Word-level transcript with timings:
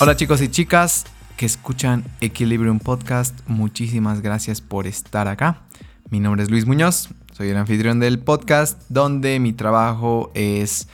Hola 0.00 0.14
chicos 0.14 0.40
y 0.42 0.48
chicas 0.48 1.06
que 1.36 1.44
escuchan 1.44 2.04
Equilibrium 2.20 2.78
Podcast, 2.78 3.36
muchísimas 3.48 4.22
gracias 4.22 4.60
por 4.60 4.86
estar 4.86 5.26
acá. 5.26 5.62
Mi 6.08 6.20
nombre 6.20 6.44
es 6.44 6.50
Luis 6.50 6.66
Muñoz, 6.66 7.08
soy 7.32 7.48
el 7.48 7.56
anfitrión 7.56 7.98
del 7.98 8.20
podcast 8.20 8.80
donde 8.88 9.40
mi 9.40 9.52
trabajo 9.52 10.30
es, 10.34 10.86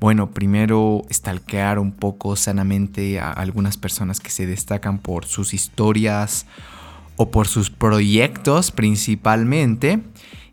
bueno, 0.00 0.32
primero 0.32 1.02
stalkear 1.12 1.78
un 1.78 1.92
poco 1.92 2.34
sanamente 2.34 3.20
a 3.20 3.30
algunas 3.30 3.76
personas 3.76 4.18
que 4.18 4.30
se 4.30 4.46
destacan 4.46 4.98
por 4.98 5.26
sus 5.26 5.54
historias 5.54 6.44
o 7.14 7.30
por 7.30 7.46
sus 7.46 7.70
proyectos 7.70 8.72
principalmente. 8.72 10.00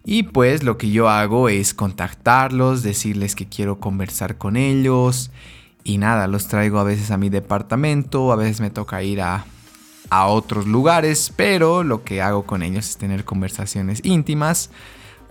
Y 0.06 0.22
pues 0.22 0.62
lo 0.62 0.78
que 0.78 0.92
yo 0.92 1.10
hago 1.10 1.50
es 1.50 1.74
contactarlos, 1.74 2.84
decirles 2.84 3.34
que 3.34 3.48
quiero 3.48 3.80
conversar 3.80 4.38
con 4.38 4.56
ellos 4.56 5.32
y 5.88 5.98
nada, 5.98 6.28
los 6.28 6.50
traigo 6.50 6.80
a 6.80 6.84
veces 6.84 7.12
a 7.12 7.18
mi 7.18 7.30
departamento, 7.30 8.34
a 8.34 8.36
veces 8.36 8.60
me 8.60 8.70
toca 8.70 9.02
ir 9.04 9.22
a, 9.22 9.46
a 10.10 10.28
otros 10.28 10.68
lugares, 10.68 11.32
pero 11.34 11.82
lo 11.82 12.04
que 12.04 12.22
hago 12.22 12.44
con 12.44 12.62
ellos 12.62 12.90
es 12.90 12.98
tener 12.98 13.24
conversaciones 13.24 14.02
íntimas, 14.04 14.70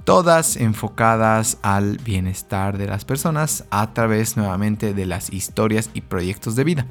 todas 0.04 0.56
enfocadas 0.56 1.58
al 1.60 1.98
bienestar 1.98 2.78
de 2.78 2.86
las 2.86 3.04
personas 3.04 3.64
a 3.68 3.92
través 3.92 4.38
nuevamente 4.38 4.94
de 4.94 5.04
las 5.04 5.30
historias 5.30 5.90
y 5.92 6.00
proyectos 6.00 6.56
de 6.56 6.64
vida. 6.64 6.86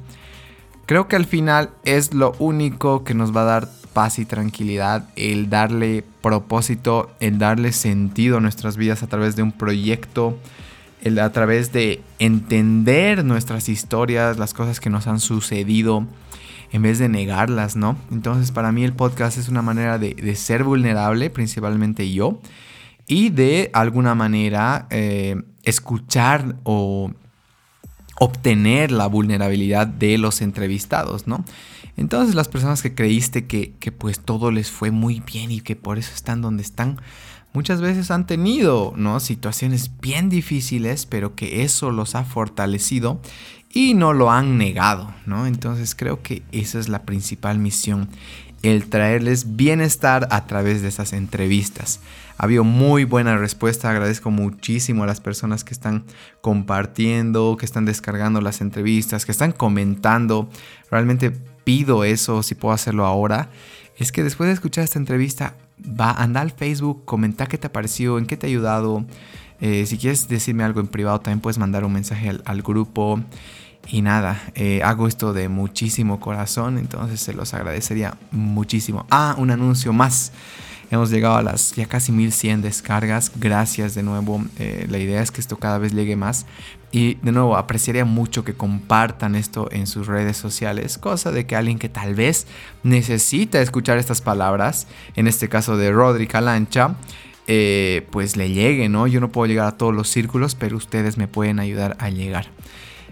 Creo 0.86 1.08
que 1.08 1.16
al 1.16 1.26
final 1.26 1.70
es 1.84 2.14
lo 2.14 2.36
único 2.38 3.02
que 3.02 3.14
nos 3.14 3.36
va 3.36 3.40
a 3.40 3.46
dar 3.46 3.68
paz 3.92 4.20
y 4.20 4.26
tranquilidad, 4.26 5.08
el 5.16 5.50
darle 5.50 6.04
propósito, 6.22 7.10
el 7.18 7.40
darle 7.40 7.72
sentido 7.72 8.36
a 8.36 8.40
nuestras 8.40 8.76
vidas 8.76 9.02
a 9.02 9.08
través 9.08 9.34
de 9.34 9.42
un 9.42 9.50
proyecto, 9.50 10.38
a 11.04 11.30
través 11.30 11.72
de 11.72 12.02
entender 12.18 13.24
nuestras 13.24 13.68
historias, 13.68 14.38
las 14.38 14.54
cosas 14.54 14.80
que 14.80 14.90
nos 14.90 15.06
han 15.06 15.20
sucedido, 15.20 16.06
en 16.72 16.82
vez 16.82 16.98
de 16.98 17.08
negarlas, 17.08 17.76
¿no? 17.76 17.96
Entonces 18.10 18.50
para 18.50 18.72
mí 18.72 18.84
el 18.84 18.92
podcast 18.92 19.38
es 19.38 19.48
una 19.48 19.62
manera 19.62 19.98
de, 19.98 20.36
ser 20.36 20.64
vulnerable, 20.64 21.30
principalmente 21.30 22.12
yo, 22.12 22.40
y 23.06 23.30
de 23.30 23.70
alguna 23.72 24.14
manera 24.14 24.86
eh, 24.90 25.42
escuchar 25.62 26.56
o 26.64 27.12
obtener 28.18 28.90
la 28.90 29.06
vulnerabilidad 29.06 29.86
de 29.86 30.18
los 30.18 30.40
entrevistados, 30.40 31.26
¿no? 31.26 31.44
Entonces 31.96 32.34
las 32.34 32.48
personas 32.48 32.82
que 32.82 32.94
creíste 32.94 33.46
que, 33.46 33.72
que 33.78 33.92
pues 33.92 34.20
todo 34.20 34.50
les 34.50 34.70
fue 34.70 34.90
muy 34.90 35.20
bien 35.20 35.50
y 35.50 35.60
que 35.60 35.76
por 35.76 35.98
eso 35.98 36.12
están 36.14 36.42
donde 36.42 36.62
están, 36.62 37.00
muchas 37.56 37.80
veces 37.80 38.10
han 38.10 38.26
tenido 38.26 38.92
¿no? 38.98 39.18
situaciones 39.18 39.90
bien 40.02 40.28
difíciles, 40.28 41.06
pero 41.06 41.34
que 41.34 41.62
eso 41.62 41.90
los 41.90 42.14
ha 42.14 42.22
fortalecido 42.22 43.18
y 43.72 43.94
no 43.94 44.12
lo 44.12 44.30
han 44.30 44.58
negado, 44.58 45.14
¿no? 45.24 45.46
Entonces 45.46 45.94
creo 45.94 46.22
que 46.22 46.42
esa 46.52 46.78
es 46.78 46.90
la 46.90 47.06
principal 47.06 47.58
misión, 47.58 48.10
el 48.62 48.90
traerles 48.90 49.56
bienestar 49.56 50.28
a 50.30 50.46
través 50.46 50.82
de 50.82 50.88
esas 50.88 51.14
entrevistas. 51.14 52.00
Ha 52.36 52.44
habido 52.44 52.62
muy 52.62 53.04
buena 53.04 53.38
respuesta, 53.38 53.88
agradezco 53.88 54.30
muchísimo 54.30 55.04
a 55.04 55.06
las 55.06 55.22
personas 55.22 55.64
que 55.64 55.72
están 55.72 56.04
compartiendo, 56.42 57.56
que 57.58 57.64
están 57.64 57.86
descargando 57.86 58.42
las 58.42 58.60
entrevistas, 58.60 59.24
que 59.24 59.32
están 59.32 59.52
comentando. 59.52 60.50
Realmente 60.90 61.30
pido 61.64 62.04
eso, 62.04 62.42
si 62.42 62.54
puedo 62.54 62.74
hacerlo 62.74 63.06
ahora. 63.06 63.48
Es 63.96 64.12
que 64.12 64.22
después 64.22 64.46
de 64.46 64.52
escuchar 64.52 64.84
esta 64.84 64.98
entrevista, 64.98 65.54
va, 65.78 66.12
anda 66.12 66.40
al 66.40 66.50
Facebook, 66.50 67.04
comenta 67.04 67.46
qué 67.46 67.58
te 67.58 67.66
ha 67.66 67.72
parecido, 67.72 68.18
en 68.18 68.26
qué 68.26 68.36
te 68.36 68.46
ha 68.46 68.50
ayudado. 68.50 69.04
Eh, 69.60 69.86
si 69.86 69.96
quieres 69.98 70.28
decirme 70.28 70.64
algo 70.64 70.80
en 70.80 70.86
privado, 70.86 71.20
también 71.20 71.40
puedes 71.40 71.58
mandar 71.58 71.84
un 71.84 71.92
mensaje 71.92 72.38
al, 72.44 72.62
grupo. 72.62 73.20
Y 73.88 74.02
nada, 74.02 74.42
eh, 74.54 74.82
hago 74.82 75.06
esto 75.06 75.32
de 75.32 75.48
muchísimo 75.48 76.18
corazón, 76.18 76.76
entonces 76.76 77.20
se 77.20 77.32
los 77.32 77.54
agradecería 77.54 78.16
muchísimo. 78.32 79.06
Ah, 79.10 79.36
un 79.38 79.50
anuncio 79.50 79.92
más. 79.92 80.32
Hemos 80.90 81.10
llegado 81.10 81.36
a 81.36 81.42
las 81.42 81.72
ya 81.72 81.86
casi 81.86 82.12
1100 82.12 82.62
descargas. 82.62 83.32
Gracias 83.36 83.94
de 83.94 84.02
nuevo. 84.02 84.44
Eh, 84.58 84.86
la 84.88 84.98
idea 84.98 85.20
es 85.20 85.30
que 85.30 85.40
esto 85.40 85.56
cada 85.56 85.78
vez 85.78 85.92
llegue 85.92 86.14
más. 86.14 86.46
Y 86.92 87.14
de 87.16 87.32
nuevo, 87.32 87.56
apreciaría 87.56 88.04
mucho 88.04 88.44
que 88.44 88.54
compartan 88.54 89.34
esto 89.34 89.68
en 89.70 89.86
sus 89.86 90.06
redes 90.06 90.36
sociales. 90.36 90.98
Cosa 90.98 91.30
de 91.30 91.46
que 91.46 91.56
alguien 91.56 91.78
que 91.78 91.88
tal 91.88 92.14
vez 92.14 92.46
necesita 92.82 93.60
escuchar 93.60 93.98
estas 93.98 94.22
palabras, 94.22 94.86
en 95.14 95.26
este 95.26 95.48
caso 95.48 95.76
de 95.76 95.90
Rodri 95.92 96.26
Calancha, 96.26 96.94
eh, 97.48 98.06
pues 98.10 98.36
le 98.36 98.50
llegue, 98.50 98.88
¿no? 98.88 99.06
Yo 99.06 99.20
no 99.20 99.30
puedo 99.30 99.46
llegar 99.46 99.66
a 99.66 99.76
todos 99.76 99.94
los 99.94 100.08
círculos, 100.08 100.54
pero 100.54 100.76
ustedes 100.76 101.16
me 101.16 101.28
pueden 101.28 101.60
ayudar 101.60 101.96
a 102.00 102.10
llegar. 102.10 102.46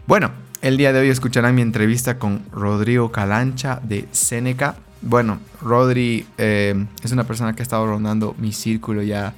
Bueno, 0.07 0.33
el 0.61 0.77
día 0.77 0.93
de 0.93 1.01
hoy 1.01 1.09
escucharán 1.09 1.55
mi 1.55 1.63
entrevista 1.63 2.19
con 2.19 2.43
Rodrigo 2.51 3.13
Calancha 3.13 3.81
de 3.83 4.09
Seneca. 4.13 4.77
Bueno, 5.03 5.39
Rodri 5.61 6.27
eh, 6.39 6.87
es 7.03 7.13
una 7.13 7.25
persona 7.25 7.55
que 7.55 7.63
ha 7.63 7.65
estado 7.65 7.87
rondando 7.87 8.35
mi 8.39 8.53
círculo 8.53 9.03
ya, 9.03 9.35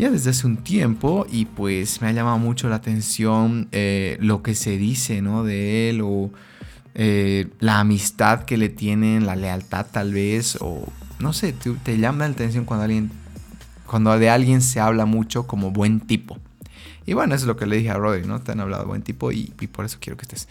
ya 0.00 0.10
desde 0.10 0.30
hace 0.30 0.46
un 0.46 0.56
tiempo 0.56 1.26
y 1.30 1.44
pues 1.44 2.00
me 2.00 2.08
ha 2.08 2.12
llamado 2.12 2.38
mucho 2.38 2.70
la 2.70 2.76
atención 2.76 3.68
eh, 3.70 4.16
lo 4.20 4.42
que 4.42 4.54
se 4.54 4.78
dice 4.78 5.20
¿no? 5.20 5.44
de 5.44 5.90
él 5.90 6.00
o 6.02 6.30
eh, 6.94 7.48
la 7.60 7.80
amistad 7.80 8.44
que 8.44 8.56
le 8.56 8.70
tienen, 8.70 9.26
la 9.26 9.36
lealtad 9.36 9.86
tal 9.92 10.14
vez 10.14 10.56
o 10.60 10.88
no 11.18 11.34
sé, 11.34 11.52
te, 11.52 11.98
llama 11.98 12.26
la 12.26 12.32
atención 12.32 12.64
cuando 12.64 12.84
alguien 12.84 13.10
cuando 13.84 14.18
de 14.18 14.30
alguien 14.30 14.62
se 14.62 14.80
habla 14.80 15.04
mucho 15.04 15.46
como 15.46 15.70
buen 15.70 16.00
tipo. 16.00 16.38
Y 17.04 17.12
bueno, 17.12 17.34
eso 17.34 17.44
es 17.44 17.48
lo 17.48 17.56
que 17.56 17.66
le 17.66 17.76
dije 17.76 17.90
a 17.90 17.94
Rodri, 17.94 18.24
¿no? 18.24 18.40
Te 18.40 18.52
han 18.52 18.60
hablado 18.60 18.86
buen 18.86 19.02
tipo 19.02 19.32
y, 19.32 19.52
y 19.60 19.66
por 19.66 19.84
eso 19.84 19.98
quiero 20.00 20.16
que 20.16 20.22
estés. 20.22 20.48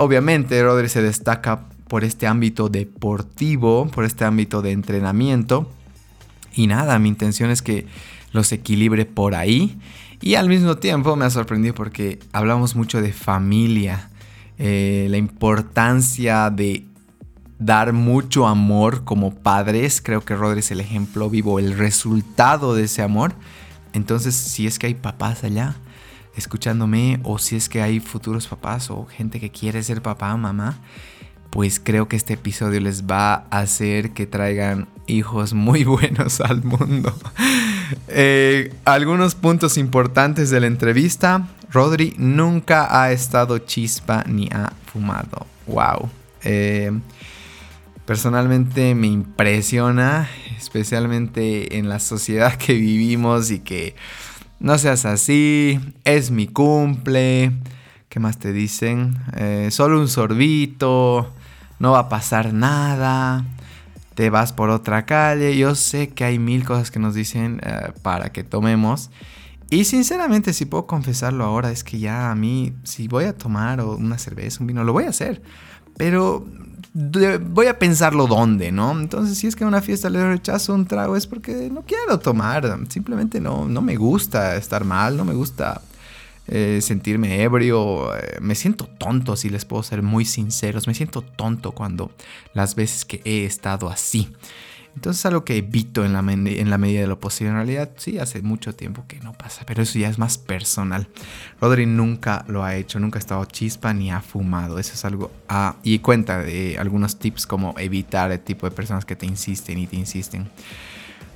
obviamente, 0.00 0.60
Rodri 0.62 0.88
se 0.88 1.00
destaca 1.00 1.66
por 1.86 2.02
este 2.02 2.26
ámbito 2.26 2.68
deportivo, 2.68 3.86
por 3.86 4.04
este 4.04 4.24
ámbito 4.24 4.62
de 4.62 4.72
entrenamiento. 4.72 5.70
Y 6.52 6.66
nada, 6.66 6.98
mi 6.98 7.08
intención 7.08 7.50
es 7.50 7.62
que 7.62 7.86
los 8.32 8.52
equilibre 8.52 9.06
por 9.06 9.34
ahí. 9.34 9.78
Y 10.20 10.34
al 10.34 10.48
mismo 10.48 10.76
tiempo 10.76 11.16
me 11.16 11.24
ha 11.24 11.30
sorprendido 11.30 11.74
porque 11.74 12.18
hablamos 12.32 12.76
mucho 12.76 13.00
de 13.00 13.12
familia, 13.12 14.10
eh, 14.58 15.06
la 15.10 15.16
importancia 15.16 16.50
de 16.50 16.84
dar 17.58 17.92
mucho 17.92 18.46
amor 18.46 19.04
como 19.04 19.34
padres. 19.34 20.02
Creo 20.02 20.24
que 20.24 20.34
Rodri 20.34 20.60
es 20.60 20.70
el 20.70 20.80
ejemplo 20.80 21.30
vivo, 21.30 21.58
el 21.58 21.76
resultado 21.76 22.74
de 22.74 22.84
ese 22.84 23.02
amor. 23.02 23.34
Entonces, 23.92 24.34
si 24.34 24.66
es 24.66 24.78
que 24.78 24.86
hay 24.88 24.94
papás 24.94 25.44
allá 25.44 25.76
escuchándome, 26.36 27.20
o 27.22 27.38
si 27.38 27.56
es 27.56 27.68
que 27.68 27.82
hay 27.82 28.00
futuros 28.00 28.46
papás 28.46 28.90
o 28.90 29.06
gente 29.06 29.40
que 29.40 29.50
quiere 29.50 29.82
ser 29.82 30.02
papá 30.02 30.36
mamá, 30.36 30.78
pues 31.50 31.80
creo 31.80 32.08
que 32.08 32.16
este 32.16 32.34
episodio 32.34 32.80
les 32.80 33.04
va 33.04 33.46
a 33.50 33.60
hacer 33.60 34.12
que 34.12 34.26
traigan 34.26 34.88
hijos 35.06 35.52
muy 35.52 35.84
buenos 35.96 36.40
al 36.40 36.62
mundo. 36.62 37.14
Eh, 38.06 38.72
algunos 38.84 39.34
puntos 39.34 39.76
importantes 39.76 40.48
de 40.50 40.60
la 40.60 40.68
entrevista. 40.68 41.48
Rodri 41.72 42.14
nunca 42.18 43.02
ha 43.02 43.10
estado 43.10 43.58
chispa 43.58 44.22
ni 44.28 44.48
ha 44.52 44.72
fumado. 44.92 45.44
Wow. 45.66 46.08
Eh, 46.44 46.92
personalmente 48.06 48.94
me 48.94 49.08
impresiona, 49.08 50.28
especialmente 50.56 51.78
en 51.78 51.88
la 51.88 51.98
sociedad 51.98 52.54
que 52.54 52.74
vivimos 52.74 53.50
y 53.50 53.58
que 53.58 53.96
no 54.60 54.78
seas 54.78 55.04
así, 55.04 55.80
es 56.04 56.30
mi 56.30 56.46
cumple. 56.46 57.50
¿Qué 58.08 58.20
más 58.20 58.38
te 58.38 58.52
dicen? 58.52 59.18
Eh, 59.36 59.68
solo 59.72 59.98
un 59.98 60.06
sorbito 60.06 61.32
no 61.80 61.92
va 61.92 62.00
a 62.00 62.08
pasar 62.08 62.52
nada, 62.52 63.44
te 64.14 64.30
vas 64.30 64.52
por 64.52 64.70
otra 64.70 65.06
calle. 65.06 65.56
Yo 65.56 65.74
sé 65.74 66.10
que 66.10 66.24
hay 66.24 66.38
mil 66.38 66.64
cosas 66.64 66.92
que 66.92 67.00
nos 67.00 67.14
dicen 67.14 67.60
eh, 67.64 67.92
para 68.02 68.30
que 68.30 68.44
tomemos. 68.44 69.10
Y 69.70 69.84
sinceramente, 69.84 70.52
si 70.52 70.66
puedo 70.66 70.86
confesarlo 70.86 71.44
ahora, 71.44 71.72
es 71.72 71.82
que 71.82 71.98
ya 71.98 72.30
a 72.30 72.34
mí, 72.34 72.74
si 72.84 73.08
voy 73.08 73.24
a 73.24 73.36
tomar 73.36 73.80
una 73.80 74.18
cerveza, 74.18 74.58
un 74.60 74.66
vino, 74.66 74.84
lo 74.84 74.92
voy 74.92 75.04
a 75.04 75.08
hacer. 75.08 75.42
Pero 75.96 76.46
voy 76.92 77.66
a 77.66 77.78
pensarlo 77.78 78.26
dónde, 78.26 78.72
¿no? 78.72 78.92
Entonces, 78.98 79.38
si 79.38 79.46
es 79.46 79.56
que 79.56 79.64
a 79.64 79.68
una 79.68 79.80
fiesta 79.80 80.10
le 80.10 80.26
rechazo 80.26 80.74
un 80.74 80.86
trago, 80.86 81.16
es 81.16 81.26
porque 81.26 81.70
no 81.72 81.82
quiero 81.82 82.18
tomar. 82.18 82.78
Simplemente 82.88 83.40
no, 83.40 83.66
no 83.66 83.80
me 83.80 83.96
gusta 83.96 84.56
estar 84.56 84.84
mal, 84.84 85.16
no 85.16 85.24
me 85.24 85.34
gusta 85.34 85.80
eh, 86.50 86.80
sentirme 86.82 87.42
ebrio. 87.42 88.14
Eh, 88.14 88.38
me 88.40 88.54
siento 88.54 88.86
tonto, 88.86 89.36
si 89.36 89.48
les 89.48 89.64
puedo 89.64 89.82
ser 89.82 90.02
muy 90.02 90.24
sinceros. 90.24 90.86
Me 90.86 90.94
siento 90.94 91.22
tonto 91.22 91.72
cuando 91.72 92.10
las 92.52 92.74
veces 92.74 93.04
que 93.04 93.22
he 93.24 93.44
estado 93.44 93.88
así. 93.88 94.32
Entonces 94.96 95.20
es 95.20 95.26
algo 95.26 95.44
que 95.44 95.56
evito 95.56 96.04
en 96.04 96.12
la, 96.12 96.18
en 96.20 96.68
la 96.68 96.76
medida 96.76 97.00
de 97.00 97.06
lo 97.06 97.20
posible. 97.20 97.50
En 97.50 97.56
realidad 97.56 97.90
sí, 97.96 98.18
hace 98.18 98.42
mucho 98.42 98.74
tiempo 98.74 99.04
que 99.06 99.20
no 99.20 99.32
pasa, 99.32 99.62
pero 99.64 99.82
eso 99.82 99.98
ya 99.98 100.08
es 100.08 100.18
más 100.18 100.36
personal. 100.36 101.06
Rodri 101.60 101.86
nunca 101.86 102.44
lo 102.48 102.64
ha 102.64 102.74
hecho, 102.74 102.98
nunca 102.98 103.18
ha 103.18 103.20
estado 103.20 103.44
chispa 103.44 103.94
ni 103.94 104.10
ha 104.10 104.20
fumado. 104.20 104.78
Eso 104.78 104.94
es 104.94 105.04
algo... 105.04 105.30
Ah, 105.48 105.76
y 105.84 106.00
cuenta 106.00 106.42
de 106.42 106.76
algunos 106.78 107.18
tips 107.18 107.46
como 107.46 107.74
evitar 107.78 108.32
el 108.32 108.40
tipo 108.40 108.68
de 108.68 108.74
personas 108.74 109.04
que 109.04 109.14
te 109.14 109.26
insisten 109.26 109.78
y 109.78 109.86
te 109.86 109.96
insisten. 109.96 110.50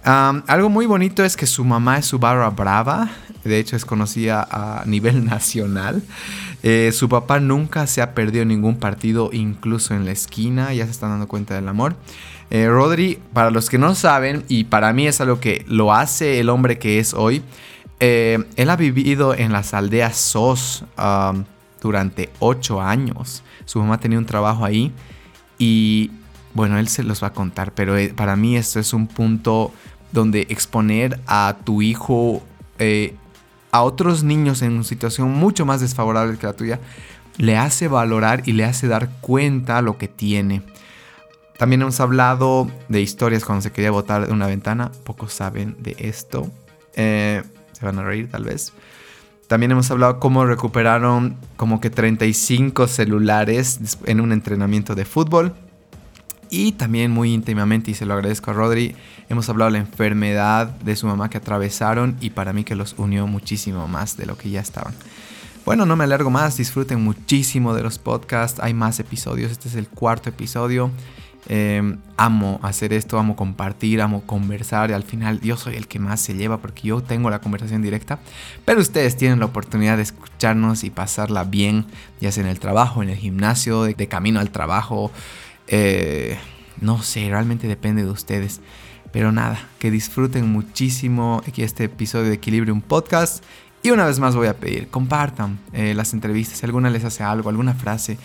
Algo 0.04 0.68
muy 0.68 0.86
bonito 0.86 1.24
es 1.24 1.36
que 1.36 1.46
su 1.46 1.64
mamá 1.64 1.98
es 1.98 2.06
su 2.06 2.18
barra 2.18 2.50
brava, 2.50 3.10
de 3.44 3.58
hecho 3.58 3.76
es 3.76 3.84
conocida 3.84 4.46
a 4.50 4.84
nivel 4.86 5.24
nacional. 5.26 6.02
Eh, 6.62 6.92
su 6.92 7.08
papá 7.08 7.40
nunca 7.40 7.86
se 7.86 8.00
ha 8.00 8.14
perdido 8.14 8.44
ningún 8.44 8.78
partido, 8.78 9.30
incluso 9.32 9.94
en 9.94 10.06
la 10.06 10.12
esquina, 10.12 10.72
ya 10.72 10.86
se 10.86 10.92
están 10.92 11.10
dando 11.10 11.28
cuenta 11.28 11.54
del 11.54 11.68
amor. 11.68 11.96
Eh, 12.50 12.68
Rodri, 12.68 13.18
para 13.32 13.50
los 13.50 13.68
que 13.68 13.78
no 13.78 13.94
saben, 13.94 14.44
y 14.48 14.64
para 14.64 14.92
mí 14.92 15.06
es 15.06 15.20
algo 15.20 15.40
que 15.40 15.64
lo 15.68 15.92
hace 15.92 16.40
el 16.40 16.48
hombre 16.48 16.78
que 16.78 16.98
es 16.98 17.12
hoy, 17.12 17.42
eh, 18.00 18.44
él 18.56 18.70
ha 18.70 18.76
vivido 18.76 19.34
en 19.34 19.52
las 19.52 19.74
aldeas 19.74 20.16
SOS 20.16 20.84
durante 21.80 22.30
ocho 22.38 22.80
años. 22.80 23.42
Su 23.66 23.78
mamá 23.78 24.00
tenía 24.00 24.18
un 24.18 24.26
trabajo 24.26 24.64
ahí 24.64 24.90
y 25.58 26.10
bueno, 26.54 26.78
él 26.78 26.88
se 26.88 27.02
los 27.02 27.22
va 27.22 27.28
a 27.28 27.32
contar, 27.32 27.72
pero 27.72 27.94
para 28.14 28.36
mí 28.36 28.56
esto 28.56 28.80
es 28.80 28.92
un 28.94 29.06
punto 29.06 29.72
donde 30.14 30.46
exponer 30.48 31.20
a 31.26 31.56
tu 31.64 31.82
hijo 31.82 32.42
eh, 32.78 33.14
a 33.70 33.82
otros 33.82 34.22
niños 34.22 34.62
en 34.62 34.72
una 34.72 34.84
situación 34.84 35.32
mucho 35.32 35.66
más 35.66 35.80
desfavorable 35.80 36.38
que 36.38 36.46
la 36.46 36.52
tuya, 36.52 36.80
le 37.36 37.56
hace 37.56 37.88
valorar 37.88 38.44
y 38.46 38.52
le 38.52 38.64
hace 38.64 38.86
dar 38.86 39.10
cuenta 39.20 39.82
lo 39.82 39.98
que 39.98 40.06
tiene. 40.06 40.62
También 41.58 41.82
hemos 41.82 41.98
hablado 41.98 42.70
de 42.88 43.00
historias 43.00 43.44
cuando 43.44 43.62
se 43.62 43.72
quería 43.72 43.90
botar 43.90 44.28
de 44.28 44.32
una 44.32 44.46
ventana. 44.46 44.92
Pocos 45.02 45.32
saben 45.32 45.76
de 45.80 45.96
esto. 45.98 46.50
Eh, 46.94 47.42
se 47.72 47.84
van 47.84 47.98
a 47.98 48.04
reír 48.04 48.30
tal 48.30 48.44
vez. 48.44 48.72
También 49.48 49.72
hemos 49.72 49.90
hablado 49.90 50.20
cómo 50.20 50.46
recuperaron 50.46 51.36
como 51.56 51.80
que 51.80 51.90
35 51.90 52.86
celulares 52.86 53.98
en 54.06 54.20
un 54.20 54.30
entrenamiento 54.32 54.94
de 54.94 55.04
fútbol. 55.04 55.54
Y 56.50 56.72
también 56.72 57.10
muy 57.10 57.32
íntimamente, 57.32 57.90
y 57.90 57.94
se 57.94 58.06
lo 58.06 58.14
agradezco 58.14 58.52
a 58.52 58.54
Rodri, 58.54 58.94
hemos 59.28 59.48
hablado 59.48 59.70
de 59.70 59.78
la 59.78 59.84
enfermedad 59.84 60.66
de 60.66 60.96
su 60.96 61.06
mamá 61.06 61.30
que 61.30 61.38
atravesaron 61.38 62.16
y 62.20 62.30
para 62.30 62.52
mí 62.52 62.64
que 62.64 62.74
los 62.74 62.94
unió 62.98 63.26
muchísimo 63.26 63.88
más 63.88 64.16
de 64.16 64.26
lo 64.26 64.36
que 64.36 64.50
ya 64.50 64.60
estaban. 64.60 64.94
Bueno, 65.64 65.86
no 65.86 65.96
me 65.96 66.04
alargo 66.04 66.30
más, 66.30 66.58
disfruten 66.58 67.02
muchísimo 67.02 67.74
de 67.74 67.82
los 67.82 67.98
podcasts, 67.98 68.60
hay 68.60 68.74
más 68.74 69.00
episodios, 69.00 69.50
este 69.50 69.68
es 69.68 69.74
el 69.76 69.88
cuarto 69.88 70.28
episodio. 70.28 70.90
Em, 71.46 71.98
amo 72.16 72.58
hacer 72.62 72.94
esto, 72.94 73.18
amo 73.18 73.36
compartir, 73.36 74.00
amo 74.00 74.22
conversar. 74.22 74.90
Y 74.90 74.92
al 74.94 75.02
final 75.02 75.40
yo 75.40 75.56
soy 75.56 75.76
el 75.76 75.86
que 75.88 75.98
más 75.98 76.20
se 76.20 76.34
lleva 76.34 76.58
porque 76.58 76.88
yo 76.88 77.02
tengo 77.02 77.30
la 77.30 77.40
conversación 77.40 77.82
directa. 77.82 78.18
Pero 78.64 78.80
ustedes 78.80 79.16
tienen 79.16 79.40
la 79.40 79.46
oportunidad 79.46 79.96
de 79.96 80.04
escucharnos 80.04 80.84
y 80.84 80.90
pasarla 80.90 81.44
bien, 81.44 81.86
ya 82.20 82.32
sea 82.32 82.44
en 82.44 82.50
el 82.50 82.60
trabajo, 82.60 83.02
en 83.02 83.10
el 83.10 83.16
gimnasio, 83.16 83.82
de, 83.84 83.94
camino 84.08 84.40
al 84.40 84.50
trabajo. 84.50 85.10
Eh, 85.66 86.38
no 86.80 87.02
sé, 87.02 87.28
realmente 87.28 87.68
depende 87.68 88.04
de 88.04 88.10
ustedes. 88.10 88.60
Pero 89.14 89.30
nada, 89.30 89.68
que 89.78 89.92
disfruten 89.92 90.50
muchísimo 90.50 91.40
este 91.56 91.84
episodio 91.84 92.30
de 92.30 92.34
Equilibrium 92.34 92.80
Podcast. 92.80 93.44
Y 93.80 93.90
una 93.90 94.06
vez 94.06 94.18
más 94.18 94.34
voy 94.34 94.48
a 94.48 94.56
pedir, 94.56 94.88
compartan 94.88 95.60
eh, 95.72 95.94
las 95.94 96.14
entrevistas, 96.14 96.58
si 96.58 96.66
alguna 96.66 96.90
les 96.90 97.04
hace 97.04 97.22
algo, 97.22 97.48
alguna 97.48 97.74
frase 97.74 98.18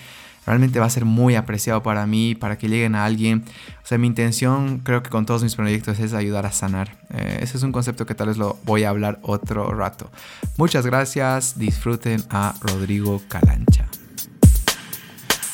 realmente 0.47 0.79
va 0.79 0.87
a 0.87 0.89
ser 0.89 1.05
muy 1.05 1.35
apreciado 1.35 1.83
para 1.83 2.07
mí, 2.07 2.33
para 2.33 2.57
que 2.57 2.67
lleguen 2.69 2.95
a 2.95 3.05
alguien. 3.05 3.43
O 3.83 3.85
sea, 3.85 3.99
mi 3.99 4.07
intención 4.07 4.79
creo 4.79 5.03
que 5.03 5.11
con 5.11 5.27
todos 5.27 5.43
mis 5.43 5.55
proyectos 5.55 5.99
es 5.99 6.13
ayudar 6.13 6.47
a 6.47 6.51
sanar. 6.51 6.97
Eh, 7.11 7.37
ese 7.41 7.57
es 7.57 7.61
un 7.61 7.71
concepto 7.71 8.07
que 8.07 8.15
tal 8.15 8.29
vez 8.29 8.37
lo 8.37 8.57
voy 8.65 8.83
a 8.83 8.89
hablar 8.89 9.19
otro 9.21 9.71
rato. 9.75 10.09
Muchas 10.57 10.87
gracias, 10.87 11.59
disfruten 11.59 12.23
a 12.31 12.55
Rodrigo 12.61 13.21
Calancha. 13.27 13.87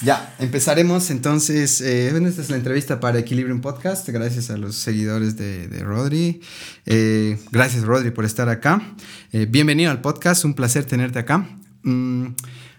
Ya, 0.05 0.35
empezaremos 0.37 1.09
entonces. 1.09 1.81
Eh, 1.81 2.09
esta 2.09 2.39
es 2.39 2.51
la 2.51 2.57
entrevista 2.57 2.99
para 2.99 3.17
Equilibrium 3.17 3.59
Podcast. 3.59 4.07
Gracias 4.07 4.51
a 4.51 4.57
los 4.57 4.75
seguidores 4.75 5.35
de, 5.35 5.67
Rodri. 5.79 6.41
Eh, 6.85 7.39
gracias, 7.51 7.83
Rodri, 7.85 8.11
por 8.11 8.23
estar 8.23 8.47
acá. 8.47 8.83
Eh, 9.31 9.47
bienvenido 9.49 9.89
al 9.89 10.01
podcast. 10.01 10.45
Un 10.45 10.53
placer 10.53 10.85
tenerte 10.85 11.17
acá. 11.17 11.49
Mm, 11.81 12.35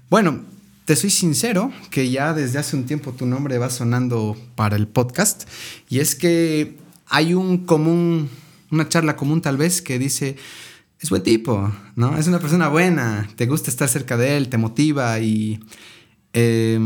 bueno, 0.09 0.45
te 0.85 0.95
soy 0.95 1.11
sincero 1.11 1.73
que 1.91 2.09
ya 2.09 2.33
desde 2.33 2.61
hace 2.61 2.77
un 2.77 2.87
tiempo 2.87 3.11
tu 3.11 3.27
nombre 3.27 3.59
va 3.59 3.71
sonando 3.71 4.37
para 4.55 4.77
el 4.77 4.87
podcast 4.87 5.49
y 5.89 5.99
es 5.99 6.15
que 6.15 6.77
hay 7.09 7.35
un 7.35 7.67
común, 7.67 8.31
una 8.71 8.89
charla 8.89 9.17
común 9.17 9.43
tal 9.43 9.57
vez 9.57 9.83
que 9.83 9.99
dice, 9.99 10.37
es 11.01 11.11
buen 11.11 11.25
tipo, 11.25 11.75
¿no? 11.97 12.17
Es 12.19 12.29
una 12.29 12.39
persona 12.39 12.69
buena, 12.69 13.29
te 13.35 13.47
gusta 13.47 13.69
estar 13.69 13.89
cerca 13.89 14.17
de 14.17 14.37
él, 14.37 14.49
te 14.49 14.59
motiva 14.59 15.19
y... 15.19 15.59
Eh, 16.39 16.79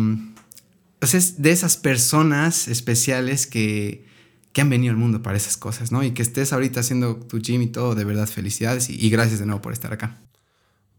pues 1.00 1.14
es 1.14 1.42
de 1.42 1.50
esas 1.50 1.76
personas 1.76 2.68
especiales 2.68 3.48
que, 3.48 4.06
que, 4.52 4.60
han 4.60 4.70
venido 4.70 4.92
al 4.92 4.98
mundo 4.98 5.22
para 5.22 5.36
esas 5.36 5.56
cosas, 5.56 5.90
¿no? 5.90 6.04
Y 6.04 6.12
que 6.12 6.22
estés 6.22 6.52
ahorita 6.52 6.80
haciendo 6.80 7.16
tu 7.16 7.40
gym 7.40 7.62
y 7.62 7.66
todo, 7.66 7.96
de 7.96 8.04
verdad, 8.04 8.28
felicidades 8.28 8.88
y 8.88 9.10
gracias 9.10 9.40
de 9.40 9.46
nuevo 9.46 9.60
por 9.60 9.72
estar 9.72 9.92
acá. 9.92 10.20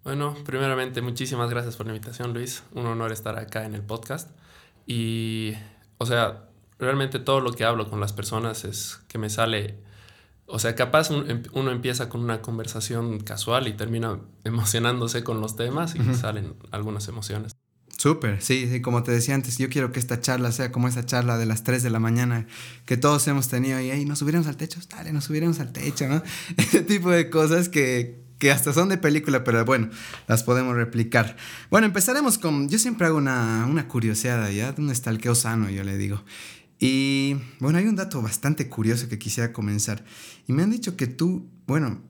Bueno, 0.03 0.35
primeramente 0.45 1.01
muchísimas 1.01 1.49
gracias 1.49 1.75
por 1.75 1.85
la 1.85 1.93
invitación, 1.93 2.33
Luis. 2.33 2.63
Un 2.73 2.87
honor 2.87 3.11
estar 3.11 3.37
acá 3.37 3.65
en 3.65 3.75
el 3.75 3.83
podcast. 3.83 4.31
Y, 4.87 5.53
o 5.99 6.07
sea, 6.07 6.49
realmente 6.79 7.19
todo 7.19 7.39
lo 7.39 7.53
que 7.53 7.65
hablo 7.65 7.87
con 7.87 7.99
las 7.99 8.11
personas 8.11 8.65
es 8.65 8.99
que 9.07 9.19
me 9.19 9.29
sale, 9.29 9.77
o 10.47 10.57
sea, 10.57 10.75
capaz 10.75 11.11
em, 11.11 11.43
uno 11.53 11.69
empieza 11.69 12.09
con 12.09 12.21
una 12.21 12.41
conversación 12.41 13.19
casual 13.19 13.67
y 13.67 13.73
termina 13.73 14.19
emocionándose 14.43 15.23
con 15.23 15.39
los 15.39 15.55
temas 15.55 15.95
y 15.95 16.15
salen 16.15 16.55
algunas 16.71 17.07
emociones. 17.07 17.55
Súper, 17.97 18.41
sí, 18.41 18.67
sí, 18.71 18.81
como 18.81 19.03
te 19.03 19.11
decía 19.11 19.35
antes, 19.35 19.57
yo 19.59 19.69
quiero 19.69 19.91
que 19.91 19.99
esta 19.99 20.19
charla 20.19 20.51
sea 20.51 20.71
como 20.71 20.87
esa 20.87 21.05
charla 21.05 21.37
de 21.37 21.45
las 21.45 21.63
3 21.63 21.83
de 21.83 21.91
la 21.91 21.99
mañana 21.99 22.47
que 22.85 22.97
todos 22.97 23.27
hemos 23.27 23.47
tenido 23.47 23.79
y 23.79 23.91
ahí 23.91 24.05
nos 24.05 24.19
subiremos 24.19 24.47
al 24.47 24.57
techo, 24.57 24.79
dale, 24.89 25.13
nos 25.13 25.25
subiremos 25.25 25.59
al 25.59 25.71
techo, 25.71 26.07
¿no? 26.07 26.23
Ese 26.57 26.81
tipo 26.81 27.11
de 27.11 27.29
cosas 27.29 27.69
que, 27.69 28.23
que 28.39 28.51
hasta 28.51 28.73
son 28.73 28.89
de 28.89 28.97
película, 28.97 29.43
pero 29.43 29.63
bueno, 29.65 29.89
las 30.27 30.41
podemos 30.41 30.75
replicar. 30.75 31.37
Bueno, 31.69 31.85
empezaremos 31.85 32.39
con, 32.39 32.69
yo 32.69 32.79
siempre 32.79 33.05
hago 33.05 33.17
una, 33.17 33.67
una 33.69 33.87
curiosidad, 33.87 34.49
¿ya? 34.49 34.73
Un 34.79 34.89
estalqueo 34.89 35.35
sano, 35.35 35.69
yo 35.69 35.83
le 35.83 35.95
digo. 35.95 36.23
Y 36.79 37.37
bueno, 37.59 37.77
hay 37.77 37.85
un 37.85 37.95
dato 37.95 38.19
bastante 38.23 38.67
curioso 38.67 39.07
que 39.07 39.19
quisiera 39.19 39.53
comenzar. 39.53 40.03
Y 40.47 40.53
me 40.53 40.63
han 40.63 40.71
dicho 40.71 40.97
que 40.97 41.05
tú, 41.05 41.47
bueno, 41.67 42.01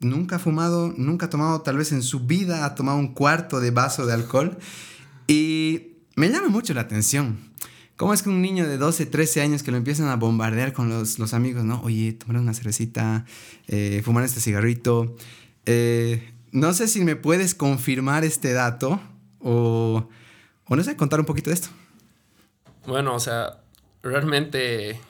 nunca 0.00 0.36
ha 0.36 0.38
fumado, 0.38 0.94
nunca 0.96 1.26
ha 1.26 1.30
tomado, 1.30 1.60
tal 1.60 1.76
vez 1.76 1.92
en 1.92 2.02
su 2.02 2.20
vida 2.20 2.64
ha 2.64 2.74
tomado 2.74 2.96
un 2.96 3.12
cuarto 3.12 3.60
de 3.60 3.70
vaso 3.70 4.06
de 4.06 4.14
alcohol. 4.14 4.56
Y 5.26 5.96
me 6.14 6.28
llama 6.28 6.48
mucho 6.48 6.74
la 6.74 6.82
atención. 6.82 7.38
¿Cómo 7.96 8.12
es 8.12 8.22
que 8.22 8.28
un 8.28 8.42
niño 8.42 8.66
de 8.68 8.76
12, 8.76 9.06
13 9.06 9.40
años 9.40 9.62
que 9.62 9.70
lo 9.70 9.78
empiezan 9.78 10.08
a 10.08 10.16
bombardear 10.16 10.72
con 10.74 10.90
los, 10.90 11.18
los 11.18 11.32
amigos, 11.32 11.64
¿no? 11.64 11.80
Oye, 11.82 12.12
tomar 12.12 12.42
una 12.42 12.52
cervecita, 12.52 13.24
eh, 13.68 14.02
fumar 14.04 14.22
este 14.24 14.40
cigarrito, 14.40 15.16
eh, 15.64 16.34
no 16.52 16.72
sé 16.74 16.88
si 16.88 17.02
me 17.04 17.16
puedes 17.16 17.54
confirmar 17.54 18.24
este 18.24 18.52
dato 18.52 19.00
o, 19.40 20.08
o 20.66 20.76
no 20.76 20.82
sé, 20.82 20.96
contar 20.96 21.20
un 21.20 21.26
poquito 21.26 21.50
de 21.50 21.54
esto. 21.54 21.68
Bueno, 22.86 23.14
o 23.14 23.20
sea, 23.20 23.60
realmente 24.02 25.00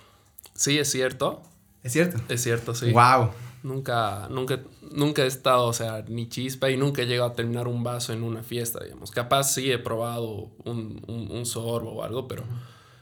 sí 0.55 0.79
es 0.79 0.91
cierto. 0.91 1.43
¿Es 1.83 1.93
cierto? 1.93 2.21
Es 2.29 2.43
cierto, 2.43 2.75
sí. 2.75 2.93
Wow. 2.93 3.31
Nunca, 3.67 4.29
nunca, 4.31 4.61
nunca 4.93 5.25
he 5.25 5.27
estado, 5.27 5.67
o 5.67 5.73
sea, 5.73 6.05
ni 6.07 6.29
chispa 6.29 6.71
y 6.71 6.77
nunca 6.77 7.03
he 7.03 7.07
llegado 7.07 7.31
a 7.31 7.33
terminar 7.33 7.67
un 7.67 7.83
vaso 7.83 8.13
en 8.13 8.23
una 8.23 8.45
fiesta, 8.45 8.79
digamos. 8.85 9.11
Capaz 9.11 9.55
sí 9.55 9.73
he 9.73 9.79
probado 9.81 10.53
un, 10.65 11.03
un, 11.09 11.45
sorbo 11.47 11.91
o 11.91 12.05
algo, 12.05 12.29
pero 12.29 12.45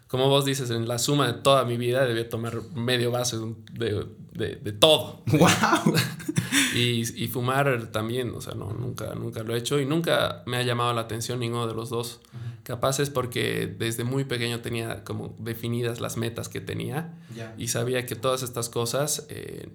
como 0.08 0.30
vos 0.30 0.46
dices, 0.46 0.70
en 0.70 0.88
la 0.88 0.98
suma 0.98 1.26
de 1.26 1.34
toda 1.34 1.66
mi 1.66 1.76
vida 1.76 2.06
debía 2.06 2.30
tomar 2.30 2.62
medio 2.74 3.10
vaso 3.10 3.54
de, 3.74 4.06
de, 4.32 4.56
de 4.56 4.72
todo. 4.72 5.22
¡Wow! 5.26 5.94
y, 6.74 7.02
y, 7.22 7.28
fumar 7.28 7.92
también, 7.92 8.30
o 8.34 8.40
sea, 8.40 8.54
no, 8.54 8.72
nunca, 8.72 9.14
nunca 9.14 9.42
lo 9.42 9.54
he 9.54 9.58
hecho 9.58 9.78
y 9.80 9.84
nunca 9.84 10.44
me 10.46 10.56
ha 10.56 10.62
llamado 10.62 10.94
la 10.94 11.02
atención 11.02 11.40
ninguno 11.40 11.66
de 11.66 11.74
los 11.74 11.90
dos. 11.90 12.22
Capaz 12.62 13.00
es 13.00 13.10
porque 13.10 13.66
desde 13.66 14.04
muy 14.04 14.24
pequeño 14.24 14.60
tenía 14.60 15.04
como 15.04 15.36
definidas 15.38 16.00
las 16.00 16.16
metas 16.16 16.48
que 16.48 16.62
tenía 16.62 17.12
y 17.58 17.68
sabía 17.68 18.06
que 18.06 18.16
todas 18.16 18.42
estas 18.42 18.70
cosas 18.70 19.26
eh, 19.28 19.68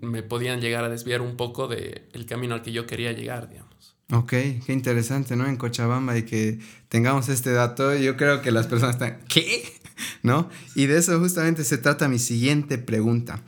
me 0.00 0.22
podían 0.22 0.60
llegar 0.60 0.84
a 0.84 0.88
desviar 0.88 1.20
un 1.20 1.36
poco 1.36 1.68
del 1.68 2.02
el 2.12 2.26
camino 2.26 2.54
al 2.54 2.62
que 2.62 2.72
yo 2.72 2.86
quería 2.86 3.12
llegar, 3.12 3.48
digamos. 3.48 3.96
Ok, 4.12 4.30
qué 4.30 4.72
interesante, 4.72 5.34
¿no? 5.34 5.46
En 5.46 5.56
Cochabamba 5.56 6.16
y 6.16 6.22
que 6.22 6.60
tengamos 6.88 7.28
este 7.28 7.50
dato, 7.50 7.94
yo 7.96 8.16
creo 8.16 8.40
que 8.40 8.52
las 8.52 8.66
personas 8.68 8.94
están, 8.96 9.20
¿qué? 9.28 9.64
¿No? 10.22 10.48
Y 10.74 10.86
de 10.86 10.98
eso 10.98 11.18
justamente 11.18 11.64
se 11.64 11.78
trata 11.78 12.08
mi 12.08 12.18
siguiente 12.18 12.78
pregunta. 12.78 13.42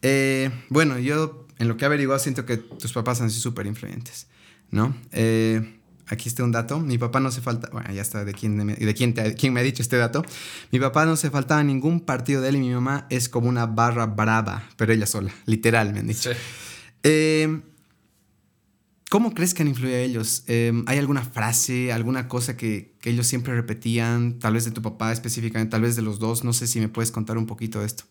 Eh, 0.00 0.50
bueno, 0.70 0.98
yo 0.98 1.46
en 1.58 1.68
lo 1.68 1.76
que 1.76 1.84
he 1.84 1.86
averiguado 1.86 2.18
siento 2.20 2.46
que 2.46 2.56
tus 2.56 2.92
papás 2.92 3.20
han 3.20 3.30
sido 3.30 3.42
súper 3.42 3.66
influyentes, 3.66 4.28
¿no? 4.70 4.96
Eh, 5.12 5.77
aquí 6.08 6.28
está 6.28 6.44
un 6.44 6.52
dato. 6.52 6.80
Mi 6.80 6.98
papá 6.98 7.20
no 7.20 7.30
se 7.30 7.40
falta, 7.40 7.68
bueno, 7.72 7.92
ya 7.92 8.02
está 8.02 8.24
de 8.24 8.32
quién, 8.34 8.66
de 8.66 8.94
quién, 8.94 9.12
quién 9.12 9.52
me 9.52 9.60
ha 9.60 9.62
dicho 9.62 9.82
este 9.82 9.96
dato. 9.96 10.24
Mi 10.70 10.78
papá 10.78 11.06
no 11.06 11.16
se 11.16 11.30
faltaba 11.30 11.62
ningún 11.62 12.00
partido 12.00 12.40
de 12.40 12.50
él 12.50 12.56
y 12.56 12.60
mi 12.60 12.70
mamá 12.70 13.06
es 13.10 13.28
como 13.28 13.48
una 13.48 13.66
barra 13.66 14.06
brava, 14.06 14.64
pero 14.76 14.92
ella 14.92 15.06
sola, 15.06 15.32
literal, 15.46 15.92
me 15.92 16.00
han 16.00 16.06
dicho. 16.06 16.30
Eh, 17.02 17.60
¿Cómo 19.10 19.32
crees 19.32 19.54
que 19.54 19.62
han 19.62 19.68
influido 19.68 19.96
a 19.96 20.00
ellos? 20.00 20.44
¿Hay 20.48 20.98
alguna 20.98 21.22
frase, 21.22 21.92
alguna 21.92 22.28
cosa 22.28 22.56
que, 22.56 22.94
que, 23.00 23.10
ellos 23.10 23.26
siempre 23.26 23.54
repetían? 23.54 24.38
Tal 24.38 24.52
vez 24.52 24.66
de 24.66 24.70
tu 24.70 24.82
papá 24.82 25.12
específicamente, 25.12 25.70
tal 25.70 25.82
vez 25.82 25.96
de 25.96 26.02
los 26.02 26.18
dos. 26.18 26.44
No 26.44 26.52
sé 26.52 26.66
si 26.66 26.78
me 26.78 26.88
puedes 26.88 27.10
contar 27.10 27.38
un 27.38 27.46
poquito 27.46 27.80
de 27.80 27.86
esto. 27.86 28.04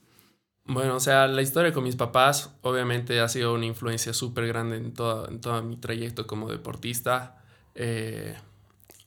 Bueno, 0.68 0.96
o 0.98 1.00
sea, 1.00 1.28
la 1.28 1.42
historia 1.42 1.72
con 1.72 1.86
mis 1.86 1.96
papás 1.96 2.52
obviamente 2.62 3.22
ha 3.22 3.30
sido 3.30 3.54
una 3.54 3.66
influencia 3.66 4.12
súper 4.12 4.48
grande 4.48 4.76
en 4.76 4.94
todo, 4.94 5.30
en 5.30 5.40
todo 5.40 5.64
mi 5.64 5.78
trayecto 5.78 6.28
como 6.28 6.50
deportista. 6.50 7.42
Eh, 7.78 8.36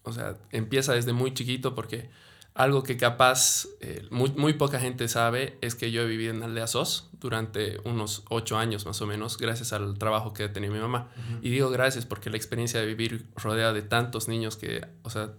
o 0.03 0.12
sea, 0.12 0.37
empieza 0.50 0.95
desde 0.95 1.12
muy 1.12 1.35
chiquito 1.35 1.75
porque 1.75 2.09
algo 2.55 2.83
que 2.83 2.97
capaz 2.97 3.67
eh, 3.81 4.07
muy, 4.11 4.31
muy, 4.33 4.55
poca 4.55 4.81
gente 4.81 5.09
sabe 5.09 5.59
es 5.61 5.75
que 5.75 5.91
yo 5.91 6.03
he 6.03 6.07
vivido 6.07 6.33
en 6.33 6.43
Aldea 6.43 6.67
SOS 6.67 7.11
durante 7.12 7.79
unos 7.85 8.25
ocho 8.29 8.59
años 8.59 8.87
más 8.87 9.00
o 9.03 9.07
menos, 9.07 9.39
gracias 9.39 9.73
al 9.73 9.99
trabajo 9.99 10.33
que 10.33 10.45
ha 10.45 10.53
tenido 10.53 10.73
mi 10.73 10.81
mamá. 10.81 11.09
Y 11.43 11.50
digo 11.50 11.71
gracias 11.71 12.07
porque 12.07 12.31
la 12.31 12.37
experiencia 12.37 12.81
de 12.81 12.87
vivir 12.87 13.27
rodeada 13.37 13.73
de 13.73 13.83
tantos 13.83 14.29
niños 14.29 14.57
que, 14.57 14.87
o 15.03 15.11
sea, 15.11 15.33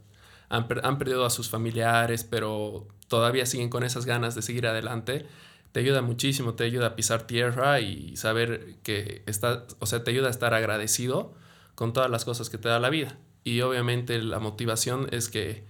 han, 0.50 0.68
han 0.84 0.98
perdido 0.98 1.26
a 1.26 1.30
sus 1.30 1.50
familiares, 1.50 2.24
pero 2.24 2.88
todavía 3.08 3.46
siguen 3.46 3.70
con 3.70 3.84
esas 3.84 4.06
ganas 4.06 4.36
de 4.36 4.42
seguir 4.42 4.68
adelante 4.68 5.26
te 5.72 5.80
ayuda 5.80 6.02
muchísimo, 6.02 6.54
te 6.54 6.66
ayuda 6.66 6.88
a 6.88 6.96
pisar 6.96 7.28
tierra 7.28 7.80
y 7.80 8.16
saber 8.18 8.76
que 8.84 9.24
está, 9.26 9.66
o 9.80 9.86
sea, 9.86 10.04
te 10.04 10.12
ayuda 10.12 10.28
a 10.28 10.32
estar 10.32 10.54
agradecido 10.54 11.34
con 11.82 11.94
todas 11.94 12.12
las 12.12 12.26
cosas 12.26 12.52
que 12.52 12.60
te 12.60 12.70
da 12.70 12.80
la 12.80 12.92
vida. 12.92 13.18
Y 13.44 13.62
obviamente 13.62 14.22
la 14.22 14.38
motivación 14.38 15.08
es 15.10 15.30
que 15.30 15.66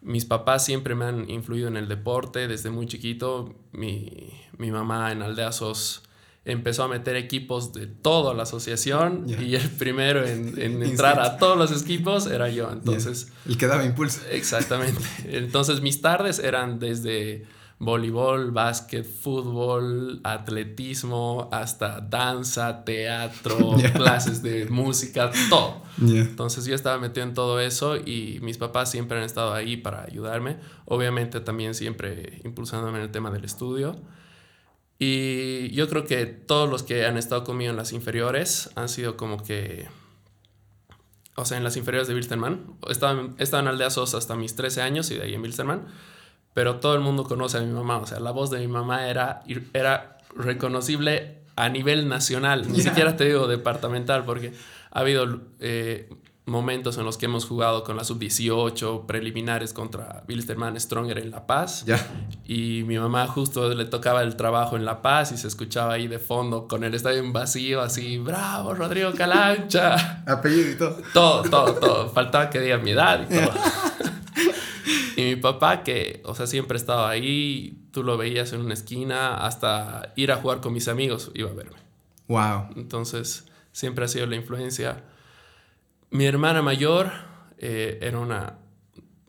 mis 0.00 0.24
papás 0.24 0.64
siempre 0.64 0.94
me 0.94 1.06
han 1.06 1.28
influido 1.28 1.66
en 1.66 1.76
el 1.76 1.88
deporte 1.88 2.46
desde 2.46 2.70
muy 2.70 2.86
chiquito. 2.86 3.52
Mi, 3.72 4.32
mi 4.58 4.70
mamá 4.70 5.10
en 5.10 5.22
Aldeazos 5.22 6.04
empezó 6.44 6.84
a 6.84 6.88
meter 6.88 7.16
equipos 7.16 7.72
de 7.72 7.88
toda 7.88 8.32
la 8.32 8.44
asociación 8.44 9.26
y 9.28 9.56
el 9.56 9.68
primero 9.70 10.24
en, 10.24 10.54
en 10.62 10.84
entrar 10.84 11.18
a 11.18 11.36
todos 11.36 11.58
los 11.58 11.82
equipos 11.82 12.28
era 12.28 12.48
yo. 12.48 12.70
Entonces, 12.70 13.32
el 13.48 13.58
que 13.58 13.66
daba 13.66 13.84
impulso. 13.84 14.20
Exactamente. 14.30 15.02
Entonces 15.24 15.80
mis 15.80 16.00
tardes 16.00 16.38
eran 16.38 16.78
desde 16.78 17.44
voleibol, 17.78 18.52
básquet, 18.52 19.04
fútbol, 19.04 20.20
atletismo, 20.24 21.48
hasta 21.52 22.00
danza, 22.00 22.84
teatro, 22.84 23.74
clases 23.94 24.42
de 24.42 24.66
música, 24.66 25.30
todo. 25.50 25.82
Entonces 26.00 26.64
yo 26.64 26.74
estaba 26.74 26.98
metido 26.98 27.26
en 27.26 27.34
todo 27.34 27.60
eso 27.60 27.96
y 27.96 28.38
mis 28.40 28.56
papás 28.56 28.90
siempre 28.90 29.18
han 29.18 29.24
estado 29.24 29.52
ahí 29.52 29.76
para 29.76 30.04
ayudarme. 30.04 30.56
Obviamente 30.86 31.40
también 31.40 31.74
siempre 31.74 32.40
impulsándome 32.44 32.98
en 32.98 33.04
el 33.04 33.10
tema 33.10 33.30
del 33.30 33.44
estudio. 33.44 34.00
Y 34.98 35.70
yo 35.72 35.90
creo 35.90 36.06
que 36.06 36.24
todos 36.24 36.70
los 36.70 36.82
que 36.82 37.04
han 37.04 37.18
estado 37.18 37.44
conmigo 37.44 37.70
en 37.70 37.76
las 37.76 37.92
inferiores 37.92 38.70
han 38.74 38.88
sido 38.88 39.18
como 39.18 39.42
que... 39.42 39.88
O 41.38 41.44
sea, 41.44 41.58
en 41.58 41.64
las 41.64 41.76
inferiores 41.76 42.08
de 42.08 42.14
Wilstermann. 42.14 42.78
Estaba, 42.88 43.28
estaba 43.36 43.60
en 43.60 43.68
Aldea 43.68 43.90
Sosa 43.90 44.16
hasta 44.16 44.34
mis 44.36 44.56
13 44.56 44.80
años 44.80 45.10
y 45.10 45.16
de 45.16 45.24
ahí 45.24 45.34
en 45.34 45.42
Wilstermann 45.42 45.86
pero 46.56 46.76
todo 46.76 46.94
el 46.94 47.02
mundo 47.02 47.24
conoce 47.24 47.58
a 47.58 47.60
mi 47.60 47.70
mamá. 47.70 47.98
O 47.98 48.06
sea, 48.06 48.18
la 48.18 48.30
voz 48.30 48.48
de 48.48 48.58
mi 48.60 48.66
mamá 48.66 49.10
era, 49.10 49.42
era 49.74 50.16
reconocible 50.34 51.42
a 51.54 51.68
nivel 51.68 52.08
nacional, 52.08 52.72
ni 52.72 52.80
siquiera 52.80 53.14
te 53.14 53.26
digo 53.26 53.46
departamental, 53.46 54.24
porque 54.24 54.54
ha 54.90 55.00
habido 55.00 55.42
eh, 55.60 56.08
momentos 56.46 56.96
en 56.96 57.04
los 57.04 57.18
que 57.18 57.26
hemos 57.26 57.44
jugado 57.44 57.84
con 57.84 57.98
la 57.98 58.04
sub-18, 58.04 59.04
preliminares 59.04 59.74
contra 59.74 60.24
Wilstermann 60.26 60.80
Stronger 60.80 61.18
en 61.18 61.30
La 61.30 61.46
Paz. 61.46 61.84
Y 62.46 62.84
mi 62.86 62.98
mamá 62.98 63.26
justo 63.26 63.74
le 63.74 63.84
tocaba 63.84 64.22
el 64.22 64.36
trabajo 64.36 64.76
en 64.76 64.86
La 64.86 65.02
Paz 65.02 65.32
y 65.32 65.36
se 65.36 65.48
escuchaba 65.48 65.92
ahí 65.92 66.08
de 66.08 66.18
fondo 66.18 66.66
con 66.68 66.84
el 66.84 66.94
estadio 66.94 67.18
en 67.18 67.34
vacío, 67.34 67.82
así, 67.82 68.16
bravo, 68.16 68.72
Rodrigo 68.72 69.12
Calancha. 69.12 70.22
Apellido 70.26 70.70
y 70.70 70.76
todo. 70.76 71.02
Todo, 71.12 71.42
todo, 71.42 71.74
todo. 71.74 72.08
Faltaba 72.08 72.48
que 72.48 72.60
diga 72.60 72.78
mi 72.78 72.92
edad 72.92 73.26
y 73.28 73.34
todo. 73.34 73.52
Y 75.16 75.22
mi 75.22 75.36
papá, 75.36 75.82
que, 75.82 76.20
o 76.24 76.34
sea, 76.34 76.46
siempre 76.46 76.76
estaba 76.76 77.08
ahí, 77.08 77.88
tú 77.90 78.02
lo 78.02 78.18
veías 78.18 78.52
en 78.52 78.60
una 78.60 78.74
esquina, 78.74 79.46
hasta 79.46 80.12
ir 80.14 80.30
a 80.30 80.36
jugar 80.36 80.60
con 80.60 80.74
mis 80.74 80.88
amigos, 80.88 81.30
iba 81.34 81.50
a 81.50 81.54
verme. 81.54 81.78
Wow. 82.28 82.68
Entonces, 82.76 83.46
siempre 83.72 84.04
ha 84.04 84.08
sido 84.08 84.26
la 84.26 84.36
influencia. 84.36 85.04
Mi 86.10 86.26
hermana 86.26 86.60
mayor 86.60 87.10
eh, 87.58 87.98
era 88.02 88.18
una, 88.18 88.58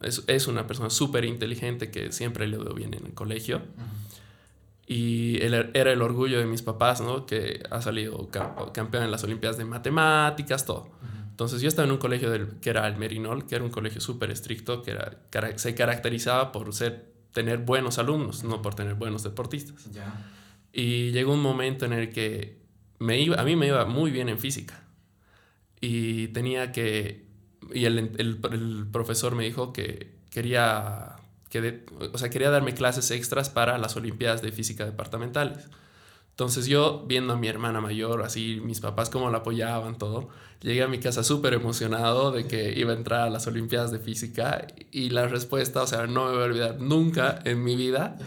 es, 0.02 0.24
es 0.28 0.48
una 0.48 0.68
persona 0.68 0.90
súper 0.90 1.24
inteligente 1.24 1.90
que 1.90 2.12
siempre 2.12 2.48
le 2.48 2.58
dio 2.58 2.74
bien 2.74 2.94
en 2.94 3.06
el 3.06 3.14
colegio. 3.14 3.62
Y 4.86 5.42
él 5.42 5.72
era 5.74 5.92
el 5.92 6.02
orgullo 6.02 6.40
de 6.40 6.46
mis 6.46 6.62
papás, 6.62 7.02
¿no? 7.02 7.26
Que 7.26 7.62
ha 7.72 7.82
salido 7.82 8.30
campeón 8.74 9.04
en 9.04 9.12
las 9.12 9.24
Olimpiadas 9.24 9.58
de 9.58 9.66
Matemáticas, 9.66 10.66
todo. 10.66 10.90
Entonces 11.38 11.62
yo 11.62 11.68
estaba 11.68 11.86
en 11.86 11.92
un 11.92 12.00
colegio 12.00 12.32
del, 12.32 12.48
que 12.62 12.72
era 12.72 12.88
el 12.88 12.98
Merinol, 12.98 13.46
que 13.46 13.54
era 13.54 13.64
un 13.64 13.70
colegio 13.70 14.02
súper 14.02 14.32
estricto, 14.32 14.82
que 14.82 14.90
era, 14.90 15.20
se 15.60 15.76
caracterizaba 15.76 16.52
por 16.52 16.74
ser, 16.74 17.14
tener 17.32 17.60
buenos 17.60 18.00
alumnos, 18.00 18.44
no 18.44 18.64
por 18.64 18.74
tener 18.74 18.96
buenos 18.96 19.22
deportistas. 19.22 19.88
Y 20.74 21.12
llegó 21.12 21.34
un 21.34 21.44
momento 21.44 21.86
en 21.86 21.94
el 21.94 22.10
que 22.10 22.58
me 22.98 23.22
iba, 23.22 23.40
a 23.40 23.44
mí 23.44 23.56
me 23.56 23.68
iba 23.68 23.86
muy 23.86 24.10
bien 24.10 24.30
en 24.30 24.40
física. 24.40 24.84
Y 25.80 26.30
tenía 26.30 26.72
que... 26.72 27.28
Y 27.72 27.86
el, 27.86 28.00
el, 28.18 28.40
el 28.52 28.88
profesor 28.92 29.36
me 29.36 29.44
dijo 29.44 29.74
que 29.74 30.16
quería, 30.32 31.18
que 31.52 31.86
o 32.14 32.18
sea, 32.18 32.32
quería 32.32 32.50
darme 32.50 32.74
clases 32.74 33.12
extras 33.12 33.52
para 33.52 33.78
las 33.78 33.96
Olimpiadas 33.96 34.42
de 34.42 34.52
Física 34.52 34.86
departamentales. 34.86 35.70
Entonces 36.38 36.68
yo, 36.68 37.04
viendo 37.08 37.34
a 37.34 37.36
mi 37.36 37.48
hermana 37.48 37.82
mayor, 37.82 38.22
así 38.22 38.62
mis 38.64 38.80
papás 38.80 39.10
cómo 39.10 39.32
la 39.32 39.40
apoyaban, 39.40 39.98
todo, 39.98 40.30
llegué 40.62 40.84
a 40.84 40.88
mi 40.88 41.00
casa 41.00 41.24
súper 41.24 41.56
emocionado 41.56 42.30
de 42.30 42.46
que 42.46 42.78
iba 42.78 42.94
a 42.94 42.96
entrar 42.96 43.22
a 43.22 43.30
las 43.32 43.48
Olimpiadas 43.48 43.90
de 43.90 43.98
Física 43.98 44.68
y 44.92 45.10
la 45.10 45.28
respuesta, 45.28 45.82
o 45.82 45.88
sea, 45.88 46.06
no 46.06 46.26
me 46.26 46.34
voy 46.34 46.42
a 46.42 46.46
olvidar 46.46 46.80
nunca 46.80 47.40
en 47.44 47.64
mi 47.64 47.76
vida 47.76 48.20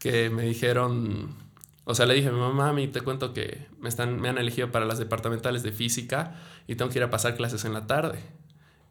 que 0.00 0.28
me 0.28 0.42
dijeron, 0.42 1.36
o 1.84 1.94
sea, 1.94 2.04
le 2.06 2.14
dije 2.14 2.30
a 2.30 2.32
mi 2.32 2.40
mamá, 2.40 2.70
a 2.70 2.72
mí 2.72 2.88
te 2.88 3.00
cuento 3.00 3.32
que 3.32 3.68
me, 3.78 3.88
están, 3.88 4.20
me 4.20 4.28
han 4.28 4.38
elegido 4.38 4.72
para 4.72 4.84
las 4.84 4.98
departamentales 4.98 5.62
de 5.62 5.70
Física 5.70 6.34
y 6.66 6.74
tengo 6.74 6.90
que 6.90 6.98
ir 6.98 7.04
a 7.04 7.10
pasar 7.10 7.36
clases 7.36 7.64
en 7.64 7.74
la 7.74 7.86
tarde. 7.86 8.18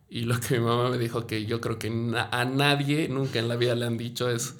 Y 0.09 0.21
lo 0.21 0.39
que 0.39 0.57
mi 0.57 0.65
mamá 0.65 0.89
me 0.89 0.97
dijo 0.97 1.27
que 1.27 1.45
yo 1.45 1.59
creo 1.59 1.77
que 1.77 1.89
a 1.89 2.45
nadie 2.45 3.09
nunca 3.09 3.39
en 3.39 3.49
la 3.49 3.57
vida 3.57 3.75
le 3.75 3.85
han 3.85 3.97
dicho 3.97 4.29
es 4.29 4.55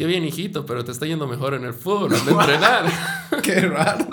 qué 0.00 0.06
bien, 0.06 0.24
hijito, 0.24 0.64
pero 0.64 0.82
te 0.82 0.92
está 0.92 1.04
yendo 1.04 1.26
mejor 1.26 1.52
en 1.52 1.62
el 1.62 1.74
fútbol, 1.74 2.14
entrenar. 2.26 2.90
qué 3.42 3.60
raro. 3.60 4.08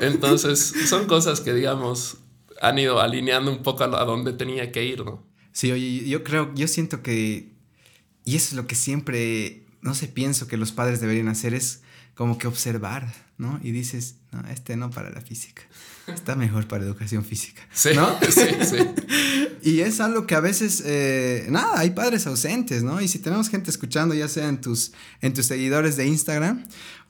Entonces, 0.00 0.72
son 0.86 1.08
cosas 1.08 1.40
que, 1.40 1.52
digamos, 1.52 2.18
han 2.60 2.78
ido 2.78 3.00
alineando 3.00 3.50
un 3.50 3.64
poco 3.64 3.82
a, 3.82 3.88
donde 3.88 4.32
tenía 4.32 4.70
que 4.70 4.84
ir, 4.84 5.04
¿no? 5.04 5.26
Sí, 5.50 5.72
oye, 5.72 6.08
yo 6.08 6.22
creo, 6.22 6.54
yo 6.54 6.68
siento 6.68 7.02
que, 7.02 7.52
y 8.24 8.36
eso 8.36 8.50
es 8.50 8.52
lo 8.52 8.68
que 8.68 8.76
siempre, 8.76 9.66
no 9.80 9.92
sé, 9.96 10.06
pienso 10.06 10.46
que 10.46 10.56
los 10.56 10.70
padres 10.70 11.00
deberían 11.00 11.26
hacer, 11.26 11.52
es 11.52 11.82
como 12.14 12.38
que 12.38 12.46
observar, 12.46 13.12
¿no? 13.38 13.58
Y 13.60 13.72
dices, 13.72 14.20
no, 14.30 14.48
este 14.50 14.76
no 14.76 14.90
para 14.90 15.10
la 15.10 15.20
física. 15.20 15.62
Está 16.06 16.34
mejor 16.34 16.66
para 16.66 16.84
educación 16.84 17.24
física. 17.24 17.62
Sí, 17.72 17.90
¿no? 17.94 18.18
sí, 18.30 18.48
sí. 18.62 18.76
y 19.62 19.80
es 19.80 20.00
algo 20.00 20.26
que 20.26 20.34
a 20.34 20.40
veces, 20.40 20.82
eh, 20.84 21.46
nada, 21.48 21.78
hay 21.78 21.90
padres 21.90 22.26
ausentes, 22.26 22.82
¿no? 22.82 23.00
Y 23.00 23.08
si 23.08 23.18
tenemos 23.20 23.48
gente 23.48 23.70
escuchando, 23.70 24.14
ya 24.14 24.28
sea 24.28 24.48
en 24.48 24.60
tus, 24.60 24.92
en 25.20 25.32
tus 25.32 25.46
seguidores 25.46 25.96
de 25.96 26.06
Instagram 26.06 26.64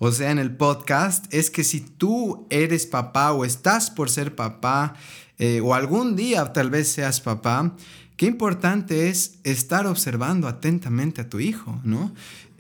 o 0.05 0.11
sea 0.11 0.33
en 0.33 0.41
el 0.41 0.57
podcast, 0.57 1.33
es 1.33 1.49
que 1.49 1.63
si 1.63 1.79
tú 1.79 2.49
eres 2.51 2.87
papá 2.87 3.31
o 3.31 3.45
estás 3.45 3.89
por 3.89 4.11
ser 4.11 4.35
papá 4.35 4.97
eh, 5.39 5.61
o 5.63 5.75
algún 5.75 6.17
día 6.17 6.53
tal 6.53 6.71
vez 6.71 6.89
seas 6.89 7.21
papá, 7.21 7.77
qué 8.17 8.27
importante 8.27 9.09
es 9.09 9.39
estar 9.45 9.87
observando 9.87 10.49
atentamente 10.49 11.21
a 11.21 11.29
tu 11.29 11.39
hijo, 11.39 11.81
¿no? 11.85 12.13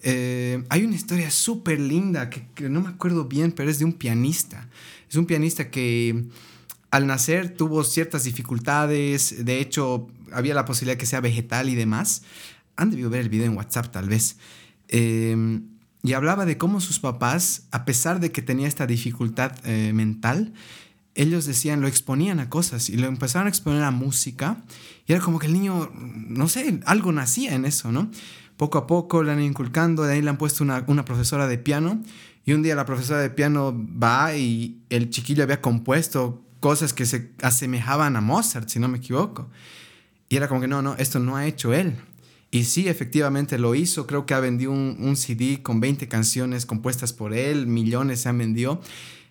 Eh, 0.04 0.62
hay 0.68 0.84
una 0.84 0.94
historia 0.94 1.32
súper 1.32 1.80
linda 1.80 2.30
que, 2.30 2.46
que, 2.54 2.68
no 2.68 2.80
me 2.80 2.90
acuerdo 2.90 3.24
bien, 3.24 3.50
pero 3.50 3.68
es 3.68 3.80
de 3.80 3.86
un 3.86 3.92
pianista. 3.92 4.68
Es 5.12 5.18
un 5.18 5.26
pianista 5.26 5.70
que 5.70 6.24
al 6.90 7.06
nacer 7.06 7.54
tuvo 7.54 7.84
ciertas 7.84 8.24
dificultades, 8.24 9.44
de 9.44 9.60
hecho 9.60 10.08
había 10.32 10.54
la 10.54 10.64
posibilidad 10.64 10.96
que 10.96 11.04
sea 11.04 11.20
vegetal 11.20 11.68
y 11.68 11.74
demás. 11.74 12.22
Han 12.76 12.88
debido 12.88 13.10
ver 13.10 13.20
el 13.20 13.28
video 13.28 13.44
en 13.44 13.54
WhatsApp 13.54 13.92
tal 13.92 14.08
vez. 14.08 14.38
Eh, 14.88 15.60
y 16.02 16.14
hablaba 16.14 16.46
de 16.46 16.56
cómo 16.56 16.80
sus 16.80 16.98
papás, 16.98 17.64
a 17.72 17.84
pesar 17.84 18.20
de 18.20 18.32
que 18.32 18.40
tenía 18.40 18.66
esta 18.66 18.86
dificultad 18.86 19.52
eh, 19.64 19.92
mental, 19.92 20.54
ellos 21.14 21.44
decían, 21.44 21.82
lo 21.82 21.88
exponían 21.88 22.40
a 22.40 22.48
cosas 22.48 22.88
y 22.88 22.96
lo 22.96 23.06
empezaron 23.06 23.48
a 23.48 23.50
exponer 23.50 23.82
a 23.82 23.90
música. 23.90 24.64
Y 25.06 25.12
era 25.12 25.20
como 25.20 25.38
que 25.38 25.46
el 25.46 25.52
niño, 25.52 25.92
no 25.94 26.48
sé, 26.48 26.80
algo 26.86 27.12
nacía 27.12 27.54
en 27.54 27.66
eso, 27.66 27.92
¿no? 27.92 28.10
Poco 28.56 28.78
a 28.78 28.86
poco 28.86 29.22
le 29.22 29.32
han 29.32 29.42
inculcando, 29.42 30.04
de 30.04 30.14
ahí 30.14 30.22
le 30.22 30.30
han 30.30 30.38
puesto 30.38 30.64
una 30.64 31.04
profesora 31.04 31.48
de 31.48 31.58
piano 31.58 32.00
y 32.44 32.52
un 32.52 32.62
día 32.62 32.74
la 32.74 32.84
profesora 32.84 33.20
de 33.20 33.30
piano 33.30 33.72
va 33.74 34.36
y 34.36 34.82
el 34.90 35.10
chiquillo 35.10 35.42
había 35.42 35.60
compuesto 35.60 36.44
cosas 36.60 36.92
que 36.92 37.06
se 37.06 37.32
asemejaban 37.42 38.16
a 38.16 38.20
Mozart, 38.20 38.68
si 38.68 38.78
no 38.78 38.88
me 38.88 38.98
equivoco. 38.98 39.50
Y 40.28 40.36
era 40.36 40.48
como 40.48 40.60
que 40.60 40.68
no, 40.68 40.80
no, 40.82 40.94
esto 40.96 41.18
no 41.18 41.36
ha 41.36 41.46
hecho 41.46 41.74
él. 41.74 41.96
Y 42.50 42.64
sí, 42.64 42.88
efectivamente 42.88 43.58
lo 43.58 43.74
hizo. 43.74 44.06
Creo 44.06 44.26
que 44.26 44.34
ha 44.34 44.40
vendido 44.40 44.72
un, 44.72 45.16
CD 45.16 45.62
con 45.62 45.80
20 45.80 46.06
canciones 46.08 46.66
compuestas 46.66 47.12
por 47.12 47.32
él, 47.32 47.66
millones 47.66 48.20
se 48.20 48.28
han 48.28 48.38
vendido. 48.38 48.80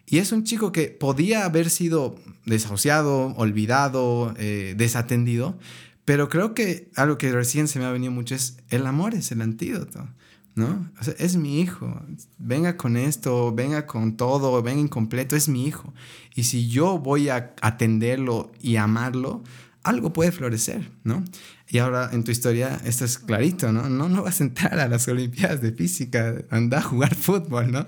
Y 0.05 0.17
es 0.17 0.31
un 0.31 0.43
chico 0.43 0.71
que 0.71 0.87
podía 0.87 1.45
haber 1.45 1.69
sido 1.69 2.15
desahuciado, 2.45 3.27
olvidado, 3.37 4.33
eh, 4.37 4.73
desatendido, 4.75 5.57
pero 6.03 6.29
creo 6.29 6.53
que 6.53 6.89
algo 6.95 7.17
que 7.17 7.31
recién 7.31 7.67
se 7.67 7.79
me 7.79 7.85
ha 7.85 7.91
venido 7.91 8.11
mucho 8.11 8.35
es 8.35 8.57
el 8.69 8.85
amor 8.87 9.13
es 9.13 9.31
el 9.31 9.41
antídoto. 9.41 10.07
¿No? 10.55 10.91
O 10.99 11.03
sea, 11.03 11.13
es 11.17 11.35
mi 11.35 11.61
hijo. 11.61 12.01
Venga 12.37 12.77
con 12.77 12.97
esto, 12.97 13.53
venga 13.53 13.85
con 13.85 14.17
todo, 14.17 14.61
venga 14.61 14.81
incompleto, 14.81 15.35
es 15.35 15.47
mi 15.47 15.65
hijo. 15.65 15.93
Y 16.35 16.43
si 16.43 16.69
yo 16.69 16.99
voy 16.99 17.29
a 17.29 17.53
atenderlo 17.61 18.51
y 18.61 18.75
amarlo, 18.75 19.43
algo 19.83 20.13
puede 20.13 20.31
florecer, 20.31 20.91
¿no? 21.03 21.23
Y 21.67 21.79
ahora 21.79 22.09
en 22.11 22.23
tu 22.23 22.31
historia 22.31 22.79
esto 22.85 23.05
es 23.05 23.17
clarito, 23.17 23.71
¿no? 23.71 23.89
No, 23.89 24.09
no 24.09 24.23
vas 24.23 24.41
a 24.41 24.43
entrar 24.43 24.79
a 24.79 24.87
las 24.87 25.07
Olimpiadas 25.07 25.61
de 25.61 25.71
Física, 25.71 26.35
anda 26.49 26.79
a 26.79 26.81
jugar 26.81 27.15
fútbol, 27.15 27.71
¿no? 27.71 27.87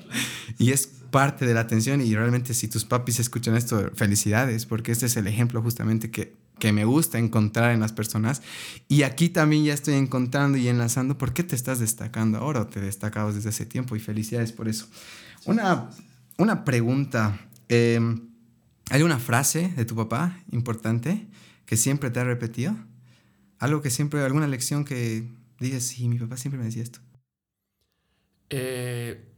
Y 0.58 0.72
es 0.72 0.88
parte 1.12 1.46
de 1.46 1.53
la 1.53 1.60
atención 1.60 2.01
y 2.01 2.15
realmente 2.15 2.55
si 2.55 2.67
tus 2.67 2.86
papis 2.86 3.20
escuchan 3.20 3.55
esto, 3.55 3.91
felicidades, 3.93 4.65
porque 4.65 4.91
este 4.91 5.05
es 5.05 5.15
el 5.15 5.27
ejemplo 5.27 5.62
justamente 5.62 6.10
que, 6.10 6.36
que 6.63 6.72
me 6.72 6.86
gusta 6.86 7.20
encontrar 7.20 7.74
en 7.74 7.82
las 7.82 7.91
personas. 7.91 8.41
Y 8.88 9.03
aquí 9.03 9.27
también 9.27 9.65
ya 9.65 9.74
estoy 9.74 9.96
encontrando 9.96 10.58
y 10.58 10.70
enlazando 10.70 11.17
por 11.17 11.34
qué 11.34 11.43
te 11.43 11.58
estás 11.58 11.79
destacando 11.79 12.38
ahora 12.38 12.62
o 12.62 12.67
te 12.67 12.79
destacabas 12.79 13.36
desde 13.36 13.50
hace 13.50 13.65
tiempo 13.65 13.98
y 13.98 14.00
felicidades 14.00 14.53
por 14.53 14.70
eso. 14.70 14.88
Una, 15.43 15.89
una 16.38 16.63
pregunta. 16.63 17.38
Eh, 17.67 18.00
¿Hay 18.91 19.01
una 19.01 19.20
frase 19.20 19.74
de 19.75 19.84
tu 19.84 19.93
papá 19.98 20.39
importante 20.53 21.27
que 21.65 21.75
siempre 21.75 22.12
te 22.12 22.22
ha 22.22 22.24
repetido? 22.24 22.77
Algo 23.60 23.82
que 23.82 23.89
siempre, 23.89 24.22
alguna 24.22 24.48
lección 24.48 24.86
que 24.86 25.27
dices, 25.60 25.86
sí, 25.86 26.08
mi 26.08 26.17
papá 26.17 26.38
siempre 26.38 26.60
me 26.60 26.65
decía 26.67 26.84
esto. 26.84 27.01
Eh, 28.50 29.33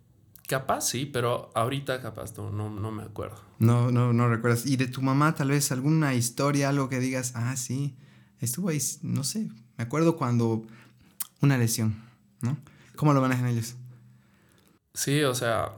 capaz 0.47 0.81
sí, 0.81 1.05
pero 1.05 1.51
ahorita 1.55 2.01
capaz 2.01 2.37
no, 2.37 2.51
no, 2.51 2.69
no 2.69 2.91
me 2.91 3.03
acuerdo. 3.03 3.37
No, 3.59 3.91
no, 3.91 4.13
no 4.13 4.29
recuerdas. 4.29 4.65
¿Y 4.65 4.77
de 4.77 4.87
tu 4.87 5.01
mamá 5.01 5.35
tal 5.35 5.49
vez 5.49 5.71
alguna 5.71 6.13
historia, 6.13 6.69
algo 6.69 6.89
que 6.89 6.99
digas, 6.99 7.33
ah, 7.35 7.55
sí, 7.55 7.95
estuvo 8.39 8.69
ahí, 8.69 8.79
no 9.01 9.23
sé, 9.23 9.49
me 9.77 9.83
acuerdo 9.83 10.17
cuando 10.17 10.65
una 11.41 11.57
lesión, 11.57 12.03
¿no? 12.41 12.57
¿Cómo 12.95 13.13
lo 13.13 13.21
manejan 13.21 13.47
ellos? 13.47 13.75
Sí, 14.93 15.23
o 15.23 15.35
sea, 15.35 15.73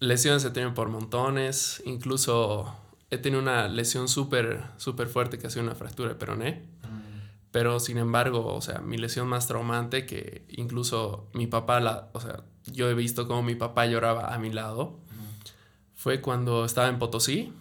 lesiones 0.00 0.44
he 0.44 0.50
tenido 0.50 0.74
por 0.74 0.88
montones, 0.88 1.82
incluso 1.86 2.76
he 3.10 3.18
tenido 3.18 3.40
una 3.40 3.68
lesión 3.68 4.08
súper, 4.08 4.64
súper 4.76 5.08
fuerte 5.08 5.38
que 5.38 5.46
ha 5.46 5.50
sido 5.50 5.64
una 5.64 5.74
fractura 5.74 6.10
de 6.10 6.14
peroné. 6.16 6.66
Pero 7.50 7.80
sin 7.80 7.98
embargo, 7.98 8.46
o 8.54 8.62
sea, 8.62 8.80
mi 8.80 8.96
lesión 8.96 9.28
más 9.28 9.46
traumante 9.46 10.06
que 10.06 10.46
incluso 10.48 11.28
mi 11.34 11.46
papá, 11.46 11.80
la, 11.80 12.08
o 12.14 12.20
sea, 12.20 12.44
yo 12.66 12.88
he 12.88 12.94
visto 12.94 13.26
cómo 13.26 13.42
mi 13.42 13.54
papá 13.54 13.86
lloraba 13.86 14.34
a 14.34 14.38
mi 14.38 14.50
lado, 14.50 14.98
fue 15.94 16.20
cuando 16.20 16.64
estaba 16.64 16.88
en 16.88 16.98
Potosí 16.98 17.52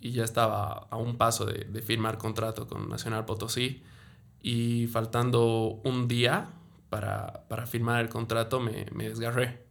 y 0.00 0.10
ya 0.10 0.24
estaba 0.24 0.88
a 0.90 0.96
un 0.96 1.16
paso 1.16 1.46
de, 1.46 1.64
de, 1.64 1.80
firmar 1.80 2.18
contrato 2.18 2.66
con 2.66 2.88
Nacional 2.88 3.24
Potosí 3.24 3.84
y 4.42 4.88
faltando 4.88 5.80
un 5.84 6.08
día 6.08 6.48
para, 6.90 7.44
para 7.48 7.66
firmar 7.66 8.00
el 8.02 8.08
contrato 8.08 8.60
me, 8.60 8.86
me 8.92 9.08
desgarré. 9.08 9.64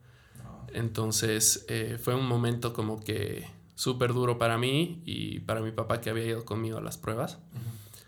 Entonces 0.73 1.65
eh, 1.69 1.97
fue 2.01 2.15
un 2.15 2.25
momento 2.25 2.73
como 2.73 2.99
que 2.99 3.47
súper 3.75 4.13
duro 4.13 4.37
para 4.37 4.57
mí 4.57 5.01
y 5.05 5.39
para 5.41 5.61
mi 5.61 5.71
papá 5.71 6.01
que 6.01 6.09
había 6.09 6.25
ido 6.25 6.45
conmigo 6.45 6.77
a 6.77 6.81
las 6.81 6.97
pruebas. 6.97 7.35
Uh 7.35 7.57
-huh. 7.57 8.07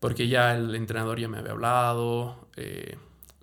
Porque 0.00 0.28
ya 0.28 0.56
el 0.56 0.74
entrenador 0.74 1.18
ya 1.20 1.28
me 1.28 1.38
había 1.38 1.52
hablado. 1.52 2.48
Eh, 2.56 2.96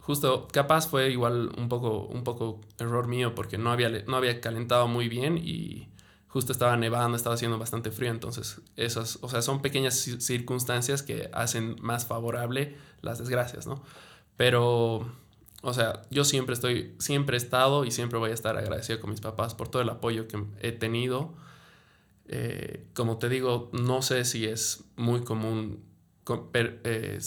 justo, 0.03 0.50
capaz 0.51 0.89
fue 0.89 1.12
igual 1.12 1.51
un 1.57 1.69
poco, 1.69 2.01
un 2.01 2.25
poco 2.25 2.60
error 2.77 3.07
mío 3.07 3.33
porque 3.33 3.57
no 3.57 3.72
había, 3.72 3.89
no 4.05 4.17
había 4.17 4.41
calentado 4.41 4.88
muy 4.88 5.07
bien 5.07 5.38
y 5.38 5.88
justo 6.27 6.51
estaba 6.51 6.75
nevando, 6.75 7.15
estaba 7.15 7.36
haciendo 7.36 7.57
bastante 7.57 7.89
frío. 7.89 8.12
Entonces, 8.12 8.62
esas, 8.75 9.17
o 9.22 9.29
sea, 9.29 9.41
son 9.41 9.62
pequeñas 9.62 9.95
circunstancias 9.95 11.03
que 11.03 11.29
hacen 11.31 11.77
más 11.79 12.05
favorable 12.05 12.75
las 13.01 13.19
desgracias, 13.19 13.65
¿no? 13.65 13.81
Pero, 14.36 15.10
o 15.62 15.74
sea, 15.74 16.01
yo 16.12 16.25
siempre 16.25 16.53
estoy, 16.53 16.95
siempre 17.00 17.38
he 17.38 17.39
estado 17.39 17.86
y 17.86 17.91
siempre 17.91 18.19
voy 18.19 18.31
a 18.31 18.33
estar 18.33 18.57
agradecido 18.57 19.00
con 19.00 19.12
mis 19.12 19.22
papás 19.22 19.55
por 19.55 19.69
todo 19.69 19.81
el 19.81 19.89
apoyo 19.89 20.27
que 20.27 20.44
he 20.59 20.74
tenido. 20.74 21.33
Eh, 22.27 22.87
como 22.94 23.20
te 23.20 23.29
digo, 23.29 23.70
no 23.72 24.01
sé 24.01 24.25
si 24.25 24.46
es 24.46 24.83
muy 24.98 25.24
común 25.24 25.81
eh, 26.53 27.20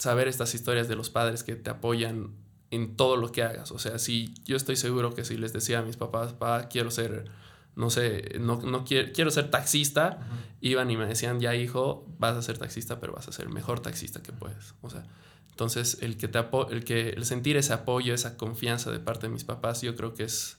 saber 0.00 0.28
estas 0.28 0.54
historias 0.54 0.88
de 0.88 0.96
los 0.96 1.10
padres 1.10 1.44
que 1.44 1.56
te 1.56 1.68
apoyan 1.68 2.30
en 2.70 2.96
todo 2.96 3.16
lo 3.16 3.32
que 3.32 3.42
hagas. 3.42 3.70
O 3.70 3.78
sea, 3.78 3.98
si 3.98 4.32
yo 4.46 4.56
estoy 4.56 4.76
seguro 4.76 5.14
que 5.14 5.24
si 5.24 5.36
les 5.36 5.52
decía 5.52 5.80
a 5.80 5.82
mis 5.82 5.98
papás, 5.98 6.32
papá, 6.32 6.68
quiero 6.68 6.90
ser, 6.90 7.26
no 7.76 7.90
sé, 7.90 8.38
no, 8.40 8.62
no 8.62 8.84
quiero, 8.84 9.12
quiero 9.12 9.30
ser 9.30 9.50
taxista, 9.50 10.18
uh 10.18 10.22
-huh. 10.22 10.56
iban 10.62 10.90
y 10.90 10.96
me 10.96 11.04
decían, 11.04 11.38
ya 11.38 11.54
hijo, 11.54 12.06
vas 12.18 12.34
a 12.34 12.40
ser 12.40 12.56
taxista, 12.56 12.98
pero 12.98 13.12
vas 13.12 13.28
a 13.28 13.32
ser 13.32 13.46
el 13.46 13.52
mejor 13.52 13.80
taxista 13.80 14.22
que 14.22 14.32
puedes. 14.32 14.74
O 14.80 14.88
sea, 14.88 15.04
entonces 15.50 15.98
el 16.00 16.16
que 16.16 16.28
te 16.28 16.38
el 16.70 16.84
que 16.84 17.10
el 17.10 17.26
sentir 17.26 17.58
ese 17.58 17.74
apoyo, 17.74 18.14
esa 18.14 18.38
confianza 18.38 18.90
de 18.90 19.00
parte 19.00 19.26
de 19.26 19.34
mis 19.34 19.44
papás, 19.44 19.82
yo 19.82 19.96
creo 19.96 20.14
que 20.14 20.24
es, 20.24 20.56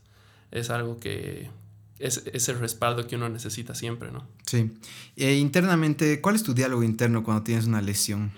es 0.52 0.70
algo 0.70 1.00
que, 1.00 1.50
es, 1.98 2.22
es, 2.32 2.48
el 2.48 2.60
respaldo 2.60 3.08
que 3.08 3.16
uno 3.16 3.28
necesita 3.28 3.74
siempre, 3.74 4.12
¿no? 4.12 4.28
Sí. 4.46 4.72
E 5.16 5.34
internamente, 5.34 6.22
¿cuál 6.22 6.36
es 6.36 6.44
tu 6.44 6.54
diálogo 6.54 6.84
interno 6.84 7.24
cuando 7.24 7.42
tienes 7.42 7.66
una 7.66 7.82
lesión? 7.82 8.32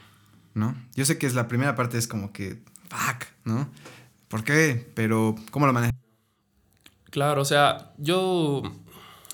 ¿No? 0.53 0.75
Yo 0.95 1.05
sé 1.05 1.17
que 1.17 1.25
es 1.25 1.33
la 1.33 1.47
primera 1.47 1.75
parte 1.75 1.97
es 1.97 2.07
como 2.07 2.31
que, 2.31 2.61
fuck, 2.89 3.25
¿no? 3.43 3.69
¿Por 4.27 4.43
qué? 4.43 4.91
Pero, 4.93 5.35
¿cómo 5.51 5.65
lo 5.65 5.73
manejas? 5.73 5.95
Claro, 7.09 7.41
o 7.41 7.45
sea, 7.45 7.93
yo 7.97 8.63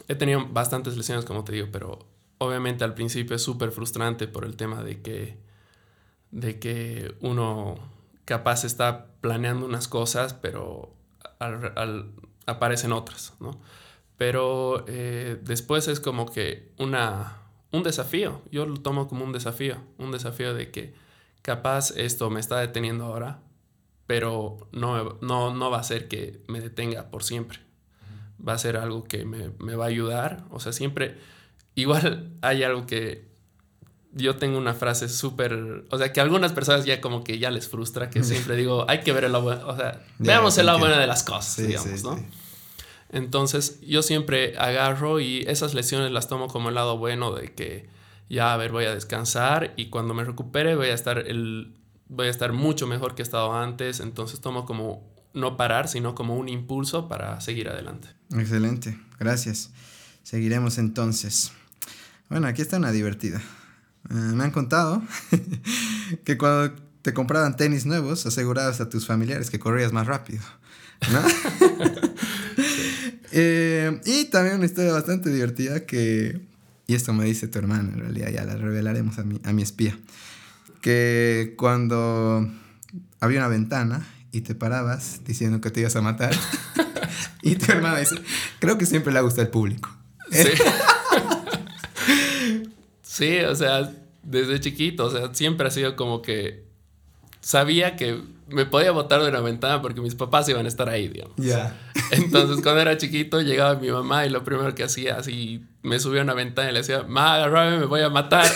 he 0.08 0.16
tenido 0.16 0.48
bastantes 0.48 0.98
lesiones, 0.98 1.26
como 1.26 1.44
te 1.44 1.54
digo, 1.54 1.68
pero 1.72 2.00
obviamente 2.38 2.84
al 2.84 2.94
principio 2.94 3.36
es 3.36 3.42
súper 3.42 3.72
frustrante 3.72 4.28
por 4.28 4.46
el 4.46 4.56
tema 4.56 4.84
de 4.84 5.02
que, 5.02 5.38
de 6.32 6.60
que 6.60 7.16
uno 7.22 7.78
capaz 8.26 8.64
está 8.64 9.08
planeando 9.22 9.66
unas 9.66 9.88
cosas, 9.88 10.34
pero 10.34 10.94
al, 11.40 11.74
al, 11.76 12.12
aparecen 12.46 12.92
otras, 12.92 13.34
¿no? 13.40 13.60
Pero 14.18 14.84
eh, 14.88 15.40
después 15.42 15.88
es 15.88 16.00
como 16.02 16.30
que 16.32 16.74
una, 16.78 17.38
un 17.72 17.84
desafío. 17.84 18.42
Yo 18.52 18.66
lo 18.66 18.82
tomo 18.82 19.08
como 19.08 19.24
un 19.24 19.32
desafío. 19.32 19.78
Un 19.98 20.12
desafío 20.12 20.54
de 20.54 20.72
que 20.72 20.94
capaz 21.50 21.90
esto 21.98 22.30
me 22.30 22.40
está 22.40 22.60
deteniendo 22.60 23.06
ahora, 23.06 23.40
pero 24.06 24.70
no, 24.72 25.18
no, 25.22 25.52
no 25.52 25.72
va 25.72 25.80
a 25.80 25.84
ser 25.84 26.08
que 26.08 26.44
me 26.48 26.62
detenga 26.62 27.10
por 27.10 27.24
siempre. 27.24 27.58
Va 28.48 28.54
a 28.54 28.60
ser 28.60 28.78
algo 28.78 29.06
que 29.06 29.26
me, 29.26 29.50
me 29.58 29.74
va 29.76 29.86
a 29.86 29.88
ayudar. 29.88 30.46
O 30.52 30.60
sea, 30.60 30.74
siempre... 30.74 31.18
Igual 31.74 32.34
hay 32.44 32.62
algo 32.62 32.86
que 32.86 33.30
yo 34.12 34.36
tengo 34.36 34.60
una 34.60 34.76
frase 34.76 35.10
súper, 35.10 35.86
o 35.90 35.98
sea, 35.98 36.14
que 36.14 36.20
a 36.20 36.24
algunas 36.24 36.54
personas 36.54 36.86
ya 36.86 37.02
como 37.02 37.24
que 37.24 37.40
ya 37.40 37.50
les 37.50 37.68
frustra, 37.68 38.12
que 38.12 38.24
siempre 38.24 38.56
digo, 38.56 38.86
hay 38.88 39.00
que 39.00 39.12
ver 39.12 39.24
el 39.24 39.32
lado 39.32 39.46
bueno, 39.46 39.68
o 39.68 39.76
sea, 39.76 40.04
veamos 40.20 40.56
el 40.60 40.68
lado 40.68 40.78
bueno 40.78 40.98
de 40.98 41.08
las 41.08 41.24
cosas, 41.24 41.54
sí, 41.54 41.64
digamos, 41.64 42.00
sí, 42.00 42.04
¿no? 42.06 42.18
Sí. 42.18 42.26
Entonces 43.12 43.80
yo 43.82 44.04
siempre 44.04 44.56
agarro 44.58 45.20
y 45.20 45.46
esas 45.48 45.74
lesiones 45.74 46.12
las 46.12 46.28
tomo 46.28 46.48
como 46.48 46.70
el 46.70 46.76
lado 46.76 46.98
bueno 46.98 47.34
de 47.34 47.54
que 47.54 47.88
ya, 48.30 48.54
a 48.54 48.58
ver, 48.58 48.72
voy 48.72 48.86
a 48.86 48.94
descansar 48.94 49.74
y 49.76 49.90
cuando 49.90 50.14
me 50.14 50.24
recupere 50.24 50.76
voy 50.76 50.88
a 50.88 50.94
estar, 50.94 51.18
el, 51.18 51.76
voy 52.08 52.28
a 52.28 52.30
estar 52.30 52.54
mucho 52.54 52.88
mejor 52.88 53.16
que 53.16 53.22
he 53.22 53.24
estado 53.24 53.54
antes. 53.54 54.00
Entonces 54.00 54.40
tomo 54.40 54.66
como 54.66 55.10
no 55.34 55.58
parar, 55.58 55.88
sino 55.88 56.16
como 56.16 56.36
un 56.36 56.50
impulso 56.50 57.08
para 57.08 57.42
seguir 57.42 57.70
adelante. 57.70 58.10
Excelente, 58.36 59.00
gracias. 59.20 59.72
Seguiremos 60.24 60.78
entonces. 60.78 61.52
Bueno, 62.30 62.48
aquí 62.48 62.62
está 62.62 62.78
una 62.78 62.92
divertida. 62.92 63.42
Uh, 64.10 64.14
me 64.14 64.44
han 64.44 64.52
contado 64.52 65.02
que 66.24 66.38
cuando 66.38 66.76
te 67.02 67.14
compraban 67.14 67.56
tenis 67.56 67.86
nuevos 67.86 68.26
asegurabas 68.26 68.80
a 68.82 68.90
tus 68.90 69.08
familiares 69.08 69.50
que 69.50 69.60
corrías 69.60 69.92
más 69.92 70.08
rápido. 70.08 70.44
¿no? 71.12 71.22
Eh, 73.32 74.02
y 74.06 74.26
también 74.26 74.56
una 74.56 74.66
historia 74.66 74.92
bastante 74.92 75.30
divertida 75.30 75.86
que, 75.86 76.49
y 76.90 76.96
esto 76.96 77.14
me 77.14 77.24
dice 77.24 77.48
tu 77.48 77.60
hermano, 77.60 77.94
en 77.94 78.00
realidad 78.00 78.32
ya 78.32 78.44
la 78.46 78.56
revelaremos 78.56 79.20
a 79.20 79.24
mi, 79.24 79.40
a 79.44 79.54
mi 79.54 79.62
espía, 79.62 79.96
que 80.82 81.54
cuando 81.56 82.50
había 83.20 83.42
una 83.42 83.48
ventana 83.48 84.08
y 84.32 84.42
te 84.42 84.56
parabas 84.56 85.24
diciendo 85.24 85.62
que 85.62 85.70
te 85.70 85.82
ibas 85.82 85.96
a 85.96 86.02
matar, 86.02 86.34
y 87.44 87.58
tu 87.58 87.72
hermano 87.72 87.96
dice, 87.96 88.16
creo 88.58 88.80
que 88.80 88.88
siempre 88.88 89.14
le 89.14 89.22
gusta 89.22 89.44
el 89.44 89.50
público. 89.50 89.96
Sí. 90.32 90.50
sí, 93.04 93.40
o 93.42 93.56
sea, 93.56 93.94
desde 94.24 94.60
chiquito, 94.60 95.06
o 95.06 95.12
sea, 95.12 95.32
siempre 95.36 95.68
ha 95.68 95.72
sido 95.72 95.96
como 95.96 96.24
que 96.24 96.66
sabía 97.40 97.98
que 97.98 98.20
me 98.48 98.66
podía 98.66 98.90
botar 98.90 99.22
de 99.22 99.30
una 99.30 99.42
ventana 99.42 99.80
porque 99.80 100.02
mis 100.02 100.16
papás 100.16 100.50
iban 100.50 100.66
a 100.66 100.70
estar 100.70 100.90
ahí, 100.90 101.08
digamos. 101.08 101.36
Ya. 101.38 101.46
Yeah. 101.46 101.92
Entonces, 102.14 102.64
cuando 102.64 102.82
era 102.82 102.98
chiquito, 102.98 103.42
llegaba 103.42 103.76
mi 103.76 103.92
mamá 103.92 104.26
y 104.26 104.32
lo 104.32 104.44
primero 104.44 104.74
que 104.74 104.84
hacía, 104.84 105.18
así, 105.18 105.64
me 105.82 106.00
subía 106.00 106.22
a 106.22 106.24
una 106.24 106.34
ventana 106.34 106.70
y 106.70 106.74
le 106.74 106.80
decía, 106.80 107.04
ma, 107.04 107.36
agarrame, 107.36 107.80
me 107.80 107.86
voy 107.86 108.02
a 108.02 108.10
matar. 108.10 108.50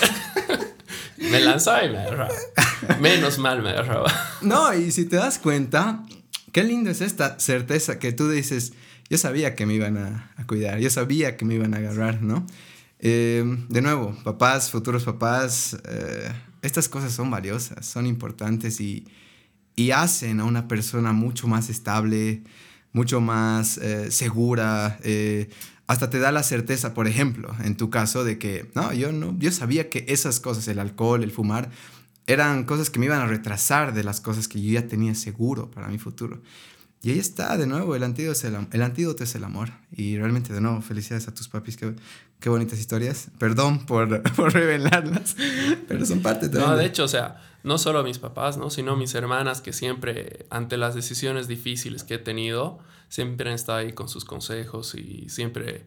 me 1.18 1.40
lanzaba 1.40 1.86
y 1.86 1.90
me 1.90 2.00
agarraba. 2.00 2.34
Menos 3.00 3.38
mal 3.38 3.62
me 3.62 3.70
agarraba. 3.70 4.12
No, 4.42 4.74
y 4.74 4.92
si 4.92 5.06
te 5.06 5.16
das 5.16 5.40
cuenta, 5.40 6.04
qué 6.52 6.64
lindo 6.64 6.90
es 6.90 7.00
esta 7.00 7.40
certeza 7.40 7.98
que 7.98 8.12
tú 8.12 8.30
dices, 8.30 8.74
yo 9.10 9.18
sabía 9.18 9.56
que 9.56 9.66
me 9.66 9.74
iban 9.74 9.98
a, 9.98 10.34
a 10.36 10.46
cuidar, 10.46 10.80
yo 10.80 10.90
sabía 10.90 11.38
que 11.38 11.46
me 11.46 11.54
iban 11.54 11.74
a 11.74 11.78
agarrar, 11.78 12.22
¿no? 12.22 12.46
Eh, 13.00 13.44
de 13.70 13.82
nuevo, 13.82 14.18
papás, 14.24 14.70
futuros 14.70 15.06
papás, 15.06 15.78
eh, 15.88 16.30
estas 16.62 16.90
cosas 16.90 17.14
son 17.14 17.32
valiosas, 17.32 17.86
son 17.86 18.06
importantes 18.06 18.82
y 18.82 19.08
y 19.76 19.92
hacen 19.92 20.40
a 20.40 20.46
una 20.46 20.68
persona 20.68 21.14
mucho 21.14 21.48
más 21.48 21.70
estable, 21.70 22.44
mucho 22.92 23.22
más 23.22 23.78
eh, 23.78 24.12
segura. 24.12 25.00
Hasta 25.88 26.10
te 26.10 26.20
da 26.20 26.32
la 26.32 26.44
certeza, 26.44 26.94
por 26.94 27.08
ejemplo, 27.08 27.54
en 27.64 27.76
tu 27.76 27.90
caso, 27.90 28.24
de 28.24 28.38
que, 28.38 28.72
no, 28.74 28.94
yo 28.94 29.12
no, 29.12 29.36
yo 29.38 29.52
sabía 29.52 29.90
que 29.90 30.06
esas 30.08 30.40
cosas, 30.40 30.68
el 30.68 30.80
alcohol, 30.80 31.24
el 31.24 31.32
fumar, 31.32 31.70
eran 32.26 32.64
cosas 32.64 32.90
que 32.90 33.00
me 33.00 33.06
iban 33.08 33.20
a 33.20 33.28
retrasar 33.28 33.94
de 33.94 34.04
las 34.04 34.22
cosas 34.22 34.48
que 34.48 34.62
yo 34.62 34.72
ya 34.72 34.88
tenía 34.88 35.14
seguro 35.14 35.70
para 35.72 35.90
mi 35.90 35.98
futuro. 35.98 36.42
Y 37.02 37.12
ahí 37.12 37.20
está, 37.20 37.58
de 37.58 37.68
nuevo, 37.68 37.96
el 37.98 38.04
antídoto 38.04 38.32
es 38.32 38.46
el, 38.46 38.56
el, 38.72 38.82
antídoto 38.82 39.26
es 39.26 39.36
el 39.36 39.44
amor. 39.44 39.72
Y 39.92 40.18
realmente, 40.18 40.54
de 40.54 40.62
nuevo, 40.62 40.82
felicidades 40.82 41.28
a 41.28 41.34
tus 41.34 41.50
papis, 41.50 41.76
qué, 41.76 41.94
qué 42.40 42.48
bonitas 42.48 42.80
historias. 42.80 43.28
Perdón 43.38 43.86
por, 43.86 44.24
por 44.36 44.54
revelarlas, 44.54 45.36
pero 45.90 46.06
son 46.06 46.22
parte 46.22 46.48
de... 46.48 46.60
No, 46.60 46.78
de 46.78 46.86
hecho, 46.86 47.04
o 47.04 47.08
sea, 47.10 47.42
no 47.64 47.78
solo 47.78 48.04
mis 48.04 48.20
papás, 48.20 48.58
¿no? 48.58 48.70
sino 48.70 48.96
mis 48.96 49.16
hermanas 49.16 49.62
que 49.62 49.74
siempre, 49.74 50.46
ante 50.50 50.78
las 50.78 50.96
decisiones 50.96 51.48
difíciles 51.48 52.04
que 52.04 52.16
he 52.16 52.20
tenido, 52.20 52.80
siempre 53.08 53.50
han 53.50 53.56
estado 53.56 53.80
ahí 53.80 53.94
con 53.94 54.10
sus 54.10 54.26
consejos 54.26 54.96
y 54.96 55.30
siempre 55.30 55.86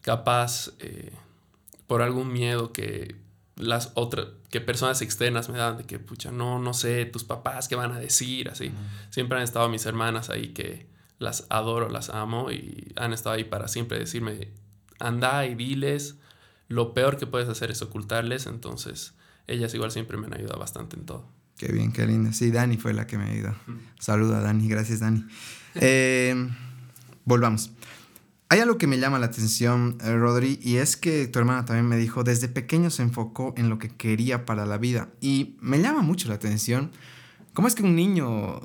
capaz, 0.00 0.72
eh, 0.80 1.12
por 1.86 2.02
algún 2.02 2.32
miedo 2.32 2.72
que 2.72 3.16
las 3.56 3.92
otras, 3.94 4.26
que 4.50 4.60
personas 4.60 5.00
externas 5.02 5.48
me 5.48 5.58
dan 5.58 5.78
de 5.78 5.84
que, 5.84 5.98
pucha, 5.98 6.32
no, 6.32 6.58
no 6.58 6.74
sé, 6.74 7.04
tus 7.04 7.22
papás, 7.22 7.68
¿qué 7.68 7.76
van 7.76 7.92
a 7.92 8.00
decir? 8.00 8.48
Así. 8.48 8.72
Siempre 9.10 9.38
han 9.38 9.44
estado 9.44 9.68
mis 9.68 9.86
hermanas 9.86 10.30
ahí 10.30 10.48
que 10.48 10.86
las 11.18 11.46
adoro, 11.50 11.88
las 11.88 12.10
amo 12.10 12.50
y 12.50 12.92
han 12.96 13.12
estado 13.12 13.36
ahí 13.36 13.44
para 13.44 13.68
siempre 13.68 13.98
decirme, 13.98 14.48
anda 14.98 15.46
y 15.46 15.54
diles, 15.54 16.16
lo 16.68 16.94
peor 16.94 17.16
que 17.16 17.26
puedes 17.26 17.48
hacer 17.48 17.70
es 17.70 17.82
ocultarles, 17.82 18.46
entonces 18.46 19.14
ellas 19.46 19.74
igual 19.74 19.90
siempre 19.90 20.16
me 20.16 20.26
han 20.26 20.34
ayudado 20.34 20.58
bastante 20.58 20.96
en 20.96 21.04
todo. 21.04 21.28
Qué 21.56 21.70
bien, 21.70 21.92
qué 21.92 22.06
lindo. 22.06 22.32
Sí, 22.32 22.50
Dani 22.50 22.76
fue 22.76 22.92
la 22.92 23.06
que 23.06 23.18
me 23.18 23.30
ayudó. 23.30 23.54
Saluda, 23.98 24.40
Dani, 24.40 24.68
gracias, 24.68 25.00
Dani. 25.00 25.24
Eh, 25.74 26.34
volvamos. 27.24 27.72
Hay 28.48 28.60
algo 28.60 28.76
que 28.76 28.86
me 28.86 28.98
llama 28.98 29.18
la 29.18 29.26
atención, 29.26 29.96
eh, 30.02 30.14
Rodri, 30.14 30.58
y 30.62 30.76
es 30.76 30.96
que 30.96 31.26
tu 31.26 31.38
hermana 31.38 31.64
también 31.64 31.88
me 31.88 31.96
dijo, 31.96 32.22
desde 32.22 32.48
pequeño 32.48 32.90
se 32.90 33.02
enfocó 33.02 33.54
en 33.56 33.70
lo 33.70 33.78
que 33.78 33.88
quería 33.88 34.44
para 34.44 34.66
la 34.66 34.76
vida. 34.76 35.08
Y 35.20 35.56
me 35.60 35.80
llama 35.80 36.02
mucho 36.02 36.28
la 36.28 36.34
atención, 36.34 36.90
¿cómo 37.54 37.66
es 37.66 37.74
que 37.74 37.82
un 37.82 37.96
niño 37.96 38.60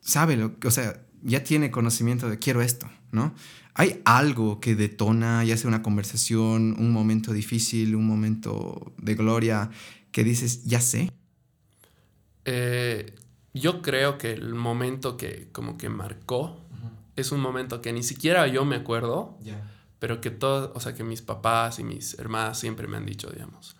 sabe 0.00 0.36
lo 0.36 0.58
que, 0.58 0.68
o 0.68 0.70
sea, 0.70 1.00
ya 1.22 1.42
tiene 1.42 1.70
conocimiento 1.70 2.28
de 2.28 2.38
quiero 2.38 2.60
esto, 2.60 2.90
¿no? 3.12 3.34
¿Hay 3.74 4.02
algo 4.04 4.60
que 4.60 4.74
detona, 4.74 5.42
ya 5.44 5.56
sea 5.56 5.68
una 5.68 5.82
conversación, 5.82 6.76
un 6.78 6.92
momento 6.92 7.32
difícil, 7.32 7.94
un 7.94 8.06
momento 8.06 8.92
de 8.98 9.14
gloria, 9.14 9.70
que 10.12 10.24
dices, 10.24 10.64
ya 10.64 10.80
sé? 10.80 11.12
Eh, 12.44 13.14
yo 13.54 13.82
creo 13.82 14.18
que 14.18 14.32
el 14.32 14.54
momento 14.54 15.16
que 15.16 15.48
como 15.52 15.76
que 15.76 15.88
marcó 15.88 16.56
es 17.16 17.32
un 17.32 17.40
momento 17.40 17.82
que 17.82 17.92
ni 17.92 18.02
siquiera 18.02 18.46
yo 18.46 18.64
me 18.64 18.76
acuerdo, 18.76 19.38
pero 19.98 20.20
que 20.20 20.30
todos, 20.30 20.70
o 20.74 20.80
sea, 20.80 20.94
que 20.94 21.04
mis 21.04 21.22
papás 21.22 21.78
y 21.78 21.84
mis 21.84 22.18
hermanas 22.18 22.58
siempre 22.58 22.88
me 22.88 22.96
han 22.96 23.06
dicho, 23.06 23.28
digamos. 23.30 23.76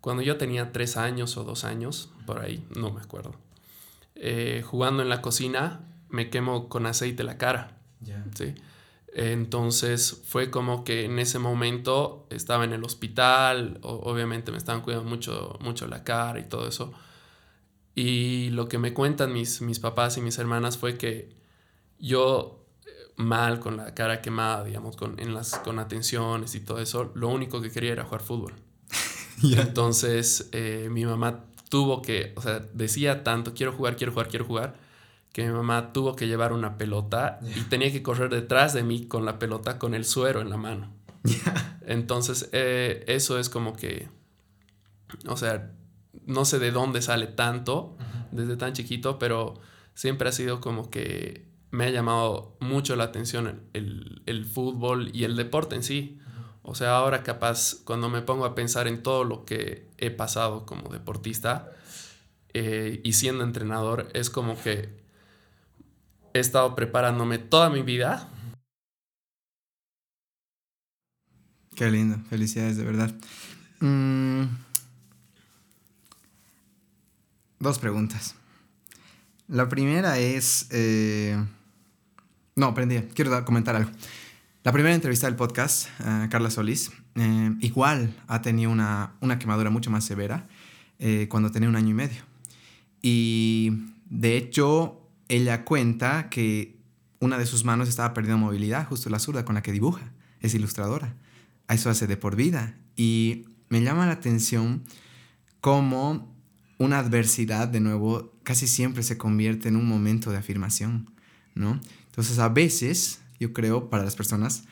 Cuando 0.00 0.22
yo 0.22 0.36
tenía 0.36 0.72
tres 0.72 0.96
años 0.96 1.36
o 1.36 1.44
dos 1.44 1.64
años, 1.64 2.10
por 2.26 2.40
ahí, 2.40 2.64
no 2.76 2.92
me 2.92 3.00
acuerdo, 3.00 3.34
eh, 4.14 4.62
jugando 4.64 5.02
en 5.02 5.08
la 5.08 5.20
cocina, 5.20 5.80
me 6.08 6.30
quemo 6.30 6.68
con 6.68 6.86
aceite 6.86 7.24
la 7.24 7.38
cara. 7.38 7.78
¿sí? 8.34 8.54
Entonces 9.18 10.22
fue 10.26 10.50
como 10.50 10.84
que 10.84 11.06
en 11.06 11.18
ese 11.18 11.38
momento 11.38 12.26
estaba 12.28 12.64
en 12.66 12.74
el 12.74 12.84
hospital, 12.84 13.78
obviamente 13.80 14.52
me 14.52 14.58
estaban 14.58 14.82
cuidando 14.82 15.08
mucho, 15.08 15.56
mucho 15.62 15.86
la 15.86 16.04
cara 16.04 16.38
y 16.38 16.44
todo 16.44 16.68
eso. 16.68 16.92
Y 17.94 18.50
lo 18.50 18.68
que 18.68 18.76
me 18.76 18.92
cuentan 18.92 19.32
mis, 19.32 19.62
mis 19.62 19.78
papás 19.80 20.18
y 20.18 20.20
mis 20.20 20.38
hermanas 20.38 20.76
fue 20.76 20.98
que 20.98 21.34
yo 21.98 22.62
mal, 23.16 23.58
con 23.58 23.78
la 23.78 23.94
cara 23.94 24.20
quemada, 24.20 24.64
digamos, 24.64 24.96
con, 24.96 25.18
en 25.18 25.32
las, 25.32 25.60
con 25.60 25.78
atenciones 25.78 26.54
y 26.54 26.60
todo 26.60 26.78
eso, 26.78 27.10
lo 27.14 27.28
único 27.28 27.62
que 27.62 27.70
quería 27.70 27.92
era 27.92 28.04
jugar 28.04 28.20
fútbol. 28.20 28.52
Entonces 29.42 30.50
eh, 30.52 30.88
mi 30.90 31.06
mamá 31.06 31.46
tuvo 31.70 32.02
que, 32.02 32.34
o 32.36 32.42
sea, 32.42 32.60
decía 32.74 33.24
tanto, 33.24 33.54
quiero 33.54 33.72
jugar, 33.72 33.96
quiero 33.96 34.12
jugar, 34.12 34.28
quiero 34.28 34.44
jugar, 34.44 34.85
que 35.36 35.44
mi 35.44 35.52
mamá 35.52 35.92
tuvo 35.92 36.16
que 36.16 36.26
llevar 36.26 36.54
una 36.54 36.78
pelota 36.78 37.40
y 37.42 37.60
tenía 37.64 37.92
que 37.92 38.02
correr 38.02 38.30
detrás 38.30 38.72
de 38.72 38.82
mí 38.82 39.06
con 39.06 39.26
la 39.26 39.38
pelota 39.38 39.78
con 39.78 39.92
el 39.92 40.06
suero 40.06 40.40
en 40.40 40.48
la 40.48 40.56
mano. 40.56 40.94
Entonces 41.86 42.48
eh, 42.52 43.04
eso 43.06 43.38
es 43.38 43.50
como 43.50 43.76
que, 43.76 44.08
o 45.28 45.36
sea, 45.36 45.72
no 46.24 46.46
sé 46.46 46.58
de 46.58 46.70
dónde 46.70 47.02
sale 47.02 47.26
tanto 47.26 47.98
desde 48.32 48.56
tan 48.56 48.72
chiquito, 48.72 49.18
pero 49.18 49.60
siempre 49.92 50.30
ha 50.30 50.32
sido 50.32 50.62
como 50.62 50.88
que 50.88 51.46
me 51.70 51.84
ha 51.84 51.90
llamado 51.90 52.56
mucho 52.60 52.96
la 52.96 53.04
atención 53.04 53.60
el, 53.74 54.46
fútbol 54.50 55.10
y 55.12 55.24
el 55.24 55.36
deporte 55.36 55.74
en 55.74 55.82
sí. 55.82 56.18
O 56.62 56.74
sea, 56.74 56.96
ahora 56.96 57.22
capaz, 57.22 57.74
cuando 57.84 58.08
me 58.08 58.22
pongo 58.22 58.46
a 58.46 58.54
pensar 58.54 58.88
en 58.88 59.02
todo 59.02 59.24
lo 59.24 59.44
que 59.44 59.86
he 59.98 60.10
pasado 60.10 60.64
como 60.64 60.88
deportista 60.88 61.72
eh, 62.54 63.02
y 63.04 63.12
siendo 63.12 63.44
entrenador, 63.44 64.08
es 64.14 64.30
como 64.30 64.58
que 64.58 65.04
he 66.36 66.40
estado 66.40 66.74
preparándome 66.74 67.38
toda 67.38 67.70
mi 67.70 67.82
vida. 67.82 68.28
Qué 71.74 71.90
lindo, 71.90 72.18
felicidades 72.30 72.76
de 72.76 72.84
verdad. 72.84 73.14
Mm. 73.80 74.44
Dos 77.58 77.78
preguntas. 77.78 78.34
La 79.48 79.68
primera 79.68 80.18
es... 80.18 80.68
Eh, 80.70 81.36
no, 82.54 82.66
aprendí. 82.66 83.00
Quiero 83.14 83.44
comentar 83.44 83.76
algo. 83.76 83.90
La 84.64 84.72
primera 84.72 84.94
entrevista 84.94 85.26
del 85.26 85.36
podcast, 85.36 85.88
uh, 86.00 86.28
Carla 86.28 86.50
Solís, 86.50 86.90
eh, 87.14 87.54
igual 87.60 88.14
ha 88.26 88.42
tenido 88.42 88.70
una, 88.70 89.12
una, 89.20 89.38
quemadura 89.38 89.70
mucho 89.70 89.90
más 89.90 90.04
severa 90.04 90.48
eh, 90.98 91.28
cuando 91.30 91.52
tenía 91.52 91.68
un 91.68 91.76
año 91.76 91.90
y 91.90 91.94
medio. 91.94 92.22
Y 93.00 93.72
de 94.10 94.36
hecho, 94.36 95.05
ella 95.28 95.64
cuenta 95.64 96.28
que 96.28 96.76
una 97.20 97.38
de 97.38 97.46
sus 97.46 97.64
manos 97.64 97.88
estaba 97.88 98.14
perdiendo 98.14 98.44
movilidad, 98.44 98.86
justo 98.86 99.10
la 99.10 99.18
zurda 99.18 99.44
con 99.44 99.54
la 99.54 99.62
que 99.62 99.72
dibuja. 99.72 100.12
Es 100.40 100.54
ilustradora. 100.54 101.14
Eso 101.68 101.90
hace 101.90 102.06
de 102.06 102.16
por 102.16 102.36
vida. 102.36 102.76
Y 102.96 103.46
me 103.68 103.82
llama 103.82 104.06
la 104.06 104.12
atención 104.12 104.84
cómo 105.60 106.32
una 106.78 106.98
adversidad, 106.98 107.68
de 107.68 107.80
nuevo, 107.80 108.32
casi 108.42 108.66
siempre 108.66 109.02
se 109.02 109.16
convierte 109.16 109.68
en 109.68 109.76
un 109.76 109.86
momento 109.86 110.30
de 110.30 110.36
afirmación, 110.36 111.10
¿no? 111.54 111.80
Entonces, 112.06 112.38
a 112.38 112.48
veces, 112.48 113.20
yo 113.40 113.52
creo, 113.52 113.88
para 113.88 114.04
las 114.04 114.14
personas, 114.14 114.64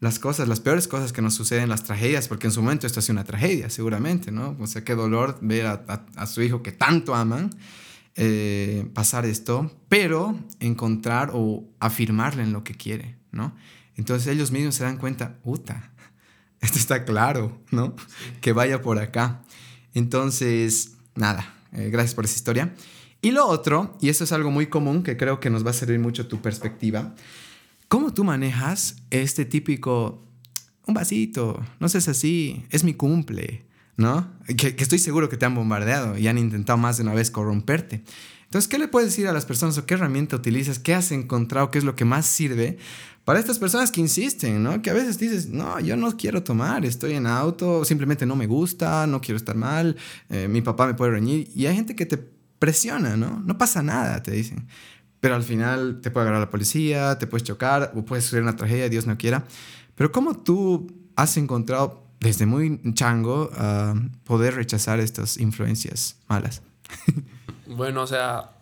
las 0.00 0.18
cosas, 0.18 0.48
las 0.48 0.60
peores 0.60 0.88
cosas 0.88 1.12
que 1.12 1.22
nos 1.22 1.34
suceden, 1.34 1.68
las 1.68 1.84
tragedias, 1.84 2.26
porque 2.26 2.48
en 2.48 2.52
su 2.52 2.60
momento 2.60 2.86
esto 2.86 2.98
ha 2.98 3.02
sido 3.02 3.14
una 3.14 3.24
tragedia, 3.24 3.70
seguramente, 3.70 4.32
¿no? 4.32 4.56
O 4.58 4.66
sea, 4.66 4.82
qué 4.82 4.94
dolor 4.94 5.38
ver 5.40 5.66
a, 5.66 6.26
su 6.26 6.42
hijo 6.42 6.62
que 6.62 6.72
tanto 6.72 7.14
aman 7.14 7.50
eh, 8.14 8.90
pasar 8.92 9.24
esto, 9.24 9.70
pero 9.88 10.38
encontrar 10.60 11.30
o 11.32 11.64
afirmarle 11.80 12.42
en 12.42 12.52
lo 12.52 12.62
que 12.62 12.74
quiere, 12.74 13.16
¿no? 13.30 13.56
Entonces 13.96 14.28
ellos 14.28 14.50
mismos 14.50 14.74
se 14.74 14.84
dan 14.84 14.98
cuenta, 14.98 15.38
puta, 15.38 15.92
esto 16.60 16.78
está 16.78 17.04
claro, 17.04 17.60
¿no? 17.70 17.94
Que 18.40 18.52
vaya 18.52 18.82
por 18.82 18.98
acá. 18.98 19.42
Entonces, 19.94 20.96
nada, 21.14 21.54
eh, 21.72 21.88
gracias 21.90 22.14
por 22.14 22.24
esa 22.24 22.36
historia. 22.36 22.74
Y 23.22 23.30
lo 23.30 23.46
otro, 23.46 23.96
y 24.00 24.08
esto 24.08 24.24
es 24.24 24.32
algo 24.32 24.50
muy 24.50 24.66
común 24.66 25.02
que 25.02 25.16
creo 25.16 25.40
que 25.40 25.48
nos 25.48 25.64
va 25.64 25.70
a 25.70 25.74
servir 25.74 25.98
mucho 25.98 26.26
tu 26.26 26.42
perspectiva, 26.42 27.14
¿cómo 27.88 28.12
tú 28.12 28.24
manejas 28.24 28.96
este 29.10 29.44
típico, 29.44 30.26
un 30.86 30.94
vasito, 30.94 31.64
no 31.78 31.88
seas 31.88 32.08
así, 32.08 32.66
es 32.70 32.84
mi 32.84 32.94
cumple, 32.94 33.64
¿no? 33.96 34.30
Que, 34.56 34.74
estoy 34.78 34.98
seguro 34.98 35.28
que 35.28 35.36
te 35.36 35.46
han 35.46 35.54
bombardeado 35.54 36.18
y 36.18 36.28
han 36.28 36.38
intentado 36.38 36.78
más 36.78 36.96
de 36.96 37.02
una 37.02 37.14
vez 37.14 37.30
corromperte. 37.30 38.04
Entonces, 38.44 38.68
¿qué 38.68 38.78
le 38.78 38.88
puedes 38.88 39.10
decir 39.10 39.28
a 39.28 39.32
las 39.32 39.46
personas 39.46 39.78
o 39.78 39.86
qué 39.86 39.94
herramienta 39.94 40.36
utilizas? 40.36 40.78
¿Qué 40.78 40.94
has 40.94 41.10
encontrado? 41.10 41.70
¿Qué 41.70 41.78
es 41.78 41.84
lo 41.84 41.94
que 41.94 42.04
más 42.04 42.26
sirve 42.26 42.78
para 43.24 43.38
estas 43.38 43.58
personas 43.58 43.90
que 43.92 44.00
insisten, 44.00 44.62
¿no? 44.62 44.82
Que 44.82 44.90
a 44.90 44.94
veces 44.94 45.18
dices, 45.18 45.48
no, 45.48 45.78
yo 45.80 45.96
no 45.96 46.16
quiero 46.16 46.42
tomar, 46.42 46.84
estoy 46.84 47.14
en 47.14 47.26
auto, 47.26 47.84
simplemente 47.84 48.26
no 48.26 48.34
me 48.34 48.46
gusta, 48.46 49.06
no 49.06 49.20
quiero 49.20 49.36
estar 49.36 49.54
mal, 49.54 49.96
eh, 50.28 50.48
mi 50.48 50.60
papá 50.60 50.86
me 50.86 50.94
puede 50.94 51.12
reñir. 51.12 51.48
Y 51.54 51.66
hay 51.66 51.76
gente 51.76 51.94
que 51.94 52.04
te 52.04 52.18
presiona, 52.58 53.16
¿no? 53.16 53.40
No 53.40 53.58
pasa 53.58 53.82
nada, 53.82 54.22
te 54.22 54.32
dicen. 54.32 54.66
Pero 55.20 55.36
al 55.36 55.44
final 55.44 56.00
te 56.00 56.10
puede 56.10 56.24
agarrar 56.24 56.40
la 56.40 56.50
policía, 56.50 57.16
te 57.16 57.28
puedes 57.28 57.44
chocar 57.46 57.92
o 57.94 58.04
puede 58.04 58.22
suceder 58.22 58.42
una 58.42 58.56
tragedia, 58.56 58.88
Dios 58.88 59.06
no 59.06 59.16
quiera. 59.16 59.44
Pero 59.94 60.10
¿cómo 60.10 60.36
tú 60.36 60.92
has 61.14 61.36
encontrado 61.36 62.01
desde 62.22 62.46
muy 62.46 62.80
chango 62.94 63.50
poder 64.24 64.54
rechazar 64.54 65.00
estas 65.00 65.38
influencias 65.38 66.16
malas? 66.28 66.62
bueno, 67.66 68.02
o 68.02 68.06
sea, 68.06 68.52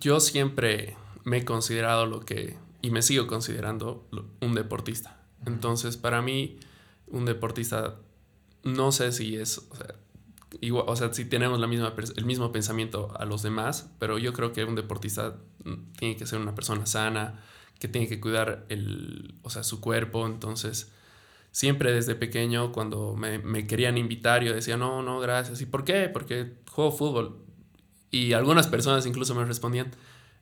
yo 0.00 0.20
siempre 0.20 0.96
me 1.24 1.38
he 1.38 1.44
considerado 1.44 2.06
lo 2.06 2.20
que 2.20 2.56
y 2.82 2.90
me 2.90 3.00
sigo 3.00 3.26
considerando 3.26 4.06
un 4.42 4.54
deportista. 4.54 5.16
Entonces, 5.46 5.96
para 5.96 6.20
mí, 6.20 6.58
un 7.06 7.24
deportista, 7.24 7.96
no 8.62 8.92
sé 8.92 9.10
si 9.12 9.36
es, 9.36 9.62
igual, 10.60 10.84
o 10.88 10.94
sea, 10.94 11.12
si 11.14 11.24
tenemos 11.24 11.58
la 11.58 11.66
misma, 11.66 11.94
el 12.16 12.24
mismo 12.26 12.52
pensamiento 12.52 13.10
a 13.18 13.24
los 13.24 13.42
demás, 13.42 13.88
pero 13.98 14.18
yo 14.18 14.34
creo 14.34 14.52
que 14.52 14.64
un 14.64 14.74
deportista 14.74 15.36
mm, 15.64 15.92
tiene 15.96 16.16
que 16.16 16.26
ser 16.26 16.40
una 16.40 16.54
persona 16.54 16.84
sana, 16.84 17.42
que 17.78 17.88
tiene 17.88 18.06
que 18.06 18.20
cuidar 18.20 18.66
el, 18.68 19.34
o 19.42 19.48
sea, 19.48 19.62
su 19.62 19.80
cuerpo, 19.80 20.26
entonces 20.26 20.92
siempre 21.54 21.92
desde 21.92 22.16
pequeño 22.16 22.72
cuando 22.72 23.14
me, 23.14 23.38
me, 23.38 23.64
querían 23.64 23.96
invitar 23.96 24.42
yo 24.42 24.52
decía, 24.52 24.76
no, 24.76 25.02
no, 25.02 25.20
gracias. 25.20 25.60
¿Y 25.60 25.66
por 25.66 25.84
qué? 25.84 26.08
Porque 26.08 26.54
juego 26.68 26.90
fútbol. 26.90 27.38
Y 28.10 28.32
algunas 28.32 28.66
personas 28.66 29.06
incluso 29.06 29.36
me 29.36 29.44
respondían, 29.44 29.92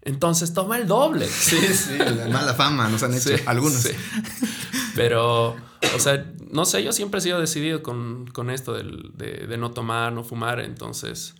entonces 0.00 0.54
toma 0.54 0.78
el 0.78 0.86
doble. 0.86 1.26
Sí, 1.30 1.58
sí, 1.58 1.98
la 1.98 2.28
mala 2.28 2.54
fama 2.54 2.88
nos 2.88 3.02
han 3.02 3.12
hecho 3.12 3.30
algunos. 3.44 3.86
Pero, 4.94 5.50
o 5.94 5.98
sea, 5.98 6.32
no 6.50 6.64
sé, 6.64 6.82
yo 6.82 6.92
siempre 6.92 7.18
he 7.18 7.20
sido 7.20 7.40
decidido 7.40 7.82
con, 7.82 8.26
con 8.28 8.48
esto 8.48 8.72
de, 8.72 9.46
de, 9.46 9.56
no 9.58 9.72
tomar, 9.72 10.14
no 10.14 10.24
fumar, 10.24 10.60
entonces, 10.60 11.34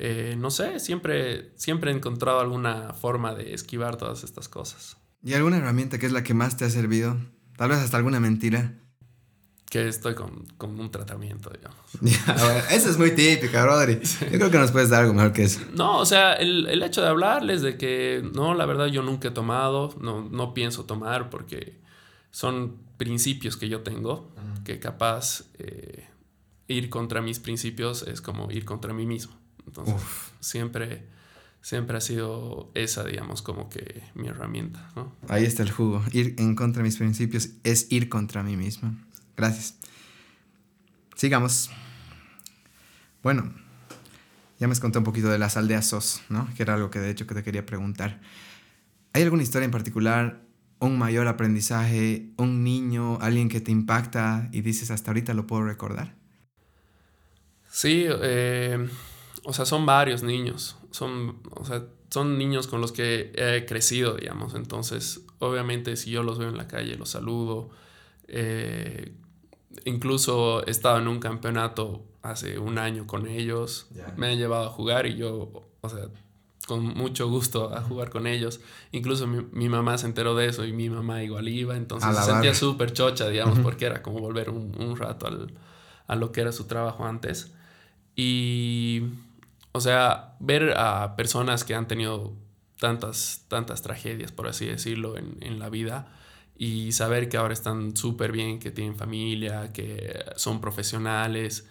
eh, 0.00 0.34
no 0.36 0.50
sé, 0.50 0.80
siempre, 0.80 1.52
siempre 1.54 1.92
he 1.92 1.94
encontrado 1.94 2.40
alguna 2.40 2.94
forma 2.94 3.32
de 3.34 3.54
esquivar 3.54 3.96
todas 3.96 4.24
estas 4.24 4.48
cosas. 4.48 4.96
¿Y 5.22 5.34
alguna 5.34 5.58
herramienta 5.58 5.98
que 5.98 6.06
es 6.06 6.12
la 6.12 6.24
que 6.24 6.34
más 6.34 6.56
te 6.56 6.64
ha 6.64 6.70
servido? 6.70 7.16
Tal 7.56 7.68
vez 7.68 7.78
hasta 7.78 7.96
alguna 7.96 8.18
mentira 8.18 8.74
que 9.70 9.88
estoy 9.88 10.14
con, 10.14 10.46
con, 10.56 10.78
un 10.78 10.90
tratamiento, 10.90 11.50
digamos. 11.50 11.78
eso 12.70 12.90
es 12.90 12.98
muy 12.98 13.12
típico, 13.12 13.60
Rodri. 13.60 14.00
Yo 14.30 14.38
creo 14.38 14.50
que 14.50 14.58
nos 14.58 14.70
puedes 14.70 14.90
dar 14.90 15.02
algo 15.02 15.14
mejor 15.14 15.32
que 15.32 15.44
eso. 15.44 15.60
No, 15.74 15.98
o 15.98 16.06
sea, 16.06 16.34
el, 16.34 16.66
el, 16.66 16.82
hecho 16.82 17.02
de 17.02 17.08
hablarles 17.08 17.62
de 17.62 17.76
que, 17.76 18.22
no, 18.34 18.54
la 18.54 18.66
verdad 18.66 18.86
yo 18.86 19.02
nunca 19.02 19.28
he 19.28 19.30
tomado, 19.32 19.94
no, 20.00 20.28
no 20.28 20.54
pienso 20.54 20.84
tomar 20.84 21.28
porque 21.28 21.78
son 22.30 22.76
principios 22.96 23.56
que 23.56 23.68
yo 23.68 23.82
tengo, 23.82 24.32
que 24.64 24.78
capaz 24.78 25.44
eh, 25.58 26.08
ir 26.68 26.88
contra 26.90 27.20
mis 27.20 27.38
principios 27.38 28.02
es 28.02 28.20
como 28.20 28.50
ir 28.50 28.64
contra 28.64 28.92
mí 28.92 29.06
mismo. 29.06 29.34
Entonces, 29.66 29.94
siempre, 30.40 31.04
siempre 31.60 31.96
ha 31.96 32.00
sido 32.00 32.70
esa, 32.74 33.04
digamos, 33.04 33.42
como 33.42 33.68
que 33.68 34.02
mi 34.14 34.28
herramienta, 34.28 34.90
¿no? 34.96 35.12
Ahí 35.28 35.44
está 35.44 35.62
el 35.62 35.70
jugo. 35.70 36.02
Ir 36.12 36.34
en 36.38 36.54
contra 36.54 36.82
de 36.82 36.88
mis 36.88 36.96
principios 36.96 37.50
es 37.62 37.90
ir 37.90 38.08
contra 38.08 38.42
mí 38.42 38.56
mismo. 38.56 38.94
Gracias. 39.36 39.78
Sigamos. 41.16 41.70
Bueno, 43.22 43.52
ya 44.58 44.68
me 44.68 44.78
conté 44.78 44.98
un 44.98 45.04
poquito 45.04 45.28
de 45.28 45.38
las 45.38 45.56
aldeas 45.56 45.86
SOS, 45.86 46.22
¿no? 46.28 46.48
Que 46.56 46.62
era 46.62 46.74
algo 46.74 46.90
que 46.90 46.98
de 46.98 47.10
hecho 47.10 47.26
que 47.26 47.34
te 47.34 47.42
quería 47.42 47.66
preguntar. 47.66 48.20
¿Hay 49.12 49.22
alguna 49.22 49.42
historia 49.42 49.64
en 49.64 49.70
particular, 49.70 50.42
un 50.80 50.98
mayor 50.98 51.28
aprendizaje, 51.28 52.30
un 52.36 52.64
niño, 52.64 53.18
alguien 53.20 53.48
que 53.48 53.60
te 53.60 53.70
impacta 53.70 54.48
y 54.52 54.60
dices 54.60 54.90
hasta 54.90 55.10
ahorita 55.10 55.34
lo 55.34 55.46
puedo 55.46 55.64
recordar? 55.64 56.14
Sí, 57.70 58.06
eh, 58.08 58.88
o 59.44 59.52
sea, 59.52 59.64
son 59.66 59.86
varios 59.86 60.22
niños. 60.22 60.76
Son, 60.90 61.40
o 61.50 61.64
sea, 61.64 61.84
son 62.10 62.38
niños 62.38 62.66
con 62.66 62.80
los 62.80 62.92
que 62.92 63.32
he 63.34 63.66
crecido, 63.66 64.14
digamos. 64.16 64.54
Entonces, 64.54 65.22
obviamente, 65.38 65.96
si 65.96 66.10
yo 66.10 66.22
los 66.22 66.38
veo 66.38 66.48
en 66.48 66.56
la 66.56 66.68
calle, 66.68 66.96
los 66.96 67.10
saludo. 67.10 67.70
Eh, 68.28 69.12
incluso 69.84 70.66
he 70.66 70.70
estado 70.70 70.98
en 70.98 71.08
un 71.08 71.20
campeonato 71.20 72.04
hace 72.22 72.58
un 72.58 72.78
año 72.78 73.06
con 73.06 73.26
ellos. 73.26 73.88
Me 74.16 74.28
han 74.28 74.38
llevado 74.38 74.66
a 74.66 74.70
jugar 74.70 75.06
y 75.06 75.16
yo, 75.16 75.68
o 75.80 75.88
sea, 75.88 76.08
con 76.66 76.82
mucho 76.82 77.28
gusto 77.28 77.74
a 77.74 77.82
jugar 77.82 78.10
con 78.10 78.26
ellos. 78.26 78.60
Incluso 78.92 79.26
mi, 79.26 79.68
mamá 79.68 79.98
se 79.98 80.06
enteró 80.06 80.34
de 80.34 80.46
eso 80.46 80.64
y 80.64 80.72
mi 80.72 80.88
mamá 80.88 81.22
igual 81.22 81.48
iba. 81.48 81.76
Entonces 81.76 82.16
se 82.16 82.22
sentía 82.22 82.54
súper 82.54 82.92
chocha, 82.92 83.28
digamos, 83.28 83.58
porque 83.60 83.86
era 83.86 84.02
como 84.02 84.20
volver 84.20 84.50
un, 84.50 84.96
rato 84.96 85.26
al, 85.26 85.52
a 86.06 86.16
lo 86.16 86.32
que 86.32 86.40
era 86.40 86.52
su 86.52 86.64
trabajo 86.64 87.04
antes. 87.04 87.52
Y, 88.16 89.02
o 89.72 89.80
sea, 89.80 90.36
ver 90.40 90.74
a 90.78 91.16
personas 91.16 91.64
que 91.64 91.74
han 91.74 91.88
tenido 91.88 92.32
tantas, 92.78 93.44
tantas 93.48 93.82
tragedias, 93.82 94.32
por 94.32 94.46
así 94.46 94.66
decirlo, 94.66 95.16
en, 95.16 95.36
en 95.40 95.58
la 95.58 95.68
vida 95.68 96.12
y 96.56 96.92
saber 96.92 97.28
que 97.28 97.36
ahora 97.36 97.52
están 97.52 97.96
súper 97.96 98.32
bien, 98.32 98.58
que 98.58 98.70
tienen 98.70 98.96
familia, 98.96 99.72
que 99.72 100.24
son 100.36 100.60
profesionales, 100.60 101.66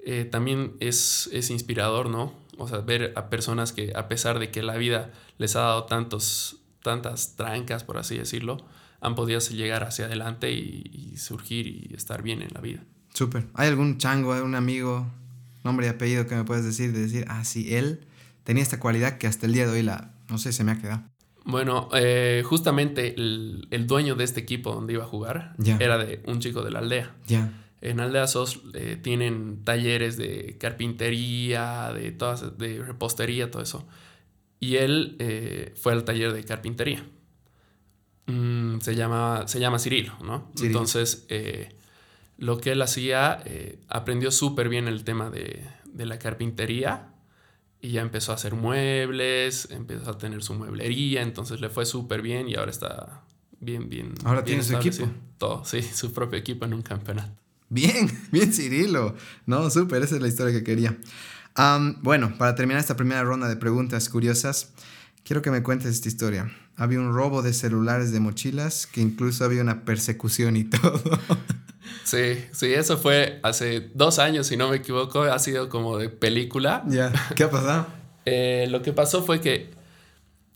eh, 0.00 0.24
también 0.24 0.74
es, 0.80 1.28
es, 1.32 1.50
inspirador, 1.50 2.08
¿no? 2.08 2.32
O 2.56 2.68
sea, 2.68 2.78
ver 2.78 3.12
a 3.16 3.30
personas 3.30 3.72
que 3.72 3.92
a 3.94 4.08
pesar 4.08 4.38
de 4.38 4.50
que 4.50 4.62
la 4.62 4.76
vida 4.76 5.12
les 5.38 5.56
ha 5.56 5.60
dado 5.60 5.84
tantos, 5.84 6.56
tantas 6.82 7.36
trancas, 7.36 7.84
por 7.84 7.98
así 7.98 8.16
decirlo, 8.16 8.58
han 9.00 9.14
podido 9.14 9.40
llegar 9.40 9.84
hacia 9.84 10.06
adelante 10.06 10.52
y, 10.52 11.16
surgir 11.16 11.66
y 11.66 11.94
estar 11.94 12.22
bien 12.22 12.42
en 12.42 12.50
la 12.54 12.60
vida. 12.60 12.84
Súper. 13.12 13.46
¿Hay 13.54 13.68
algún 13.68 13.98
chango, 13.98 14.32
algún 14.32 14.54
amigo, 14.54 15.06
nombre 15.64 15.86
y 15.86 15.90
apellido 15.90 16.26
que 16.26 16.36
me 16.36 16.44
puedes 16.44 16.64
decir, 16.64 16.92
de 16.92 17.00
decir, 17.00 17.24
ah, 17.28 17.44
sí, 17.44 17.74
él 17.74 18.06
tenía 18.44 18.62
esta 18.62 18.78
cualidad 18.78 19.18
que 19.18 19.26
hasta 19.26 19.46
el 19.46 19.52
día 19.52 19.66
de 19.66 19.72
hoy 19.72 19.82
la, 19.82 20.14
no 20.28 20.38
sé, 20.38 20.52
se 20.52 20.62
me 20.62 20.72
ha 20.72 20.78
quedado? 20.78 21.02
Bueno, 21.48 21.88
eh, 21.94 22.42
justamente 22.44 23.14
el, 23.16 23.86
dueño 23.86 24.14
de 24.16 24.24
este 24.24 24.38
equipo 24.38 24.74
donde 24.74 24.92
iba 24.92 25.04
a 25.04 25.06
jugar 25.06 25.54
era 25.80 25.96
de 25.96 26.20
un 26.26 26.40
chico 26.40 26.62
de 26.62 26.70
la 26.70 26.80
aldea. 26.80 27.16
Ya. 27.26 27.50
En 27.80 28.00
Aldea 28.00 28.26
SOS 28.26 28.60
eh, 28.74 28.98
tienen 29.00 29.64
talleres 29.64 30.18
de 30.18 30.58
carpintería, 30.60 31.90
de 31.94 32.12
todas, 32.12 32.58
de 32.58 32.82
repostería, 32.82 33.50
todo 33.50 33.62
eso. 33.62 33.88
Y 34.60 34.76
él 34.76 35.16
eh, 35.20 35.72
fue 35.74 35.94
al 35.94 36.04
taller 36.04 36.34
de 36.34 36.44
carpintería. 36.44 37.02
Mm, 38.26 38.80
se, 38.80 38.94
llama, 38.94 39.48
se 39.48 39.58
llama 39.58 39.78
Cirilo, 39.78 40.18
¿no? 40.22 40.52
Entonces, 40.60 41.26
lo 42.36 42.58
que 42.58 42.72
él 42.72 42.82
hacía, 42.82 43.42
aprendió 43.88 44.30
súper 44.32 44.68
bien 44.68 44.86
el 44.86 45.02
tema 45.02 45.30
de, 45.30 45.64
de 45.86 46.04
la 46.04 46.18
carpintería 46.18 47.08
y 47.80 47.92
ya 47.92 48.02
empezó 48.02 48.32
a 48.32 48.34
hacer 48.34 48.54
muebles, 48.54 49.68
empezó 49.70 50.10
a 50.10 50.18
tener 50.18 50.42
su 50.42 50.54
mueblería, 50.54 51.22
entonces 51.22 51.60
le 51.60 51.68
fue 51.68 51.86
súper 51.86 52.22
bien 52.22 52.48
y 52.48 52.56
ahora 52.56 52.70
está 52.70 53.22
bien, 53.60 53.88
bien. 53.88 54.14
Ahora 54.24 54.44
tiene 54.44 54.62
su 54.62 54.76
equipo. 54.76 55.08
Todo, 55.38 55.64
sí, 55.64 55.82
su 55.94 56.12
propio 56.12 56.38
equipo 56.38 56.64
en 56.64 56.74
un 56.74 56.82
campeonato. 56.82 57.32
Bien, 57.68 58.10
bien 58.32 58.52
Cirilo. 58.52 59.14
No, 59.46 59.70
súper, 59.70 60.02
esa 60.02 60.16
es 60.16 60.22
la 60.22 60.28
historia 60.28 60.52
que 60.54 60.64
quería. 60.64 60.98
bueno, 62.02 62.36
para 62.38 62.54
terminar 62.54 62.80
esta 62.80 62.96
primera 62.96 63.22
ronda 63.22 63.48
de 63.48 63.56
preguntas 63.56 64.08
curiosas, 64.08 64.72
quiero 65.24 65.42
que 65.42 65.50
me 65.50 65.62
cuentes 65.62 65.94
esta 65.94 66.08
historia. 66.08 66.50
Había 66.76 67.00
un 67.00 67.12
robo 67.12 67.42
de 67.42 67.52
celulares 67.52 68.12
de 68.12 68.20
mochilas, 68.20 68.86
que 68.86 69.00
incluso 69.00 69.44
había 69.44 69.62
una 69.62 69.84
persecución 69.84 70.56
y 70.56 70.64
todo. 70.70 71.02
Sí, 72.04 72.44
sí, 72.52 72.72
eso 72.72 72.96
fue 72.96 73.40
hace 73.42 73.90
dos 73.94 74.18
años, 74.18 74.46
si 74.46 74.56
no 74.56 74.68
me 74.68 74.76
equivoco, 74.76 75.22
ha 75.22 75.38
sido 75.38 75.68
como 75.68 75.98
de 75.98 76.08
película. 76.08 76.82
Ya, 76.86 77.12
¿qué 77.34 77.44
ha 77.44 77.50
pasado? 77.50 77.86
Eh, 78.30 78.66
lo 78.68 78.82
que 78.82 78.92
pasó 78.92 79.22
fue 79.22 79.40
que 79.40 79.70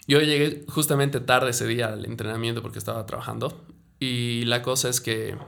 yo 0.07 0.21
llegué 0.21 0.67
justamente 0.69 1.21
tarde 1.21 1.53
ese 1.53 1.67
día 1.67 1.87
al 1.87 2.05
entrenamiento 2.05 2.61
porque 2.61 2.79
estaba 2.79 3.07
trabajando 3.07 3.65
y 3.99 4.45
la 4.45 4.61
cosa 4.61 4.91
es 4.91 5.01
que 5.01 5.39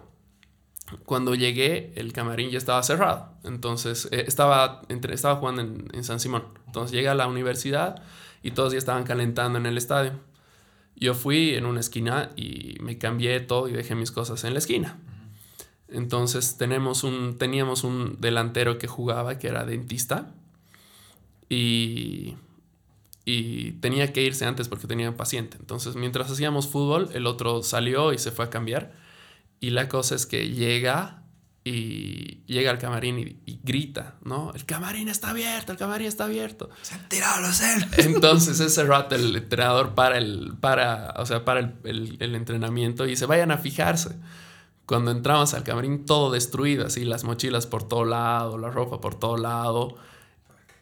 cuando 1.04 1.34
llegué 1.34 1.92
el 1.96 2.14
camarín 2.14 2.48
ya 2.48 2.56
estaba 2.56 2.82
cerrado, 2.82 3.28
entonces 3.44 4.08
eh, 4.10 4.24
estaba, 4.26 4.80
entre, 4.88 5.14
estaba 5.14 5.36
jugando 5.36 5.60
en, 5.60 5.88
en 5.92 6.02
San 6.02 6.18
Simón, 6.18 6.44
entonces 6.66 6.92
llegué 6.92 7.10
a 7.10 7.14
la 7.14 7.26
universidad 7.26 8.02
y 8.42 8.52
todos 8.52 8.72
ya 8.72 8.78
estaban 8.78 9.04
calentando 9.04 9.58
en 9.58 9.66
el 9.66 9.76
estadio. 9.76 10.12
Yo 10.96 11.14
fui 11.14 11.54
en 11.54 11.66
una 11.66 11.80
esquina 11.80 12.30
y 12.36 12.76
me 12.80 12.98
cambié 12.98 13.40
todo 13.40 13.68
y 13.68 13.72
dejé 13.72 13.94
mis 13.94 14.12
cosas 14.12 14.44
en 14.44 14.52
la 14.52 14.60
esquina. 14.60 14.98
Entonces 15.88 16.56
tenemos 16.56 17.04
un, 17.04 17.38
teníamos 17.38 17.84
un 17.84 18.20
delantero 18.20 18.78
que 18.78 18.86
jugaba, 18.86 19.38
que 19.38 19.48
era 19.48 19.64
dentista, 19.64 20.32
y, 21.48 22.36
y 23.24 23.72
tenía 23.72 24.12
que 24.12 24.22
irse 24.22 24.44
antes 24.44 24.68
porque 24.68 24.86
tenía 24.86 25.10
un 25.10 25.16
paciente. 25.16 25.56
Entonces 25.60 25.96
mientras 25.96 26.30
hacíamos 26.30 26.68
fútbol, 26.68 27.10
el 27.14 27.26
otro 27.26 27.62
salió 27.62 28.12
y 28.12 28.18
se 28.18 28.30
fue 28.30 28.46
a 28.46 28.50
cambiar. 28.50 28.92
Y 29.60 29.70
la 29.70 29.88
cosa 29.88 30.14
es 30.14 30.26
que 30.26 30.50
llega 30.50 31.22
y 31.66 32.44
llega 32.44 32.70
al 32.70 32.78
camarín 32.78 33.40
y, 33.46 33.60
grita, 33.62 34.16
¿no? 34.22 34.52
El 34.54 34.66
camarín 34.66 35.08
está 35.08 35.30
abierto, 35.30 35.72
el 35.72 35.78
camarín 35.78 36.06
está 36.06 36.24
abierto. 36.24 36.68
Se 36.82 36.94
han 36.94 37.08
tirado 37.08 37.40
los 37.40 37.60
él. 37.62 37.86
Entonces 37.96 38.60
ese 38.60 38.84
rato 38.84 39.14
el 39.14 39.34
entrenador 39.34 39.94
para 39.94 40.18
el, 40.18 40.52
para, 40.60 41.14
o 41.16 41.24
sea, 41.24 41.46
para 41.46 41.60
el, 41.60 41.74
el, 41.84 42.16
el 42.20 42.34
entrenamiento 42.34 43.06
y 43.06 43.16
se 43.16 43.24
vayan 43.24 43.50
a 43.50 43.56
fijarse. 43.56 44.16
Cuando 44.86 45.10
entramos 45.10 45.54
al 45.54 45.64
camarín, 45.64 46.04
todo 46.04 46.30
destruido, 46.30 46.86
así 46.86 47.04
las 47.04 47.24
mochilas 47.24 47.66
por 47.66 47.88
todo 47.88 48.04
lado, 48.04 48.58
la 48.58 48.70
ropa 48.70 49.00
por 49.00 49.14
todo 49.14 49.36
lado. 49.36 49.96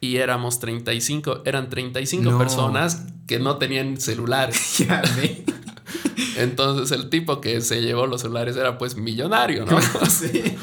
Y 0.01 0.17
éramos 0.17 0.59
35, 0.59 1.43
eran 1.45 1.69
35 1.69 2.37
personas 2.37 3.05
que 3.27 3.39
no 3.39 3.57
tenían 3.57 3.99
celulares. 4.01 4.85
Entonces 6.37 6.91
el 6.91 7.09
tipo 7.09 7.39
que 7.39 7.61
se 7.61 7.81
llevó 7.81 8.05
los 8.07 8.21
celulares 8.21 8.57
era 8.57 8.77
pues 8.77 8.97
millonario, 8.97 9.65
¿no? 9.65 9.79
sí. 10.09 10.57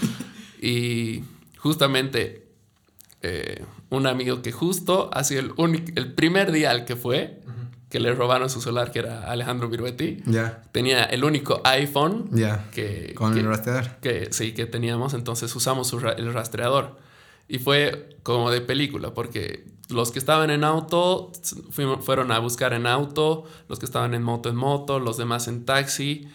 Y 0.61 1.25
justamente 1.57 2.47
eh, 3.23 3.65
un 3.91 4.07
amigo 4.07 4.43
que 4.43 4.53
justo 4.53 5.11
ha 5.13 5.25
sido 5.25 5.41
el, 5.41 5.53
único, 5.57 5.93
el 5.95 6.13
primer 6.13 6.53
día 6.53 6.71
al 6.71 6.85
que 6.85 6.97
fue, 6.97 7.40
que 7.91 8.01
le 8.01 8.15
robaron 8.15 8.49
su 8.49 8.61
celular, 8.61 8.93
que 8.93 9.01
era 9.01 9.31
Alejandro 9.31 9.69
Viruetti. 9.69 10.23
Ya. 10.25 10.63
Tenía 10.73 11.05
el 11.05 11.25
único 11.25 11.61
iPhone. 11.65 12.31
Ya. 12.31 12.65
Que, 12.73 13.13
Con 13.15 13.37
el 13.37 13.45
rastreador. 13.45 13.97
Que, 14.01 14.29
sí, 14.33 14.53
que 14.53 14.67
teníamos. 14.67 15.13
Entonces 15.13 15.55
usamos 15.57 15.93
el 15.93 16.33
rastreador. 16.33 16.97
Y 17.49 17.59
fue 17.59 18.17
como 18.23 18.53
de 18.53 18.61
película, 18.61 19.13
porque 19.13 19.65
los 19.89 20.13
que 20.13 20.21
estaban 20.21 20.51
en 20.51 20.63
auto 20.63 21.33
fueron 22.01 22.31
a 22.31 22.39
buscar 22.39 22.73
en 22.75 22.87
auto, 22.87 23.45
los 23.69 23.81
que 23.81 23.87
estaban 23.87 24.15
en 24.15 24.23
moto 24.23 24.49
en 24.49 24.57
moto, 24.57 25.01
los 25.01 25.17
demás 25.17 25.49
en 25.49 25.65
taxi 25.65 26.29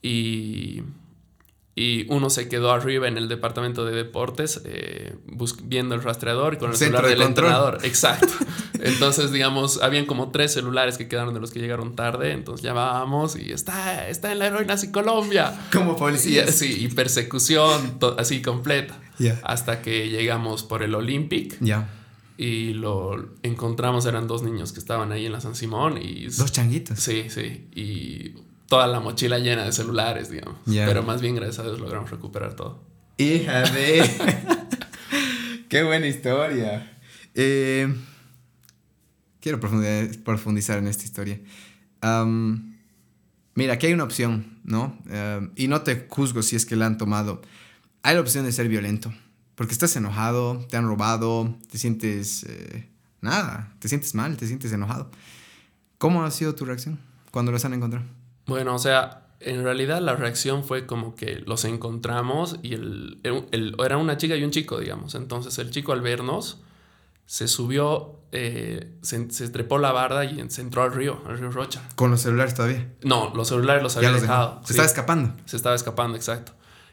y, 0.00 0.82
y 1.74 2.06
uno 2.12 2.28
se 2.28 2.48
quedó 2.48 2.70
arriba 2.70 3.08
en 3.08 3.16
el 3.16 3.28
departamento 3.28 3.86
de 3.86 3.94
deportes 3.94 4.60
eh, 4.64 5.16
viendo 5.64 5.94
el 5.94 6.02
rastreador 6.02 6.54
y 6.54 6.56
con 6.58 6.70
el 6.70 6.76
celular 6.76 7.06
del 7.06 7.22
entrenador. 7.22 7.78
Exacto. 7.84 8.32
Entonces, 8.80 9.32
digamos, 9.32 9.82
habían 9.82 10.04
como 10.04 10.30
tres 10.30 10.52
celulares 10.52 10.98
que 10.98 11.08
quedaron 11.08 11.32
de 11.32 11.40
los 11.40 11.50
que 11.50 11.60
llegaron 11.60 11.96
tarde, 11.96 12.32
entonces 12.32 12.62
llamábamos 12.62 13.36
y 13.36 13.52
está, 13.52 14.08
está 14.08 14.32
en 14.32 14.40
la 14.40 14.48
heroína 14.48 14.74
así 14.74 14.90
Colombia. 14.90 15.58
Como 15.72 15.96
policía. 15.96 16.46
Sí, 16.48 16.84
y 16.84 16.88
persecución 16.88 17.98
así 18.18 18.42
completa. 18.42 18.98
Hasta 19.42 19.80
que 19.82 20.08
llegamos 20.08 20.64
por 20.64 20.82
el 20.82 20.94
Olympic. 20.94 21.56
Ya 21.60 21.88
y 22.38 22.72
lo 22.72 23.34
encontramos, 23.42 24.04
eran 24.06 24.26
dos 24.26 24.42
niños 24.42 24.72
que 24.72 24.80
estaban 24.80 25.12
ahí 25.12 25.26
en 25.26 25.32
la 25.32 25.40
San 25.40 25.54
Simón 25.54 25.96
y... 26.02 26.26
Dos 26.26 26.50
changuitos. 26.50 26.98
Sí, 26.98 27.26
sí, 27.28 27.68
y 27.72 28.34
toda 28.72 28.86
la 28.86 29.00
mochila 29.00 29.38
llena 29.38 29.66
de 29.66 29.72
celulares, 29.72 30.30
digamos. 30.30 30.56
Pero 30.64 31.02
más 31.02 31.20
bien, 31.20 31.34
gracias 31.34 31.58
a 31.58 31.62
Dios, 31.64 31.78
logramos 31.78 32.10
recuperar 32.10 32.56
todo. 32.56 32.82
Hija 33.18 33.64
de... 33.64 34.02
Qué 35.68 35.82
buena 35.82 36.06
historia. 36.06 36.98
Eh, 37.34 37.94
quiero 39.40 39.60
profundizar 39.60 40.78
en 40.78 40.86
esta 40.86 41.04
historia. 41.04 41.38
mira, 43.54 43.74
aquí 43.74 43.88
hay 43.88 43.92
una 43.92 44.04
opción, 44.04 44.58
¿no? 44.64 44.98
y 45.54 45.68
no 45.68 45.82
te 45.82 46.06
juzgo 46.08 46.40
si 46.40 46.56
es 46.56 46.64
que 46.64 46.74
la 46.74 46.86
han 46.86 46.96
tomado. 46.96 47.42
Hay 48.02 48.14
la 48.14 48.22
opción 48.22 48.46
de 48.46 48.52
ser 48.52 48.68
violento. 48.68 49.12
Porque 49.54 49.74
estás 49.74 49.94
enojado, 49.96 50.66
te 50.70 50.78
han 50.78 50.86
robado, 50.86 51.58
te 51.70 51.76
sientes... 51.76 52.44
Eh, 52.44 52.88
nada, 53.20 53.74
te 53.80 53.90
sientes 53.90 54.14
mal, 54.14 54.38
te 54.38 54.46
sientes 54.46 54.72
enojado. 54.72 55.10
¿Cómo 55.98 56.24
ha 56.24 56.30
sido 56.30 56.54
tu 56.54 56.64
reacción 56.64 56.98
cuando 57.30 57.52
los 57.52 57.66
han 57.66 57.74
encontrado? 57.74 58.21
Bueno, 58.46 58.74
o 58.74 58.78
sea, 58.78 59.26
en 59.40 59.64
realidad 59.64 60.00
la 60.00 60.16
reacción 60.16 60.64
fue 60.64 60.86
como 60.86 61.14
que 61.14 61.42
los 61.46 61.64
encontramos 61.64 62.58
y 62.62 62.74
el, 62.74 63.20
era 63.84 63.96
una 63.96 64.16
chica 64.16 64.36
y 64.36 64.44
un 64.44 64.50
chico, 64.50 64.78
digamos. 64.78 65.14
Entonces 65.14 65.58
el 65.58 65.70
chico 65.70 65.92
al 65.92 66.00
vernos 66.00 66.60
se 67.26 67.48
subió, 67.48 68.20
eh, 68.32 68.92
se, 69.02 69.48
trepó 69.48 69.78
la 69.78 69.92
barda 69.92 70.24
y 70.24 70.44
se 70.50 70.60
entró 70.60 70.82
al 70.82 70.92
río, 70.92 71.22
al 71.26 71.38
río 71.38 71.50
Rocha. 71.50 71.82
¿Con 71.94 72.10
los 72.10 72.20
celulares 72.20 72.54
todavía? 72.54 72.92
No, 73.02 73.32
los 73.34 73.48
celulares 73.48 73.82
los 73.82 73.96
había 73.96 74.12
dejado. 74.12 74.60
Se 74.64 74.72
estaba 74.72 74.86
escapando. 74.86 75.34
Se 75.46 75.56
estaba 75.56 75.74
escapando, 75.74 76.16
exacto 76.16 76.52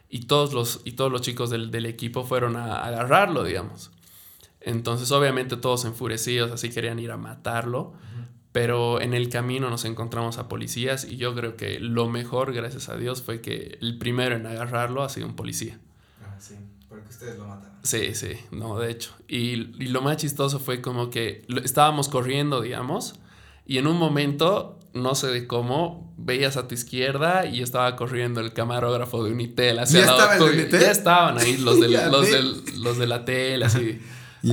y 0.09 0.21
todos 0.21 0.53
los, 0.53 0.81
y 0.83 0.93
todos 0.93 1.11
los 1.11 1.21
chicos 1.21 1.49
del, 1.51 1.69
del 1.69 1.85
equipo 1.85 2.25
fueron 2.25 2.55
a, 2.55 2.83
agarrarlo, 2.83 3.43
digamos. 3.43 3.91
Entonces, 4.59 5.11
obviamente, 5.11 5.55
todos 5.55 5.85
enfurecidos, 5.85 6.51
así 6.51 6.69
querían 6.69 6.99
ir 6.99 7.11
a 7.11 7.17
matarlo. 7.17 7.93
Pero 8.51 8.99
en 8.99 9.13
el 9.13 9.29
camino 9.29 9.69
nos 9.69 9.85
encontramos 9.85 10.37
a 10.39 10.47
policías 10.49 11.05
y 11.05 11.17
yo 11.17 11.35
creo 11.35 11.55
que 11.55 11.79
lo 11.79 12.09
mejor, 12.09 12.51
gracias 12.53 12.89
a 12.89 12.97
Dios, 12.97 13.21
fue 13.21 13.41
que 13.41 13.77
el 13.81 13.97
primero 13.99 14.35
en 14.35 14.47
agarrarlo 14.47 15.03
ha 15.03 15.09
sido 15.09 15.27
un 15.27 15.35
policía. 15.35 15.79
Ah, 16.23 16.35
sí, 16.39 16.55
porque 16.87 17.09
ustedes 17.09 17.37
lo 17.37 17.47
mataron. 17.47 17.77
Sí, 17.83 18.15
sí, 18.15 18.33
no, 18.51 18.79
de 18.79 18.91
hecho. 18.91 19.13
Y, 19.27 19.83
y 19.83 19.87
lo 19.89 20.01
más 20.01 20.17
chistoso 20.17 20.59
fue 20.59 20.81
como 20.81 21.09
que 21.11 21.45
estábamos 21.63 22.09
corriendo, 22.09 22.61
digamos, 22.61 23.19
y 23.67 23.77
en 23.77 23.85
un 23.85 23.97
momento 23.97 24.79
no 24.93 25.15
sé 25.15 25.27
de 25.27 25.47
cómo, 25.47 26.13
veías 26.17 26.57
a 26.57 26.67
tu 26.67 26.75
izquierda 26.75 27.45
y 27.45 27.61
estaba 27.61 27.95
corriendo 27.95 28.41
el 28.41 28.53
camarógrafo 28.53 29.23
de 29.23 29.31
Unitel 29.31 29.79
hacia 29.79 30.05
¿Ya, 30.05 30.11
estaba 30.11 30.43
Unitel? 30.43 30.81
ya 30.81 30.91
estaban 30.91 31.37
ahí 31.37 31.57
los, 31.57 31.79
de, 31.79 31.87
los, 32.11 32.73
los 32.77 32.97
de 32.97 33.07
la 33.07 33.25
tele, 33.25 33.65
así. 33.65 33.99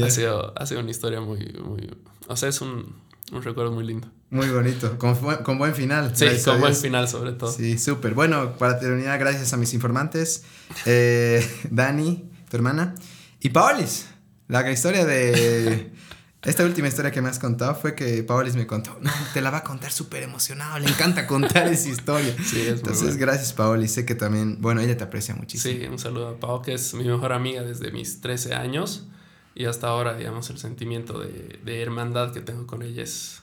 Ha, 0.03 0.11
sido, 0.11 0.53
ha, 0.57 0.67
sido, 0.67 0.81
una 0.81 0.91
historia 0.91 1.21
muy, 1.21 1.39
muy... 1.65 1.91
O 2.29 2.37
sea, 2.37 2.49
es 2.49 2.61
un, 2.61 2.97
un 3.33 3.43
recuerdo 3.43 3.73
muy 3.73 3.85
lindo. 3.85 4.09
Muy 4.31 4.49
bonito, 4.49 4.99
con, 4.99 5.15
con 5.43 5.59
buen 5.59 5.75
final. 5.75 6.17
Sí, 6.17 6.27
con 6.45 6.61
buen 6.61 6.75
final 6.75 7.09
sobre 7.09 7.33
todo. 7.33 7.53
Sí, 7.53 7.79
súper. 7.79 8.15
Bueno, 8.15 8.57
para 8.57 8.79
terminar, 8.79 9.19
gracias 9.19 9.53
a 9.53 9.57
mis 9.57 9.73
informantes, 9.75 10.45
eh, 10.85 11.49
Dani, 11.71 12.29
tu 12.51 12.57
hermana, 12.57 12.95
y 13.41 13.51
Paolis, 13.51 14.07
la 14.49 14.71
historia 14.71 15.05
de... 15.05 15.93
Esta 16.43 16.65
última 16.65 16.87
historia 16.87 17.11
que 17.11 17.21
me 17.21 17.29
has 17.29 17.41
contado 17.41 17.75
fue 17.75 17.97
que 17.97 18.23
Paolis 18.23 18.55
me 18.55 18.69
contó, 18.69 18.97
no, 19.01 19.11
te 19.35 19.41
la 19.41 19.51
va 19.51 19.59
a 19.59 19.65
contar 19.65 19.91
súper 19.91 20.23
emocionado, 20.23 20.79
le 20.79 20.89
encanta 20.89 21.27
contar 21.27 21.67
esa 21.67 21.89
historia. 21.89 22.37
Sí, 22.45 22.61
es 22.61 22.75
Entonces, 22.75 23.17
gracias 23.17 23.53
Paolis, 23.53 23.91
sé 23.91 24.07
que 24.07 24.15
también, 24.15 24.61
bueno, 24.61 24.81
ella 24.81 24.97
te 24.97 25.03
aprecia 25.03 25.35
muchísimo. 25.35 25.77
Sí, 25.77 25.87
un 25.87 25.99
saludo 25.99 26.29
a 26.29 26.39
Pao, 26.39 26.62
que 26.62 26.75
es 26.75 26.95
mi 26.95 27.03
mejor 27.03 27.33
amiga 27.33 27.65
desde 27.65 27.91
mis 27.91 28.21
13 28.21 28.55
años 28.55 29.09
y 29.57 29.64
hasta 29.64 29.88
ahora, 29.88 30.16
digamos, 30.16 30.51
el 30.51 30.59
sentimiento 30.59 31.19
de, 31.19 31.59
de 31.64 31.83
hermandad 31.83 32.33
que 32.33 32.40
tengo 32.40 32.66
con 32.66 32.83
ella 32.83 33.03
es, 33.03 33.42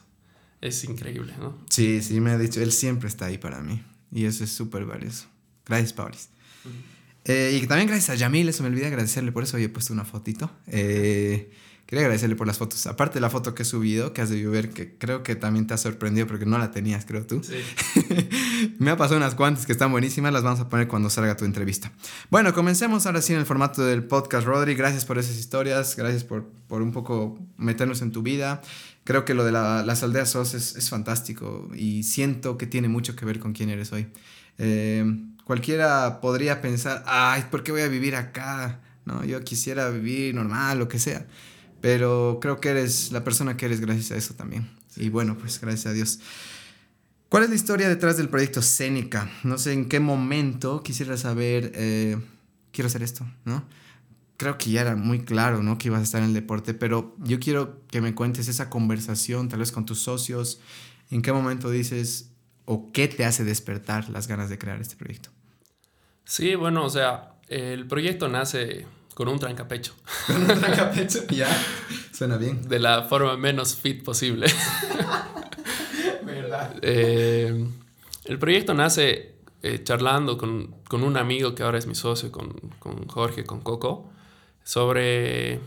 es 0.60 0.84
increíble, 0.84 1.34
¿no? 1.38 1.58
Sí, 1.68 2.00
sí, 2.02 2.20
me 2.20 2.30
ha 2.30 2.38
dicho, 2.38 2.62
él 2.62 2.72
siempre 2.72 3.08
está 3.08 3.26
ahí 3.26 3.36
para 3.36 3.60
mí 3.60 3.82
y 4.12 4.24
eso 4.24 4.44
es 4.44 4.50
súper 4.52 4.86
valioso. 4.86 5.26
Gracias, 5.66 5.92
Paolis. 5.92 6.28
Eh, 7.24 7.58
y 7.60 7.66
también 7.66 7.88
gracias 7.88 8.10
a 8.10 8.14
Yamil, 8.14 8.48
eso 8.48 8.62
me 8.62 8.68
olvidé 8.68 8.86
agradecerle, 8.86 9.32
por 9.32 9.42
eso 9.42 9.56
había 9.56 9.72
puesto 9.72 9.92
una 9.92 10.04
fotito. 10.04 10.50
Eh, 10.68 11.50
Quería 11.94 12.06
agradecerle 12.06 12.34
por 12.34 12.48
las 12.48 12.58
fotos. 12.58 12.88
Aparte 12.88 13.14
de 13.14 13.20
la 13.20 13.30
foto 13.30 13.54
que 13.54 13.62
he 13.62 13.64
subido, 13.64 14.12
que 14.12 14.20
has 14.20 14.28
debido 14.28 14.50
ver, 14.50 14.70
que 14.70 14.98
creo 14.98 15.22
que 15.22 15.36
también 15.36 15.68
te 15.68 15.74
ha 15.74 15.76
sorprendido 15.76 16.26
porque 16.26 16.44
no 16.44 16.58
la 16.58 16.72
tenías, 16.72 17.04
creo 17.04 17.24
tú. 17.24 17.40
Sí. 17.44 17.54
Me 18.80 18.90
ha 18.90 18.96
pasado 18.96 19.18
unas 19.18 19.36
cuantas 19.36 19.64
que 19.64 19.70
están 19.70 19.92
buenísimas, 19.92 20.32
las 20.32 20.42
vamos 20.42 20.58
a 20.58 20.68
poner 20.68 20.88
cuando 20.88 21.08
salga 21.08 21.36
tu 21.36 21.44
entrevista. 21.44 21.92
Bueno, 22.30 22.52
comencemos 22.52 23.06
ahora 23.06 23.22
sí 23.22 23.32
en 23.32 23.38
el 23.38 23.46
formato 23.46 23.84
del 23.84 24.02
podcast, 24.02 24.44
Rodri. 24.44 24.74
Gracias 24.74 25.04
por 25.04 25.18
esas 25.18 25.36
historias, 25.36 25.94
gracias 25.94 26.24
por, 26.24 26.50
por 26.66 26.82
un 26.82 26.90
poco 26.90 27.38
meternos 27.58 28.02
en 28.02 28.10
tu 28.10 28.22
vida. 28.22 28.60
Creo 29.04 29.24
que 29.24 29.34
lo 29.34 29.44
de 29.44 29.52
las 29.52 30.02
aldeas 30.02 30.30
SOS 30.30 30.54
es, 30.54 30.74
es, 30.74 30.90
fantástico 30.90 31.70
y 31.76 32.02
siento 32.02 32.58
que 32.58 32.66
tiene 32.66 32.88
mucho 32.88 33.14
que 33.14 33.24
ver 33.24 33.38
con 33.38 33.52
quién 33.52 33.70
eres 33.70 33.92
hoy. 33.92 34.08
Eh, 34.58 35.04
cualquiera 35.44 36.20
podría 36.20 36.60
pensar, 36.60 37.04
ay, 37.06 37.44
¿por 37.52 37.62
qué 37.62 37.70
voy 37.70 37.82
a 37.82 37.88
vivir 37.88 38.16
acá? 38.16 38.80
No, 39.04 39.24
yo 39.24 39.44
quisiera 39.44 39.88
vivir 39.90 40.34
normal, 40.34 40.80
lo 40.80 40.88
que 40.88 40.98
sea. 40.98 41.24
Pero 41.84 42.38
creo 42.40 42.62
que 42.62 42.70
eres 42.70 43.12
la 43.12 43.24
persona 43.24 43.58
que 43.58 43.66
eres 43.66 43.82
gracias 43.82 44.10
a 44.12 44.16
eso 44.16 44.32
también. 44.32 44.70
Y 44.96 45.10
bueno, 45.10 45.36
pues 45.36 45.60
gracias 45.60 45.84
a 45.84 45.92
Dios. 45.92 46.18
¿Cuál 47.28 47.42
es 47.42 47.50
la 47.50 47.56
historia 47.56 47.90
detrás 47.90 48.16
del 48.16 48.30
proyecto 48.30 48.62
Cénica? 48.62 49.30
No 49.42 49.58
sé 49.58 49.74
en 49.74 49.90
qué 49.90 50.00
momento 50.00 50.82
quisiera 50.82 51.18
saber, 51.18 51.72
eh, 51.74 52.16
quiero 52.72 52.86
hacer 52.86 53.02
esto, 53.02 53.26
¿no? 53.44 53.68
Creo 54.38 54.56
que 54.56 54.70
ya 54.70 54.80
era 54.80 54.96
muy 54.96 55.26
claro, 55.26 55.62
¿no? 55.62 55.76
Que 55.76 55.88
ibas 55.88 56.00
a 56.00 56.04
estar 56.04 56.22
en 56.22 56.28
el 56.28 56.34
deporte, 56.34 56.72
pero 56.72 57.14
yo 57.18 57.38
quiero 57.38 57.82
que 57.88 58.00
me 58.00 58.14
cuentes 58.14 58.48
esa 58.48 58.70
conversación, 58.70 59.50
tal 59.50 59.58
vez 59.58 59.70
con 59.70 59.84
tus 59.84 59.98
socios, 59.98 60.62
en 61.10 61.20
qué 61.20 61.34
momento 61.34 61.68
dices 61.68 62.30
o 62.64 62.92
qué 62.92 63.08
te 63.08 63.26
hace 63.26 63.44
despertar 63.44 64.08
las 64.08 64.26
ganas 64.26 64.48
de 64.48 64.56
crear 64.56 64.80
este 64.80 64.96
proyecto. 64.96 65.28
Sí, 66.24 66.54
bueno, 66.54 66.82
o 66.86 66.88
sea, 66.88 67.34
el 67.48 67.86
proyecto 67.86 68.30
nace 68.30 68.86
con 69.14 69.28
un 69.28 69.38
trancapecho. 69.38 69.94
Con 70.26 70.42
un 70.42 70.46
trancapecho, 70.46 71.26
ya. 71.28 71.48
Suena 72.12 72.36
bien. 72.36 72.68
De 72.68 72.78
la 72.80 73.02
forma 73.04 73.36
menos 73.36 73.76
fit 73.76 74.02
posible. 74.02 74.46
¿Verdad? 76.24 76.74
Eh, 76.82 77.66
el 78.24 78.38
proyecto 78.38 78.74
nace 78.74 79.34
eh, 79.62 79.82
charlando 79.84 80.36
con, 80.36 80.74
con, 80.88 81.02
un 81.02 81.16
amigo 81.16 81.54
que 81.54 81.62
ahora 81.62 81.78
es 81.78 81.86
mi 81.86 81.94
socio, 81.94 82.32
con, 82.32 82.54
con, 82.78 83.06
Jorge, 83.06 83.44
con 83.44 83.60
Coco, 83.60 84.10
sobre, 84.64 85.60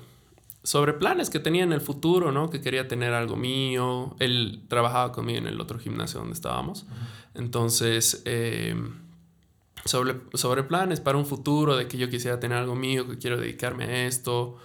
sobre 0.63 0.93
planes 0.93 1.29
que 1.29 1.39
tenía 1.39 1.63
en 1.63 1.71
el 1.71 1.81
futuro, 1.81 2.31
¿no? 2.31 2.49
Que 2.49 2.59
quería 2.61 2.87
tener 2.87 3.13
algo 3.13 3.37
mío. 3.37 4.15
Él 4.19 4.61
trabajaba 4.67 5.11
conmigo 5.13 5.39
en 5.39 5.47
el 5.47 5.61
otro 5.61 5.79
gimnasio 5.79 6.19
donde 6.19 6.33
estábamos. 6.33 6.85
Entonces... 7.33 8.21
Eh, 8.25 8.75
sobre, 9.85 10.15
sobre 10.33 10.63
planes 10.63 10.99
para 10.99 11.17
un 11.17 11.25
futuro, 11.25 11.75
de 11.75 11.87
que 11.87 11.97
yo 11.97 12.09
quisiera 12.09 12.39
tener 12.39 12.57
algo 12.57 12.75
mío, 12.75 13.07
que 13.07 13.17
quiero 13.17 13.37
dedicarme 13.39 13.85
a 13.85 14.07
esto. 14.07 14.57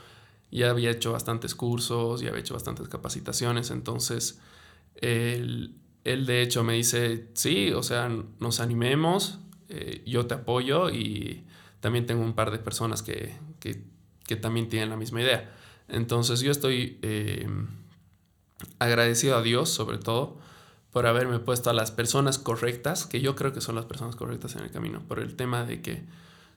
Ya 0.51 0.71
había 0.71 0.91
hecho 0.91 1.13
bastantes 1.13 1.55
cursos, 1.55 2.21
ya 2.21 2.29
había 2.29 2.41
hecho 2.41 2.55
bastantes 2.55 2.89
capacitaciones, 2.89 3.71
entonces 3.71 4.39
él, 4.97 5.75
él 6.05 6.27
de 6.27 6.43
hecho 6.43 6.63
me 6.63 6.75
dice, 6.75 7.29
sí, 7.33 7.73
o 7.73 7.83
sea, 7.83 8.11
nos 8.39 8.61
animemos, 8.61 9.39
eh, 9.71 10.03
yo 10.07 10.27
te 10.27 10.35
apoyo 10.35 10.91
y 10.91 11.45
también 11.81 12.05
tengo 12.05 12.23
un 12.23 12.35
par 12.35 12.51
de 12.51 12.59
personas 12.59 13.03
que, 13.03 13.35
que, 13.61 13.83
que 14.27 14.37
también 14.37 14.69
tienen 14.69 14.91
la 14.91 14.97
misma 14.97 15.23
idea. 15.23 15.51
Entonces 15.89 16.41
yo 16.41 16.51
estoy 16.51 16.99
eh, 17.03 17.49
agradecido 18.79 19.37
a 19.37 19.43
Dios 19.43 19.71
sobre 19.71 19.99
todo 19.99 20.39
por 20.93 21.07
haberme 21.07 21.39
puesto 21.39 21.71
a 21.71 21.73
las 21.73 21.91
personas 21.91 22.39
correctas, 22.39 23.07
que 23.07 23.21
yo 23.21 23.35
creo 23.35 23.53
que 23.53 23.63
son 23.63 23.75
las 23.75 23.87
personas 23.87 24.15
correctas 24.15 24.55
en 24.57 24.63
el 24.63 24.71
camino, 24.71 25.03
por 25.09 25.21
el 25.21 25.35
tema 25.37 25.65
de 25.65 25.81
que 25.81 26.05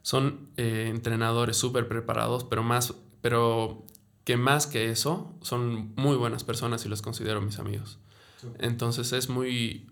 son 0.01 0.49
eh, 0.57 0.87
entrenadores 0.89 1.57
súper 1.57 1.87
preparados, 1.87 2.43
pero, 2.43 2.61
más, 2.61 2.93
pero 3.21 3.85
que 4.25 4.35
más 4.35 4.67
que 4.67 4.91
eso, 4.91 5.33
son 5.41 5.93
muy 5.95 6.17
buenas 6.17 6.43
personas 6.43 6.85
y 6.85 6.89
los 6.89 7.01
considero 7.01 7.41
mis 7.41 7.59
amigos. 7.59 7.97
Entonces 8.59 9.13
es 9.13 9.29
muy, 9.29 9.87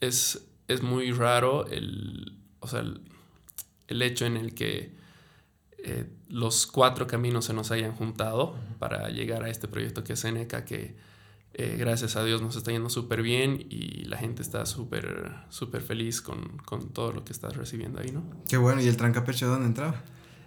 es, 0.00 0.46
es 0.68 0.82
muy 0.82 1.10
raro 1.10 1.66
el, 1.66 2.38
o 2.60 2.68
sea, 2.68 2.84
el, 3.88 4.02
hecho 4.02 4.26
en 4.26 4.36
el 4.36 4.54
que 4.54 4.94
eh, 5.78 6.08
los 6.28 6.66
cuatro 6.66 7.06
caminos 7.06 7.46
se 7.46 7.54
nos 7.54 7.70
hayan 7.70 7.92
juntado 7.92 8.54
para 8.78 9.08
llegar 9.08 9.42
a 9.42 9.48
este 9.48 9.66
proyecto 9.66 10.04
que 10.04 10.12
es 10.12 10.20
Seneca, 10.20 10.64
que 10.64 10.94
eh, 11.54 11.76
gracias 11.78 12.16
a 12.16 12.24
Dios 12.24 12.40
nos 12.40 12.56
está 12.56 12.70
yendo 12.70 12.88
súper 12.88 13.20
bien 13.20 13.66
y 13.68 14.04
la 14.06 14.16
gente 14.16 14.40
está 14.40 14.64
súper 14.64 15.32
súper 15.50 15.82
feliz 15.82 16.22
con, 16.22 16.58
con, 16.64 16.88
todo 16.88 17.12
lo 17.12 17.24
que 17.24 17.32
estás 17.32 17.56
recibiendo 17.56 18.00
ahí, 18.00 18.10
¿no? 18.10 18.24
Qué 18.48 18.56
bueno, 18.56 18.80
¿y 18.80 18.88
el 18.88 18.96
trancapecho 18.96 19.48
dónde 19.48 19.66
entraba? 19.66 20.02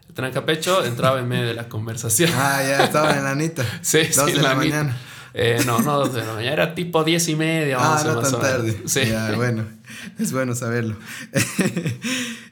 El 0.10 0.16
trancapecho 0.16 0.84
entraba 0.84 1.20
en 1.20 1.28
medio 1.28 1.46
de 1.46 1.54
la 1.54 1.70
conversación. 1.70 2.32
Ah, 2.36 2.64
ya 2.64 2.84
estaba 2.86 3.16
en 3.16 3.24
la 3.24 3.32
anita. 3.32 3.64
sí, 3.82 4.00
Dos 4.16 4.34
de 4.34 4.42
la, 4.42 4.56
mañana. 4.56 4.98
Eh, 5.36 5.62
no, 5.66 5.80
no, 5.80 6.00
dos 6.00 6.14
de 6.14 6.22
la 6.22 6.34
mañana, 6.34 6.54
era 6.54 6.76
tipo 6.76 7.04
diez 7.04 7.28
y 7.30 7.36
media. 7.36 7.78
Ah, 7.80 8.02
no 8.04 8.20
tan 8.22 8.42
tarde. 8.42 8.82
Sí. 8.86 9.02
Ya, 9.06 9.32
bueno, 9.36 9.64
es 10.18 10.32
bueno 10.32 10.56
saberlo. 10.56 10.96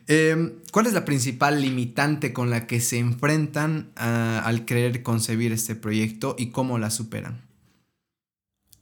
Em, 0.05 0.55
¿Cuál 0.71 0.87
es 0.87 0.93
la 0.93 1.05
principal 1.05 1.61
limitante 1.61 2.33
con 2.33 2.49
la 2.49 2.67
que 2.67 2.81
se 2.81 2.99
enfrentan 2.99 3.91
ah, 3.95 4.41
al 4.45 4.65
querer 4.65 5.01
concebir 5.01 5.53
este 5.53 5.75
proyecto 5.75 6.35
y 6.37 6.51
cómo 6.51 6.77
la 6.77 6.89
superan? 6.89 7.41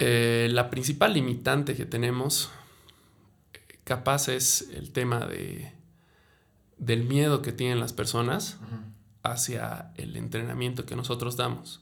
Eh, 0.04 0.49
la 0.49 0.72
principal 0.72 1.14
limitante 1.14 1.76
que 1.76 1.86
tenemos, 1.86 2.49
capaz, 3.84 4.30
es 4.30 4.68
el 4.74 4.91
tema 4.91 5.28
de, 5.28 5.74
del 6.80 7.04
miedo 7.04 7.43
que 7.43 7.52
tienen 7.52 7.80
las 7.80 7.93
personas 7.93 8.58
hacia 9.22 9.91
el 9.97 10.18
entrenamiento 10.18 10.88
que 10.88 10.95
nosotros 10.95 11.38
damos. 11.38 11.82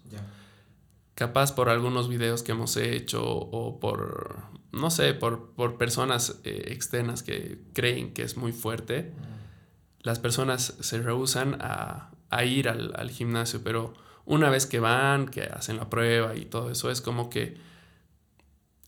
Capaz 1.15 1.53
por 1.53 1.69
algunos 1.69 2.09
videos 2.09 2.43
que 2.43 2.51
hemos 2.51 2.75
hecho 2.75 3.23
o 3.25 3.79
por, 3.79 4.43
no 4.73 4.91
sé, 4.91 5.13
por, 5.13 5.51
por 5.51 5.77
personas 5.77 6.41
eh, 6.43 6.73
externas 6.73 7.23
que 7.23 7.61
creen 7.71 8.13
que 8.13 8.23
es 8.23 8.35
muy 8.35 8.51
fuerte, 8.51 9.13
las 10.01 10.19
personas 10.19 10.75
se 10.81 11.01
rehusan 11.01 11.57
a, 11.61 12.11
a 12.29 12.43
ir 12.43 12.67
al, 12.67 12.91
al 12.97 13.11
gimnasio, 13.11 13.61
pero 13.63 13.93
una 14.25 14.49
vez 14.49 14.65
que 14.65 14.81
van, 14.81 15.29
que 15.29 15.43
hacen 15.43 15.77
la 15.77 15.89
prueba 15.89 16.35
y 16.35 16.43
todo 16.43 16.69
eso, 16.69 16.91
es 16.91 16.99
como 16.99 17.29
que 17.29 17.69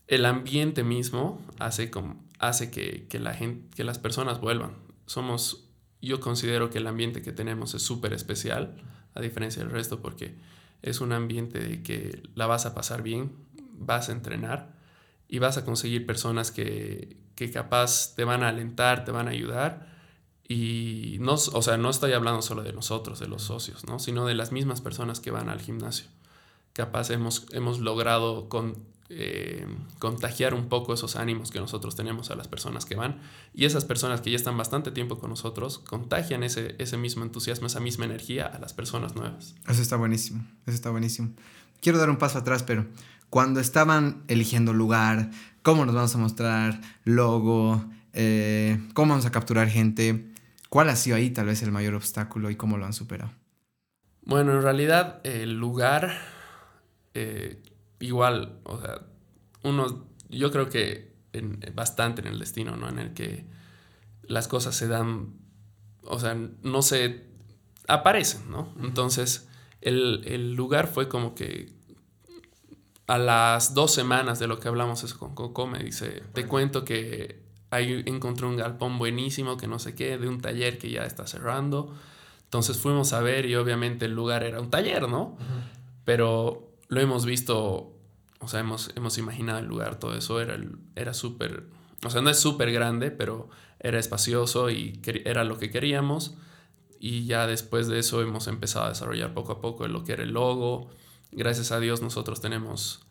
el 0.08 0.26
ambiente 0.26 0.84
mismo 0.84 1.40
hace, 1.58 1.90
como, 1.90 2.22
hace 2.38 2.70
que, 2.70 3.06
la 3.18 3.34
gente, 3.34 3.74
que 3.76 3.84
las 3.84 3.98
personas 3.98 4.40
vuelvan. 4.40 4.74
Somos, 5.06 5.64
yo 6.00 6.20
considero 6.20 6.70
que 6.70 6.78
el 6.78 6.86
ambiente 6.86 7.22
que 7.22 7.32
tenemos 7.32 7.74
es 7.74 7.82
súper 7.82 8.12
especial, 8.12 8.76
a 9.14 9.20
diferencia 9.20 9.62
del 9.62 9.70
resto, 9.70 10.00
porque 10.00 10.34
es 10.82 11.00
un 11.00 11.12
ambiente 11.12 11.60
de 11.60 11.82
que 11.82 12.22
la 12.34 12.46
vas 12.46 12.66
a 12.66 12.74
pasar 12.74 13.02
bien, 13.02 13.32
vas 13.72 14.08
a 14.08 14.12
entrenar 14.12 14.74
y 15.28 15.38
vas 15.38 15.56
a 15.56 15.64
conseguir 15.64 16.06
personas 16.06 16.50
que, 16.50 17.16
que 17.34 17.50
capaz 17.50 18.14
te 18.14 18.24
van 18.24 18.42
a 18.42 18.48
alentar, 18.48 19.04
te 19.04 19.12
van 19.12 19.28
a 19.28 19.30
ayudar. 19.30 19.90
Y 20.46 21.16
no, 21.20 21.34
o 21.34 21.62
sea, 21.62 21.76
no 21.76 21.88
estoy 21.88 22.12
hablando 22.12 22.42
solo 22.42 22.62
de 22.62 22.72
nosotros, 22.72 23.18
de 23.20 23.28
los 23.28 23.42
socios, 23.42 23.84
¿no? 23.86 23.98
sino 23.98 24.26
de 24.26 24.34
las 24.34 24.52
mismas 24.52 24.80
personas 24.80 25.20
que 25.20 25.30
van 25.30 25.48
al 25.48 25.60
gimnasio. 25.60 26.06
Capaz 26.72 27.10
hemos, 27.10 27.46
hemos 27.52 27.78
logrado 27.80 28.48
con, 28.48 28.91
eh, 29.14 29.66
contagiar 29.98 30.54
un 30.54 30.68
poco 30.68 30.94
esos 30.94 31.16
ánimos 31.16 31.50
que 31.50 31.60
nosotros 31.60 31.94
tenemos 31.94 32.30
a 32.30 32.34
las 32.34 32.48
personas 32.48 32.86
que 32.86 32.94
van. 32.94 33.20
Y 33.52 33.66
esas 33.66 33.84
personas 33.84 34.22
que 34.22 34.30
ya 34.30 34.36
están 34.36 34.56
bastante 34.56 34.90
tiempo 34.90 35.18
con 35.18 35.28
nosotros 35.28 35.78
contagian 35.80 36.42
ese, 36.42 36.76
ese 36.78 36.96
mismo 36.96 37.22
entusiasmo, 37.22 37.66
esa 37.66 37.80
misma 37.80 38.06
energía 38.06 38.46
a 38.46 38.58
las 38.58 38.72
personas 38.72 39.14
nuevas. 39.14 39.54
Eso 39.68 39.82
está 39.82 39.96
buenísimo, 39.96 40.44
eso 40.66 40.74
está 40.74 40.90
buenísimo. 40.90 41.30
Quiero 41.80 41.98
dar 41.98 42.08
un 42.08 42.16
paso 42.16 42.38
atrás, 42.38 42.62
pero 42.62 42.86
cuando 43.28 43.60
estaban 43.60 44.22
eligiendo 44.28 44.72
lugar, 44.72 45.30
cómo 45.62 45.84
nos 45.84 45.94
vamos 45.94 46.14
a 46.14 46.18
mostrar, 46.18 46.80
logo, 47.04 47.84
eh, 48.12 48.80
cómo 48.94 49.10
vamos 49.10 49.26
a 49.26 49.30
capturar 49.30 49.68
gente, 49.68 50.32
¿cuál 50.68 50.88
ha 50.88 50.96
sido 50.96 51.16
ahí 51.16 51.30
tal 51.30 51.46
vez 51.46 51.62
el 51.62 51.72
mayor 51.72 51.94
obstáculo 51.94 52.50
y 52.50 52.56
cómo 52.56 52.78
lo 52.78 52.86
han 52.86 52.92
superado? 52.92 53.32
Bueno, 54.24 54.52
en 54.52 54.62
realidad 54.62 55.20
el 55.24 55.58
lugar 55.58 56.18
eh, 57.14 57.61
igual, 58.02 58.58
o 58.64 58.80
sea, 58.80 59.02
uno, 59.62 60.06
yo 60.28 60.50
creo 60.50 60.68
que 60.68 61.14
en, 61.32 61.60
bastante 61.74 62.20
en 62.20 62.28
el 62.28 62.38
destino, 62.38 62.76
¿no? 62.76 62.88
En 62.88 62.98
el 62.98 63.14
que 63.14 63.46
las 64.22 64.48
cosas 64.48 64.74
se 64.74 64.88
dan, 64.88 65.34
o 66.04 66.18
sea, 66.18 66.36
no 66.62 66.82
se 66.82 67.26
aparecen, 67.88 68.50
¿no? 68.50 68.74
Entonces, 68.82 69.48
el, 69.80 70.54
lugar 70.54 70.88
fue 70.88 71.08
como 71.08 71.34
que 71.34 71.72
a 73.06 73.18
las 73.18 73.74
dos 73.74 73.92
semanas 73.92 74.38
de 74.38 74.46
lo 74.46 74.58
que 74.58 74.68
hablamos 74.68 75.02
eso 75.04 75.18
con 75.18 75.34
Coco, 75.34 75.66
me 75.66 75.78
dice, 75.78 76.22
te 76.32 76.46
cuento 76.46 76.84
que 76.84 77.42
ahí 77.70 78.02
encontré 78.06 78.46
un 78.46 78.56
galpón 78.56 78.98
buenísimo, 78.98 79.56
que 79.56 79.66
no 79.66 79.78
sé 79.78 79.94
qué, 79.94 80.18
de 80.18 80.28
un 80.28 80.40
taller 80.40 80.78
que 80.78 80.90
ya 80.90 81.04
está 81.04 81.26
cerrando. 81.26 81.94
Entonces 82.44 82.78
fuimos 82.78 83.12
a 83.12 83.20
ver 83.20 83.46
y 83.46 83.56
obviamente 83.56 84.04
el 84.04 84.12
lugar 84.12 84.44
era 84.44 84.60
un 84.60 84.70
taller, 84.70 85.08
¿no? 85.08 85.36
Pero 86.04 86.72
lo 86.88 87.00
hemos 87.00 87.24
visto, 87.24 87.91
o 88.42 88.48
sea, 88.48 88.60
hemos, 88.60 88.90
hemos 88.96 89.16
imaginado 89.18 89.60
el 89.60 89.66
lugar, 89.66 89.98
todo 89.98 90.16
eso 90.16 90.40
era, 90.40 90.58
era 90.96 91.14
súper, 91.14 91.68
o 92.04 92.10
sea, 92.10 92.20
no 92.20 92.30
es 92.30 92.38
súper 92.38 92.72
grande, 92.72 93.10
pero 93.10 93.48
era 93.78 93.98
espacioso 93.98 94.70
y 94.70 95.00
era 95.24 95.44
lo 95.44 95.58
que 95.58 95.70
queríamos. 95.70 96.36
Y 96.98 97.24
ya 97.24 97.46
después 97.46 97.88
de 97.88 97.98
eso 97.98 98.22
hemos 98.22 98.46
empezado 98.46 98.86
a 98.86 98.88
desarrollar 98.90 99.34
poco 99.34 99.52
a 99.52 99.60
poco 99.60 99.86
lo 99.88 100.04
que 100.04 100.12
era 100.12 100.22
el 100.22 100.32
logo. 100.32 100.90
Gracias 101.32 101.72
a 101.72 101.80
Dios 101.80 102.00
nosotros 102.02 102.40
tenemos 102.40 103.06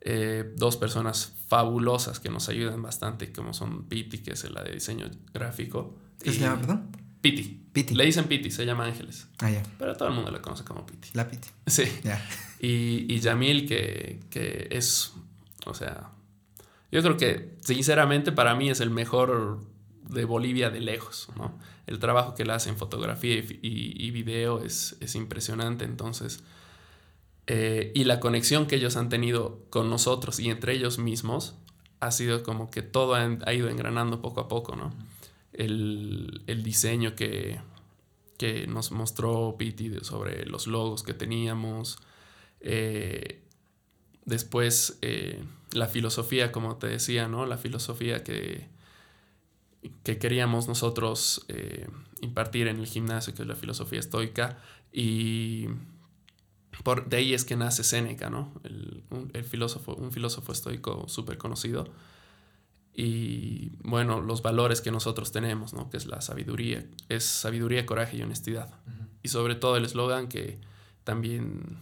eh, 0.00 0.54
dos 0.56 0.76
personas 0.76 1.34
fabulosas 1.46 2.20
que 2.20 2.30
nos 2.30 2.48
ayudan 2.48 2.82
bastante, 2.82 3.32
como 3.32 3.52
son 3.52 3.84
Piti, 3.84 4.18
que 4.18 4.32
es 4.32 4.50
la 4.50 4.62
de 4.62 4.72
diseño 4.72 5.10
gráfico. 5.34 5.98
¿Qué 6.22 6.32
se 6.32 6.40
llama, 6.40 6.60
perdón? 6.60 6.90
Piti. 7.20 7.66
Piti. 7.72 7.94
Le 7.94 8.04
dicen 8.04 8.26
Piti, 8.26 8.50
se 8.50 8.64
llama 8.64 8.84
Ángeles. 8.84 9.28
Ah, 9.38 9.50
ya. 9.50 9.62
Pero 9.78 9.96
todo 9.96 10.08
el 10.08 10.14
mundo 10.14 10.30
la 10.30 10.40
conoce 10.40 10.64
como 10.64 10.86
Piti. 10.86 11.10
La 11.14 11.28
Piti. 11.28 11.48
Sí. 11.66 11.84
Ya. 12.04 12.24
Y, 12.60 13.12
y 13.12 13.20
Yamil, 13.20 13.68
que, 13.68 14.20
que 14.30 14.68
es, 14.70 15.12
o 15.66 15.74
sea, 15.74 16.10
yo 16.90 17.02
creo 17.02 17.16
que 17.16 17.56
sinceramente 17.60 18.32
para 18.32 18.54
mí 18.54 18.70
es 18.70 18.80
el 18.80 18.90
mejor 18.90 19.60
de 20.08 20.24
Bolivia 20.24 20.70
de 20.70 20.80
lejos, 20.80 21.28
¿no? 21.36 21.58
El 21.86 21.98
trabajo 21.98 22.34
que 22.34 22.42
él 22.42 22.50
hace 22.50 22.70
en 22.70 22.76
fotografía 22.76 23.36
y, 23.36 23.60
y, 23.62 24.10
video 24.10 24.62
es, 24.62 24.96
es, 25.00 25.14
impresionante, 25.14 25.84
entonces, 25.84 26.42
eh, 27.46 27.92
y 27.94 28.04
la 28.04 28.20
conexión 28.20 28.66
que 28.66 28.76
ellos 28.76 28.96
han 28.96 29.08
tenido 29.08 29.64
con 29.70 29.88
nosotros 29.88 30.38
y 30.38 30.50
entre 30.50 30.74
ellos 30.74 30.98
mismos 30.98 31.54
ha 32.00 32.10
sido 32.10 32.42
como 32.42 32.70
que 32.70 32.82
todo 32.82 33.14
ha, 33.14 33.54
ido 33.54 33.68
engranando 33.68 34.20
poco 34.20 34.40
a 34.40 34.48
poco, 34.48 34.76
¿no? 34.76 34.92
El, 35.52 36.42
el 36.46 36.62
diseño 36.62 37.14
que, 37.14 37.58
que 38.36 38.66
nos 38.66 38.92
mostró 38.92 39.56
Piti 39.58 39.92
sobre 40.02 40.46
los 40.46 40.66
logos 40.66 41.02
que 41.02 41.14
teníamos, 41.14 41.98
eh, 42.60 43.42
después, 44.24 44.98
eh, 45.02 45.42
la 45.72 45.86
filosofía, 45.86 46.52
como 46.52 46.76
te 46.76 46.86
decía, 46.86 47.28
¿no? 47.28 47.46
La 47.46 47.58
filosofía 47.58 48.24
que, 48.24 48.68
que 50.02 50.18
queríamos 50.18 50.68
nosotros 50.68 51.44
eh, 51.48 51.88
impartir 52.20 52.68
en 52.68 52.78
el 52.78 52.86
gimnasio, 52.86 53.34
que 53.34 53.42
es 53.42 53.48
la 53.48 53.56
filosofía 53.56 54.00
estoica, 54.00 54.58
y 54.92 55.66
por, 56.84 57.08
de 57.08 57.18
ahí 57.18 57.34
es 57.34 57.44
que 57.44 57.56
nace 57.56 57.84
Séneca, 57.84 58.30
¿no? 58.30 58.52
El, 58.64 59.02
un, 59.10 59.30
filósofo, 59.44 59.94
un 59.94 60.12
filósofo 60.12 60.52
estoico 60.52 61.08
súper 61.08 61.38
conocido. 61.38 61.88
Y 62.94 63.70
bueno, 63.82 64.20
los 64.20 64.42
valores 64.42 64.80
que 64.80 64.90
nosotros 64.90 65.30
tenemos, 65.30 65.72
¿no? 65.72 65.88
Que 65.90 65.96
es 65.96 66.06
la 66.06 66.20
sabiduría, 66.20 66.84
es 67.08 67.24
sabiduría, 67.24 67.86
coraje 67.86 68.16
y 68.16 68.22
honestidad. 68.22 68.74
Y 69.22 69.28
sobre 69.28 69.54
todo 69.54 69.76
el 69.76 69.84
eslogan 69.84 70.28
que 70.28 70.58
también 71.04 71.78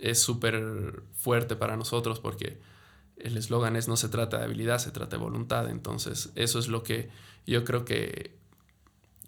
es 0.00 0.20
súper 0.20 1.02
fuerte 1.16 1.56
para 1.56 1.76
nosotros 1.76 2.20
porque 2.20 2.58
el 3.16 3.36
eslogan 3.36 3.76
es 3.76 3.88
no 3.88 3.96
se 3.96 4.08
trata 4.08 4.38
de 4.38 4.44
habilidad, 4.44 4.78
se 4.78 4.90
trata 4.90 5.16
de 5.16 5.22
voluntad. 5.22 5.68
Entonces, 5.70 6.30
eso 6.34 6.58
es 6.58 6.68
lo 6.68 6.82
que 6.82 7.10
yo 7.46 7.64
creo 7.64 7.84
que 7.84 8.36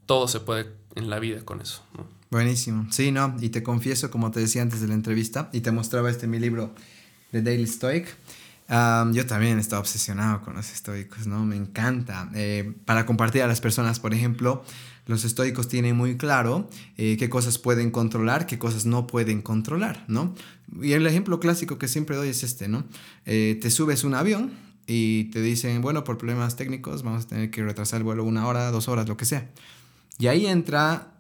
todo 0.07 0.29
se 0.29 0.41
puede 0.41 0.67
en 0.95 1.11
la 1.11 1.19
vida 1.19 1.45
con 1.45 1.61
eso. 1.61 1.83
Buenísimo. 2.31 2.87
Sí, 2.91 3.11
no, 3.11 3.37
y 3.41 3.49
te 3.49 3.63
confieso, 3.63 4.11
como 4.11 4.31
te 4.31 4.41
decía 4.41 4.63
antes 4.63 4.81
de 4.81 4.89
la 4.89 4.95
entrevista, 4.95 5.51
y 5.53 5.61
te 5.61 5.73
mostraba 5.73 6.11
este 6.11 6.27
mi 6.27 6.39
libro 6.39 6.75
de 7.33 7.43
Daily 7.43 7.67
Stoic. 7.67 8.17
yo 8.69 9.27
también 9.27 9.59
estaba 9.59 9.81
obsesionado 9.81 10.43
con 10.43 10.55
los 10.55 10.71
estoicos, 10.71 11.27
¿no? 11.27 11.45
Me 11.45 11.57
encanta. 11.57 12.31
Eh, 12.35 12.73
para 12.85 13.07
compartir 13.07 13.43
a 13.43 13.47
las 13.49 13.61
personas, 13.61 13.99
por 13.99 14.15
ejemplo, 14.15 14.65
los 15.11 15.25
estoicos 15.25 15.69
tienen 15.69 15.97
muy 15.97 16.17
claro 16.17 16.71
eh, 16.97 17.17
qué 17.19 17.29
cosas 17.29 17.59
pueden 17.59 17.91
controlar, 17.91 18.47
qué 18.47 18.59
cosas 18.59 18.87
no 18.87 19.09
pueden 19.09 19.43
controlar, 19.43 20.05
¿no? 20.07 20.35
Y 20.81 20.93
el 20.93 21.05
ejemplo 21.07 21.41
clásico 21.41 21.79
que 21.79 21.89
siempre 21.89 22.17
doy 22.17 22.29
es 22.29 22.45
este, 22.45 22.69
¿no? 22.69 22.85
Eh, 23.27 23.59
te 23.61 23.71
subes 23.71 24.05
un 24.05 24.15
avión 24.15 24.53
y 24.87 25.25
te 25.25 25.43
dicen, 25.43 25.83
bueno, 25.83 26.05
por 26.05 26.17
problemas 26.17 26.55
técnicos 26.55 27.03
vamos 27.03 27.25
a 27.25 27.29
tener 27.29 27.51
que 27.51 27.63
retrasar 27.65 27.99
el 27.99 28.05
vuelo 28.05 28.25
una 28.25 28.47
hora, 28.47 28.71
dos 28.71 28.89
horas, 28.89 29.09
lo 29.09 29.17
que 29.17 29.25
sea. 29.25 29.51
Y 30.19 30.29
ahí 30.29 30.47
entra 30.47 31.15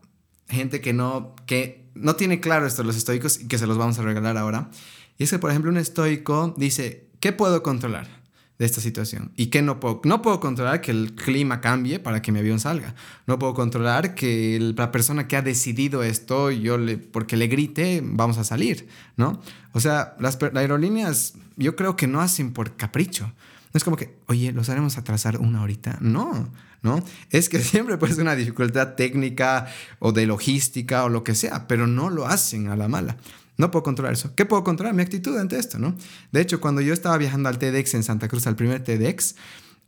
gente 0.49 0.81
que 0.81 0.93
no, 0.93 1.35
que 1.47 1.91
no 1.95 2.15
tiene 2.15 2.39
claro 2.39 2.67
esto 2.67 2.85
los 2.85 2.97
estoicos 2.97 3.41
y 3.41 3.49
que 3.49 3.59
se 3.59 3.67
los 3.67 3.77
vamos 3.77 3.99
a 3.99 4.03
regalar 4.03 4.37
ahora. 4.39 4.71
Y 5.19 5.25
es 5.25 5.31
que, 5.31 5.41
por 5.41 5.51
ejemplo, 5.51 5.71
un 5.71 5.79
estoico 5.79 6.55
dice, 6.57 7.09
¿qué 7.19 7.33
puedo 7.33 7.65
controlar? 7.65 8.20
De 8.61 8.67
esta 8.67 8.83
situación. 8.83 9.33
¿Y 9.37 9.47
que 9.47 9.63
no 9.63 9.81
puedo? 9.81 10.03
No 10.05 10.21
puedo 10.21 10.39
controlar 10.39 10.83
que 10.83 10.91
el 10.91 11.15
clima 11.15 11.63
cambie 11.63 11.99
para 11.99 12.21
que 12.21 12.31
mi 12.31 12.41
avión 12.41 12.61
salga. 12.61 12.95
No 13.27 13.39
puedo 13.39 13.55
controlar 13.55 14.15
que 14.15 14.75
la 14.77 14.93
persona 14.93 15.27
que 15.27 15.37
ha 15.37 15.41
decidido 15.41 16.03
esto, 16.03 16.51
yo 16.51 16.77
le, 16.77 16.99
porque 16.99 17.39
le 17.39 17.47
grite, 17.47 18.03
vamos 18.05 18.37
a 18.37 18.45
salir, 18.45 18.87
¿no? 19.17 19.41
O 19.73 19.81
sea, 19.81 20.15
las, 20.21 20.39
aerolíneas 20.55 21.37
yo 21.57 21.75
creo 21.75 21.97
que 21.97 22.07
no 22.07 22.21
hacen 22.21 22.53
por 22.53 22.77
capricho. 22.77 23.33
No 23.73 23.79
es 23.79 23.83
como 23.83 23.97
que, 23.97 24.19
oye, 24.27 24.53
los 24.53 24.69
haremos 24.69 24.99
atrasar 24.99 25.39
una 25.39 25.63
horita. 25.63 25.97
No, 26.03 26.53
¿no? 26.83 27.03
Es 27.31 27.49
que 27.49 27.61
siempre 27.65 27.97
puede 27.97 28.13
ser 28.13 28.25
una 28.25 28.37
dificultad 28.37 28.95
técnica 28.95 29.69
o 30.01 30.13
de 30.13 30.27
logística 30.27 31.05
o 31.05 31.09
lo 31.09 31.25
que 31.25 31.35
sea, 31.35 31.67
pero 31.67 31.87
no 31.87 32.11
lo 32.11 32.27
hacen 32.27 32.69
a 32.69 32.77
la 32.77 32.89
mala. 32.89 33.17
No 33.61 33.71
puedo 33.71 33.83
controlar 33.83 34.15
eso. 34.15 34.35
¿Qué 34.35 34.47
puedo 34.47 34.65
controlar? 34.65 34.95
Mi 34.95 35.03
actitud 35.03 35.37
ante 35.37 35.59
esto, 35.59 35.79
¿no? 35.79 35.95
De 36.33 36.41
hecho, 36.41 36.63
cuando 36.63 36.81
yo 36.81 36.95
estaba 36.95 37.19
viajando 37.19 37.51
al 37.51 37.59
TEDx 37.59 37.93
en 37.93 38.03
Santa 38.03 38.27
Cruz, 38.27 38.47
al 38.47 38.57
primer 38.57 38.83
TEDx, 38.83 39.35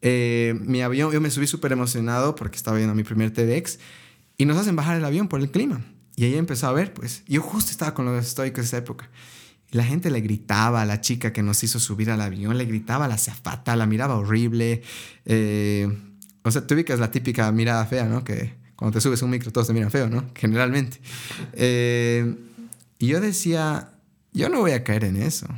eh, 0.02 0.54
mi 0.60 0.82
avión, 0.82 1.10
yo 1.10 1.22
me 1.22 1.30
subí 1.30 1.46
súper 1.46 1.72
emocionado 1.72 2.34
porque 2.34 2.56
estaba 2.56 2.76
viendo 2.76 2.94
mi 2.94 3.02
primer 3.02 3.30
TEDx 3.30 3.78
y 4.36 4.44
nos 4.44 4.58
hacen 4.58 4.76
bajar 4.76 4.98
el 4.98 5.04
avión 5.06 5.26
por 5.26 5.40
el 5.40 5.50
clima. 5.50 5.82
Y 6.16 6.24
ahí 6.24 6.34
empezó 6.34 6.66
a 6.66 6.72
ver, 6.72 6.92
pues, 6.92 7.22
yo 7.26 7.40
justo 7.40 7.70
estaba 7.70 7.94
con 7.94 8.04
los 8.04 8.22
estoicos 8.26 8.66
esa 8.66 8.76
época. 8.76 9.08
Y 9.70 9.78
la 9.78 9.84
gente 9.84 10.10
le 10.10 10.20
gritaba 10.20 10.82
a 10.82 10.84
la 10.84 11.00
chica 11.00 11.32
que 11.32 11.42
nos 11.42 11.64
hizo 11.64 11.80
subir 11.80 12.10
al 12.10 12.20
avión, 12.20 12.58
le 12.58 12.66
gritaba 12.66 13.06
a 13.06 13.08
la 13.08 13.16
zafata, 13.16 13.74
la 13.74 13.86
miraba 13.86 14.16
horrible. 14.16 14.82
Eh, 15.24 15.88
o 16.42 16.50
sea, 16.50 16.66
tú 16.66 16.74
ubicas 16.74 17.00
la 17.00 17.10
típica 17.10 17.50
mirada 17.52 17.86
fea, 17.86 18.04
¿no? 18.04 18.22
Que 18.22 18.52
cuando 18.76 18.98
te 18.98 19.00
subes 19.00 19.22
un 19.22 19.30
micro 19.30 19.50
todos 19.50 19.68
te 19.68 19.72
miran 19.72 19.90
feo, 19.90 20.10
¿no? 20.10 20.26
Generalmente. 20.34 21.00
Eh, 21.54 22.34
y 23.02 23.08
yo 23.08 23.20
decía, 23.20 23.98
yo 24.32 24.48
no 24.48 24.60
voy 24.60 24.70
a 24.70 24.84
caer 24.84 25.02
en 25.02 25.16
eso. 25.16 25.48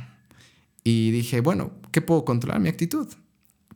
Y 0.83 1.11
dije, 1.11 1.41
bueno, 1.41 1.73
¿qué 1.91 2.01
puedo 2.01 2.25
controlar? 2.25 2.59
Mi 2.59 2.69
actitud. 2.69 3.07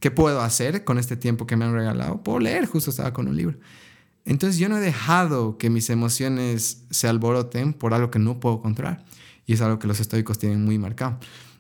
¿Qué 0.02 0.10
puedo 0.10 0.42
hacer 0.42 0.84
con 0.84 0.98
este 0.98 1.16
tiempo 1.16 1.46
que 1.46 1.56
me 1.56 1.66
han 1.66 1.76
regalado? 1.76 2.24
Puedo 2.24 2.40
leer, 2.40 2.66
justo 2.66 2.90
estaba 2.90 3.14
con 3.14 3.28
un 3.28 3.38
libro. 3.38 3.60
Entonces 4.26 4.58
yo 4.58 4.70
no 4.70 4.78
he 4.80 4.82
dejado 4.82 5.60
que 5.60 5.70
mis 5.70 5.92
emociones 5.92 6.88
se 6.90 7.08
alboroten 7.08 7.74
por 7.74 7.94
algo 7.94 8.10
que 8.10 8.18
no 8.18 8.40
puedo 8.40 8.60
controlar. 8.60 9.06
Y 9.46 9.54
es 9.54 9.62
algo 9.62 9.78
que 9.78 9.86
los 9.86 10.00
estoicos 10.00 10.40
tienen 10.40 10.66
muy 10.66 10.80
marcado. 10.80 11.20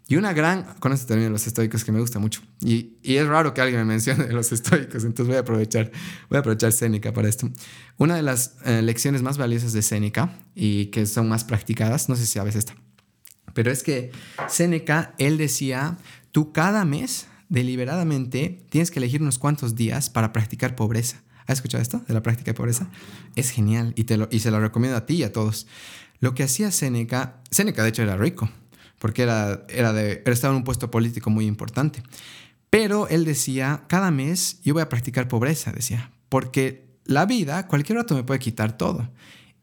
Y 0.09 0.15
una 0.15 0.33
gran, 0.33 0.63
con 0.79 0.91
esto 0.91 1.05
termino 1.05 1.29
los 1.29 1.45
estoicos 1.45 1.85
que 1.85 1.91
me 1.91 1.99
gusta 1.99 2.17
mucho. 2.17 2.41
Y, 2.61 2.97
y, 3.03 3.17
es 3.17 3.27
raro 3.27 3.53
que 3.53 3.61
alguien 3.61 3.79
me 3.81 3.85
mencione 3.85 4.27
los 4.33 4.51
estoicos, 4.51 5.03
entonces 5.03 5.27
voy 5.27 5.35
a 5.35 5.41
aprovechar, 5.41 5.91
voy 6.29 6.37
a 6.37 6.39
aprovechar 6.39 6.71
Séneca 6.71 7.13
para 7.13 7.29
esto. 7.29 7.47
Una 7.97 8.15
de 8.15 8.23
las 8.23 8.55
eh, 8.65 8.81
lecciones 8.81 9.21
más 9.21 9.37
valiosas 9.37 9.71
de 9.71 9.83
Séneca 9.83 10.35
y 10.55 10.87
que 10.87 11.05
son 11.05 11.29
más 11.29 11.43
practicadas, 11.43 12.09
no 12.09 12.15
sé 12.15 12.25
si 12.25 12.33
sabes 12.33 12.55
esta, 12.55 12.75
pero 13.53 13.69
es 13.69 13.83
que 13.83 14.11
Séneca, 14.47 15.13
él 15.19 15.37
decía, 15.37 15.99
tú 16.31 16.53
cada 16.53 16.85
mes 16.85 17.27
deliberadamente 17.49 18.65
tienes 18.71 18.89
que 18.89 18.97
elegir 18.97 19.21
unos 19.21 19.37
cuantos 19.37 19.75
días 19.75 20.09
para 20.09 20.33
practicar 20.33 20.75
pobreza. 20.75 21.21
¿Has 21.45 21.59
escuchado 21.59 21.83
esto 21.83 22.01
de 22.07 22.15
la 22.15 22.23
práctica 22.23 22.49
de 22.49 22.55
pobreza? 22.55 22.89
Es 23.35 23.51
genial 23.51 23.93
y, 23.95 24.05
te 24.05 24.17
lo, 24.17 24.27
y 24.31 24.39
se 24.39 24.49
lo 24.49 24.59
recomiendo 24.59 24.97
a 24.97 25.05
ti 25.05 25.17
y 25.17 25.23
a 25.23 25.31
todos. 25.31 25.67
Lo 26.19 26.33
que 26.33 26.41
hacía 26.41 26.71
Séneca, 26.71 27.41
Séneca 27.51 27.83
de 27.83 27.89
hecho 27.89 28.01
era 28.01 28.17
rico, 28.17 28.49
porque 28.99 29.23
era, 29.23 29.65
era 29.69 29.99
estaba 30.01 30.53
en 30.53 30.57
un 30.57 30.63
puesto 30.63 30.91
político 30.91 31.29
muy 31.29 31.47
importante. 31.47 32.03
Pero 32.69 33.07
él 33.07 33.25
decía, 33.25 33.83
cada 33.87 34.11
mes 34.11 34.59
yo 34.63 34.73
voy 34.73 34.83
a 34.83 34.89
practicar 34.89 35.27
pobreza, 35.27 35.71
decía, 35.71 36.11
porque 36.29 36.87
la 37.05 37.25
vida, 37.25 37.65
cualquier 37.67 37.97
rato 37.97 38.13
me 38.15 38.23
puede 38.23 38.39
quitar 38.39 38.77
todo. 38.77 39.09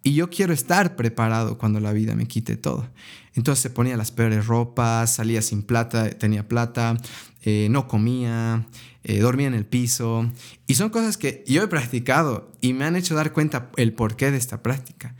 Y 0.02 0.14
yo 0.14 0.30
quiero 0.30 0.52
estar 0.52 0.94
preparado 0.96 1.58
cuando 1.58 1.80
la 1.80 1.92
vida 1.92 2.14
me 2.14 2.26
quite 2.26 2.56
todo. 2.56 2.88
Entonces 3.34 3.62
se 3.62 3.70
ponía 3.70 3.96
las 3.96 4.12
peores 4.12 4.46
ropas, 4.46 5.14
salía 5.14 5.42
sin 5.42 5.62
plata, 5.62 6.10
tenía 6.10 6.46
plata, 6.46 6.96
eh, 7.42 7.68
no 7.70 7.88
comía, 7.88 8.66
eh, 9.02 9.18
dormía 9.18 9.48
en 9.48 9.54
el 9.54 9.66
piso. 9.66 10.30
Y 10.66 10.74
son 10.74 10.90
cosas 10.90 11.16
que 11.16 11.44
yo 11.46 11.62
he 11.62 11.68
practicado 11.68 12.52
y 12.60 12.72
me 12.72 12.84
han 12.84 12.96
hecho 12.96 13.14
dar 13.14 13.32
cuenta 13.32 13.70
el 13.76 13.92
porqué 13.92 14.30
de 14.30 14.38
esta 14.38 14.62
práctica. 14.62 15.14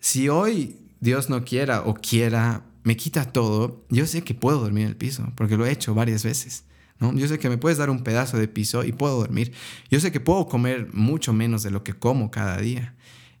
Si 0.00 0.28
hoy 0.28 0.76
Dios 1.00 1.30
no 1.30 1.44
quiera 1.44 1.82
o 1.82 1.94
quiera 1.94 2.62
me 2.84 2.96
quita 2.96 3.24
todo, 3.24 3.84
yo 3.90 4.06
sé 4.06 4.22
que 4.22 4.34
puedo 4.34 4.60
dormir 4.60 4.84
en 4.84 4.88
el 4.90 4.96
piso, 4.96 5.32
porque 5.36 5.56
lo 5.56 5.66
he 5.66 5.70
hecho 5.70 5.94
varias 5.94 6.24
veces. 6.24 6.64
¿no? 6.98 7.12
Yo 7.14 7.28
sé 7.28 7.38
que 7.38 7.48
me 7.48 7.58
puedes 7.58 7.78
dar 7.78 7.90
un 7.90 8.02
pedazo 8.02 8.38
de 8.38 8.48
piso 8.48 8.84
y 8.84 8.92
puedo 8.92 9.18
dormir. 9.18 9.52
Yo 9.90 10.00
sé 10.00 10.12
que 10.12 10.20
puedo 10.20 10.46
comer 10.46 10.88
mucho 10.92 11.32
menos 11.32 11.62
de 11.62 11.70
lo 11.70 11.82
que 11.84 11.94
como 11.94 12.30
cada 12.30 12.58
día. 12.58 12.94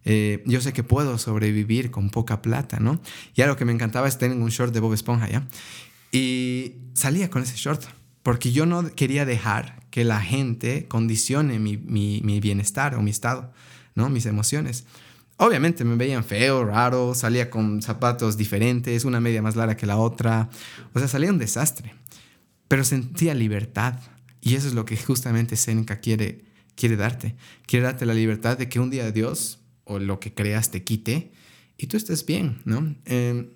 Eh, 0.04 0.42
yo 0.46 0.60
sé 0.60 0.72
que 0.72 0.82
puedo 0.82 1.16
sobrevivir 1.18 1.90
con 1.90 2.10
poca 2.10 2.42
plata, 2.42 2.80
¿no? 2.80 3.00
Y 3.34 3.42
algo 3.42 3.56
que 3.56 3.64
me 3.64 3.72
encantaba 3.72 4.08
es 4.08 4.18
tener 4.18 4.36
un 4.36 4.48
short 4.48 4.74
de 4.74 4.80
Bob 4.80 4.94
Esponja. 4.94 5.28
Y 6.10 6.74
salía 6.94 7.30
con 7.30 7.42
ese 7.42 7.56
short, 7.56 7.84
porque 8.22 8.52
yo 8.52 8.66
no 8.66 8.90
quería 8.94 9.24
dejar 9.24 9.82
que 9.90 10.04
la 10.04 10.20
gente 10.20 10.86
condicione 10.88 11.58
mi, 11.58 11.76
mi, 11.76 12.20
mi 12.24 12.40
bienestar 12.40 12.94
o 12.96 13.02
mi 13.02 13.10
estado, 13.10 13.52
¿no? 13.94 14.08
Mis 14.08 14.26
emociones. 14.26 14.86
Obviamente 15.44 15.84
me 15.84 15.96
veían 15.96 16.22
feo, 16.22 16.64
raro, 16.64 17.14
salía 17.14 17.50
con 17.50 17.82
zapatos 17.82 18.36
diferentes, 18.36 19.04
una 19.04 19.20
media 19.20 19.42
más 19.42 19.56
larga 19.56 19.76
que 19.76 19.86
la 19.86 19.96
otra. 19.96 20.48
O 20.92 21.00
sea, 21.00 21.08
salía 21.08 21.30
un 21.30 21.38
desastre. 21.38 21.94
Pero 22.68 22.84
sentía 22.84 23.34
libertad. 23.34 23.98
Y 24.40 24.54
eso 24.54 24.68
es 24.68 24.74
lo 24.74 24.84
que 24.84 24.96
justamente 24.96 25.56
Seneca 25.56 25.98
quiere, 25.98 26.44
quiere 26.76 26.94
darte. 26.94 27.34
Quiere 27.66 27.86
darte 27.86 28.06
la 28.06 28.14
libertad 28.14 28.56
de 28.56 28.68
que 28.68 28.78
un 28.78 28.90
día 28.90 29.10
Dios 29.10 29.58
o 29.82 29.98
lo 29.98 30.20
que 30.20 30.32
creas 30.32 30.70
te 30.70 30.84
quite 30.84 31.32
y 31.76 31.88
tú 31.88 31.96
estés 31.96 32.24
bien, 32.24 32.62
¿no? 32.64 32.94
Em, 33.06 33.48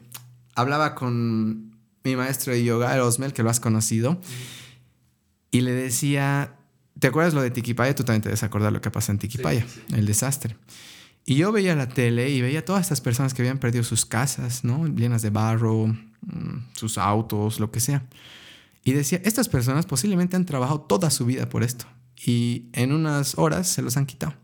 hablaba 0.57 0.97
con 0.97 1.71
mi 2.03 2.17
maestro 2.17 2.53
de 2.53 2.65
yoga, 2.65 3.01
Osmel, 3.05 3.33
que 3.33 3.45
lo 3.45 3.51
has 3.51 3.61
conocido, 3.61 4.21
y 5.53 5.61
le 5.61 5.71
decía, 5.71 6.57
¿te 6.99 7.07
acuerdas 7.07 7.35
lo 7.35 7.43
de 7.43 7.53
Tiquipaya? 7.53 7.95
Tú 7.95 8.03
también 8.03 8.23
te 8.23 8.31
debes 8.31 8.43
acordar 8.43 8.73
lo 8.73 8.81
que 8.81 8.91
pasó 8.91 9.13
en 9.13 9.19
Tiquipaya, 9.19 9.65
el 9.95 10.07
desastre. 10.07 10.57
Y 11.29 11.35
yo 11.35 11.51
veía 11.51 11.75
la 11.75 11.89
tele 11.89 12.31
y 12.31 12.41
veía 12.41 12.65
todas 12.65 12.83
estas 12.83 13.01
personas 13.01 13.35
que 13.35 13.43
habían 13.43 13.59
perdido 13.59 13.83
sus 13.83 14.07
casas, 14.07 14.63
¿no? 14.63 14.87
Llenas 14.87 15.23
de 15.23 15.31
barro, 15.31 15.89
mm, 15.89 16.69
sus 16.73 16.99
autos, 16.99 17.59
lo 17.59 17.73
que 17.73 17.81
sea. 17.81 18.07
Y 18.85 18.93
decía, 18.93 19.21
estas 19.25 19.49
personas 19.49 19.87
posiblemente 19.87 20.37
han 20.37 20.47
trabajado 20.47 20.83
toda 20.83 21.11
su 21.11 21.27
vida 21.27 21.49
por 21.49 21.65
esto 21.65 21.87
y 22.25 22.67
en 22.73 22.93
unas 22.93 23.37
horas 23.37 23.67
se 23.67 23.83
los 23.83 23.97
han 23.97 24.07
quitado. 24.07 24.35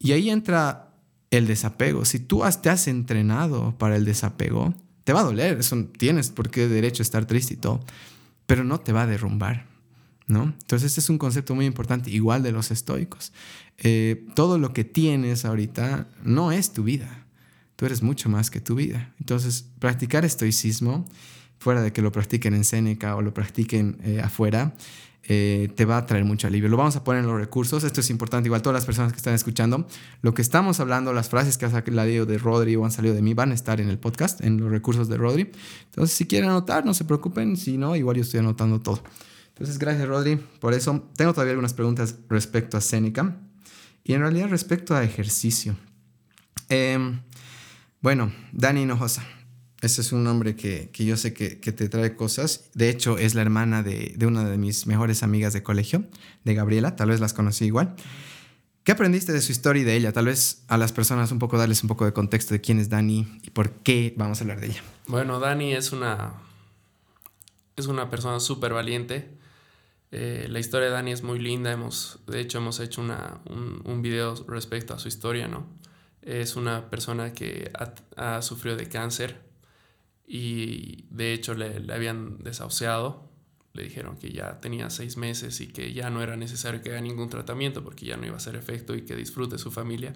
Y 0.00 0.10
ahí 0.10 0.30
entra 0.30 0.90
el 1.30 1.46
desapego. 1.46 2.04
Si 2.04 2.18
tú 2.18 2.42
te 2.60 2.70
has 2.70 2.88
entrenado 2.88 3.78
para 3.78 3.94
el 3.94 4.04
desapego, 4.04 4.74
te 5.04 5.12
va 5.12 5.20
a 5.20 5.24
doler, 5.24 5.58
eso 5.58 5.76
tienes 5.96 6.30
por 6.30 6.50
qué 6.50 6.66
derecho 6.66 7.02
a 7.02 7.04
estar 7.04 7.26
triste 7.26 7.54
y 7.54 7.58
todo, 7.58 7.84
pero 8.46 8.64
no 8.64 8.80
te 8.80 8.92
va 8.92 9.02
a 9.02 9.06
derrumbar. 9.06 9.66
¿No? 10.26 10.54
Entonces, 10.60 10.92
este 10.92 11.00
es 11.00 11.10
un 11.10 11.18
concepto 11.18 11.54
muy 11.54 11.66
importante, 11.66 12.10
igual 12.10 12.42
de 12.42 12.52
los 12.52 12.70
estoicos. 12.70 13.32
Eh, 13.78 14.26
todo 14.34 14.58
lo 14.58 14.72
que 14.72 14.84
tienes 14.84 15.44
ahorita 15.44 16.08
no 16.22 16.52
es 16.52 16.72
tu 16.72 16.84
vida. 16.84 17.26
Tú 17.76 17.86
eres 17.86 18.02
mucho 18.02 18.28
más 18.28 18.50
que 18.50 18.60
tu 18.60 18.74
vida. 18.74 19.12
Entonces, 19.18 19.66
practicar 19.78 20.24
estoicismo, 20.24 21.04
fuera 21.58 21.82
de 21.82 21.92
que 21.92 22.02
lo 22.02 22.12
practiquen 22.12 22.54
en 22.54 22.64
Seneca 22.64 23.16
o 23.16 23.22
lo 23.22 23.34
practiquen 23.34 23.98
eh, 24.04 24.20
afuera, 24.22 24.74
eh, 25.26 25.70
te 25.74 25.86
va 25.86 25.96
a 25.96 26.06
traer 26.06 26.24
mucho 26.24 26.46
alivio. 26.46 26.68
Lo 26.68 26.76
vamos 26.76 26.96
a 26.96 27.04
poner 27.04 27.22
en 27.22 27.26
los 27.28 27.38
recursos. 27.38 27.82
Esto 27.82 28.00
es 28.00 28.10
importante, 28.10 28.48
igual 28.48 28.60
todas 28.60 28.74
las 28.74 28.84
personas 28.84 29.12
que 29.12 29.16
están 29.16 29.34
escuchando. 29.34 29.86
Lo 30.20 30.34
que 30.34 30.42
estamos 30.42 30.80
hablando, 30.80 31.12
las 31.12 31.30
frases 31.30 31.56
que 31.56 31.64
ha 31.64 31.70
salido 31.70 32.26
de 32.26 32.38
Rodri 32.38 32.76
o 32.76 32.84
han 32.84 32.90
salido 32.90 33.14
de 33.14 33.22
mí 33.22 33.32
van 33.32 33.50
a 33.50 33.54
estar 33.54 33.80
en 33.80 33.88
el 33.88 33.98
podcast, 33.98 34.42
en 34.42 34.60
los 34.60 34.70
recursos 34.70 35.08
de 35.08 35.16
Rodri. 35.16 35.50
Entonces, 35.86 36.16
si 36.16 36.26
quieren 36.26 36.50
anotar, 36.50 36.84
no 36.84 36.92
se 36.92 37.04
preocupen. 37.04 37.56
Si 37.56 37.78
no, 37.78 37.96
igual 37.96 38.16
yo 38.16 38.22
estoy 38.22 38.40
anotando 38.40 38.80
todo. 38.82 39.02
Entonces, 39.54 39.78
gracias 39.78 40.08
Rodri 40.08 40.36
por 40.60 40.74
eso. 40.74 41.08
Tengo 41.16 41.32
todavía 41.32 41.52
algunas 41.52 41.74
preguntas 41.74 42.16
respecto 42.28 42.76
a 42.76 42.80
Seneca 42.80 43.36
y 44.02 44.14
en 44.14 44.20
realidad 44.20 44.48
respecto 44.48 44.96
a 44.96 45.04
ejercicio. 45.04 45.76
Em, 46.68 47.20
bueno, 48.00 48.32
Dani 48.52 48.82
Hinojosa. 48.82 49.24
Ese 49.80 50.00
es 50.00 50.12
un 50.12 50.24
nombre 50.24 50.56
que, 50.56 50.90
que 50.92 51.04
yo 51.04 51.16
sé 51.16 51.34
que, 51.34 51.60
que, 51.60 51.70
te 51.70 51.88
trae 51.88 52.16
cosas. 52.16 52.70
De 52.74 52.88
hecho, 52.88 53.18
es 53.18 53.34
la 53.34 53.42
hermana 53.42 53.82
de, 53.82 54.14
de, 54.16 54.26
una 54.26 54.48
de 54.48 54.56
mis 54.56 54.86
mejores 54.86 55.22
amigas 55.22 55.52
de 55.52 55.62
colegio, 55.62 56.04
de 56.42 56.54
Gabriela. 56.54 56.96
Tal 56.96 57.10
vez 57.10 57.20
las 57.20 57.34
conocí 57.34 57.66
igual. 57.66 57.94
¿Qué 58.82 58.92
aprendiste 58.92 59.32
de 59.32 59.40
su 59.40 59.52
historia 59.52 59.82
y 59.82 59.84
de 59.84 59.94
ella? 59.94 60.12
Tal 60.12 60.26
vez 60.26 60.64
a 60.68 60.78
las 60.78 60.92
personas 60.92 61.32
un 61.32 61.38
poco 61.38 61.58
darles 61.58 61.82
un 61.82 61.88
poco 61.88 62.06
de 62.06 62.12
contexto 62.12 62.54
de 62.54 62.60
quién 62.60 62.78
es 62.78 62.88
Dani 62.88 63.40
y 63.42 63.50
por 63.50 63.70
qué 63.70 64.14
vamos 64.16 64.40
a 64.40 64.44
hablar 64.44 64.60
de 64.60 64.68
ella. 64.68 64.82
Bueno, 65.06 65.38
Dani 65.38 65.74
es 65.74 65.92
una, 65.92 66.34
es 67.76 67.86
una 67.86 68.10
persona 68.10 68.40
súper 68.40 68.72
valiente 68.72 69.43
eh, 70.16 70.46
la 70.48 70.60
historia 70.60 70.86
de 70.86 70.92
Dani 70.92 71.10
es 71.10 71.24
muy 71.24 71.40
linda, 71.40 71.72
hemos, 71.72 72.20
de 72.28 72.38
hecho 72.38 72.58
hemos 72.58 72.78
hecho 72.78 73.00
una, 73.00 73.40
un, 73.46 73.82
un, 73.84 74.00
video 74.00 74.36
respecto 74.46 74.94
a 74.94 75.00
su 75.00 75.08
historia, 75.08 75.48
¿no? 75.48 75.66
Es 76.22 76.54
una 76.54 76.88
persona 76.88 77.32
que 77.32 77.72
ha, 77.74 78.36
ha 78.36 78.40
sufrido 78.40 78.76
de 78.76 78.88
cáncer 78.88 79.40
y 80.24 81.06
de 81.10 81.32
hecho 81.32 81.54
le, 81.54 81.80
le, 81.80 81.92
habían 81.92 82.38
desahuciado, 82.38 83.28
le 83.72 83.82
dijeron 83.82 84.16
que 84.16 84.30
ya 84.30 84.60
tenía 84.60 84.88
seis 84.88 85.16
meses 85.16 85.60
y 85.60 85.66
que 85.66 85.92
ya 85.92 86.10
no 86.10 86.22
era 86.22 86.36
necesario 86.36 86.80
que 86.80 86.90
haga 86.90 87.00
ningún 87.00 87.28
tratamiento 87.28 87.82
porque 87.82 88.06
ya 88.06 88.16
no 88.16 88.24
iba 88.24 88.34
a 88.34 88.36
hacer 88.36 88.54
efecto 88.54 88.94
y 88.94 89.02
que 89.02 89.16
disfrute 89.16 89.58
su 89.58 89.72
familia. 89.72 90.12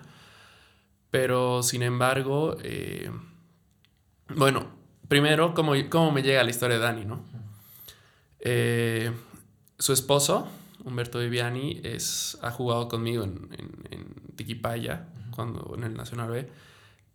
Pero 1.10 1.64
sin 1.64 1.82
embargo, 1.82 2.56
eh, 2.62 3.10
bueno, 4.28 4.70
primero, 5.08 5.54
¿cómo, 5.54 5.72
¿cómo 5.90 6.12
me 6.12 6.22
llega 6.22 6.44
la 6.44 6.50
historia 6.50 6.76
de 6.76 6.82
Dani, 6.84 7.04
no? 7.04 7.24
Eh, 8.38 9.10
su 9.78 9.92
esposo, 9.92 10.48
Humberto 10.84 11.18
Viviani, 11.18 11.80
es, 11.84 12.38
ha 12.42 12.50
jugado 12.50 12.88
conmigo 12.88 13.24
en, 13.24 13.48
en, 13.90 14.14
Tiquipaya, 14.36 15.08
cuando, 15.32 15.74
en 15.76 15.84
el 15.84 15.94
Nacional 15.94 16.30
B. 16.30 16.48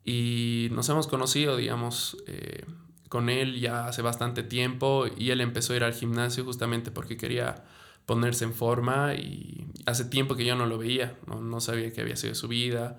Y 0.04 0.68
nos 0.72 0.90
hemos 0.90 1.08
conocido, 1.08 1.56
digamos, 1.56 2.18
eh, 2.28 2.66
con 3.08 3.30
él 3.30 3.60
ya 3.60 3.88
hace 3.88 4.02
bastante 4.02 4.44
tiempo 4.44 5.06
y 5.18 5.30
él 5.30 5.40
empezó 5.40 5.72
a 5.72 5.78
ir 5.78 5.84
al 5.84 5.94
gimnasio 5.94 6.44
justamente 6.44 6.92
porque 6.92 7.16
quería 7.16 7.64
ponerse 8.06 8.44
en 8.44 8.54
forma 8.54 9.14
y 9.14 9.68
hace 9.86 10.04
tiempo 10.06 10.36
que 10.36 10.44
yo 10.46 10.56
no 10.56 10.66
lo 10.66 10.78
veía, 10.78 11.16
no, 11.28 11.42
no 11.42 11.62
sabía 11.62 11.94
qué 11.94 12.02
había 12.02 12.18
sido 12.18 12.36
su 12.36 12.50
vida. 12.50 12.98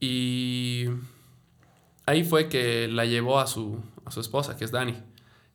Y 0.00 0.86
ahí 2.04 2.24
fue 2.24 2.48
que 2.48 2.88
la 2.88 3.06
llevó 3.06 3.38
a 3.38 3.46
su, 3.46 3.80
a 4.04 4.10
su 4.10 4.20
esposa, 4.20 4.56
que 4.56 4.64
es 4.64 4.70
Dani. 4.70 4.94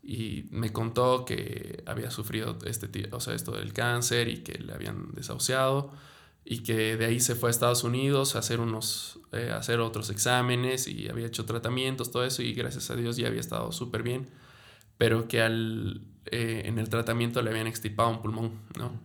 Y 0.03 0.45
me 0.49 0.71
contó 0.71 1.25
que 1.25 1.83
había 1.85 2.09
sufrido 2.09 2.57
este, 2.65 2.89
o 3.11 3.19
sea, 3.19 3.35
esto 3.35 3.51
del 3.51 3.71
cáncer 3.73 4.27
y 4.29 4.37
que 4.37 4.53
le 4.53 4.73
habían 4.73 5.11
desahuciado 5.13 5.91
y 6.43 6.63
que 6.63 6.97
de 6.97 7.05
ahí 7.05 7.19
se 7.19 7.35
fue 7.35 7.49
a 7.49 7.51
Estados 7.51 7.83
Unidos 7.83 8.35
a 8.35 8.39
hacer, 8.39 8.59
unos, 8.59 9.19
eh, 9.31 9.51
hacer 9.55 9.79
otros 9.79 10.09
exámenes 10.09 10.87
y 10.87 11.07
había 11.09 11.27
hecho 11.27 11.45
tratamientos, 11.45 12.11
todo 12.11 12.25
eso 12.25 12.41
y 12.41 12.53
gracias 12.53 12.89
a 12.89 12.95
Dios 12.95 13.17
ya 13.17 13.27
había 13.27 13.39
estado 13.39 13.71
súper 13.71 14.03
bien, 14.03 14.27
pero 14.97 15.27
que 15.27 15.41
al, 15.41 16.01
eh, 16.25 16.63
en 16.65 16.79
el 16.79 16.89
tratamiento 16.89 17.41
le 17.41 17.51
habían 17.51 17.67
extirpado 17.67 18.09
un 18.09 18.21
pulmón, 18.21 18.59
¿no? 18.77 18.99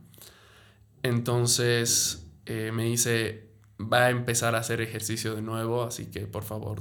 Entonces 1.03 2.27
eh, 2.47 2.71
me 2.73 2.85
dice, 2.85 3.51
va 3.81 4.07
a 4.07 4.11
empezar 4.11 4.55
a 4.55 4.59
hacer 4.59 4.81
ejercicio 4.81 5.35
de 5.35 5.43
nuevo, 5.43 5.85
así 5.85 6.07
que 6.07 6.21
por 6.27 6.43
favor, 6.43 6.81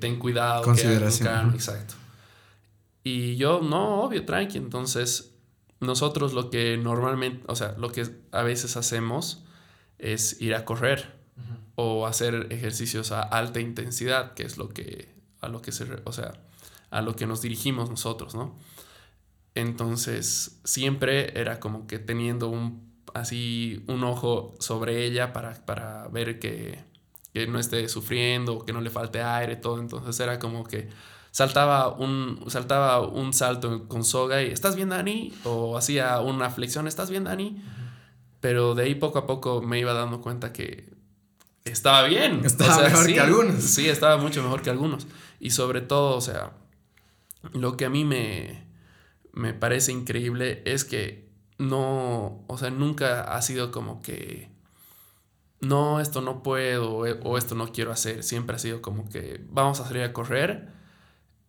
ten 0.00 0.18
cuidado. 0.18 0.62
Consideración. 0.62 1.52
exacto. 1.52 1.94
Y 3.08 3.36
yo, 3.36 3.60
no, 3.60 4.00
obvio, 4.02 4.24
tranqui. 4.24 4.58
Entonces, 4.58 5.32
nosotros 5.78 6.32
lo 6.32 6.50
que 6.50 6.76
normalmente, 6.76 7.44
o 7.46 7.54
sea, 7.54 7.76
lo 7.78 7.92
que 7.92 8.04
a 8.32 8.42
veces 8.42 8.76
hacemos 8.76 9.44
es 10.00 10.40
ir 10.40 10.56
a 10.56 10.64
correr 10.64 11.14
o 11.76 12.08
hacer 12.08 12.48
ejercicios 12.50 13.12
a 13.12 13.22
alta 13.22 13.60
intensidad, 13.60 14.34
que 14.34 14.42
es 14.42 14.58
lo 14.58 14.70
que, 14.70 15.14
a 15.40 15.46
lo 15.46 15.62
que 15.62 15.70
se, 15.70 15.86
o 16.02 16.12
sea, 16.12 16.32
a 16.90 17.00
lo 17.00 17.14
que 17.14 17.28
nos 17.28 17.42
dirigimos 17.42 17.88
nosotros, 17.90 18.34
¿no? 18.34 18.58
Entonces, 19.54 20.58
siempre 20.64 21.38
era 21.38 21.60
como 21.60 21.86
que 21.86 22.00
teniendo 22.00 22.48
un, 22.48 22.92
así, 23.14 23.84
un 23.86 24.02
ojo 24.02 24.56
sobre 24.58 25.06
ella 25.06 25.32
para, 25.32 25.64
para 25.64 26.08
ver 26.08 26.40
que, 26.40 26.82
que 27.32 27.46
no 27.46 27.60
esté 27.60 27.88
sufriendo, 27.88 28.64
que 28.64 28.72
no 28.72 28.80
le 28.80 28.90
falte 28.90 29.22
aire, 29.22 29.54
todo. 29.54 29.78
Entonces, 29.78 30.18
era 30.18 30.40
como 30.40 30.64
que 30.64 30.88
saltaba 31.36 31.90
un, 31.90 32.42
saltaba 32.48 33.06
un 33.06 33.34
salto 33.34 33.86
con 33.88 34.04
soga 34.04 34.42
y 34.42 34.46
¿estás 34.46 34.74
bien, 34.74 34.88
Dani? 34.88 35.34
O 35.44 35.76
hacía 35.76 36.18
una 36.22 36.48
flexión, 36.48 36.88
¿estás 36.88 37.10
bien, 37.10 37.24
Dani? 37.24 37.62
Pero 38.40 38.74
de 38.74 38.84
ahí 38.84 38.94
poco 38.94 39.18
a 39.18 39.26
poco 39.26 39.60
me 39.60 39.78
iba 39.78 39.92
dando 39.92 40.22
cuenta 40.22 40.54
que 40.54 40.94
estaba 41.66 42.04
bien. 42.04 42.40
Estaba 42.42 42.84
mejor 42.84 43.06
que 43.06 43.20
algunos. 43.20 43.62
Sí, 43.62 43.86
estaba 43.86 44.16
mucho 44.16 44.42
mejor 44.42 44.62
que 44.62 44.70
algunos. 44.70 45.06
Y 45.38 45.50
sobre 45.50 45.82
todo, 45.82 46.16
o 46.16 46.22
sea, 46.22 46.54
lo 47.52 47.76
que 47.76 47.84
a 47.84 47.90
mí 47.90 48.06
me, 48.06 48.66
me 49.34 49.52
parece 49.52 49.92
increíble 49.92 50.62
es 50.64 50.86
que 50.86 51.28
no, 51.58 52.46
o 52.46 52.56
sea, 52.56 52.70
nunca 52.70 53.20
ha 53.20 53.42
sido 53.42 53.72
como 53.72 54.00
que, 54.00 54.48
no, 55.60 56.00
esto 56.00 56.22
no 56.22 56.42
puedo 56.42 56.96
o 56.96 57.36
esto 57.36 57.54
no 57.54 57.72
quiero 57.72 57.92
hacer. 57.92 58.22
Siempre 58.22 58.56
ha 58.56 58.58
sido 58.58 58.80
como 58.80 59.10
que 59.10 59.44
vamos 59.50 59.80
a 59.80 59.84
salir 59.84 60.02
a 60.02 60.14
correr 60.14 60.75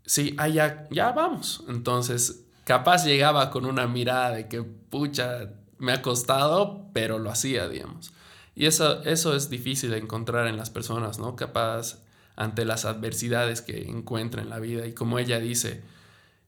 sí, 0.08 0.34
ah, 0.38 0.48
ya, 0.48 0.88
ya 0.90 1.12
vamos. 1.12 1.64
Entonces, 1.68 2.46
capaz 2.64 3.06
llegaba 3.06 3.52
con 3.52 3.66
una 3.66 3.86
mirada 3.86 4.32
de 4.32 4.48
que, 4.48 4.64
pucha, 4.64 5.52
me 5.78 5.92
ha 5.92 6.02
costado, 6.02 6.88
pero 6.94 7.20
lo 7.20 7.30
hacía, 7.30 7.70
digamos. 7.70 8.12
Y 8.56 8.66
eso, 8.66 9.04
eso 9.04 9.36
es 9.36 9.52
difícil 9.52 9.92
de 9.92 9.98
encontrar 9.98 10.48
en 10.48 10.58
las 10.58 10.72
personas, 10.72 11.20
¿no? 11.20 11.36
Capaz 11.36 12.00
ante 12.36 12.66
las 12.66 12.86
adversidades 12.86 13.62
que 13.62 13.84
encuentra 13.88 14.42
en 14.42 14.50
la 14.50 14.60
vida. 14.60 14.88
Y 14.88 14.94
como 14.94 15.20
ella 15.20 15.40
dice, 15.40 15.84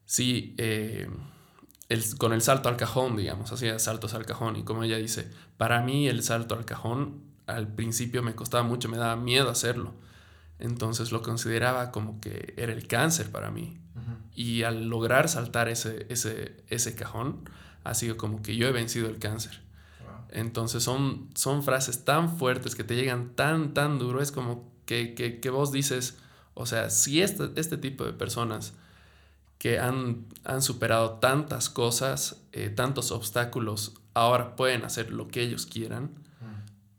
sí, 0.05 0.55
eh, 0.57 1.07
con 2.17 2.33
el 2.33 2.41
salto 2.41 2.69
al 2.69 2.77
cajón, 2.77 3.17
digamos, 3.17 3.51
hacía 3.51 3.77
saltos 3.77 4.15
al 4.15 4.25
cajón. 4.25 4.55
Y 4.55 4.63
como 4.63 4.83
ella 4.83 4.97
dice, 4.97 5.29
para 5.57 5.81
mí 5.81 6.07
el 6.07 6.23
salto 6.23 6.55
al 6.55 6.65
cajón 6.65 7.21
al 7.45 7.67
principio 7.67 8.23
me 8.23 8.35
costaba 8.35 8.63
mucho, 8.63 8.89
me 8.89 8.97
daba 8.97 9.15
miedo 9.15 9.49
hacerlo 9.49 9.93
entonces 10.59 11.11
lo 11.11 11.21
consideraba 11.21 11.91
como 11.91 12.19
que 12.19 12.53
era 12.57 12.73
el 12.73 12.87
cáncer 12.87 13.31
para 13.31 13.51
mí. 13.51 13.77
Y 14.33 14.63
al 14.63 14.87
lograr 14.87 15.27
saltar 15.27 15.67
ese, 15.67 16.05
ese, 16.09 16.63
ese 16.69 16.95
cajón, 16.95 17.49
ha 17.83 17.93
sido 17.93 18.15
como 18.15 18.41
que 18.41 18.55
yo 18.55 18.67
he 18.67 18.71
vencido 18.71 19.09
el 19.09 19.19
cáncer. 19.19 19.61
Entonces 20.31 20.83
son, 20.83 21.29
son 21.33 21.63
frases 21.63 22.05
tan 22.05 22.37
fuertes 22.37 22.75
que 22.75 22.83
te 22.83 22.95
llegan 22.95 23.35
tan, 23.35 23.73
tan 23.73 23.99
duro. 23.99 24.21
Es 24.21 24.31
como 24.31 24.71
que, 24.85 25.13
que, 25.15 25.49
vos 25.49 25.71
dices, 25.71 26.17
o 26.53 26.65
sea, 26.65 26.89
si 26.89 27.21
este, 27.21 27.51
este 27.55 27.77
tipo 27.77 28.05
de 28.05 28.13
personas 28.13 28.73
que 29.57 29.79
han, 29.79 30.25
han 30.45 30.61
superado 30.61 31.13
tantas 31.19 31.69
cosas, 31.69 32.41
eh, 32.53 32.69
tantos 32.69 33.11
obstáculos, 33.11 33.95
ahora 34.13 34.55
pueden 34.55 34.85
hacer 34.85 35.11
lo 35.11 35.27
que 35.27 35.41
ellos 35.41 35.65
quieran, 35.65 36.11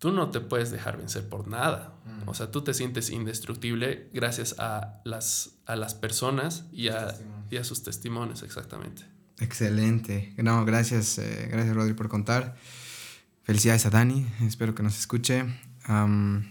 tú 0.00 0.10
no 0.10 0.30
te 0.30 0.40
puedes 0.40 0.72
dejar 0.72 0.96
vencer 0.96 1.28
por 1.28 1.46
nada. 1.46 1.94
Mm. 2.04 2.28
O 2.28 2.34
sea, 2.34 2.50
tú 2.50 2.62
te 2.62 2.74
sientes 2.74 3.10
indestructible 3.10 4.08
gracias 4.12 4.56
a 4.58 5.00
las, 5.04 5.52
a 5.66 5.76
las 5.76 5.94
personas 5.94 6.64
y 6.72 6.88
a, 6.88 7.14
y 7.50 7.58
a, 7.58 7.64
sus 7.64 7.84
testimonios, 7.84 8.42
exactamente. 8.42 9.04
Excelente. 9.38 10.34
No, 10.38 10.64
gracias, 10.64 11.18
eh, 11.18 11.48
gracias 11.50 11.76
Rodri 11.76 11.94
por 11.94 12.08
contar. 12.08 12.56
Felicidades 13.44 13.86
a 13.86 13.90
Dani, 13.90 14.26
espero 14.42 14.74
que 14.74 14.82
nos 14.82 14.98
escuche. 14.98 15.44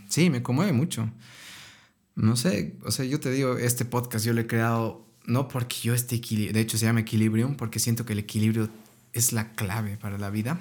sí, 0.08 0.30
me 0.30 0.42
conmueve 0.42 0.72
mucho. 0.72 1.10
No 2.16 2.36
sé, 2.36 2.78
o 2.84 2.92
sea, 2.92 3.06
yo 3.06 3.20
te 3.20 3.32
digo, 3.32 3.58
este 3.58 3.84
podcast 3.84 4.26
yo 4.26 4.34
lo 4.34 4.42
he 4.42 4.48
creado 4.48 5.06
no 5.26 5.48
porque 5.48 5.78
yo 5.82 5.94
esté 5.94 6.16
equilibrado, 6.16 6.54
de 6.56 6.62
hecho 6.62 6.78
se 6.78 6.86
llama 6.86 7.00
Equilibrium, 7.02 7.56
porque 7.56 7.80
siento 7.80 8.06
que 8.06 8.14
el 8.14 8.20
equilibrio 8.20 8.70
es 9.14 9.32
la 9.32 9.54
clave 9.54 9.98
para 9.98 10.18
la 10.18 10.30
vida. 10.30 10.60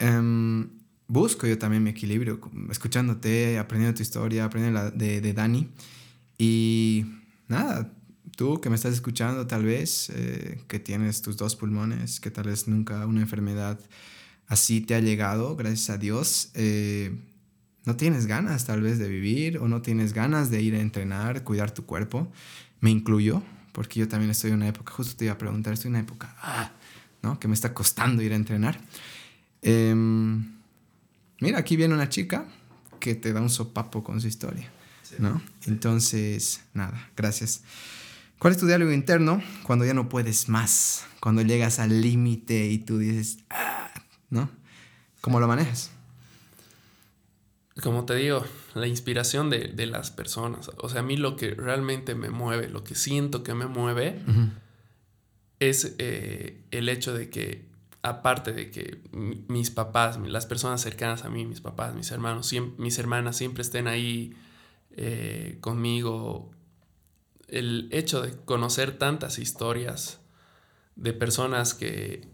Um, 0.00 0.77
busco 1.08 1.46
yo 1.46 1.58
también 1.58 1.82
mi 1.82 1.90
equilibrio, 1.90 2.38
escuchándote, 2.70 3.58
aprendiendo 3.58 3.96
tu 3.96 4.02
historia, 4.02 4.44
aprendiendo 4.44 4.80
la 4.80 4.90
de, 4.90 5.20
de 5.20 5.32
Dani. 5.32 5.68
Y 6.36 7.06
nada, 7.48 7.92
tú 8.36 8.60
que 8.60 8.70
me 8.70 8.76
estás 8.76 8.92
escuchando 8.92 9.46
tal 9.46 9.64
vez, 9.64 10.10
eh, 10.14 10.62
que 10.68 10.78
tienes 10.78 11.22
tus 11.22 11.36
dos 11.36 11.56
pulmones, 11.56 12.20
que 12.20 12.30
tal 12.30 12.44
vez 12.44 12.68
nunca 12.68 13.06
una 13.06 13.22
enfermedad 13.22 13.80
así 14.46 14.80
te 14.80 14.94
ha 14.94 15.00
llegado, 15.00 15.56
gracias 15.56 15.90
a 15.90 15.98
Dios, 15.98 16.50
eh, 16.54 17.18
no 17.84 17.96
tienes 17.96 18.26
ganas 18.26 18.66
tal 18.66 18.82
vez 18.82 18.98
de 18.98 19.08
vivir 19.08 19.58
o 19.58 19.66
no 19.66 19.82
tienes 19.82 20.12
ganas 20.12 20.50
de 20.50 20.62
ir 20.62 20.74
a 20.74 20.80
entrenar, 20.80 21.42
cuidar 21.42 21.70
tu 21.70 21.86
cuerpo. 21.86 22.30
Me 22.80 22.90
incluyo, 22.90 23.42
porque 23.72 23.98
yo 23.98 24.08
también 24.08 24.30
estoy 24.30 24.50
en 24.50 24.56
una 24.56 24.68
época, 24.68 24.92
justo 24.92 25.16
te 25.16 25.24
iba 25.24 25.34
a 25.34 25.38
preguntar, 25.38 25.72
estoy 25.72 25.88
en 25.88 25.94
una 25.94 26.00
época, 26.00 26.36
ah, 26.40 26.70
¿no? 27.22 27.40
Que 27.40 27.48
me 27.48 27.54
está 27.54 27.72
costando 27.72 28.22
ir 28.22 28.32
a 28.32 28.36
entrenar. 28.36 28.78
Eh, 29.62 29.94
mira, 31.40 31.58
aquí 31.58 31.76
viene 31.76 31.94
una 31.94 32.08
chica 32.08 32.46
que 33.00 33.14
te 33.14 33.32
da 33.32 33.40
un 33.40 33.50
sopapo 33.50 34.02
con 34.02 34.20
su 34.20 34.28
historia, 34.28 34.70
¿no? 35.18 35.40
Entonces, 35.66 36.62
nada, 36.74 37.10
gracias. 37.16 37.62
¿Cuál 38.38 38.52
es 38.52 38.58
tu 38.58 38.66
diálogo 38.66 38.92
interno 38.92 39.42
cuando 39.64 39.84
ya 39.84 39.94
no 39.94 40.08
puedes 40.08 40.48
más? 40.48 41.04
Cuando 41.20 41.42
llegas 41.42 41.80
al 41.80 42.00
límite 42.00 42.66
y 42.66 42.78
tú 42.78 42.98
dices, 42.98 43.38
ah", 43.50 43.90
¿no? 44.30 44.48
¿Cómo 45.20 45.40
lo 45.40 45.48
manejas? 45.48 45.90
Como 47.82 48.04
te 48.04 48.14
digo, 48.14 48.44
la 48.74 48.86
inspiración 48.86 49.50
de, 49.50 49.86
las 49.86 50.10
personas. 50.10 50.70
O 50.78 50.88
sea, 50.88 51.00
a 51.00 51.02
mí 51.02 51.16
lo 51.16 51.36
que 51.36 51.50
realmente 51.50 52.14
me 52.14 52.30
mueve, 52.30 52.68
lo 52.68 52.84
que 52.84 52.94
siento 52.94 53.42
que 53.42 53.54
me 53.54 53.66
mueve, 53.66 54.20
es 55.60 55.94
eh, 55.98 56.60
el 56.70 56.88
hecho 56.88 57.14
de 57.14 57.30
que 57.30 57.67
aparte 58.02 58.52
de 58.52 58.70
que 58.70 59.00
mis 59.12 59.70
papás, 59.70 60.18
las 60.18 60.46
personas 60.46 60.80
cercanas 60.80 61.24
a 61.24 61.28
mí, 61.28 61.44
mis 61.44 61.60
papás, 61.60 61.94
mis 61.94 62.10
hermanos, 62.10 62.52
mis 62.76 62.98
hermanas 62.98 63.36
siempre 63.36 63.62
estén 63.62 63.88
ahí 63.88 64.34
eh, 64.92 65.58
conmigo, 65.60 66.50
el 67.48 67.88
hecho 67.92 68.22
de 68.22 68.36
conocer 68.44 68.98
tantas 68.98 69.38
historias 69.38 70.20
de 70.96 71.12
personas 71.12 71.74
que 71.74 72.28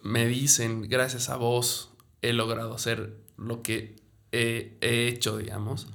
me 0.00 0.26
dicen, 0.26 0.82
gracias 0.88 1.28
a 1.28 1.36
vos 1.36 1.94
he 2.22 2.32
logrado 2.32 2.74
hacer 2.74 3.16
lo 3.36 3.62
que 3.62 3.96
he, 4.30 4.78
hecho, 4.80 5.36
digamos, 5.38 5.88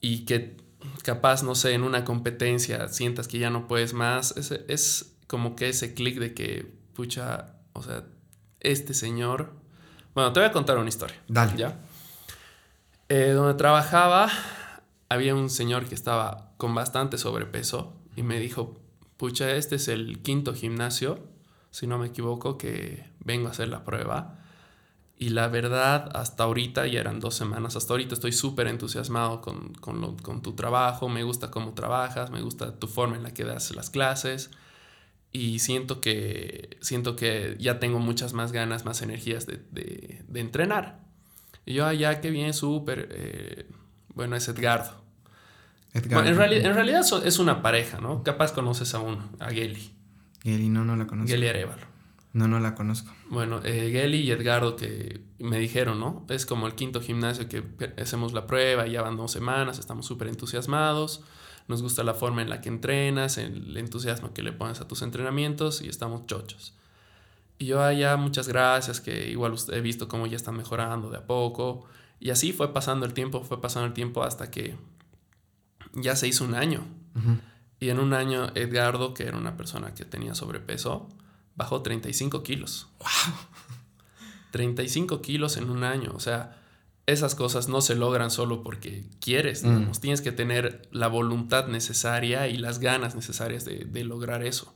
y 0.00 0.24
que 0.24 0.56
capaz, 1.02 1.42
no 1.42 1.54
sé, 1.54 1.74
en 1.74 1.82
una 1.82 2.04
competencia 2.04 2.88
sientas 2.88 3.28
que 3.28 3.38
ya 3.38 3.50
no 3.50 3.68
puedes 3.68 3.92
más, 3.92 4.36
es, 4.36 4.52
es 4.52 5.16
como 5.26 5.56
que 5.56 5.68
ese 5.68 5.94
clic 5.94 6.18
de 6.18 6.34
que, 6.34 6.72
pucha, 6.94 7.57
o 7.78 7.82
sea, 7.82 8.04
este 8.60 8.94
señor... 8.94 9.52
Bueno, 10.14 10.32
te 10.32 10.40
voy 10.40 10.48
a 10.48 10.52
contar 10.52 10.78
una 10.78 10.88
historia. 10.88 11.16
Dale. 11.28 11.56
¿Ya? 11.56 11.80
Eh, 13.08 13.30
donde 13.30 13.54
trabajaba, 13.54 14.28
había 15.08 15.34
un 15.34 15.48
señor 15.48 15.86
que 15.86 15.94
estaba 15.94 16.52
con 16.56 16.74
bastante 16.74 17.18
sobrepeso 17.18 17.94
y 18.16 18.22
me 18.22 18.38
dijo, 18.38 18.80
pucha, 19.16 19.52
este 19.52 19.76
es 19.76 19.88
el 19.88 20.20
quinto 20.22 20.54
gimnasio 20.54 21.18
si 21.70 21.86
no 21.86 21.98
me 21.98 22.08
equivoco, 22.08 22.58
que 22.58 23.04
vengo 23.20 23.48
a 23.48 23.50
hacer 23.50 23.68
la 23.68 23.84
prueba. 23.84 24.38
Y 25.16 25.30
la 25.30 25.48
verdad, 25.48 26.10
hasta 26.14 26.44
ahorita, 26.44 26.86
ya 26.86 27.00
eran 27.00 27.20
dos 27.20 27.34
semanas, 27.34 27.76
hasta 27.76 27.92
ahorita 27.92 28.14
estoy 28.14 28.32
súper 28.32 28.68
entusiasmado 28.68 29.40
con, 29.40 29.74
con, 29.74 30.16
con, 30.16 30.42
tu 30.42 30.54
trabajo, 30.54 31.08
me 31.08 31.24
gusta 31.24 31.50
cómo 31.50 31.74
trabajas, 31.74 32.30
me 32.30 32.40
gusta 32.40 32.78
tu 32.78 32.86
forma 32.86 33.16
en 33.16 33.24
la 33.24 33.34
que 33.34 33.44
das 33.44 33.74
las 33.74 33.90
clases 33.90 34.50
y 35.32 35.58
siento 35.58 36.00
que, 36.00 36.78
siento 36.80 37.16
que 37.16 37.56
ya 37.58 37.78
tengo 37.78 37.98
muchas 37.98 38.32
más 38.32 38.52
ganas, 38.52 38.84
más 38.84 39.02
energías 39.02 39.46
de, 39.46 39.60
de, 39.70 40.22
de 40.26 40.40
entrenar. 40.40 41.00
Y 41.66 41.74
yo, 41.74 41.86
ah, 41.86 41.92
ya, 41.92 42.20
qué 42.20 42.30
bien, 42.30 42.54
súper. 42.54 43.08
Eh, 43.12 43.66
bueno, 44.14 44.36
es 44.36 44.48
Edgardo. 44.48 45.02
Edgardo. 45.92 46.26
en, 46.26 46.66
en, 46.66 46.74
realidad 46.74 47.04
es 47.24 47.38
una 47.38 47.62
pareja, 47.62 48.00
¿no? 48.00 48.22
Capaz 48.22 48.52
conoces 48.52 48.94
a 48.94 49.00
uno, 49.00 49.28
a 49.38 49.50
Geli. 49.50 49.92
Geli, 50.42 50.68
no, 50.68 50.84
no 50.84 50.96
la 50.96 51.06
conozco. 51.06 51.30
Geli 51.30 51.46
Arevalo. 51.46 51.86
No, 52.32 52.46
no 52.46 52.60
la 52.60 52.74
conozco. 52.74 53.12
Bueno, 53.30 53.60
eh, 53.64 53.90
Geli 53.90 54.18
y 54.18 54.30
Edgardo 54.30 54.76
que 54.76 55.20
me 55.38 55.58
dijeron, 55.58 55.98
¿no? 56.00 56.24
Es 56.28 56.46
como 56.46 56.66
el 56.66 56.74
quinto 56.74 57.00
gimnasio 57.00 57.48
que 57.48 57.62
hacemos 58.00 58.32
la 58.32 58.46
prueba, 58.46 58.86
ya 58.86 59.02
van 59.02 59.16
dos 59.16 59.32
semanas, 59.32 59.78
estamos 59.78 60.06
súper 60.06 60.28
entusiasmados, 60.28 61.22
nos 61.68 61.82
gusta 61.82 62.02
la 62.02 62.14
forma 62.14 62.42
en 62.42 62.48
la 62.48 62.60
que 62.60 62.70
entrenas, 62.70 63.38
el 63.38 63.76
entusiasmo 63.76 64.32
que 64.32 64.42
le 64.42 64.52
pones 64.52 64.80
a 64.80 64.88
tus 64.88 65.02
entrenamientos 65.02 65.82
y 65.82 65.88
estamos 65.88 66.26
chochos. 66.26 66.74
Y 67.58 67.66
yo 67.66 67.82
allá, 67.82 68.16
muchas 68.16 68.48
gracias, 68.48 69.00
que 69.00 69.28
igual 69.28 69.54
he 69.72 69.80
visto 69.80 70.08
cómo 70.08 70.26
ya 70.26 70.36
están 70.36 70.56
mejorando 70.56 71.10
de 71.10 71.18
a 71.18 71.26
poco. 71.26 71.86
Y 72.20 72.30
así 72.30 72.52
fue 72.52 72.72
pasando 72.72 73.04
el 73.04 73.12
tiempo, 73.12 73.42
fue 73.42 73.60
pasando 73.60 73.86
el 73.86 73.92
tiempo 73.92 74.22
hasta 74.22 74.50
que 74.50 74.76
ya 75.92 76.16
se 76.16 76.26
hizo 76.26 76.44
un 76.44 76.54
año. 76.54 76.86
Y 77.80 77.90
en 77.90 77.98
un 77.98 78.14
año 78.14 78.50
Edgardo, 78.54 79.12
que 79.12 79.24
era 79.24 79.36
una 79.36 79.56
persona 79.56 79.92
que 79.94 80.04
tenía 80.04 80.34
sobrepeso, 80.34 81.08
bajó 81.56 81.82
35 81.82 82.42
kilos. 82.42 82.88
¡Wow! 82.98 83.34
35 84.52 85.20
kilos 85.20 85.56
en 85.56 85.68
un 85.68 85.84
año. 85.84 86.12
O 86.14 86.20
sea, 86.20 86.57
esas 87.08 87.34
cosas 87.34 87.68
no 87.68 87.80
se 87.80 87.94
logran 87.94 88.30
solo 88.30 88.62
porque 88.62 89.02
quieres, 89.18 89.64
mm. 89.64 89.66
digamos. 89.66 90.00
Tienes 90.00 90.20
que 90.20 90.30
tener 90.30 90.86
la 90.92 91.08
voluntad 91.08 91.66
necesaria 91.66 92.48
y 92.48 92.58
las 92.58 92.80
ganas 92.80 93.14
necesarias 93.14 93.64
de, 93.64 93.86
de 93.86 94.04
lograr 94.04 94.44
eso. 94.44 94.74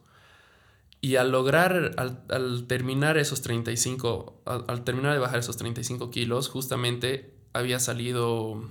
Y 1.03 1.17
al 1.17 1.31
lograr, 1.31 1.93
al, 1.99 2.23
al 2.31 2.67
terminar 2.67 3.19
esos 3.19 3.43
35, 3.43 4.41
al, 4.47 4.65
al, 4.67 4.83
terminar 4.83 5.13
de 5.13 5.19
bajar 5.19 5.41
esos 5.41 5.59
35 5.59 6.11
kilos, 6.11 6.49
justamente 6.49 7.35
había 7.53 7.79
salido 7.79 8.67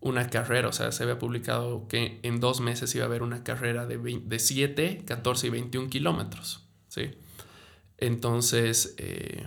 una 0.00 0.30
carrera, 0.30 0.68
o 0.68 0.72
sea, 0.72 0.92
se 0.92 1.02
había 1.02 1.18
publicado 1.18 1.86
que 1.88 2.20
en 2.22 2.40
dos 2.40 2.60
meses 2.60 2.94
iba 2.94 3.04
a 3.04 3.08
haber 3.08 3.22
una 3.22 3.44
carrera 3.44 3.86
de, 3.86 3.98
20, 3.98 4.28
de 4.28 4.38
7, 4.38 5.02
14 5.04 5.48
y 5.48 5.50
21 5.50 5.90
kilómetros. 5.90 6.64
¿sí? 6.88 7.10
Entonces, 7.98 8.94
eh, 8.96 9.46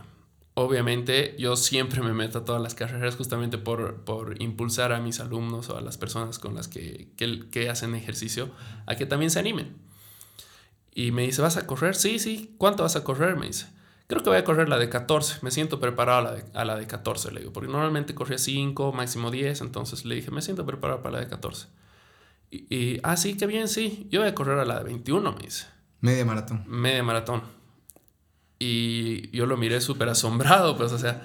obviamente 0.59 1.35
yo 1.39 1.55
siempre 1.55 2.01
me 2.01 2.13
meto 2.13 2.39
a 2.39 2.45
todas 2.45 2.61
las 2.61 2.75
carreras 2.75 3.15
justamente 3.15 3.57
por, 3.57 4.03
por, 4.03 4.41
impulsar 4.41 4.91
a 4.91 4.99
mis 4.99 5.19
alumnos 5.19 5.69
o 5.69 5.77
a 5.77 5.81
las 5.81 5.97
personas 5.97 6.37
con 6.37 6.53
las 6.53 6.67
que, 6.67 7.09
que, 7.15 7.49
que, 7.49 7.69
hacen 7.69 7.95
ejercicio 7.95 8.51
a 8.85 8.95
que 8.95 9.05
también 9.05 9.31
se 9.31 9.39
animen. 9.39 9.77
Y 10.93 11.11
me 11.11 11.23
dice, 11.23 11.41
¿vas 11.41 11.55
a 11.55 11.65
correr? 11.65 11.95
Sí, 11.95 12.19
sí. 12.19 12.55
¿Cuánto 12.57 12.83
vas 12.83 12.97
a 12.97 13.03
correr? 13.03 13.37
Me 13.37 13.47
dice. 13.47 13.67
Creo 14.07 14.21
que 14.21 14.29
voy 14.29 14.39
a 14.39 14.43
correr 14.43 14.67
la 14.67 14.77
de 14.77 14.89
14. 14.89 15.39
Me 15.43 15.51
siento 15.51 15.79
preparado 15.79 16.19
a 16.19 16.21
la 16.23 16.31
de, 16.33 16.45
a 16.53 16.65
la 16.65 16.75
de 16.75 16.87
14, 16.87 17.31
le 17.31 17.39
digo. 17.39 17.53
Porque 17.53 17.71
normalmente 17.71 18.13
corría 18.13 18.37
5, 18.37 18.91
máximo 18.91 19.31
10. 19.31 19.61
Entonces 19.61 20.03
le 20.03 20.15
dije, 20.15 20.31
me 20.31 20.41
siento 20.41 20.65
preparado 20.65 21.01
para 21.01 21.13
la 21.13 21.19
de 21.21 21.27
14. 21.29 21.67
Y, 22.51 22.75
y, 22.75 22.99
ah, 23.03 23.15
sí, 23.15 23.37
qué 23.37 23.45
bien, 23.45 23.69
sí. 23.69 24.07
Yo 24.09 24.19
voy 24.19 24.29
a 24.29 24.35
correr 24.35 24.59
a 24.59 24.65
la 24.65 24.79
de 24.79 24.83
21, 24.83 25.31
me 25.31 25.43
dice. 25.43 25.67
Media 26.01 26.25
maratón. 26.25 26.63
Media 26.67 27.03
maratón. 27.03 27.58
Y 28.59 29.31
yo 29.35 29.45
lo 29.45 29.57
miré 29.57 29.81
súper 29.81 30.09
asombrado, 30.09 30.77
pues, 30.77 30.91
o 30.91 30.97
sea, 30.97 31.23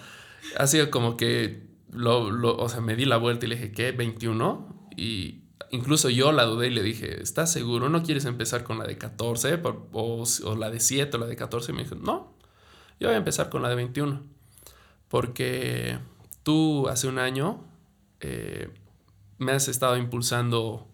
ha 0.57 0.67
sido 0.67 0.91
como 0.91 1.17
que, 1.17 1.67
lo, 1.91 2.31
lo, 2.31 2.57
o 2.57 2.69
sea, 2.69 2.81
me 2.81 2.97
di 2.97 3.05
la 3.05 3.17
vuelta 3.17 3.47
y 3.47 3.49
le 3.49 3.57
dije, 3.57 3.73
¿qué? 3.73 3.97
¿21? 3.97 4.89
Y 4.97 5.43
incluso 5.71 6.09
yo 6.11 6.33
la 6.33 6.45
dudé 6.45 6.69
y 6.69 6.71
le 6.71 6.83
dije, 6.83 7.21
¿estás 7.21 7.53
seguro? 7.53 7.89
¿No 7.89 8.03
quieres 8.03 8.25
empezar 8.25 8.65
con 8.65 8.79
la 8.79 8.85
de 8.85 8.97
14 8.97 9.61
o, 9.63 10.25
o, 10.45 10.57
la 10.57 10.71
de 10.71 10.81
7 10.81 11.17
o 11.17 11.21
la 11.21 11.27
de 11.27 11.37
14? 11.37 11.73
Y 11.73 11.75
me 11.75 11.83
dijo, 11.83 11.97
no, 11.97 12.35
yo 13.01 13.09
voy 13.09 13.15
a 13.15 13.19
empezar 13.19 13.51
con 13.51 13.63
la 13.63 13.69
de 13.69 13.75
21. 13.75 14.23
Porque 15.09 15.99
tú 16.43 16.89
hace 16.89 17.09
un 17.09 17.19
año 17.19 17.65
eh, 18.21 18.71
me 19.39 19.53
has 19.53 19.69
estado 19.69 19.97
impulsando 19.97 20.89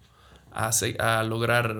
a, 0.50 0.70
a 0.98 1.22
lograr 1.24 1.76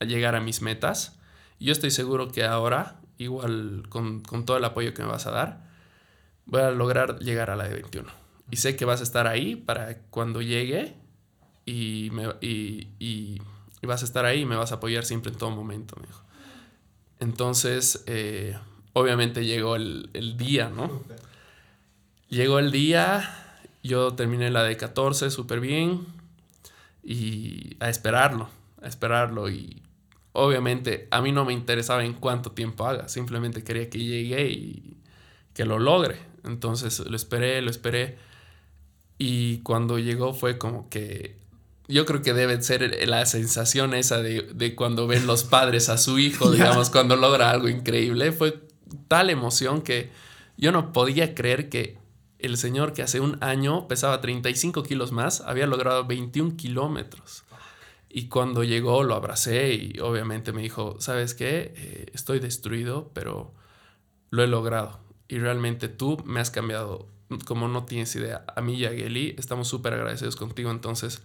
a 0.00 0.04
llegar 0.04 0.34
a 0.34 0.40
mis 0.40 0.62
metas. 0.62 1.18
Y 1.58 1.66
yo 1.66 1.72
estoy 1.72 1.90
seguro 1.90 2.30
que 2.30 2.44
ahora, 2.44 3.00
igual 3.22 3.84
con, 3.88 4.20
con, 4.20 4.44
todo 4.44 4.56
el 4.56 4.64
apoyo 4.64 4.94
que 4.94 5.02
me 5.02 5.08
vas 5.08 5.26
a 5.26 5.30
dar, 5.30 5.70
voy 6.46 6.60
a 6.60 6.70
lograr 6.70 7.18
llegar 7.20 7.50
a 7.50 7.56
la 7.56 7.64
de 7.64 7.74
21. 7.74 8.10
Y 8.50 8.56
sé 8.56 8.76
que 8.76 8.84
vas 8.84 9.00
a 9.00 9.04
estar 9.04 9.26
ahí 9.26 9.56
para 9.56 9.98
cuando 10.10 10.42
llegue 10.42 10.94
y, 11.64 12.10
me, 12.12 12.28
y, 12.40 12.88
y, 12.98 13.40
vas 13.82 14.02
a 14.02 14.04
estar 14.04 14.24
ahí 14.24 14.40
y 14.40 14.44
me 14.46 14.56
vas 14.56 14.72
a 14.72 14.76
apoyar 14.76 15.04
siempre 15.04 15.32
en 15.32 15.38
todo 15.38 15.50
momento, 15.50 15.96
me 16.00 16.06
dijo. 16.06 16.22
Entonces, 17.18 18.04
eh, 18.06 18.58
obviamente 18.92 19.44
llegó 19.44 19.76
el, 19.76 20.10
el 20.12 20.36
día, 20.36 20.68
¿no? 20.68 21.02
Llegó 22.28 22.58
el 22.58 22.70
día, 22.70 23.58
yo 23.82 24.14
terminé 24.14 24.50
la 24.50 24.62
de 24.62 24.76
14 24.76 25.30
súper 25.30 25.60
bien 25.60 26.06
y 27.02 27.76
a 27.80 27.88
esperarlo, 27.88 28.48
a 28.80 28.88
esperarlo 28.88 29.50
y 29.50 29.82
obviamente 30.32 31.08
a 31.10 31.20
mí 31.20 31.32
no 31.32 31.44
me 31.44 31.52
interesaba 31.52 32.04
en 32.04 32.14
cuánto 32.14 32.52
tiempo 32.52 32.86
haga, 32.86 33.08
simplemente 33.08 33.64
quería 33.64 33.88
que 33.90 33.98
llegue 33.98 34.48
y 34.48 34.96
que 35.54 35.64
lo 35.64 35.78
logre. 35.78 36.16
Entonces 36.44 36.98
lo 37.00 37.14
esperé, 37.16 37.62
lo 37.62 37.70
esperé 37.70 38.18
y 39.18 39.58
cuando 39.58 39.98
llegó 39.98 40.34
fue 40.34 40.58
como 40.58 40.88
que 40.88 41.36
yo 41.88 42.06
creo 42.06 42.22
que 42.22 42.32
debe 42.32 42.60
ser 42.62 43.06
la 43.08 43.26
sensación 43.26 43.94
esa 43.94 44.22
de, 44.22 44.42
de 44.42 44.74
cuando 44.74 45.06
ven 45.06 45.26
los 45.26 45.44
padres 45.44 45.88
a 45.88 45.98
su 45.98 46.18
hijo, 46.18 46.50
digamos, 46.52 46.90
cuando 46.90 47.16
logra 47.16 47.50
algo 47.50 47.68
increíble. 47.68 48.32
Fue 48.32 48.62
tal 49.08 49.30
emoción 49.30 49.82
que 49.82 50.10
yo 50.56 50.72
no 50.72 50.92
podía 50.92 51.34
creer 51.34 51.68
que 51.68 51.98
el 52.38 52.56
señor 52.56 52.92
que 52.92 53.02
hace 53.02 53.20
un 53.20 53.38
año 53.42 53.86
pesaba 53.88 54.20
35 54.20 54.82
kilos 54.82 55.12
más 55.12 55.40
había 55.42 55.66
logrado 55.66 56.04
21 56.04 56.56
kilómetros. 56.56 57.44
Y 58.14 58.28
cuando 58.28 58.62
llegó 58.62 59.04
lo 59.04 59.14
abracé 59.14 59.72
y 59.72 59.98
obviamente 60.00 60.52
me 60.52 60.60
dijo, 60.60 60.96
¿sabes 61.00 61.34
qué? 61.34 61.72
Eh, 61.74 62.06
estoy 62.12 62.40
destruido, 62.40 63.10
pero 63.14 63.54
lo 64.30 64.42
he 64.42 64.46
logrado. 64.46 65.00
Y 65.28 65.38
realmente 65.38 65.88
tú 65.88 66.22
me 66.26 66.40
has 66.40 66.50
cambiado 66.50 67.08
como 67.46 67.68
no 67.68 67.86
tienes 67.86 68.14
idea. 68.14 68.44
A 68.54 68.60
mí 68.60 68.74
y 68.74 68.84
a 68.84 68.90
Geli 68.90 69.34
estamos 69.38 69.68
súper 69.68 69.94
agradecidos 69.94 70.36
contigo. 70.36 70.70
Entonces, 70.70 71.22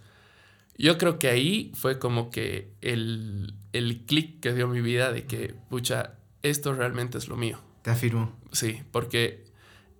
yo 0.78 0.96
creo 0.96 1.18
que 1.18 1.28
ahí 1.28 1.72
fue 1.74 1.98
como 1.98 2.30
que 2.30 2.72
el, 2.80 3.52
el 3.74 4.06
clic 4.06 4.40
que 4.40 4.54
dio 4.54 4.66
mi 4.66 4.80
vida 4.80 5.12
de 5.12 5.26
que, 5.26 5.54
pucha, 5.68 6.14
esto 6.42 6.72
realmente 6.72 7.18
es 7.18 7.28
lo 7.28 7.36
mío. 7.36 7.60
Te 7.82 7.90
afirmo. 7.90 8.34
Sí, 8.52 8.80
porque 8.92 9.44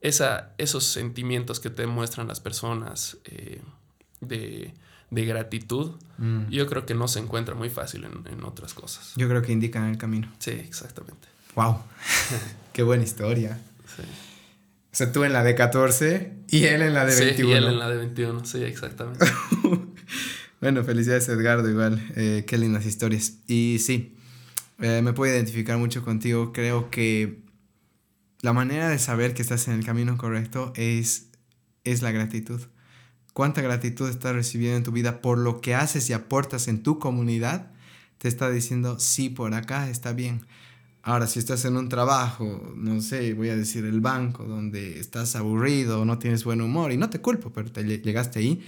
esa, 0.00 0.54
esos 0.56 0.84
sentimientos 0.84 1.60
que 1.60 1.68
te 1.68 1.86
muestran 1.86 2.28
las 2.28 2.40
personas 2.40 3.18
eh, 3.26 3.60
de, 4.20 4.72
de, 5.10 5.24
gratitud, 5.24 5.92
mm. 6.18 6.48
yo 6.50 6.66
creo 6.66 6.86
que 6.86 6.94
no 6.94 7.08
se 7.08 7.20
encuentra 7.20 7.54
muy 7.54 7.70
fácil 7.70 8.04
en, 8.04 8.26
en, 8.32 8.44
otras 8.44 8.74
cosas. 8.74 9.12
Yo 9.16 9.28
creo 9.28 9.42
que 9.42 9.52
indican 9.52 9.84
el 9.88 9.98
camino. 9.98 10.30
Sí, 10.38 10.50
exactamente. 10.50 11.28
¡Wow! 11.54 11.78
¡Qué 12.72 12.82
buena 12.82 13.04
historia! 13.04 13.58
Sí. 13.96 14.02
O 14.90 14.96
sea, 14.96 15.12
tú 15.12 15.24
en 15.24 15.32
la 15.32 15.44
de 15.44 15.54
14 15.54 16.32
y 16.48 16.64
él 16.64 16.82
en 16.82 16.94
la 16.94 17.04
de 17.04 17.12
sí, 17.12 17.24
21. 17.24 17.50
Y 17.50 17.52
él 17.52 17.64
en 17.64 17.78
la 17.78 17.90
de 17.90 17.96
21, 17.98 18.44
sí, 18.44 18.62
exactamente. 18.64 19.26
bueno, 20.60 20.82
felicidades 20.82 21.28
Edgardo, 21.28 21.68
igual. 21.68 22.02
Eh, 22.16 22.44
qué 22.46 22.56
lindas 22.56 22.86
historias. 22.86 23.34
Y 23.46 23.78
sí, 23.80 24.16
eh, 24.80 25.02
me 25.02 25.12
puedo 25.12 25.32
identificar 25.32 25.76
mucho 25.76 26.02
contigo. 26.02 26.52
Creo 26.52 26.90
que 26.90 27.42
la 28.40 28.52
manera 28.52 28.88
de 28.88 28.98
saber 28.98 29.34
que 29.34 29.42
estás 29.42 29.68
en 29.68 29.74
el 29.74 29.84
camino 29.84 30.16
correcto 30.16 30.72
es, 30.74 31.28
es 31.84 32.00
la 32.00 32.10
gratitud. 32.10 32.62
Cuánta 33.38 33.62
gratitud 33.62 34.08
estás 34.08 34.34
recibiendo 34.34 34.78
en 34.78 34.82
tu 34.82 34.90
vida 34.90 35.22
por 35.22 35.38
lo 35.38 35.60
que 35.60 35.76
haces 35.76 36.10
y 36.10 36.12
aportas 36.12 36.66
en 36.66 36.82
tu 36.82 36.98
comunidad, 36.98 37.70
te 38.18 38.26
está 38.26 38.50
diciendo, 38.50 38.98
sí, 38.98 39.28
por 39.28 39.54
acá 39.54 39.88
está 39.88 40.12
bien. 40.12 40.44
Ahora, 41.04 41.28
si 41.28 41.38
estás 41.38 41.64
en 41.64 41.76
un 41.76 41.88
trabajo, 41.88 42.74
no 42.74 43.00
sé, 43.00 43.34
voy 43.34 43.50
a 43.50 43.56
decir 43.56 43.84
el 43.84 44.00
banco, 44.00 44.42
donde 44.42 44.98
estás 44.98 45.36
aburrido, 45.36 46.04
no 46.04 46.18
tienes 46.18 46.42
buen 46.42 46.60
humor, 46.60 46.90
y 46.90 46.96
no 46.96 47.10
te 47.10 47.20
culpo, 47.20 47.52
pero 47.52 47.70
te 47.70 47.84
llegaste 47.84 48.40
ahí, 48.40 48.66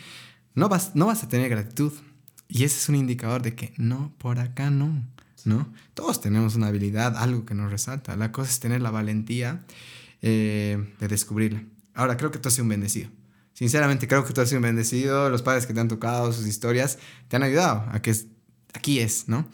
no 0.54 0.68
vas, 0.68 0.94
no 0.94 1.06
vas 1.06 1.24
a 1.24 1.28
tener 1.28 1.50
gratitud. 1.50 1.92
Y 2.46 2.62
ese 2.62 2.78
es 2.78 2.88
un 2.88 2.94
indicador 2.94 3.42
de 3.42 3.56
que 3.56 3.74
no, 3.76 4.14
por 4.18 4.38
acá 4.38 4.70
no. 4.70 5.04
¿no? 5.44 5.72
Todos 5.94 6.20
tenemos 6.20 6.54
una 6.54 6.68
habilidad, 6.68 7.16
algo 7.16 7.44
que 7.44 7.56
nos 7.56 7.72
resalta. 7.72 8.14
La 8.14 8.30
cosa 8.30 8.52
es 8.52 8.60
tener 8.60 8.82
la 8.82 8.92
valentía 8.92 9.64
eh, 10.22 10.94
de 11.00 11.08
descubrirla. 11.08 11.64
Ahora, 11.92 12.16
creo 12.16 12.30
que 12.30 12.38
tú 12.38 12.46
has 12.46 12.54
sido 12.54 12.66
un 12.66 12.68
bendecido. 12.68 13.10
Sinceramente, 13.60 14.08
creo 14.08 14.24
que 14.24 14.32
tú 14.32 14.40
has 14.40 14.48
sido 14.48 14.62
bendecido. 14.62 15.28
Los 15.28 15.42
padres 15.42 15.66
que 15.66 15.74
te 15.74 15.80
han 15.80 15.88
tocado, 15.88 16.32
sus 16.32 16.46
historias, 16.46 16.98
te 17.28 17.36
han 17.36 17.42
ayudado 17.42 17.84
a 17.92 18.00
que 18.00 18.16
aquí 18.72 19.00
es, 19.00 19.28
¿no? 19.28 19.46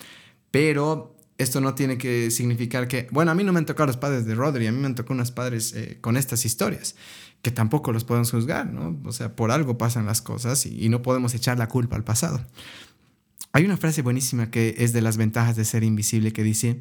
Pero 0.53 1.17
esto 1.39 1.61
no 1.61 1.75
tiene 1.75 1.99
que 1.99 2.31
significar 2.31 2.87
que, 2.87 3.09
bueno, 3.11 3.33
a 3.33 3.35
mí 3.35 3.43
no 3.43 3.53
me 3.53 3.59
han 3.59 3.67
tocado 3.67 3.89
los 3.89 3.97
padres 3.97 4.25
de 4.25 4.37
Rodri, 4.37 4.69
a 4.69 4.71
mí 4.71 4.79
me 4.79 4.87
han 4.87 4.95
tocado 4.95 5.15
unos 5.15 5.33
padres 5.33 5.73
eh, 5.73 5.99
con 6.01 6.17
estas 6.17 6.45
historias, 6.45 6.95
que 7.43 7.51
tampoco 7.51 7.91
los 7.91 8.05
podemos 8.05 8.31
juzgar, 8.31 8.73
¿no? 8.73 8.97
O 9.05 9.11
sea, 9.11 9.35
por 9.35 9.51
algo 9.51 9.77
pasan 9.77 10.07
las 10.07 10.23
cosas 10.23 10.67
y, 10.67 10.89
no 10.89 11.03
podemos 11.03 11.35
echar 11.35 11.59
la 11.59 11.67
culpa 11.67 11.97
al 11.97 12.05
pasado. 12.05 12.47
Hay 13.51 13.65
una 13.65 13.77
frase 13.77 14.03
buenísima 14.03 14.53
que 14.53 14.77
es 14.79 14.93
de 14.93 15.03
las 15.03 15.17
ventajas 15.17 15.57
de 15.57 15.65
ser 15.65 15.83
invisible 15.83 16.33
que 16.33 16.45
dice, 16.45 16.81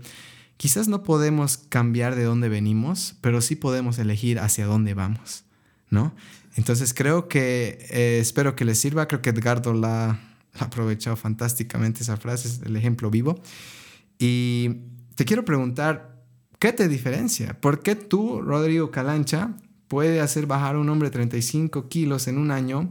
quizás 0.57 0.87
no 0.87 1.01
podemos 1.01 1.57
cambiar 1.57 2.13
de 2.13 2.25
dónde 2.25 2.49
venimos, 2.49 3.15
pero 3.21 3.41
sí 3.41 3.55
podemos 3.55 3.97
elegir 3.97 4.37
hacia 4.37 4.67
dónde 4.67 4.93
vamos, 4.93 5.44
¿no? 5.89 6.15
Entonces 6.55 6.93
creo 6.93 7.27
que, 7.27 7.85
eh, 7.89 8.19
espero 8.21 8.55
que 8.55 8.65
les 8.65 8.79
sirva, 8.79 9.07
creo 9.07 9.21
que 9.21 9.31
Edgardo 9.31 9.73
la 9.73 10.19
ha 10.53 10.65
aprovechado 10.65 11.15
fantásticamente 11.15 12.03
esa 12.03 12.17
frase, 12.17 12.47
es 12.47 12.61
el 12.65 12.75
ejemplo 12.75 13.09
vivo. 13.09 13.41
Y 14.17 14.69
te 15.15 15.25
quiero 15.25 15.43
preguntar, 15.43 16.23
¿qué 16.59 16.71
te 16.71 16.87
diferencia? 16.87 17.59
¿Por 17.59 17.81
qué 17.81 17.95
tú, 17.95 18.41
Rodrigo 18.41 18.91
Calancha, 18.91 19.57
puede 19.87 20.21
hacer 20.21 20.47
bajar 20.47 20.75
a 20.75 20.79
un 20.79 20.89
hombre 20.89 21.09
35 21.09 21.89
kilos 21.89 22.27
en 22.27 22.37
un 22.37 22.51
año 22.51 22.89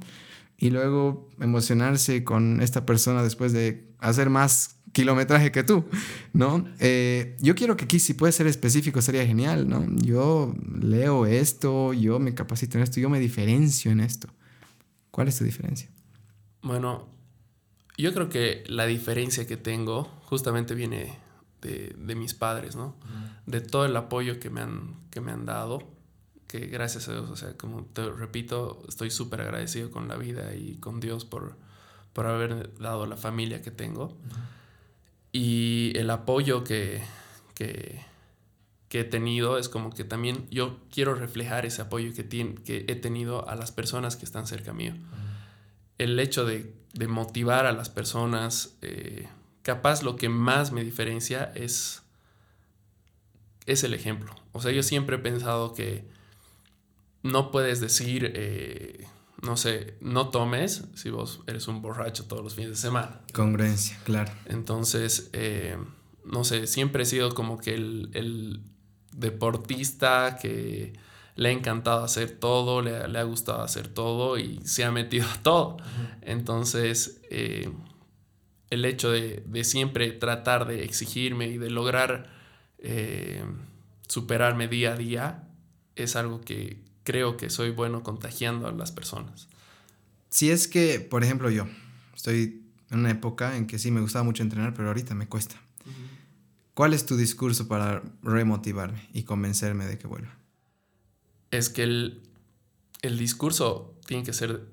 y 0.59 0.70
luego 0.70 1.30
emocionarse 1.40 2.22
con 2.22 2.61
esta 2.61 2.86
persona 2.86 3.22
después 3.22 3.53
de 3.53 3.92
hacer 3.99 4.30
más 4.30 4.74
kilometraje 4.95 5.53
que 5.53 5.62
tú, 5.62 5.84
¿no? 6.32 6.66
Eh, 6.78 7.36
yo 7.40 7.55
quiero 7.55 7.76
que 7.76 7.84
aquí, 7.84 7.99
si 7.99 8.14
puede 8.14 8.32
ser 8.32 8.47
específico, 8.47 9.03
sería 9.03 9.26
genial, 9.26 9.68
¿no? 9.68 9.84
Yo 9.97 10.55
leo 10.80 11.26
esto, 11.26 11.92
yo 11.92 12.18
me 12.18 12.32
capacito 12.32 12.78
en 12.78 12.84
esto, 12.84 13.01
yo 13.01 13.11
me 13.11 13.20
diferencio 13.20 13.90
en 13.90 14.01
esto. 14.01 14.28
¿Cuál 15.11 15.28
es 15.28 15.36
tu 15.36 15.45
diferencia? 15.45 15.90
Bueno, 16.62 17.09
yo 17.99 18.14
creo 18.14 18.30
que 18.30 18.64
la 18.66 18.86
diferencia 18.86 19.47
que 19.47 19.57
tengo 19.57 20.05
justamente 20.22 20.74
viene 20.74 21.18
de, 21.61 21.95
de 21.99 22.14
mis 22.14 22.32
padres, 22.32 22.76
¿no? 22.76 22.97
De 23.47 23.61
todo 23.61 23.84
el 23.84 23.97
apoyo 23.97 24.40
que 24.40 24.49
me 24.49 24.62
han, 24.62 24.97
que 25.11 25.20
me 25.20 25.32
han 25.32 25.45
dado, 25.45 25.82
que 26.47 26.66
gracias 26.66 27.09
a 27.09 27.12
Dios, 27.12 27.30
o 27.30 27.36
sea, 27.36 27.57
como 27.57 27.84
te 27.84 28.09
repito, 28.11 28.82
estoy 28.88 29.11
súper 29.11 29.40
agradecido 29.40 29.90
con 29.90 30.09
la 30.09 30.16
vida 30.16 30.55
y 30.55 30.76
con 30.76 31.01
Dios 31.01 31.24
por, 31.24 31.57
por 32.12 32.26
haber 32.26 32.72
dado 32.78 33.07
la 33.07 33.16
familia 33.16 33.61
que 33.61 33.70
tengo. 33.70 34.16
Y 35.35 35.93
el 35.97 36.09
apoyo 36.09 36.64
que, 36.64 37.03
que, 37.55 38.01
he 38.91 39.05
tenido 39.05 39.59
es 39.59 39.68
como 39.68 39.91
que 39.91 40.05
también 40.05 40.47
yo 40.51 40.78
quiero 40.91 41.14
reflejar 41.14 41.66
ese 41.66 41.82
apoyo 41.82 42.14
que, 42.14 42.22
tiene, 42.22 42.55
que 42.62 42.87
he 42.89 42.95
tenido 42.95 43.47
a 43.49 43.57
las 43.57 43.72
personas 43.72 44.16
que 44.16 44.24
están 44.24 44.47
cerca 44.47 44.72
mío. 44.72 44.95
El 45.99 46.18
hecho 46.18 46.47
de 46.47 46.72
de 46.95 47.09
motivar 47.09 47.66
a 47.66 47.72
las 47.72 47.91
personas. 47.91 48.76
Eh, 48.80 49.28
capaz 49.62 50.03
lo 50.03 50.16
que 50.16 50.28
más 50.28 50.72
me 50.72 50.85
diferencia 50.85 51.53
es, 51.55 52.03
es 53.66 53.85
el 53.85 53.95
ejemplo. 53.95 54.35
O 54.53 54.62
sea, 54.62 54.72
yo 54.72 54.82
siempre 54.82 55.16
he 55.16 55.18
pensado 55.18 55.74
que 55.74 56.05
no 57.22 57.51
puedes 57.51 57.80
decir, 57.80 58.32
eh, 58.35 59.07
no 59.45 59.57
sé, 59.57 59.97
no 60.01 60.30
tomes 60.30 60.84
si 60.95 61.11
vos 61.11 61.40
eres 61.47 61.68
un 61.68 61.82
borracho 61.82 62.24
todos 62.24 62.42
los 62.42 62.55
fines 62.55 62.70
de 62.70 62.76
semana. 62.76 63.20
Congruencia, 63.32 63.99
claro. 64.05 64.32
Entonces, 64.47 65.30
eh, 65.32 65.76
no 66.24 66.45
sé, 66.45 66.66
siempre 66.66 67.03
he 67.03 67.07
sido 67.07 67.34
como 67.34 67.59
que 67.59 67.74
el, 67.74 68.11
el 68.14 68.61
deportista 69.12 70.38
que 70.40 70.92
le 71.36 71.49
ha 71.49 71.53
encantado 71.53 72.05
hacer 72.05 72.30
todo, 72.30 72.80
le, 72.82 72.97
ha 72.97 73.22
gustado 73.24 73.62
hacer 73.62 73.88
todo 73.88 74.38
y 74.38 74.61
se 74.64 74.84
ha 74.84 74.90
metido 74.90 75.26
a 75.28 75.42
todo. 75.42 75.76
Entonces, 76.22 77.20
eh, 77.30 77.70
el 78.70 78.84
hecho 78.84 79.11
de, 79.11 79.42
siempre 79.64 80.12
tratar 80.12 80.66
de 80.66 80.84
exigirme 80.84 81.49
y 81.49 81.59
de 81.59 81.70
lograr 81.70 82.30
eh, 82.78 83.45
superarme 84.09 84.68
día 84.68 84.92
a 84.92 84.97
día 84.97 85.49
es 85.97 86.16
algo 86.16 86.40
que 86.40 86.84
creo 87.05 87.36
que 87.36 87.50
soy 87.50 87.70
bueno 87.70 88.02
contagiando 88.02 88.66
a 88.66 88.72
las 88.72 88.92
personas. 88.92 89.48
Si 90.30 90.50
es 90.50 90.66
que, 90.66 91.00
por 91.00 91.22
ejemplo, 91.22 91.48
yo 91.50 91.66
estoy 92.14 92.62
en 92.90 93.00
una 93.00 93.11
época 93.11 93.57
en 93.57 93.66
que 93.66 93.78
sí 93.78 93.90
me 93.90 94.00
gustaba 94.00 94.24
mucho 94.24 94.42
entrenar, 94.42 94.74
pero 94.74 94.88
ahorita 94.88 95.14
me 95.14 95.28
cuesta. 95.28 95.61
¿Cuál 96.74 96.92
es 96.92 97.07
tu 97.07 97.16
discurso 97.16 97.68
para 97.68 98.02
remotivarme 98.22 99.09
y 99.12 99.22
convencerme 99.22 99.86
de 99.86 99.96
que 99.96 100.09
vuelva? 100.09 100.34
es 101.59 101.68
que 101.68 101.82
el, 101.82 102.20
discurso 103.02 103.94
tiene 104.07 104.24
que 104.24 104.32
ser 104.32 104.66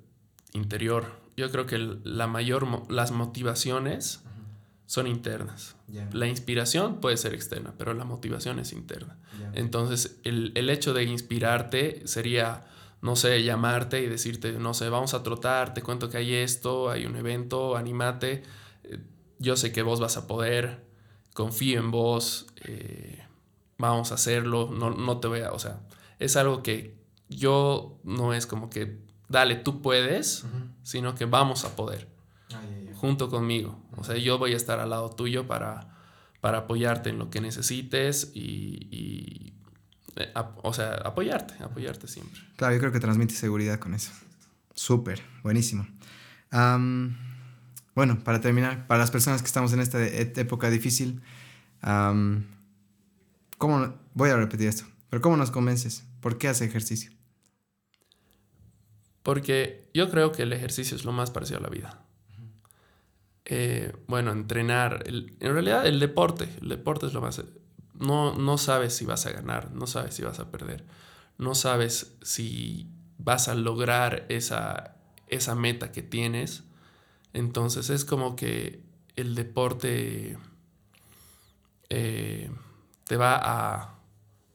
interior. 0.54 1.20
Yo 1.38 1.52
creo 1.52 1.66
que 1.66 1.78
la 1.78 2.28
mayor, 2.28 2.92
las 2.92 3.12
motivaciones 3.12 4.22
son 4.92 5.08
internas. 5.08 5.78
La 6.12 6.28
inspiración 6.28 7.00
puede 7.00 7.16
ser 7.16 7.34
externa, 7.34 7.74
pero 7.78 7.94
la 7.94 8.04
motivación 8.04 8.60
es 8.60 8.74
interna. 8.74 9.18
Entonces, 9.54 10.20
el, 10.26 10.70
hecho 10.70 10.94
de 10.94 11.06
inspirarte 11.06 12.06
sería, 12.06 12.66
no 13.02 13.16
sé, 13.16 13.42
llamarte 13.42 14.02
y 14.02 14.08
decirte, 14.08 14.52
no 14.52 14.74
sé, 14.74 14.90
vamos 14.90 15.14
a 15.14 15.24
trotar, 15.24 15.74
te 15.74 15.82
cuento 15.82 16.10
que 16.10 16.18
hay 16.18 16.34
esto, 16.34 16.90
hay 16.90 17.06
un 17.06 17.16
evento, 17.16 17.78
animate, 17.78 18.44
eh, 18.84 19.00
yo 19.40 19.56
sé 19.56 19.72
que 19.72 19.82
vos 19.82 20.02
vas 20.02 20.18
a 20.18 20.28
poder, 20.28 20.84
confío 21.34 21.80
en 21.80 21.90
vos, 21.90 22.48
eh, 22.66 23.24
vamos 23.78 24.12
a 24.12 24.16
hacerlo, 24.16 24.72
no, 24.74 24.90
no 24.90 25.22
te 25.22 25.30
voy 25.30 25.40
a, 25.40 25.54
o 25.54 25.60
sea, 25.60 25.80
es 26.20 26.36
algo 26.36 26.64
que 26.64 26.98
yo 27.30 27.98
no 28.04 28.34
es 28.34 28.46
como 28.46 28.70
que, 28.70 29.00
dale, 29.30 29.56
tú 29.56 29.82
puedes, 29.82 30.44
sino 30.84 31.16
que 31.16 31.24
vamos 31.24 31.64
a 31.64 31.78
poder, 31.78 32.10
junto 32.96 33.30
conmigo. 33.30 33.81
O 33.98 34.04
sea, 34.04 34.18
yo 34.18 34.38
voy 34.38 34.54
a 34.54 34.58
estar 34.58 34.80
al 34.80 34.90
lado 34.90 35.10
tuyo 35.10 35.48
para, 35.48 35.90
para 36.40 36.60
apoyarte 36.60 37.10
en 37.10 37.20
lo 37.20 37.30
que 37.30 37.42
necesites 37.42 38.32
y, 38.34 39.54
eh, 40.16 40.34
o 40.64 40.74
sea, 40.74 40.96
apoyarte, 40.96 41.64
apoyarte 41.64 42.08
siempre. 42.08 42.42
Claro, 42.56 42.74
yo 42.74 42.80
creo 42.80 42.92
que 42.92 43.00
transmite 43.00 43.34
seguridad 43.34 43.80
con 43.80 43.94
eso. 43.94 44.12
Súper, 44.74 45.22
buenísimo. 45.44 45.88
bueno, 46.52 48.20
para 48.24 48.42
terminar, 48.42 48.88
para 48.88 49.00
las 49.00 49.12
personas 49.12 49.42
que 49.42 49.48
estamos 49.48 49.74
en 49.74 49.82
esta 49.82 50.04
época 50.04 50.70
difícil, 50.70 51.22
¿cómo, 53.58 53.94
voy 54.14 54.30
a 54.30 54.38
repetir 54.38 54.68
esto, 54.68 54.86
pero 55.10 55.22
¿cómo 55.22 55.38
nos 55.38 55.52
convences? 55.52 56.06
¿Por 56.22 56.38
qué 56.38 56.48
hace 56.48 56.66
ejercicio? 56.66 57.12
Porque 59.24 59.90
yo 59.94 60.10
creo 60.10 60.32
que 60.32 60.44
el 60.44 60.54
ejercicio 60.54 60.98
es 60.98 61.06
lo 61.06 61.12
más 61.12 61.30
parecido 61.30 61.60
a 61.60 61.62
la 61.62 61.70
vida. 61.70 62.01
Eh, 63.46 63.94
bueno, 64.08 64.32
entrenar, 64.32 65.04
en 65.08 65.54
realidad 65.54 65.86
el 65.86 66.00
deporte, 66.00 66.48
el 66.62 66.70
deporte 66.70 67.08
es 67.08 67.14
lo 67.14 67.22
más... 67.22 67.42
No, 67.94 68.34
no 68.36 68.58
sabes 68.58 68.96
si 68.96 69.06
vas 69.06 69.26
a 69.26 69.32
ganar, 69.32 69.72
no 69.72 69.86
sabes 69.86 70.16
si 70.16 70.24
vas 70.24 70.40
a 70.40 70.50
perder, 70.50 70.86
no 71.38 71.54
sabes 71.54 72.16
si 72.24 72.90
vas 73.20 73.48
a 73.48 73.54
lograr 73.54 74.26
esa, 74.30 74.96
esa 75.28 75.56
meta 75.56 75.92
que 75.92 76.02
tienes. 76.02 76.64
Entonces 77.34 77.90
es 77.90 78.06
como 78.06 78.36
que 78.36 78.84
el 79.16 79.36
deporte 79.36 80.38
eh, 81.90 82.50
te 83.08 83.18
va 83.18 83.36
a, 83.36 83.96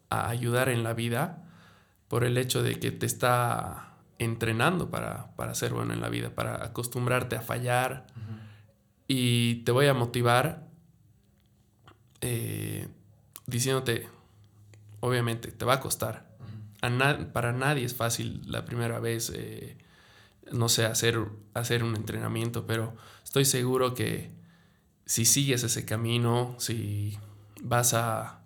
ayudar 0.08 0.68
en 0.68 0.82
la 0.82 0.94
vida 0.94 1.42
por 2.08 2.24
el 2.24 2.38
hecho 2.38 2.62
de 2.62 2.78
que 2.78 2.90
te 2.92 3.04
está 3.04 3.96
entrenando 4.18 4.88
para, 4.88 5.54
ser 5.54 5.74
bueno 5.74 5.92
en 5.92 6.00
la 6.00 6.08
vida, 6.08 6.30
para 6.30 6.64
acostumbrarte 6.64 7.36
a 7.36 7.42
fallar. 7.42 8.06
Y 9.08 9.56
te 9.64 9.72
voy 9.72 9.86
a 9.86 9.94
motivar 9.94 10.68
eh, 12.20 12.88
diciéndote, 13.46 14.08
obviamente, 15.00 15.52
te 15.52 15.64
va 15.64 15.74
a 15.74 15.80
costar. 15.80 16.26
para 17.32 17.52
nadie 17.52 17.84
es 17.84 17.94
fácil 17.94 18.42
la 18.46 18.64
primera 18.64 19.00
vez, 19.00 19.32
eh, 19.34 19.76
no 20.52 20.68
sé, 20.68 20.86
hacer, 20.86 21.18
hacer 21.54 21.84
un 21.84 21.96
entrenamiento, 21.96 22.66
pero 22.66 22.96
estoy 23.24 23.44
seguro 23.44 23.94
que 23.94 24.30
si 25.04 25.24
sigues 25.24 25.62
ese 25.62 25.84
camino, 25.84 26.56
si 26.58 27.18
vas 27.62 27.94
a... 27.94 28.42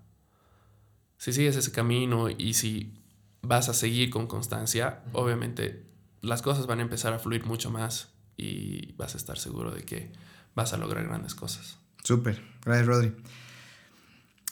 Si 1.16 1.34
sigues 1.34 1.56
ese 1.56 1.70
camino 1.70 2.30
y 2.30 2.54
si 2.54 2.94
vas 3.42 3.68
a 3.68 3.74
seguir 3.74 4.08
con 4.10 4.26
constancia, 4.26 5.02
obviamente 5.12 5.84
las 6.22 6.42
cosas 6.42 6.66
van 6.66 6.78
a 6.78 6.82
empezar 6.82 7.12
a 7.12 7.18
fluir 7.18 7.44
mucho 7.44 7.70
más 7.70 8.12
y 8.36 8.92
vas 8.92 9.14
a 9.14 9.18
estar 9.18 9.38
seguro 9.38 9.70
de 9.70 9.82
que 9.82 10.12
vas 10.54 10.72
a 10.72 10.76
lograr 10.76 11.04
grandes 11.04 11.34
cosas. 11.34 11.78
Súper, 12.02 12.42
gracias 12.64 12.86
Rodri. 12.86 13.12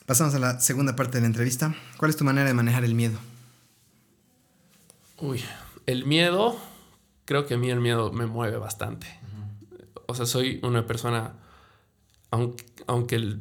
Pasamos 0.06 0.34
a 0.34 0.38
la 0.38 0.60
segunda 0.60 0.96
parte 0.96 1.18
de 1.18 1.22
la 1.22 1.26
entrevista. 1.26 1.74
¿Cuál 1.98 2.10
es 2.10 2.16
tu 2.16 2.24
manera 2.24 2.48
de 2.48 2.54
manejar 2.54 2.84
el 2.84 2.94
miedo? 2.94 3.18
Uy, 5.18 5.42
el 5.86 6.06
miedo, 6.06 6.58
creo 7.24 7.46
que 7.46 7.54
a 7.54 7.58
mí 7.58 7.70
el 7.70 7.80
miedo 7.80 8.12
me 8.12 8.26
mueve 8.26 8.56
bastante. 8.56 9.06
O 10.06 10.14
sea, 10.14 10.24
soy 10.24 10.60
una 10.62 10.86
persona, 10.86 11.34
aunque, 12.30 12.64
aunque 12.86 13.36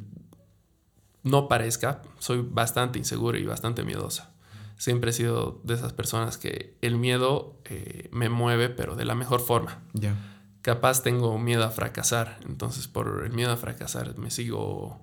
no 1.22 1.48
parezca, 1.48 2.02
soy 2.18 2.42
bastante 2.42 2.98
insegura 2.98 3.38
y 3.38 3.44
bastante 3.44 3.84
miedosa 3.84 4.34
siempre 4.78 5.10
he 5.10 5.12
sido 5.12 5.60
de 5.64 5.74
esas 5.74 5.92
personas 5.92 6.38
que 6.38 6.76
el 6.80 6.96
miedo 6.96 7.56
eh, 7.66 8.08
me 8.12 8.28
mueve, 8.30 8.70
pero 8.70 8.96
de 8.96 9.04
la 9.04 9.14
mejor 9.14 9.40
forma. 9.40 9.82
Capaz 10.62 11.02
tengo 11.02 11.38
miedo 11.38 11.64
a 11.64 11.70
fracasar, 11.70 12.40
entonces 12.46 12.88
por 12.88 13.22
el 13.24 13.32
miedo 13.32 13.52
a 13.52 13.56
fracasar 13.56 14.18
me 14.18 14.30
sigo, 14.30 15.00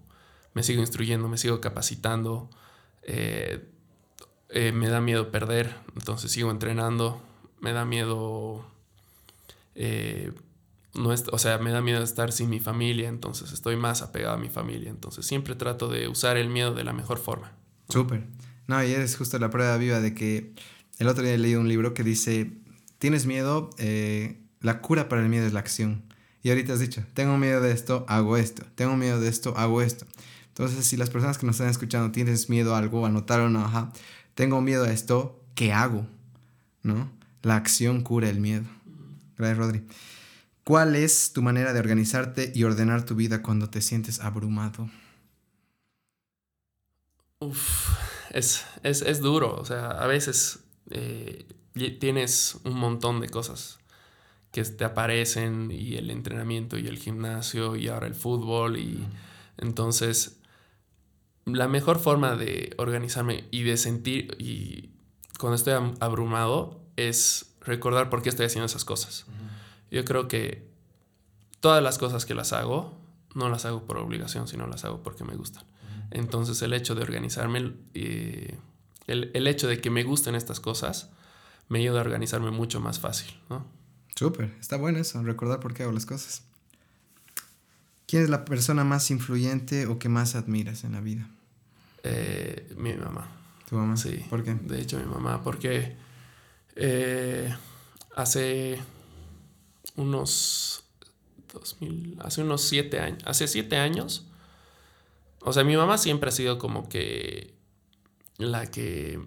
me 0.54 0.64
sigo 0.64 0.82
instruyendo, 0.82 1.28
me 1.28 1.38
sigo 1.38 1.62
capacitando. 1.62 2.50
Eh, 3.04 3.70
eh, 4.50 4.72
me 4.72 4.90
da 4.90 5.02
miedo 5.02 5.32
perder, 5.32 5.76
entonces 5.96 6.32
sigo 6.32 6.52
entrenando. 6.52 7.22
Me 7.62 7.74
da 7.74 7.86
miedo, 7.86 8.66
eh, 9.76 10.32
no 10.94 11.10
o 11.10 11.38
sea, 11.38 11.58
me 11.58 11.72
da 11.72 11.82
miedo 11.82 12.04
estar 12.04 12.32
sin 12.32 12.50
mi 12.50 12.60
familia, 12.60 13.10
entonces 13.10 13.52
estoy 13.52 13.76
más 13.76 14.02
apegado 14.02 14.36
a 14.36 14.38
mi 14.38 14.50
familia. 14.50 14.90
Entonces 14.90 15.26
siempre 15.26 15.56
trato 15.56 15.88
de 15.88 16.08
usar 16.08 16.38
el 16.38 16.50
miedo 16.50 16.74
de 16.74 16.84
la 16.84 16.94
mejor 16.94 17.18
forma. 17.18 17.54
Súper. 17.90 18.28
No, 18.68 18.84
y 18.84 18.92
es 18.92 19.18
justo 19.18 19.40
la 19.40 19.50
prueba 19.50 19.78
viva 19.78 20.00
de 20.00 20.14
que 20.14 20.54
el 21.00 21.08
otro 21.08 21.24
día 21.24 21.38
leído 21.38 21.60
un 21.60 21.70
libro 21.70 21.94
que 21.94 22.04
dice, 22.04 22.58
tienes 22.98 23.26
miedo, 23.26 23.70
la 24.66 24.82
cura 24.82 25.08
para 25.08 25.22
el 25.22 25.30
miedo 25.30 25.46
es 25.46 25.54
la 25.54 25.60
acción. 25.60 26.02
Y 26.42 26.50
ahorita 26.50 26.74
has 26.74 26.80
dicho, 26.80 27.04
tengo 27.14 27.38
miedo 27.38 27.62
de 27.62 27.72
esto, 27.72 28.04
hago 28.08 28.36
esto. 28.36 28.64
Tengo 28.74 28.98
miedo 28.98 29.20
de 29.20 29.30
esto, 29.30 29.56
hago 29.58 29.84
esto. 29.84 30.08
Entonces, 30.48 30.88
si 30.88 30.98
las 30.98 31.12
personas 31.12 31.38
que 31.38 31.46
nos 31.46 31.58
están 31.58 31.70
escuchando 31.70 32.12
tienes 32.12 32.50
miedo 32.50 32.74
a 32.74 32.80
algo, 32.80 33.06
anotaron, 33.06 33.56
ajá, 33.58 33.92
tengo 34.34 34.62
miedo 34.62 34.86
a 34.86 34.92
esto, 34.92 35.40
¿qué 35.54 35.72
hago? 35.72 36.08
¿No? 36.82 37.12
La 37.44 37.58
acción 37.58 38.02
cura 38.02 38.28
el 38.28 38.40
miedo. 38.40 38.64
Gracias, 39.38 39.58
Rodri. 39.60 39.84
¿Cuál 40.64 40.96
es 40.96 41.32
tu 41.32 41.44
manera 41.44 41.72
de 41.72 41.80
organizarte 41.80 42.52
y 42.56 42.64
ordenar 42.64 43.06
tu 43.06 43.14
vida 43.14 43.44
cuando 43.44 43.70
te 43.70 43.82
sientes 43.82 44.20
abrumado? 44.20 44.90
Uf, 47.38 47.90
es, 48.32 48.66
es, 48.82 49.20
duro. 49.20 49.54
O 49.58 49.66
sea, 49.66 49.92
a 49.92 50.08
veces 50.08 50.62
eh, 50.90 51.46
tienes 52.00 52.58
un 52.64 52.74
montón 52.80 53.22
de 53.22 53.30
cosas 53.30 53.78
que 54.56 54.64
te 54.64 54.86
aparecen 54.86 55.70
y 55.70 55.96
el 55.96 56.10
entrenamiento 56.10 56.78
y 56.78 56.88
el 56.88 56.98
gimnasio 56.98 57.76
y 57.76 57.90
ahora 57.90 58.08
el 58.08 58.16
fútbol 58.16 58.78
y 58.78 59.06
entonces 59.58 60.40
la 61.44 61.68
mejor 61.68 62.00
forma 62.00 62.38
de 62.38 62.74
organizarme 62.78 63.44
y 63.52 63.64
de 63.64 63.76
sentir 63.76 64.34
y 64.40 64.92
cuando 65.40 65.58
estoy 65.58 65.74
abrumado 66.00 66.80
es 66.96 67.54
recordar 67.60 68.10
por 68.10 68.22
qué 68.22 68.30
estoy 68.30 68.46
haciendo 68.46 68.66
esas 68.66 68.86
cosas. 68.86 69.26
Yo 69.92 70.06
creo 70.06 70.30
que 70.30 70.66
todas 71.60 71.84
las 71.84 71.98
cosas 71.98 72.26
que 72.26 72.34
las 72.34 72.54
hago 72.54 72.98
no 73.34 73.50
las 73.50 73.66
hago 73.66 73.84
por 73.84 73.98
obligación, 73.98 74.48
sino 74.48 74.68
las 74.68 74.86
hago 74.86 75.04
porque 75.04 75.26
me 75.26 75.36
gustan. 75.36 75.66
Entonces 76.12 76.62
el 76.62 76.72
hecho 76.72 76.96
de 76.96 77.02
organizarme, 77.02 77.74
eh, 77.94 78.58
el, 79.08 79.32
el, 79.34 79.48
hecho 79.48 79.68
de 79.68 79.82
que 79.82 79.90
me 79.90 80.06
gusten 80.06 80.34
estas 80.34 80.62
cosas, 80.62 81.10
me 81.68 81.80
ayuda 81.80 82.00
a 82.00 82.04
organizarme 82.04 82.52
mucho 82.52 82.80
más 82.80 83.02
fácil, 83.02 83.38
¿no? 83.50 83.66
Súper, 84.16 84.56
está 84.62 84.78
bueno 84.78 85.00
eso, 85.00 85.22
recordar 85.24 85.60
por 85.60 85.74
qué 85.74 85.84
hago 85.84 85.92
las 85.92 86.06
cosas. 86.06 86.44
¿Quién 88.08 88.24
es 88.24 88.30
la 88.30 88.46
persona 88.46 88.84
más 88.84 89.12
influyente 89.12 89.88
o 89.88 90.00
que 90.00 90.10
más 90.10 90.36
admiras 90.36 90.84
en 90.84 90.94
la 90.94 91.02
vida? 91.02 91.28
Eh, 92.04 92.74
mi 92.78 92.94
mamá. 92.94 93.28
¿Tu 93.68 93.76
mamá? 93.76 93.98
Sí. 93.98 94.24
¿Por 94.30 94.44
qué? 94.44 94.54
De 94.54 94.80
hecho, 94.80 94.98
mi 95.00 95.06
mamá, 95.06 95.44
porque 95.44 95.98
eh, 96.76 97.54
hace 98.16 98.80
unos 99.96 100.84
2000, 101.52 102.18
hace 102.22 102.42
unos 102.42 102.62
siete 102.62 103.00
años, 103.00 103.24
hace 103.26 103.48
siete 103.48 103.78
años, 103.78 104.28
o 105.42 105.52
sea, 105.52 105.64
mi 105.64 105.76
mamá 105.76 105.98
siempre 105.98 106.30
ha 106.30 106.32
sido 106.32 106.58
como 106.58 106.88
que 106.88 107.54
la 108.38 108.70
que 108.70 109.20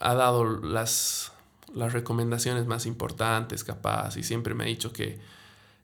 ha 0.00 0.14
dado 0.14 0.44
las 0.60 1.31
las 1.74 1.92
recomendaciones 1.92 2.66
más 2.66 2.86
importantes, 2.86 3.64
capaz, 3.64 4.16
y 4.16 4.22
siempre 4.22 4.54
me 4.54 4.64
ha 4.64 4.66
dicho 4.66 4.92
que 4.92 5.20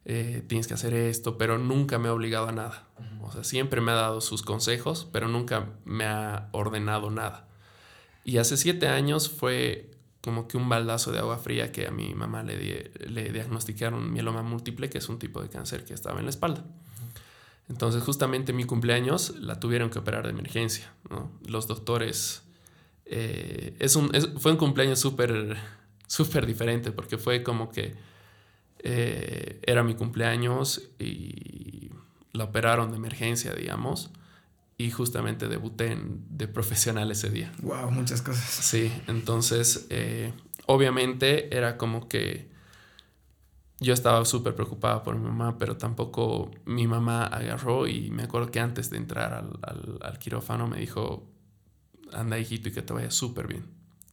eh, 0.04 0.42
tienes 0.46 0.66
que 0.66 0.74
hacer 0.74 0.94
esto, 0.94 1.36
pero 1.36 1.58
nunca 1.58 1.98
me 1.98 2.08
ha 2.08 2.12
obligado 2.12 2.48
a 2.48 2.52
nada. 2.52 2.86
O 3.20 3.30
sea, 3.32 3.44
siempre 3.44 3.80
me 3.80 3.92
ha 3.92 3.96
dado 3.96 4.20
sus 4.20 4.42
consejos, 4.42 5.08
pero 5.12 5.28
nunca 5.28 5.66
me 5.84 6.04
ha 6.04 6.48
ordenado 6.52 7.10
nada. 7.10 7.46
Y 8.24 8.38
hace 8.38 8.56
siete 8.56 8.88
años 8.88 9.28
fue 9.28 9.90
como 10.22 10.48
que 10.48 10.56
un 10.56 10.68
baldazo 10.68 11.12
de 11.12 11.18
agua 11.18 11.38
fría 11.38 11.72
que 11.72 11.86
a 11.86 11.90
mi 11.90 12.14
mamá 12.14 12.42
le, 12.42 12.90
le 13.06 13.32
diagnosticaron 13.32 14.12
mieloma 14.12 14.42
múltiple, 14.42 14.90
que 14.90 14.98
es 14.98 15.08
un 15.08 15.18
tipo 15.18 15.42
de 15.42 15.48
cáncer 15.48 15.84
que 15.84 15.94
estaba 15.94 16.18
en 16.18 16.24
la 16.24 16.30
espalda. 16.30 16.64
Entonces, 17.68 18.02
justamente 18.02 18.52
mi 18.52 18.64
cumpleaños 18.64 19.36
la 19.38 19.60
tuvieron 19.60 19.90
que 19.90 19.98
operar 19.98 20.24
de 20.24 20.30
emergencia. 20.30 20.92
Los 21.46 21.66
doctores... 21.66 22.42
Eh, 23.10 23.74
es 23.78 23.96
un, 23.96 24.10
fue 24.38 24.52
un 24.52 24.58
cumpleaños 24.58 24.98
súper 25.00 25.56
súper 26.06 26.46
diferente 26.46 26.90
porque 26.90 27.18
fue 27.18 27.42
como 27.42 27.70
que 27.70 27.94
eh, 28.80 29.60
era 29.64 29.82
mi 29.84 29.94
cumpleaños 29.94 30.82
y 30.98 31.90
la 32.32 32.44
operaron 32.44 32.90
de 32.90 32.96
emergencia, 32.96 33.52
digamos, 33.54 34.10
y 34.76 34.90
justamente 34.90 35.48
debuté 35.48 35.92
en, 35.92 36.24
de 36.30 36.48
profesional 36.48 37.10
ese 37.10 37.30
día. 37.30 37.52
Wow, 37.62 37.90
muchas 37.90 38.22
cosas. 38.22 38.44
Sí, 38.44 38.90
entonces 39.06 39.86
eh, 39.90 40.32
obviamente 40.66 41.54
era 41.56 41.76
como 41.76 42.08
que 42.08 42.48
yo 43.80 43.92
estaba 43.94 44.24
súper 44.24 44.54
preocupada 44.54 45.02
por 45.02 45.16
mi 45.16 45.24
mamá, 45.24 45.58
pero 45.58 45.76
tampoco 45.76 46.50
mi 46.64 46.86
mamá 46.86 47.24
agarró 47.26 47.86
y 47.86 48.10
me 48.10 48.24
acuerdo 48.24 48.50
que 48.50 48.60
antes 48.60 48.90
de 48.90 48.96
entrar 48.96 49.34
al, 49.34 49.58
al, 49.62 49.98
al 50.02 50.18
quirófano 50.18 50.66
me 50.66 50.78
dijo, 50.78 51.26
anda 52.12 52.38
hijito 52.38 52.68
y 52.68 52.72
que 52.72 52.82
te 52.82 52.92
vaya 52.92 53.10
súper 53.10 53.46
bien. 53.46 53.64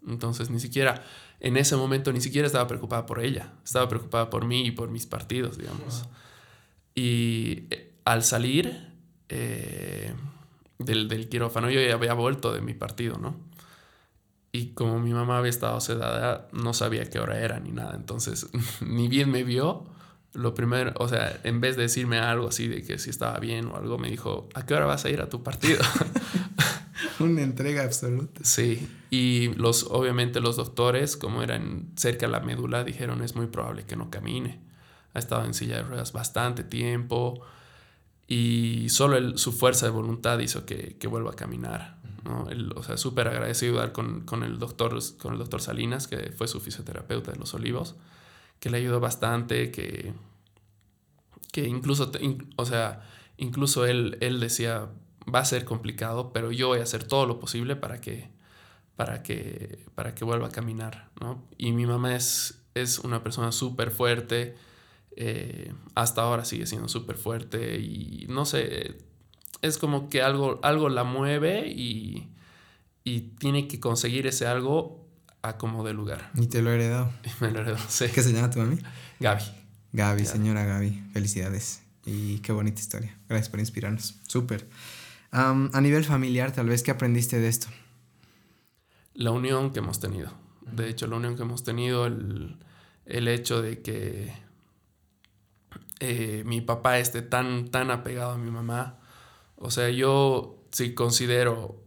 Entonces 0.08 0.50
ni 0.50 0.60
siquiera, 0.60 1.04
en 1.40 1.58
ese 1.58 1.76
momento 1.76 2.12
ni 2.14 2.22
siquiera 2.22 2.46
estaba 2.46 2.68
preocupada 2.68 3.06
por 3.06 3.20
ella, 3.24 3.54
estaba 3.64 3.88
preocupada 3.90 4.30
por 4.30 4.46
mí 4.46 4.66
y 4.66 4.72
por 4.72 4.90
mis 4.90 5.06
partidos, 5.06 5.58
digamos. 5.58 6.06
Y 6.94 7.66
eh, 7.70 7.94
al 8.06 8.24
salir 8.24 8.94
eh, 9.30 10.14
del, 10.80 11.08
del, 11.08 11.28
quirófano, 11.28 11.70
yo 11.70 11.82
ya 11.82 11.94
había 11.94 12.14
vuelto 12.14 12.54
de 12.54 12.62
mi 12.62 12.74
partido, 12.74 13.18
¿no? 13.18 13.36
Y 14.52 14.68
como 14.68 15.00
mi 15.00 15.12
mamá 15.12 15.40
había 15.40 15.50
estado 15.50 15.82
sedada, 15.82 16.48
no 16.54 16.74
sabía 16.74 17.10
qué 17.10 17.20
hora 17.20 17.40
era 17.40 17.60
ni 17.60 17.72
nada. 17.72 17.96
Entonces, 17.96 18.48
ni 18.82 19.10
bien 19.10 19.30
me 19.30 19.44
vio, 19.44 19.86
lo 20.36 20.54
primero, 20.54 20.94
o 20.98 21.08
sea, 21.08 21.40
en 21.44 21.62
vez 21.62 21.76
de 21.76 21.84
decirme 21.84 22.20
algo 22.20 22.50
así 22.50 22.68
de 22.68 22.84
que 22.84 22.98
si 23.00 23.10
estaba 23.10 23.40
bien 23.40 23.68
o 23.68 23.76
algo, 23.76 23.98
me 23.98 24.10
dijo, 24.10 24.50
¿a 24.54 24.66
qué 24.66 24.74
hora 24.74 24.86
vas 24.86 25.06
a 25.06 25.10
ir 25.10 25.22
a 25.22 25.30
tu 25.30 25.44
partido? 25.44 25.82
Una 27.20 27.42
entrega 27.42 27.84
absoluta. 27.84 28.42
Sí, 28.44 28.88
y 29.10 29.54
los, 29.56 29.84
obviamente 29.84 30.40
los 30.40 30.56
doctores, 30.56 31.18
como 31.18 31.44
eran 31.44 31.92
cerca 31.96 32.26
de 32.26 32.32
la 32.32 32.40
médula, 32.40 32.84
dijeron 32.84 33.22
es 33.22 33.36
muy 33.36 33.48
probable 33.48 33.86
que 33.86 33.96
no 33.96 34.10
camine. 34.10 34.60
Ha 35.14 35.20
estado 35.20 35.46
en 35.46 35.54
silla 35.54 35.78
de 35.78 35.84
ruedas 35.84 36.12
bastante 36.12 36.64
tiempo 36.64 37.42
y 38.28 38.88
solo 38.90 39.38
su 39.38 39.52
fuerza 39.52 39.86
de 39.86 39.92
voluntad 39.92 40.40
hizo 40.40 40.66
que, 40.66 40.98
que 40.98 41.08
vuelva 41.08 41.32
a 41.32 41.36
caminar. 41.36 41.96
¿no? 42.26 42.48
o 42.76 42.84
sea, 42.84 42.98
súper 42.98 43.28
agradecido 43.28 43.94
con, 43.94 44.22
con, 44.22 44.44
el 44.44 44.58
doctor, 44.58 45.00
con 45.18 45.34
el 45.34 45.40
doctor 45.40 45.62
Salinas, 45.62 46.08
que 46.08 46.32
fue 46.32 46.48
su 46.48 46.60
fisioterapeuta 46.60 47.32
de 47.32 47.38
los 47.38 47.54
olivos, 47.54 47.96
que 48.60 48.70
le 48.70 48.78
ayudó 48.78 49.00
bastante, 49.00 49.72
que, 49.72 50.14
que 51.52 51.68
incluso, 51.68 52.12
o 52.56 52.66
sea, 52.66 53.08
incluso 53.38 53.86
él, 53.86 54.18
él 54.22 54.40
decía, 54.40 54.90
va 55.34 55.40
a 55.40 55.46
ser 55.46 55.66
complicado, 55.66 56.32
pero 56.34 56.52
yo 56.52 56.68
voy 56.68 56.80
a 56.80 56.84
hacer 56.84 57.04
todo 57.04 57.26
lo 57.26 57.40
posible 57.40 57.76
para 57.76 58.02
que, 58.02 58.30
para 58.96 59.24
que, 59.24 59.80
para 59.96 60.16
que 60.16 60.26
vuelva 60.26 60.48
a 60.48 60.52
caminar, 60.52 61.10
¿no? 61.20 61.44
Y 61.58 61.72
mi 61.72 61.86
mamá 61.86 62.16
es, 62.16 62.62
es 62.74 63.00
una 63.00 63.24
persona 63.24 63.52
súper 63.52 63.92
fuerte, 63.92 64.56
eh, 65.16 65.74
hasta 65.96 66.22
ahora 66.22 66.46
sigue 66.46 66.68
siendo 66.68 66.90
súper 66.90 67.18
fuerte 67.18 67.80
y 67.80 68.26
no 68.30 68.46
sé, 68.46 68.98
es 69.62 69.78
como 69.78 70.10
que 70.10 70.22
algo, 70.22 70.60
algo 70.64 70.90
la 70.90 71.04
mueve 71.04 71.68
y, 71.68 72.30
y 73.04 73.22
tiene 73.40 73.68
que 73.68 73.80
conseguir 73.80 74.28
ese 74.28 74.46
algo 74.46 75.06
a 75.42 75.58
como 75.58 75.84
de 75.84 75.94
lugar. 75.94 76.32
Y 76.36 76.48
te 76.48 76.62
lo 76.62 76.72
he 76.72 76.76
heredado. 76.76 77.12
me 77.40 77.52
lo 77.52 77.62
heredó, 77.62 77.78
sí. 77.88 78.06
¿Qué 78.14 78.22
se 78.22 78.34
llama 78.34 78.50
tu 78.50 78.60
mami? 78.60 78.78
Gaby. 79.20 79.44
Gaby, 79.94 80.26
señora 80.26 80.66
Gaby, 80.66 81.04
felicidades. 81.14 81.82
Y 82.06 82.40
qué 82.40 82.52
bonita 82.52 82.82
historia. 82.82 83.18
Gracias 83.30 83.50
por 83.50 83.60
inspirarnos. 83.60 84.16
Súper 84.28 84.68
a 85.36 85.82
nivel 85.82 86.06
familiar, 86.06 86.52
tal 86.54 86.70
vez, 86.70 86.82
¿qué 86.82 86.92
aprendiste 86.92 87.40
de 87.40 87.50
esto? 87.50 87.68
La 89.14 89.32
unión 89.32 89.72
que 89.72 89.80
hemos 89.80 90.00
tenido. 90.00 90.32
De 90.62 90.90
hecho, 90.90 91.08
la 91.08 91.18
unión 91.18 91.36
que 91.36 91.42
hemos 91.42 91.64
tenido, 91.64 92.06
el, 92.06 92.58
hecho 93.06 93.62
de 93.62 93.82
que 93.82 94.34
eh, 96.00 96.44
mi 96.46 96.62
papá 96.62 97.00
esté 97.00 97.22
tan, 97.22 97.68
tan 97.70 97.92
apegado 97.92 98.32
a 98.32 98.38
mi 98.38 98.50
mamá. 98.50 99.00
O 99.58 99.72
sea, 99.72 99.90
yo 99.90 100.64
si 100.72 100.94
considero 100.94 101.82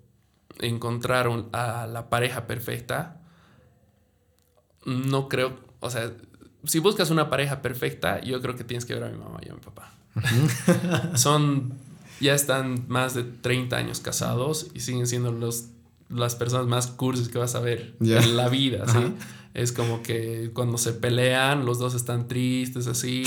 encontrar 0.61 1.29
a 1.53 1.87
la 1.87 2.11
pareja 2.11 2.47
perfecta, 2.47 3.21
no 4.85 5.29
creo, 5.29 5.59
o 5.81 5.91
sea, 5.91 6.13
si 6.65 6.81
buscas 6.81 7.11
una 7.11 7.31
pareja 7.31 7.63
perfecta, 7.63 8.21
yo 8.21 8.41
creo 8.43 8.57
que 8.57 8.65
tienes 8.65 8.85
que 8.85 8.95
ver 8.95 9.05
a 9.05 9.09
mi 9.09 9.19
mamá 9.19 9.41
y 9.43 9.49
a 9.49 9.55
mi 9.55 9.61
papá. 9.61 9.93
Son 11.15 11.88
ya 12.21 12.35
están 12.35 12.85
más 12.89 13.15
de 13.15 13.25
30 13.25 13.77
años 13.77 14.01
casados 14.01 14.69
y 14.75 14.81
siguen 14.81 15.07
siendo 15.07 15.33
los, 15.33 15.67
las 16.09 16.35
personas 16.35 16.67
más 16.67 16.89
cursis 16.89 17.29
que 17.29 17.39
vas 17.39 17.55
a 17.55 17.61
ver 17.61 17.97
en 18.01 18.37
la 18.37 18.49
vida, 18.49 18.87
¿sí? 18.89 19.15
es 19.55 19.73
como 19.73 20.03
que 20.03 20.51
cuando 20.55 20.79
se 20.79 20.93
pelean, 20.93 21.65
los 21.65 21.79
dos 21.79 21.95
están 21.95 22.29
tristes 22.29 22.87
así, 22.87 23.25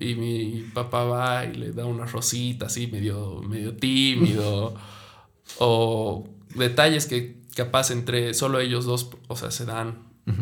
y, 0.00 0.14
mi 0.14 0.64
papá 0.74 1.04
va 1.04 1.44
y 1.44 1.54
le 1.54 1.72
da 1.72 1.86
una 1.86 2.06
rosita 2.06 2.66
así, 2.66 2.88
medio, 2.88 3.40
medio 3.42 3.76
tímido, 3.76 4.74
o 5.58 6.28
detalles 6.54 7.06
que 7.06 7.40
capaz 7.54 7.90
entre 7.90 8.34
solo 8.34 8.58
ellos 8.58 8.84
dos, 8.84 9.10
o 9.28 9.36
sea, 9.36 9.50
se 9.50 9.64
dan, 9.64 9.98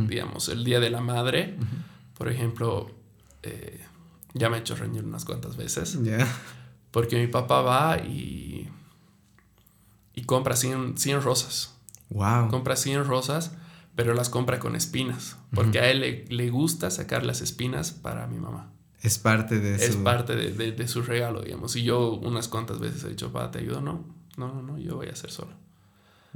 digamos, 0.09 0.49
el 0.49 0.65
Día 0.65 0.81
de 0.81 0.91
la 0.91 1.01
Madre, 1.01 1.57
por 2.17 2.31
ejemplo, 2.31 2.91
eh, 3.43 3.81
ya 4.35 4.49
me 4.49 4.57
he 4.57 4.61
hecho 4.61 4.77
reñir 4.77 5.05
unas 5.05 5.25
cuantas 5.25 5.57
veces, 5.57 5.99
porque 6.91 7.19
mi 7.19 7.27
papá 7.27 7.63
va 7.63 7.99
y, 7.99 8.69
y 10.15 10.23
compra 10.25 10.57
100, 10.57 10.99
100 10.99 11.23
rosas. 11.23 11.75
Wow. 12.11 12.49
Compra 12.49 12.77
100 12.77 13.05
rosas 13.05 13.53
pero 13.99 14.15
las 14.15 14.29
compra 14.29 14.61
con 14.61 14.77
espinas, 14.77 15.39
porque 15.53 15.81
a 15.81 15.91
él 15.91 16.25
le, 16.29 16.51
gusta 16.51 16.89
sacar 16.89 17.27
las 17.27 17.41
espinas 17.41 17.91
para 17.91 18.29
mi 18.29 18.39
mamá. 18.39 18.71
Es 19.03 19.19
parte 19.19 19.59
de 19.59 19.75
Es 19.75 19.97
parte 19.97 20.37
de, 20.37 20.71
de, 20.71 20.87
su 20.87 21.03
regalo, 21.03 21.43
digamos. 21.43 21.75
Y 21.75 21.83
yo 21.83 22.13
unas 22.13 22.47
cuantas 22.47 22.79
veces 22.79 23.03
he 23.03 23.09
dicho, 23.09 23.33
pa, 23.33 23.51
¿te 23.51 23.59
ayudo? 23.59 23.81
No, 23.81 24.05
no, 24.37 24.55
no, 24.55 24.63
no, 24.63 24.79
yo 24.79 24.95
voy 24.95 25.09
a 25.09 25.15
hacer 25.15 25.33
solo. 25.33 25.51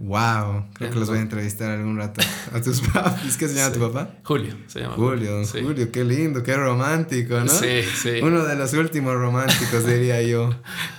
Wow, 0.03 0.64
creo 0.74 0.90
que 0.90 0.98
los 0.98 1.09
voy 1.09 1.18
a 1.18 1.20
entrevistar 1.20 1.70
algún 1.70 1.96
rato 1.96 2.20
a 2.53 2.61
tus 2.61 2.80
papás. 2.92 3.36
¿Qué 3.36 3.46
se 3.46 3.55
llama 3.55 3.72
tu 3.72 3.78
papá? 3.78 4.16
Julio, 4.24 4.57
se 4.66 4.80
llama. 4.80 4.96
Julio, 4.96 5.30
don 5.30 5.46
Julio, 5.46 5.92
qué 5.92 6.03
lindo, 6.03 6.42
qué 6.42 6.57
romántico, 6.57 7.38
¿no? 7.38 7.48
Sí, 7.48 7.82
sí. 7.82 8.18
Uno 8.20 8.42
de 8.44 8.57
los 8.57 8.72
últimos 8.72 9.14
románticos, 9.14 9.86
diría 9.86 10.20
yo. 10.22 10.50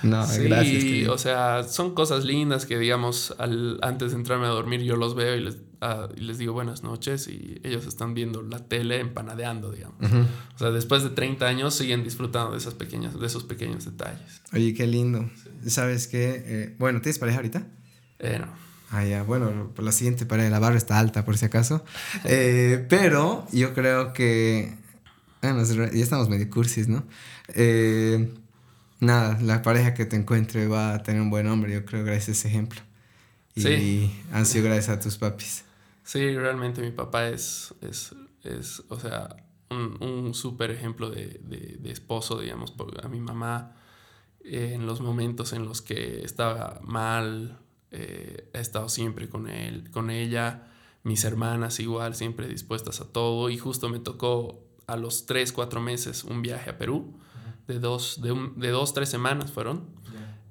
No, 0.03 0.25
sí, 0.25 0.43
gracias. 0.43 1.09
o 1.09 1.17
sea, 1.17 1.63
son 1.63 1.93
cosas 1.93 2.23
lindas 2.23 2.65
que, 2.65 2.79
digamos, 2.79 3.35
al, 3.39 3.77
antes 3.81 4.11
de 4.11 4.17
entrarme 4.19 4.45
a 4.45 4.51
dormir 4.51 4.83
yo 4.83 4.95
los 4.95 5.15
veo 5.15 5.35
y 5.35 5.41
les, 5.41 5.57
ah, 5.81 6.07
y 6.15 6.21
les 6.21 6.37
digo 6.37 6.53
buenas 6.53 6.83
noches 6.83 7.27
y 7.27 7.59
ellos 7.65 7.85
están 7.85 8.13
viendo 8.13 8.41
la 8.41 8.59
tele 8.59 9.01
empanadeando, 9.01 9.69
digamos. 9.69 9.97
O 10.55 10.57
sea, 10.57 10.71
después 10.71 11.03
de 11.03 11.09
30 11.09 11.45
años 11.45 11.75
siguen 11.75 12.05
disfrutando 12.05 12.53
de, 12.53 12.57
esas 12.57 12.75
pequeñas, 12.75 13.19
de 13.19 13.27
esos 13.27 13.43
pequeños 13.43 13.83
detalles. 13.83 14.41
Oye, 14.53 14.73
qué 14.73 14.87
lindo. 14.87 15.29
¿Sabes 15.67 16.07
qué? 16.07 16.41
Eh, 16.45 16.75
bueno, 16.79 17.01
¿tienes 17.01 17.19
pareja 17.19 17.39
ahorita? 17.39 17.67
Eh, 18.19 18.39
no. 18.39 18.62
Ah, 18.95 19.03
ya, 19.03 19.23
bueno, 19.23 19.71
la 19.75 19.91
siguiente 19.91 20.27
pared 20.27 20.43
de 20.43 20.51
la 20.51 20.59
barra 20.59 20.77
está 20.77 20.99
alta, 20.99 21.25
por 21.25 21.35
si 21.35 21.45
acaso. 21.45 21.83
Eh, 22.25 22.85
pero 22.89 23.47
yo 23.51 23.73
creo 23.73 24.13
que. 24.13 24.75
Bueno, 25.41 25.63
ya 25.63 26.03
estamos 26.03 26.29
medio 26.29 26.47
cursis, 26.47 26.87
¿no? 26.87 27.03
Eh, 27.55 28.31
nada, 28.99 29.39
la 29.41 29.63
pareja 29.63 29.95
que 29.95 30.05
te 30.05 30.15
encuentre 30.15 30.67
va 30.67 30.93
a 30.93 31.01
tener 31.01 31.23
un 31.23 31.31
buen 31.31 31.47
hombre, 31.47 31.73
yo 31.73 31.85
creo, 31.85 32.05
gracias 32.05 32.29
a 32.29 32.31
ese 32.33 32.47
ejemplo. 32.49 32.81
Y 33.55 33.61
sí. 33.61 34.23
han 34.31 34.45
sido 34.45 34.65
gracias 34.65 34.89
a 34.89 34.99
tus 34.99 35.17
papis. 35.17 35.63
Sí, 36.03 36.35
realmente 36.35 36.79
mi 36.81 36.91
papá 36.91 37.29
es, 37.29 37.73
es, 37.81 38.13
es 38.43 38.83
o 38.89 38.99
sea, 38.99 39.35
un, 39.71 39.97
un 40.03 40.35
súper 40.35 40.69
ejemplo 40.69 41.09
de, 41.09 41.41
de, 41.43 41.77
de, 41.79 41.91
esposo, 41.91 42.39
digamos, 42.39 42.69
porque 42.69 43.03
a 43.03 43.09
mi 43.09 43.19
mamá 43.19 43.75
eh, 44.43 44.73
en 44.75 44.85
los 44.85 45.01
momentos 45.01 45.51
en 45.53 45.65
los 45.65 45.81
que 45.81 46.23
estaba 46.23 46.79
mal 46.83 47.62
eh, 47.93 48.49
he 48.53 48.59
estado 48.59 48.89
siempre 48.89 49.29
con 49.29 49.47
él, 49.47 49.89
con 49.91 50.09
ella, 50.09 50.67
mis 51.03 51.23
hermanas 51.23 51.79
igual, 51.79 52.15
siempre 52.15 52.47
dispuestas 52.47 53.01
a 53.01 53.05
todo. 53.05 53.49
Y 53.49 53.57
justo 53.57 53.89
me 53.89 53.99
tocó 53.99 54.63
a 54.87 54.97
los 54.97 55.25
3, 55.25 55.53
4 55.53 55.79
meses 55.79 56.23
un 56.23 56.41
viaje 56.41 56.71
a 56.71 56.77
Perú, 56.77 57.13
de 57.67 57.79
dos, 57.79 58.21
de, 58.21 58.31
un, 58.31 58.59
de 58.59 58.69
dos, 58.69 58.93
tres 58.93 59.09
semanas 59.09 59.51
fueron. 59.51 59.85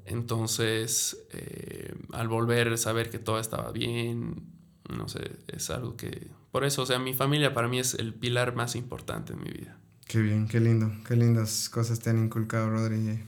Entonces, 0.04 1.26
eh, 1.32 1.94
al 2.12 2.28
volver, 2.28 2.76
saber 2.76 3.08
que 3.10 3.18
todo 3.18 3.38
estaba 3.38 3.70
bien, 3.70 4.42
no 4.88 5.08
sé, 5.08 5.38
es 5.48 5.70
algo 5.70 5.96
que... 5.96 6.30
Por 6.50 6.64
eso, 6.64 6.82
o 6.82 6.86
sea, 6.86 6.98
mi 6.98 7.14
familia 7.14 7.54
para 7.54 7.68
mí 7.68 7.78
es 7.78 7.94
el 7.94 8.12
pilar 8.12 8.54
más 8.54 8.74
importante 8.76 9.32
en 9.32 9.40
mi 9.40 9.50
vida. 9.50 9.78
Qué 10.06 10.20
bien, 10.20 10.48
qué 10.48 10.60
lindo, 10.60 10.92
qué 11.06 11.16
lindas 11.16 11.68
cosas 11.68 12.00
te 12.00 12.10
han 12.10 12.18
inculcado, 12.18 12.68
Rodri. 12.68 13.24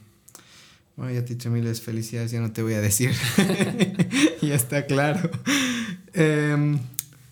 Bueno, 0.97 1.13
ya 1.13 1.25
te 1.25 1.33
he 1.33 1.37
dicho 1.37 1.51
miles 1.51 1.81
felicidades, 1.81 2.31
ya 2.31 2.41
no 2.41 2.53
te 2.53 2.63
voy 2.63 2.75
a 2.75 2.81
decir. 2.81 3.13
ya 4.43 4.55
está 4.55 4.87
claro. 4.87 5.29
Em, 6.13 6.79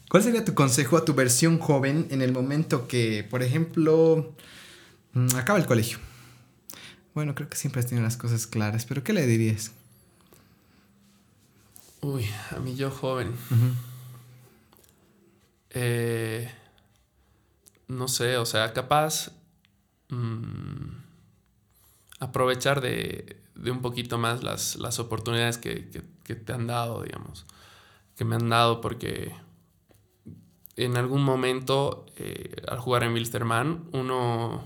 ¿Cuál 0.08 0.22
sería 0.22 0.44
tu 0.44 0.54
consejo 0.54 0.96
a 0.96 1.04
tu 1.04 1.14
versión 1.14 1.58
joven 1.58 2.08
en 2.10 2.22
el 2.22 2.32
momento 2.32 2.88
que, 2.88 3.24
por 3.30 3.42
ejemplo, 3.42 4.34
mm, 5.12 5.36
acaba 5.36 5.58
el 5.58 5.66
colegio? 5.66 5.98
Bueno, 7.14 7.34
creo 7.34 7.48
que 7.48 7.56
siempre 7.56 7.80
has 7.80 7.86
tenido 7.86 8.04
las 8.04 8.16
cosas 8.16 8.46
claras, 8.46 8.84
pero 8.84 9.04
¿qué 9.04 9.12
le 9.12 9.26
dirías? 9.26 9.70
Uy, 12.00 12.28
a 12.50 12.58
mí 12.58 12.74
yo 12.74 12.90
joven. 12.90 13.32
Eh, 15.70 16.50
no 17.86 18.08
sé, 18.08 18.36
o 18.38 18.44
sea, 18.44 18.72
capaz 18.72 19.30
mm, 20.08 20.88
aprovechar 22.18 22.80
de, 22.80 23.41
de 23.54 23.70
un 23.70 23.80
poquito 23.80 24.18
más 24.18 24.42
las, 24.42 24.76
las 24.76 24.98
oportunidades 24.98 25.58
que, 25.58 25.90
que, 26.24 26.34
te 26.34 26.52
han 26.52 26.66
dado, 26.66 27.02
digamos, 27.02 27.46
que 28.16 28.24
me 28.24 28.36
han 28.36 28.48
dado 28.48 28.80
porque 28.80 29.34
en 30.76 30.96
algún 30.96 31.22
momento 31.22 32.06
eh, 32.16 32.54
al 32.66 32.78
jugar 32.78 33.04
en 33.04 33.12
Wilstermann 33.12 33.88
uno 33.92 34.64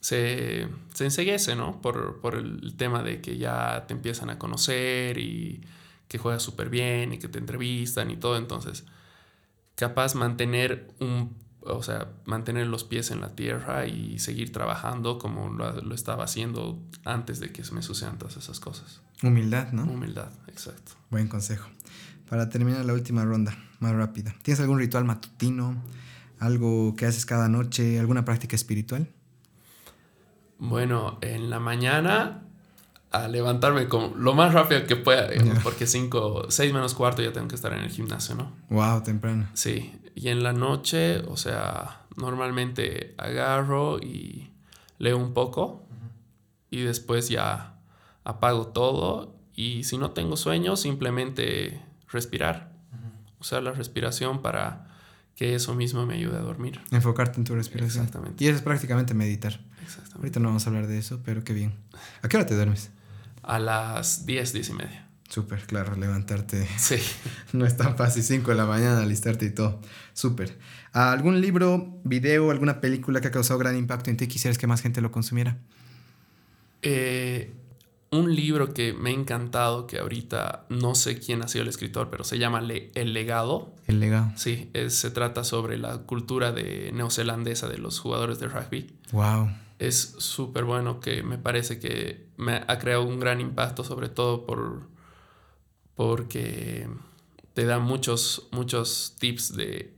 se, 0.00 0.68
se 0.92 1.56
¿no? 1.56 1.80
Por, 1.80 2.20
por, 2.20 2.34
el 2.36 2.76
tema 2.76 3.02
de 3.02 3.20
que 3.20 3.38
ya 3.38 3.86
te 3.88 3.94
empiezan 3.94 4.30
a 4.30 4.38
conocer 4.38 5.18
y 5.18 5.62
que 6.08 6.18
juegas 6.18 6.42
súper 6.42 6.70
bien 6.70 7.12
y 7.12 7.18
que 7.18 7.28
te 7.28 7.38
entrevistan 7.38 8.10
y 8.10 8.16
todo, 8.16 8.36
entonces 8.36 8.84
capaz 9.74 10.14
mantener 10.14 10.88
un 11.00 11.36
o 11.66 11.82
sea, 11.82 12.08
mantener 12.24 12.66
los 12.66 12.84
pies 12.84 13.10
en 13.10 13.20
la 13.20 13.34
tierra 13.34 13.86
y 13.86 14.18
seguir 14.18 14.52
trabajando 14.52 15.18
como 15.18 15.48
lo, 15.48 15.94
estaba 15.94 16.24
haciendo 16.24 16.78
antes 17.04 17.40
de 17.40 17.50
que 17.50 17.64
se 17.64 17.74
me 17.74 17.82
sucedan 17.82 18.18
todas 18.18 18.36
esas 18.36 18.60
cosas. 18.60 19.00
Humildad, 19.22 19.72
¿no? 19.72 19.84
Humildad, 19.84 20.30
exacto. 20.48 20.92
Buen 21.10 21.28
consejo. 21.28 21.68
Para 22.28 22.48
terminar 22.48 22.84
la 22.84 22.92
última 22.92 23.24
ronda, 23.24 23.56
más 23.80 23.92
rápida. 23.92 24.34
¿Tienes 24.42 24.60
algún 24.60 24.78
ritual 24.78 25.04
matutino? 25.04 25.82
¿Algo 26.38 26.94
que 26.96 27.06
haces 27.06 27.24
cada 27.24 27.48
noche? 27.48 27.98
¿Alguna 27.98 28.24
práctica 28.24 28.56
espiritual? 28.56 29.08
Bueno, 30.58 31.18
en 31.22 31.50
la 31.50 31.60
mañana 31.60 32.42
a 33.10 33.28
levantarme 33.28 33.88
como 33.88 34.14
lo 34.16 34.34
más 34.34 34.52
rápido 34.52 34.84
que 34.86 34.96
pueda, 34.96 35.28
porque 35.62 35.86
cinco, 35.86 36.46
seis 36.50 36.72
menos 36.72 36.94
cuarto 36.94 37.22
ya 37.22 37.32
tengo 37.32 37.48
que 37.48 37.54
estar 37.54 37.72
en 37.72 37.80
el 37.80 37.90
gimnasio, 37.90 38.34
¿no? 38.34 38.52
Wow, 38.68 39.02
temprano. 39.02 39.48
Sí, 39.54 39.92
y 40.16 40.30
en 40.30 40.42
la 40.42 40.54
noche, 40.54 41.20
o 41.28 41.36
sea, 41.36 42.06
normalmente 42.16 43.14
agarro 43.18 43.98
y 44.00 44.50
leo 44.98 45.18
un 45.18 45.34
poco 45.34 45.86
y 46.70 46.80
después 46.80 47.28
ya 47.28 47.78
apago 48.24 48.68
todo 48.68 49.36
y 49.54 49.84
si 49.84 49.98
no 49.98 50.12
tengo 50.12 50.36
sueño, 50.36 50.76
simplemente 50.76 51.82
respirar. 52.08 52.74
Sea, 53.40 53.60
la 53.60 53.70
respiración 53.70 54.42
para 54.42 54.88
que 55.36 55.54
eso 55.54 55.72
mismo 55.74 56.04
me 56.04 56.14
ayude 56.14 56.36
a 56.36 56.40
dormir. 56.40 56.80
Enfocarte 56.90 57.38
en 57.38 57.44
tu 57.44 57.54
respiración. 57.54 58.04
Exactamente. 58.04 58.42
Y 58.42 58.48
eso 58.48 58.56
es 58.56 58.62
prácticamente 58.62 59.14
meditar. 59.14 59.60
Exactamente. 59.84 60.16
Ahorita 60.16 60.40
no 60.40 60.48
vamos 60.48 60.66
a 60.66 60.70
hablar 60.70 60.88
de 60.88 60.98
eso, 60.98 61.20
pero 61.24 61.44
qué 61.44 61.52
bien. 61.52 61.74
¿A 62.22 62.28
qué 62.28 62.38
hora 62.38 62.46
te 62.46 62.56
duermes? 62.56 62.90
A 63.44 63.60
las 63.60 64.26
10, 64.26 64.52
10 64.52 64.68
y 64.68 64.72
media. 64.72 65.05
Súper, 65.28 65.66
claro, 65.66 65.96
levantarte. 65.96 66.66
Sí. 66.78 66.96
no 67.52 67.66
es 67.66 67.76
tan 67.76 67.96
fácil, 67.96 68.22
5 68.22 68.50
de 68.50 68.56
la 68.56 68.66
mañana, 68.66 69.02
alistarte 69.02 69.46
y 69.46 69.50
todo. 69.50 69.80
Súper. 70.12 70.58
¿Algún 70.92 71.40
libro, 71.40 72.00
video, 72.04 72.50
alguna 72.50 72.80
película 72.80 73.20
que 73.20 73.28
ha 73.28 73.30
causado 73.30 73.58
gran 73.58 73.76
impacto 73.76 74.10
en 74.10 74.16
ti 74.16 74.24
y 74.24 74.28
quisieras 74.28 74.56
que 74.58 74.66
más 74.66 74.82
gente 74.82 75.00
lo 75.00 75.10
consumiera? 75.10 75.58
Eh, 76.82 77.52
un 78.10 78.34
libro 78.34 78.72
que 78.72 78.92
me 78.92 79.10
ha 79.10 79.12
encantado, 79.12 79.86
que 79.86 79.98
ahorita 79.98 80.66
no 80.68 80.94
sé 80.94 81.18
quién 81.18 81.42
ha 81.42 81.48
sido 81.48 81.62
el 81.62 81.68
escritor, 81.68 82.08
pero 82.10 82.24
se 82.24 82.38
llama 82.38 82.60
El 82.60 83.12
Legado. 83.12 83.74
El 83.86 84.00
Legado. 84.00 84.32
Sí, 84.36 84.70
se 84.88 85.10
trata 85.10 85.44
sobre 85.44 85.76
la 85.76 85.98
cultura 85.98 86.52
de 86.52 86.92
neozelandesa 86.94 87.68
de 87.68 87.78
los 87.78 87.98
jugadores 87.98 88.38
de 88.38 88.48
rugby. 88.48 88.92
Wow. 89.12 89.50
Es 89.78 90.14
súper 90.18 90.64
bueno 90.64 91.00
que 91.00 91.22
me 91.22 91.36
parece 91.36 91.78
que 91.78 92.28
me 92.36 92.62
ha 92.66 92.78
creado 92.78 93.04
un 93.04 93.20
gran 93.20 93.40
impacto, 93.40 93.84
sobre 93.84 94.08
todo 94.08 94.46
por 94.46 94.88
porque 95.96 96.88
te 97.54 97.64
da 97.64 97.78
muchos, 97.78 98.48
muchos 98.52 99.16
tips 99.18 99.56
de, 99.56 99.92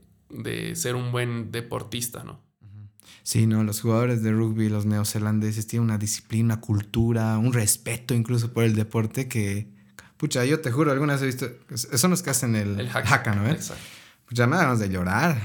ser 0.75 0.95
un 0.95 1.11
buen 1.11 1.51
deportista, 1.51 2.23
¿no? 2.23 2.39
Sí, 3.23 3.45
no, 3.45 3.63
los 3.63 3.81
jugadores 3.81 4.23
de 4.23 4.31
rugby, 4.31 4.69
los 4.69 4.85
neozelandeses, 4.85 5.67
tienen 5.67 5.83
una 5.83 5.99
disciplina, 5.99 6.61
cultura, 6.61 7.37
un 7.37 7.53
respeto 7.53 8.15
incluso 8.15 8.51
por 8.53 8.63
el 8.63 8.75
deporte 8.75 9.27
que, 9.27 9.67
pucha, 10.17 10.45
yo 10.45 10.61
te 10.61 10.71
juro, 10.71 10.91
algunas 10.91 11.21
vez 11.21 11.39
he 11.41 11.47
visto, 11.47 11.97
son 11.97 12.11
los 12.11 12.23
que 12.23 12.31
hacen 12.31 12.55
el, 12.55 12.79
el 12.79 12.89
haka, 12.89 13.35
¿no? 13.35 13.47
Exacto. 13.47 13.83
Pucha, 14.25 14.47
me 14.47 14.55
da 14.55 14.75
de 14.75 14.89
llorar. 14.89 15.41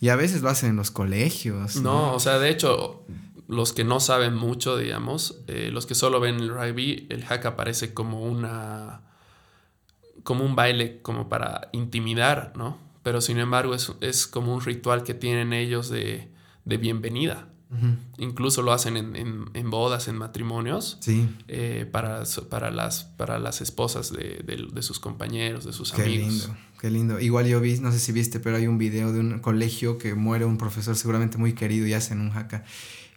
Y 0.00 0.08
a 0.08 0.16
veces 0.16 0.42
lo 0.42 0.50
hacen 0.50 0.70
en 0.70 0.76
los 0.76 0.90
colegios. 0.90 1.76
No, 1.76 2.14
o 2.14 2.20
sea, 2.20 2.38
de 2.38 2.50
hecho, 2.50 3.06
los 3.48 3.72
que 3.72 3.84
no 3.84 4.00
saben 4.00 4.34
mucho, 4.34 4.76
digamos, 4.76 5.42
eh, 5.46 5.70
los 5.72 5.86
que 5.86 5.94
solo 5.94 6.20
ven 6.20 6.36
el 6.36 6.48
rugby, 6.48 7.06
el 7.10 7.24
haka 7.28 7.56
parece 7.56 7.94
como 7.94 8.22
una 8.22 9.02
como 10.24 10.44
un 10.44 10.56
baile 10.56 11.00
como 11.02 11.28
para 11.28 11.68
intimidar, 11.72 12.52
¿no? 12.56 12.84
pero 13.04 13.20
sin 13.20 13.38
embargo 13.38 13.74
es, 13.74 13.92
es 14.00 14.26
como 14.26 14.52
un 14.52 14.62
ritual 14.62 15.04
que 15.04 15.14
tienen 15.14 15.52
ellos 15.52 15.88
de, 15.90 16.28
de 16.64 16.76
bienvenida. 16.78 17.48
Incluso 18.18 18.62
lo 18.62 18.72
hacen 18.72 18.96
en, 18.96 19.16
en, 19.16 19.46
en, 19.52 19.68
bodas, 19.68 20.06
en 20.06 20.16
matrimonios, 20.16 20.96
sí. 21.00 21.28
eh, 21.48 21.88
para, 21.90 22.22
para, 22.48 22.70
las, 22.70 23.02
para 23.02 23.40
las 23.40 23.60
esposas 23.60 24.12
de, 24.12 24.44
de, 24.46 24.68
de, 24.72 24.82
sus 24.82 25.00
compañeros, 25.00 25.64
de 25.64 25.72
sus 25.72 25.90
qué 25.90 26.02
amigos. 26.02 26.28
Lindo, 26.28 26.56
qué 26.80 26.90
lindo. 26.92 27.18
Igual 27.18 27.48
yo 27.48 27.60
vi, 27.60 27.76
no 27.80 27.90
sé 27.90 27.98
si 27.98 28.12
viste, 28.12 28.38
pero 28.38 28.58
hay 28.58 28.68
un 28.68 28.78
video 28.78 29.12
de 29.12 29.18
un 29.18 29.40
colegio 29.40 29.98
que 29.98 30.14
muere 30.14 30.44
un 30.44 30.56
profesor 30.56 30.94
seguramente 30.94 31.36
muy 31.36 31.54
querido 31.54 31.84
y 31.88 31.94
hacen 31.94 32.20
un 32.20 32.30
jaca. 32.30 32.64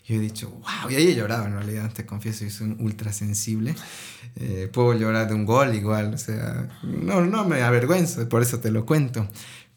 Yo 0.08 0.16
he 0.16 0.20
dicho, 0.20 0.50
wow, 0.50 0.90
y 0.90 0.96
ahí 0.96 1.08
he 1.10 1.16
llorado 1.16 1.46
en 1.48 1.54
realidad, 1.54 1.92
te 1.92 2.06
confieso, 2.06 2.46
yo 2.46 2.50
soy 2.50 2.68
un 2.68 2.78
ultra 2.80 3.12
sensible. 3.12 3.76
Eh, 4.38 4.70
puedo 4.72 4.94
llorar 4.94 5.28
de 5.28 5.34
un 5.34 5.46
gol 5.46 5.76
igual, 5.76 6.14
o 6.14 6.18
sea, 6.18 6.70
no, 6.82 7.26
no 7.26 7.46
me 7.46 7.62
avergüenzo, 7.62 8.30
por 8.30 8.42
eso 8.42 8.60
te 8.60 8.72
lo 8.72 8.86
cuento. 8.86 9.28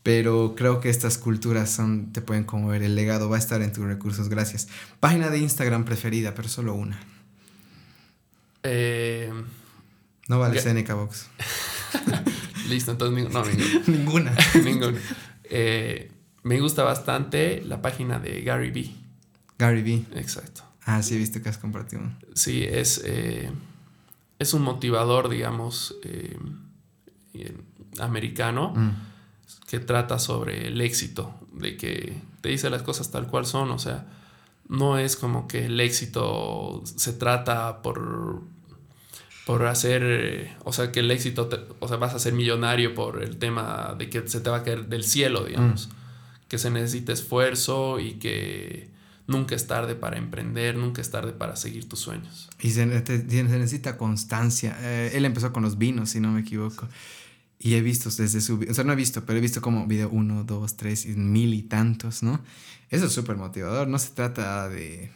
Pero 0.02 0.54
creo 0.56 0.80
que 0.80 0.88
estas 0.88 1.18
culturas 1.18 1.70
son, 1.70 2.12
te 2.12 2.22
pueden 2.22 2.44
conmover. 2.44 2.82
El 2.82 2.94
legado 2.94 3.28
va 3.28 3.36
a 3.36 3.38
estar 3.38 3.60
en 3.60 3.72
tus 3.72 3.84
recursos. 3.84 4.30
Gracias. 4.30 4.68
Página 4.98 5.28
de 5.28 5.38
Instagram 5.38 5.84
preferida, 5.84 6.34
pero 6.34 6.48
solo 6.48 6.74
una. 6.74 6.98
Eh, 8.62 9.30
no 10.28 10.38
vale 10.38 10.60
Seneca 10.60 10.94
Box. 10.94 11.28
Listo, 12.68 12.92
entonces 12.92 13.30
no, 13.30 13.44
ninguna. 13.86 13.86
ninguna. 13.86 14.36
ninguna. 14.64 14.98
Eh, 15.44 16.10
me 16.44 16.60
gusta 16.60 16.82
bastante 16.82 17.62
la 17.62 17.82
página 17.82 18.18
de 18.18 18.40
Gary 18.42 18.70
Vee. 18.70 18.99
Gary 19.60 19.82
Vee. 19.82 20.06
Exacto. 20.14 20.62
Ah, 20.84 21.02
sí, 21.02 21.14
he 21.14 21.18
visto 21.18 21.40
que 21.42 21.48
has 21.50 21.58
compartido. 21.58 22.02
Sí, 22.34 22.64
es, 22.64 23.02
eh, 23.04 23.52
es 24.38 24.54
un 24.54 24.62
motivador, 24.62 25.28
digamos, 25.28 25.94
eh, 26.02 26.36
americano. 27.98 28.72
Mm 28.74 29.10
que 29.70 29.78
trata 29.78 30.18
sobre 30.18 30.66
el 30.66 30.80
éxito, 30.80 31.32
de 31.52 31.76
que 31.76 32.16
te 32.40 32.48
dice 32.48 32.70
las 32.70 32.82
cosas 32.82 33.12
tal 33.12 33.28
cual 33.28 33.46
son, 33.46 33.70
o 33.70 33.78
sea, 33.78 34.04
no 34.68 34.98
es 34.98 35.14
como 35.14 35.46
que 35.46 35.66
el 35.66 35.78
éxito 35.78 36.82
se 36.84 37.12
trata 37.12 37.80
por 37.80 38.42
por 39.46 39.66
hacer, 39.66 40.56
o 40.64 40.72
sea, 40.72 40.92
que 40.92 41.00
el 41.00 41.10
éxito, 41.10 41.46
te, 41.46 41.58
o 41.80 41.88
sea, 41.88 41.96
vas 41.96 42.14
a 42.14 42.18
ser 42.18 42.32
millonario 42.32 42.94
por 42.94 43.22
el 43.22 43.36
tema 43.38 43.94
de 43.98 44.10
que 44.10 44.28
se 44.28 44.40
te 44.40 44.50
va 44.50 44.58
a 44.58 44.62
caer 44.62 44.86
del 44.86 45.02
cielo, 45.02 45.44
digamos, 45.44 45.88
mm. 45.88 45.92
que 46.48 46.58
se 46.58 46.70
necesita 46.70 47.12
esfuerzo 47.12 48.00
y 48.00 48.14
que 48.14 48.90
nunca 49.30 49.54
es 49.54 49.66
tarde 49.66 49.94
para 49.94 50.18
emprender, 50.18 50.76
nunca 50.76 51.00
es 51.00 51.10
tarde 51.10 51.32
para 51.32 51.56
seguir 51.56 51.88
tus 51.88 52.00
sueños. 52.00 52.50
Y 52.60 52.70
se, 52.70 53.06
se 53.06 53.42
necesita 53.42 53.96
constancia. 53.96 54.76
Eh, 54.80 55.12
él 55.14 55.24
empezó 55.24 55.52
con 55.52 55.62
los 55.62 55.78
vinos, 55.78 56.10
si 56.10 56.20
no 56.20 56.30
me 56.32 56.40
equivoco. 56.40 56.88
Y 57.58 57.74
he 57.74 57.82
visto 57.82 58.10
desde 58.10 58.40
su... 58.40 58.64
O 58.68 58.74
sea, 58.74 58.84
no 58.84 58.92
he 58.92 58.96
visto, 58.96 59.24
pero 59.24 59.38
he 59.38 59.42
visto 59.42 59.60
como 59.60 59.86
video 59.86 60.08
uno, 60.10 60.44
dos, 60.44 60.76
tres, 60.76 61.06
mil 61.06 61.54
y 61.54 61.62
tantos, 61.62 62.22
¿no? 62.22 62.40
Eso 62.88 63.06
es 63.06 63.12
súper 63.12 63.36
motivador. 63.36 63.86
No 63.88 63.98
se 63.98 64.10
trata 64.10 64.68
de... 64.68 65.12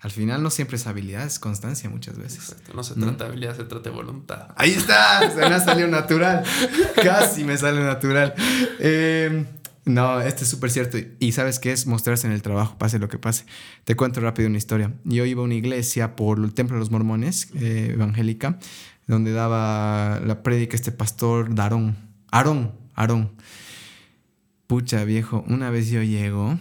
Al 0.00 0.10
final 0.10 0.42
no 0.42 0.48
siempre 0.48 0.76
es 0.76 0.86
habilidad, 0.86 1.26
es 1.26 1.38
constancia 1.38 1.90
muchas 1.90 2.16
veces. 2.16 2.50
Exacto. 2.50 2.72
No 2.74 2.82
se 2.82 2.94
trata 2.94 3.10
¿no? 3.10 3.18
de 3.18 3.24
habilidad, 3.26 3.56
se 3.56 3.64
trata 3.64 3.90
de 3.90 3.94
voluntad. 3.94 4.48
Ahí 4.56 4.70
está, 4.70 5.30
se 5.30 5.36
me 5.36 5.54
ha 5.54 5.60
salido 5.60 5.88
natural. 5.88 6.42
Casi 7.02 7.44
me 7.44 7.58
sale 7.58 7.82
natural. 7.82 8.34
Eh, 8.78 9.44
no, 9.84 10.20
este 10.20 10.44
es 10.44 10.50
súper 10.50 10.70
cierto. 10.70 10.98
Y 11.18 11.32
sabes 11.32 11.58
qué 11.58 11.72
es 11.72 11.86
mostrarse 11.86 12.26
en 12.26 12.32
el 12.32 12.42
trabajo, 12.42 12.76
pase 12.78 12.98
lo 12.98 13.08
que 13.08 13.18
pase. 13.18 13.44
Te 13.84 13.96
cuento 13.96 14.20
rápido 14.20 14.48
una 14.48 14.58
historia. 14.58 14.92
Yo 15.04 15.24
iba 15.24 15.40
a 15.40 15.44
una 15.44 15.54
iglesia 15.54 16.16
por 16.16 16.38
el 16.38 16.52
Templo 16.52 16.76
de 16.76 16.80
los 16.80 16.90
Mormones, 16.90 17.48
eh, 17.54 17.90
evangélica, 17.94 18.58
donde 19.06 19.32
daba 19.32 20.20
la 20.20 20.42
prédica 20.42 20.76
este 20.76 20.92
pastor 20.92 21.54
Darón. 21.54 21.96
Aarón, 22.30 22.72
Aarón. 22.94 23.32
Pucha, 24.66 25.02
viejo, 25.04 25.44
una 25.48 25.70
vez 25.70 25.90
yo 25.90 26.02
llego, 26.02 26.58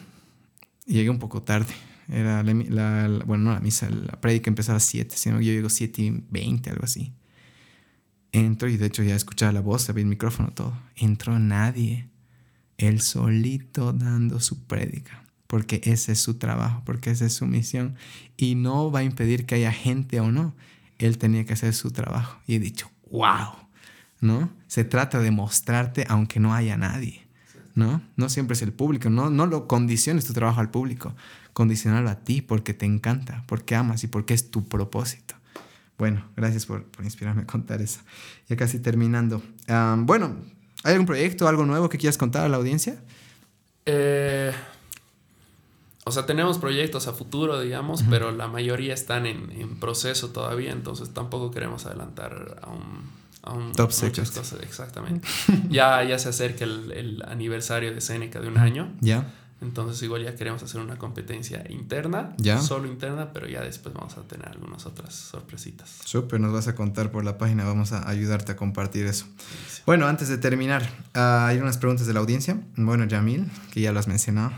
llegué 0.85 1.09
un 1.09 1.19
poco 1.19 1.43
tarde. 1.43 1.73
Era 2.11 2.41
la, 2.41 3.21
bueno, 3.25 3.43
no 3.43 3.53
la 3.53 3.59
misa, 3.59 3.87
la 3.89 4.19
prédica 4.19 4.49
empezaba 4.49 4.77
a 4.77 4.79
7, 4.79 5.15
sino 5.15 5.41
yo 5.41 5.51
llego 5.51 5.69
7 5.69 6.01
y 6.01 6.23
20, 6.31 6.71
algo 6.71 6.85
así. 6.85 7.13
Entro 8.31 8.67
y 8.67 8.77
de 8.77 8.87
hecho 8.87 9.03
ya 9.03 9.15
escuchaba 9.15 9.51
la 9.51 9.61
voz, 9.61 9.89
había 9.89 10.03
el 10.03 10.09
micrófono, 10.09 10.49
todo. 10.51 10.73
Entró 10.95 11.37
nadie. 11.37 12.08
Él 12.79 13.01
solito 13.01 13.93
dando 13.93 14.39
su 14.39 14.63
prédica. 14.63 15.23
Porque 15.45 15.81
ese 15.83 16.13
es 16.13 16.19
su 16.19 16.35
trabajo, 16.35 16.81
porque 16.85 17.11
esa 17.11 17.25
es 17.25 17.33
su 17.33 17.45
misión. 17.45 17.95
Y 18.37 18.55
no 18.55 18.91
va 18.91 18.99
a 18.99 19.03
impedir 19.03 19.45
que 19.45 19.55
haya 19.55 19.71
gente 19.71 20.19
o 20.19 20.31
no 20.31 20.55
él 20.99 21.17
tenía 21.17 21.45
que 21.45 21.53
hacer 21.53 21.73
su 21.73 21.91
trabajo. 21.91 22.39
Y 22.45 22.55
he 22.55 22.59
dicho, 22.59 22.91
wow, 23.09 23.53
¿no? 24.19 24.51
Se 24.67 24.83
trata 24.83 25.19
de 25.19 25.31
mostrarte 25.31 26.05
aunque 26.07 26.39
no 26.39 26.53
haya 26.53 26.77
nadie, 26.77 27.25
¿no? 27.73 28.01
No 28.17 28.29
siempre 28.29 28.53
es 28.53 28.61
el 28.61 28.73
público, 28.73 29.09
no, 29.09 29.29
no 29.29 29.45
lo 29.45 29.67
condiciones 29.67 30.25
tu 30.25 30.33
trabajo 30.33 30.59
al 30.59 30.69
público, 30.69 31.15
condicionarlo 31.53 32.09
a 32.09 32.19
ti 32.19 32.41
porque 32.41 32.73
te 32.73 32.85
encanta, 32.85 33.43
porque 33.47 33.75
amas 33.75 34.03
y 34.03 34.07
porque 34.07 34.33
es 34.33 34.51
tu 34.51 34.67
propósito. 34.67 35.35
Bueno, 35.97 36.25
gracias 36.35 36.65
por, 36.65 36.85
inspirarme 37.03 37.41
a 37.41 37.47
contar 37.47 37.81
eso. 37.81 38.01
Ya 38.47 38.55
casi 38.55 38.79
terminando. 38.79 39.41
Um, 39.67 40.05
bueno, 40.05 40.35
¿hay 40.83 40.93
algún 40.93 41.05
proyecto, 41.05 41.47
algo 41.47 41.65
nuevo 41.65 41.89
que 41.89 41.97
quieras 41.97 42.17
contar 42.17 42.45
a 42.45 42.49
la 42.49 42.57
audiencia? 42.57 43.01
Eh, 43.85 44.51
o 46.05 46.11
sea, 46.11 46.25
tenemos 46.25 46.57
proyectos 46.57 47.07
a 47.07 47.13
futuro, 47.13 47.59
digamos, 47.59 48.01
uh 48.01 48.05
-huh. 48.05 48.09
pero 48.09 48.31
la 48.31 48.47
mayoría 48.47 48.93
están 48.93 49.25
en, 49.25 49.51
en, 49.51 49.79
proceso 49.79 50.29
todavía, 50.29 50.71
entonces 50.71 51.13
tampoco 51.13 51.51
queremos 51.51 51.85
adelantar 51.85 52.59
a 52.61 52.69
un... 52.69 53.19
A 53.41 53.53
un 53.53 53.71
Top. 53.71 53.87
Cosas, 53.87 54.53
exactamente. 54.61 55.25
ya, 55.69 56.03
ya 56.03 56.19
se 56.19 56.27
acerca 56.29 56.65
el, 56.65 56.91
el, 56.91 57.23
aniversario 57.25 57.93
de 57.93 58.01
Seneca 58.01 58.41
de 58.41 58.49
un 58.49 58.57
año. 58.57 58.91
Ya. 58.99 59.31
Entonces 59.61 60.01
igual 60.03 60.23
ya 60.23 60.35
queremos 60.35 60.63
hacer 60.63 60.79
una 60.79 60.97
competencia 60.97 61.65
interna, 61.69 62.33
¿Ya? 62.37 62.61
solo 62.61 62.87
interna, 62.87 63.33
pero 63.33 63.47
ya 63.47 63.61
después 63.61 63.93
vamos 63.93 64.17
a 64.17 64.21
tener 64.21 64.47
algunas 64.47 64.85
otras 64.85 65.13
sorpresitas. 65.13 65.89
Súper, 66.05 66.39
nos 66.39 66.53
vas 66.53 66.69
a 66.69 66.75
contar 66.75 67.11
por 67.11 67.25
la 67.25 67.37
página, 67.37 67.65
vamos 67.65 67.91
a 67.91 68.07
ayudarte 68.09 68.53
a 68.53 68.55
compartir 68.55 69.05
eso. 69.05 69.25
Sí. 69.69 69.81
Bueno, 69.85 70.07
antes 70.07 70.29
de 70.29 70.37
terminar, 70.37 70.83
uh, 71.15 71.45
hay 71.45 71.57
unas 71.57 71.77
preguntas 71.77 72.07
de 72.07 72.13
la 72.13 72.21
audiencia. 72.21 72.57
Bueno, 72.77 73.05
Yamil, 73.05 73.51
que 73.73 73.81
ya 73.81 73.91
lo 73.91 73.99
has 73.99 74.07
mencionado. 74.07 74.51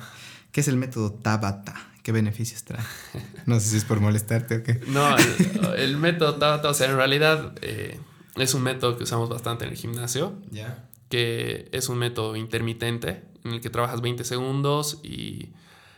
¿Qué 0.52 0.62
es 0.62 0.68
el 0.68 0.78
método 0.78 1.12
Tabata? 1.12 1.74
¿Qué 2.04 2.12
beneficios 2.12 2.64
trae? 2.64 2.84
No 3.48 3.60
sé 3.60 3.70
si 3.70 3.78
es 3.78 3.86
por 3.86 4.02
molestarte 4.02 4.58
o 4.58 4.64
qué. 4.64 4.82
No, 4.88 5.18
el, 5.18 5.74
el 5.78 5.98
método 5.98 6.36
Tabata, 6.36 6.70
o 6.70 6.74
sea, 6.76 6.92
en 6.92 6.98
realidad 6.98 7.56
eh, 7.62 8.00
es 8.36 8.54
un 8.54 8.62
método 8.62 8.98
que 8.98 9.06
usamos 9.06 9.30
bastante 9.30 9.66
en 9.66 9.72
el 9.72 9.78
gimnasio. 9.78 10.36
Ya. 10.52 10.88
Que 11.10 11.70
es 11.72 11.90
un 11.90 11.98
método 11.98 12.36
intermitente 12.36 13.31
en 13.44 13.54
el 13.54 13.62
que 13.62 13.70
trabajas 13.70 14.02
20 14.02 14.24
segundos 14.24 15.00
y, 15.04 15.50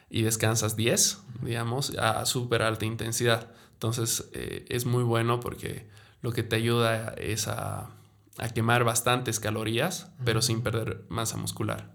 y 0.10 0.22
descansas 0.22 0.76
10, 0.76 1.20
digamos, 1.42 1.92
a 1.98 2.26
súper 2.26 2.62
alta 2.62 2.86
intensidad. 2.86 3.52
Entonces 3.74 4.30
eh, 4.34 4.66
es 4.70 4.86
muy 4.86 5.04
bueno 5.04 5.40
porque 5.40 5.88
lo 6.22 6.32
que 6.32 6.44
te 6.44 6.56
ayuda 6.56 7.14
es 7.18 7.48
a, 7.48 7.90
a 8.38 8.50
quemar 8.50 8.84
bastantes 8.84 9.40
calorías, 9.40 10.04
uh 10.04 10.06
-huh. 10.06 10.26
pero 10.26 10.42
sin 10.42 10.62
perder 10.62 11.04
masa 11.10 11.38
muscular. 11.38 11.92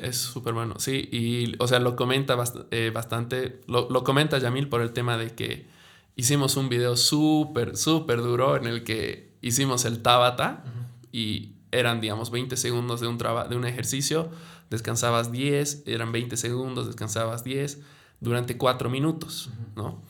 Es 0.00 0.16
súper 0.16 0.52
bueno, 0.52 0.80
sí, 0.80 1.08
y 1.12 1.54
o 1.60 1.68
sea, 1.68 1.78
lo 1.78 1.94
comenta 1.94 2.34
bast 2.34 2.56
eh, 2.72 2.90
bastante, 2.92 3.60
lo, 3.68 3.88
lo, 3.88 4.02
comenta 4.02 4.36
Yamil 4.36 4.68
por 4.68 4.80
el 4.80 4.90
tema 4.90 5.16
de 5.16 5.36
que 5.36 5.68
hicimos 6.16 6.56
un 6.56 6.68
video 6.68 6.96
súper, 6.96 7.76
súper 7.76 8.20
duro 8.20 8.56
en 8.56 8.66
el 8.66 8.82
que 8.82 9.36
hicimos 9.42 9.84
el 9.84 10.02
Tabata 10.02 10.64
uh 10.64 10.68
-huh. 10.68 11.08
y 11.12 11.54
eran, 11.72 12.00
digamos, 12.00 12.30
20 12.30 12.56
segundos 12.56 13.00
de 13.00 13.06
un, 13.06 13.18
de 13.18 13.56
un 13.56 13.64
ejercicio, 13.64 14.30
descansabas 14.70 15.32
10, 15.32 15.84
eran 15.86 16.12
20 16.12 16.36
segundos, 16.36 16.86
descansabas 16.86 17.44
10, 17.44 17.80
durante 18.20 18.56
4 18.56 18.90
minutos. 18.90 19.50
¿no? 19.76 20.02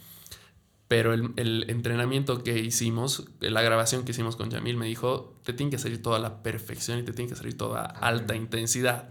Pero 0.89 1.15
el, 1.15 1.32
el, 1.37 1.70
entrenamiento 1.70 2.43
que 2.43 2.59
hicimos, 2.59 3.28
la 3.41 3.62
grabación 3.62 4.05
que 4.05 4.12
hicimos 4.12 4.37
con 4.37 4.51
Yamil, 4.51 4.77
me 4.77 4.87
dijo, 4.87 5.37
te 5.45 5.53
tiene 5.53 5.70
que 5.70 5.78
salir 5.78 6.03
toda 6.03 6.19
la 6.19 6.43
perfección 6.43 6.99
y 6.99 7.03
te 7.03 7.12
tiene 7.12 7.28
que 7.28 7.37
salir 7.37 7.57
toda 7.57 7.85
alta 7.85 8.35
intensidad. 8.35 9.09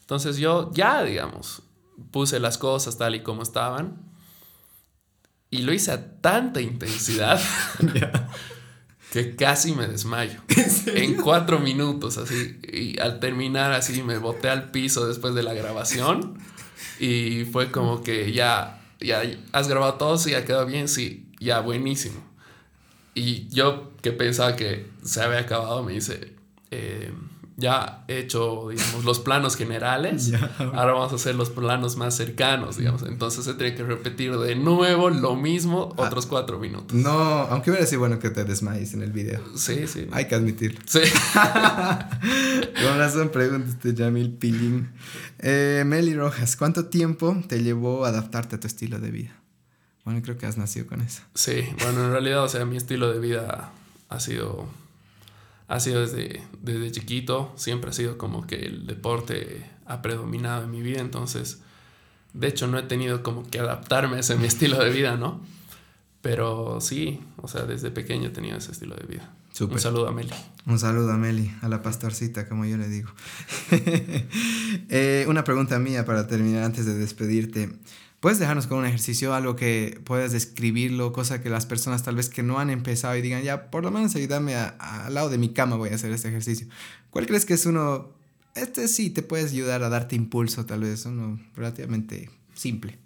Entonces 0.00 0.38
yo 0.38 0.70
ya, 0.72 1.02
digamos, 1.02 1.62
puse 2.10 2.40
las 2.40 2.58
cosas 2.58 2.98
tal 2.98 3.14
y 3.14 3.22
como 3.22 3.42
estaban 3.42 4.14
y 5.50 5.62
lo 5.62 5.72
hice 5.72 5.92
a 5.92 6.20
tanta 6.20 6.60
intensidad 6.60 7.40
yeah. 7.94 8.28
Que 9.14 9.36
casi 9.36 9.72
me 9.76 9.86
desmayo. 9.86 10.40
¿En, 10.86 11.14
cuatro 11.14 11.60
minutos, 11.60 12.18
así. 12.18 12.58
Y 12.64 12.98
al 12.98 13.20
terminar 13.20 13.70
así 13.70 14.02
me 14.02 14.18
boté 14.18 14.48
al 14.48 14.72
piso 14.72 15.06
después 15.06 15.36
de 15.36 15.44
la 15.44 15.54
grabación 15.54 16.36
y 16.98 17.44
fue 17.44 17.70
como 17.70 18.02
que 18.02 18.32
ya, 18.32 18.82
ya 18.98 19.22
has 19.52 19.68
grabado 19.68 19.94
todo, 19.94 20.18
sí, 20.18 20.32
ya 20.32 20.44
quedó 20.44 20.66
bien, 20.66 20.88
sí, 20.88 21.28
ya 21.38 21.60
buenísimo. 21.60 22.20
Y 23.14 23.46
yo 23.50 23.92
que 24.02 24.10
pensaba 24.10 24.56
que 24.56 24.90
se 25.04 25.22
había 25.22 25.38
acabado, 25.38 25.84
me 25.84 25.92
dice... 25.92 26.34
Eh, 26.72 27.12
ya 27.56 28.04
he 28.08 28.18
hecho, 28.18 28.68
digamos, 28.70 29.04
los 29.04 29.20
planos 29.20 29.56
generales. 29.56 30.32
Ahora 30.58 30.92
vamos 30.92 31.12
a 31.12 31.16
hacer 31.16 31.34
los 31.36 31.50
planos 31.50 31.96
más 31.96 32.16
cercanos, 32.16 32.78
digamos. 32.78 33.02
Entonces 33.02 33.44
se 33.44 33.54
tiene 33.54 33.76
que 33.76 33.84
repetir 33.84 34.36
de 34.36 34.56
nuevo 34.56 35.10
lo 35.10 35.36
mismo 35.36 35.94
ah. 35.96 36.02
otros 36.02 36.26
cuatro 36.26 36.58
minutos. 36.58 36.96
No, 36.96 37.12
aunque 37.12 37.70
hubiera 37.70 37.86
sido 37.86 38.00
bueno 38.00 38.18
que 38.18 38.30
te 38.30 38.44
desmayes 38.44 38.94
en 38.94 39.02
el 39.02 39.12
video. 39.12 39.40
Sí, 39.56 39.86
sí. 39.86 40.08
Hay 40.12 40.26
que 40.26 40.34
admitirlo. 40.34 40.80
Sí. 40.84 41.00
Con 42.82 42.98
razón 42.98 43.28
preguntas 43.28 43.80
de 43.82 43.94
Jamil 43.94 44.32
Pilín. 44.32 44.90
Eh, 45.38 45.84
Meli 45.86 46.14
Rojas, 46.14 46.56
¿cuánto 46.56 46.86
tiempo 46.86 47.36
te 47.48 47.62
llevó 47.62 48.04
adaptarte 48.04 48.56
a 48.56 48.60
tu 48.60 48.66
estilo 48.66 48.98
de 48.98 49.10
vida? 49.10 49.36
Bueno, 50.04 50.20
creo 50.22 50.36
que 50.36 50.46
has 50.46 50.58
nacido 50.58 50.86
con 50.86 51.00
eso. 51.00 51.22
Sí, 51.34 51.64
bueno, 51.80 52.04
en 52.04 52.10
realidad, 52.10 52.44
o 52.44 52.48
sea, 52.48 52.64
mi 52.66 52.76
estilo 52.76 53.10
de 53.10 53.20
vida 53.20 53.72
ha 54.10 54.20
sido 54.20 54.68
ha 55.68 55.80
sido 55.80 56.00
desde, 56.02 56.42
desde 56.60 56.92
chiquito, 56.92 57.52
siempre 57.56 57.90
ha 57.90 57.92
sido 57.92 58.18
como 58.18 58.46
que 58.46 58.56
el 58.56 58.86
deporte 58.86 59.64
ha 59.86 60.02
predominado 60.02 60.64
en 60.64 60.70
mi 60.70 60.82
vida, 60.82 61.00
entonces, 61.00 61.60
de 62.32 62.48
hecho, 62.48 62.66
no 62.66 62.78
he 62.78 62.82
tenido 62.82 63.22
como 63.22 63.48
que 63.48 63.58
adaptarme 63.58 64.16
a 64.16 64.20
ese 64.20 64.36
mi 64.36 64.46
estilo 64.46 64.82
de 64.82 64.90
vida, 64.90 65.16
¿no? 65.16 65.40
Pero 66.20 66.80
sí, 66.80 67.20
o 67.36 67.48
sea, 67.48 67.62
desde 67.62 67.90
pequeño 67.90 68.28
he 68.28 68.32
tenido 68.32 68.56
ese 68.56 68.72
estilo 68.72 68.96
de 68.96 69.06
vida. 69.06 69.30
Un 69.60 69.78
saludo 69.78 70.08
a 70.08 70.12
Meli. 70.12 70.30
Un 70.66 70.80
saludo 70.80 71.12
a 71.12 71.16
Meli, 71.16 71.54
a 71.62 71.68
la 71.68 71.80
pastorcita, 71.80 72.48
como 72.48 72.64
yo 72.64 72.76
le 72.76 72.88
digo. 72.88 73.10
Eh, 74.88 75.24
una 75.28 75.44
pregunta 75.44 75.78
mía 75.78 76.04
para 76.04 76.26
terminar 76.26 76.64
antes 76.64 76.84
de 76.84 76.94
despedirte. 76.94 77.70
¿Puedes 78.24 78.38
dejarnos 78.38 78.66
con 78.66 78.78
un 78.78 78.86
ejercicio, 78.86 79.34
algo 79.34 79.54
que 79.54 80.00
puedas 80.02 80.32
describirlo, 80.32 81.12
cosa 81.12 81.42
que 81.42 81.50
las 81.50 81.66
personas 81.66 82.04
tal 82.04 82.16
vez 82.16 82.30
que 82.30 82.42
no 82.42 82.58
han 82.58 82.70
empezado 82.70 83.14
y 83.16 83.20
digan, 83.20 83.42
ya, 83.42 83.70
por 83.70 83.84
lo 83.84 83.90
menos 83.90 84.16
ayúdame 84.16 84.54
al 84.54 85.12
lado 85.12 85.28
de 85.28 85.36
mi 85.36 85.50
cama, 85.50 85.76
voy 85.76 85.90
a 85.90 85.96
hacer 85.96 86.10
este 86.10 86.28
ejercicio? 86.28 86.66
¿Cuál 87.10 87.26
crees 87.26 87.44
que 87.44 87.52
es 87.52 87.66
uno, 87.66 88.12
este 88.54 88.88
sí 88.88 89.10
te 89.10 89.20
puedes 89.20 89.52
ayudar 89.52 89.82
a 89.82 89.90
darte 89.90 90.16
impulso, 90.16 90.64
tal 90.64 90.80
vez, 90.80 91.04
uno 91.04 91.38
relativamente 91.54 92.30
simple? 92.54 92.96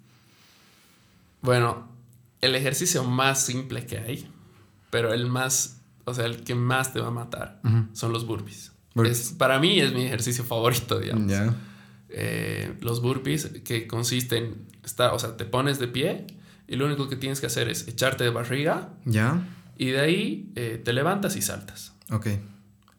Bueno, 1.41 1.89
el 2.39 2.55
ejercicio 2.55 3.03
más 3.03 3.45
simple 3.45 3.85
que 3.85 3.97
hay, 3.97 4.31
pero 4.89 5.13
el 5.13 5.25
más, 5.25 5.81
o 6.05 6.13
sea, 6.13 6.27
el 6.27 6.45
que 6.45 6.55
más 6.55 6.93
te 6.93 7.01
va 7.01 7.07
a 7.07 7.11
matar, 7.11 7.59
son 7.91 8.13
los 8.13 8.25
burpees. 8.25 8.71
para 9.37 9.59
mí 9.59 9.81
es 9.81 9.91
mi 9.91 10.05
ejercicio 10.05 10.45
favorito, 10.45 10.97
digamos. 10.97 11.29
Eh, 12.07 12.73
los 12.79 13.01
burpees 13.01 13.47
que 13.65 13.85
consisten, 13.85 14.68
está, 14.89 15.13
o 15.13 15.19
sea, 15.19 15.37
te 15.37 15.45
pones 15.45 15.79
de 15.79 15.87
pie 15.87 16.27
y 16.67 16.75
lo 16.75 16.85
único 16.85 17.07
que 17.07 17.15
tienes 17.15 17.39
que 17.39 17.47
hacer 17.47 17.69
es 17.69 17.87
echarte 17.87 18.23
de 18.23 18.29
barriga. 18.29 18.89
Ya. 19.05 19.47
Y 19.77 19.91
de 19.91 19.99
ahí 20.01 20.51
eh, 20.55 20.81
te 20.83 20.93
levantas 20.93 21.35
y 21.35 21.41
saltas. 21.41 21.93
Ok. 22.11 22.27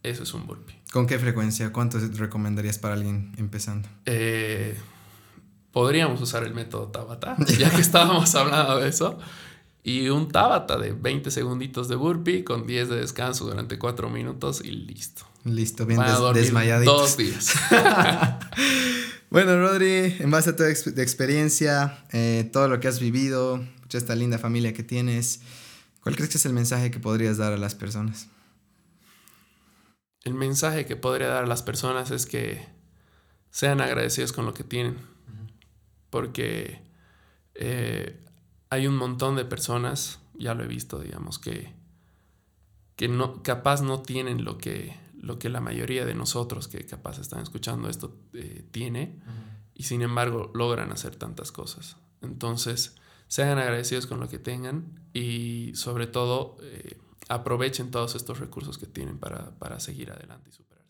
Eso 0.03 0.23
es 0.23 0.33
un 0.33 0.47
burpee. 0.47 0.79
¿Con 0.93 1.07
qué 1.07 1.19
frecuencia? 1.19 1.73
¿Cuánto 1.73 1.99
recomendarías 1.99 2.79
para 2.79 2.95
alguien 2.95 3.33
empezando? 3.37 3.89
Eh, 4.07 4.77
podríamos 5.73 6.21
usar 6.21 6.45
el 6.45 6.55
método 6.55 6.89
Tabata, 6.89 7.37
ya 7.59 7.71
que 7.71 7.81
estábamos 7.81 8.35
hablando 8.35 8.79
de 8.79 8.89
eso. 8.89 9.19
Y 9.83 10.09
un 10.09 10.29
Tabata 10.29 10.79
de 10.79 10.93
20 10.93 11.31
segunditos 11.31 11.89
de 11.89 11.97
burpee 11.97 12.45
con 12.45 12.67
10 12.67 12.89
de 12.89 12.97
descanso 12.97 13.47
durante 13.47 13.79
4 13.79 14.11
minutos 14.11 14.62
y 14.65 14.71
listo. 14.71 15.25
Listo, 15.45 15.87
bien 15.87 16.01
des 16.35 16.85
Dos 16.85 17.17
días. 17.17 17.55
bueno, 19.31 19.59
Rodri, 19.59 20.16
en 20.19 20.31
base 20.31 20.51
a 20.51 20.57
tu 20.57 20.65
experiencia, 20.65 22.05
eh, 22.12 22.48
todo 22.52 22.69
lo 22.69 22.81
que 22.81 22.89
has 22.89 23.01
vivido, 23.01 23.65
esta 23.98 24.15
linda 24.15 24.39
familia 24.39 24.73
que 24.73 24.82
tienes, 24.82 25.40
¿cuál 26.02 26.16
crees 26.16 26.31
que 26.31 26.39
es 26.39 26.47
el 26.47 26.52
mensaje 26.52 26.90
que 26.90 27.01
podrías 27.01 27.39
dar 27.39 27.52
a 27.52 27.57
las 27.57 27.74
personas? 27.74 28.28
El 30.23 30.35
mensaje 30.35 30.86
que 30.86 30.97
podría 30.97 31.28
dar 31.28 31.44
a 31.44 31.47
las 31.47 31.62
personas 31.62 32.11
es 32.11 32.27
que 32.27 32.66
sean 33.51 33.81
agradecidos 33.81 34.32
con 34.32 34.44
lo 34.44 34.55
que 34.55 34.65
tienen. 34.65 34.98
Porque 36.11 36.82
eh, 37.55 38.23
hay 38.69 38.86
un 38.86 38.97
montón 38.97 39.36
de 39.36 39.44
personas, 39.44 40.20
ya 40.35 40.55
lo 40.55 40.65
he 40.65 40.69
visto, 40.69 40.98
digamos, 40.98 41.39
que, 41.39 41.73
que 42.97 43.09
no, 43.09 43.43
capaz 43.43 43.82
no 43.82 44.02
tienen 44.02 44.44
lo 44.44 44.59
que, 44.59 44.97
lo 45.21 45.39
que 45.39 45.49
la 45.49 45.61
mayoría 45.61 46.05
de 46.05 46.15
nosotros 46.15 46.69
que 46.69 46.85
capaz 46.87 47.19
están 47.19 47.43
escuchando 47.43 47.89
esto 47.89 48.17
eh, 48.33 48.65
tiene 48.71 49.19
y 49.75 49.85
sin 49.85 50.03
embargo 50.03 50.51
logran 50.55 50.93
hacer 50.93 51.17
tantas 51.17 51.53
cosas. 51.53 51.97
Entonces, 52.23 52.97
sean 53.29 53.59
agradecidos 53.59 54.07
con 54.07 54.21
lo 54.21 54.29
que 54.29 54.39
tengan 54.39 55.01
y 55.13 55.73
sobre 55.75 56.07
todo 56.07 56.57
eh, 56.63 56.99
aprovechen 57.29 57.91
todos 57.91 58.15
estos 58.15 58.41
recursos 58.41 58.79
que 58.79 58.87
tienen 58.87 59.19
para, 59.19 59.51
para 59.59 59.79
seguir 59.79 60.11
adelante 60.11 60.51
y 60.51 60.53
superarse. 60.53 60.89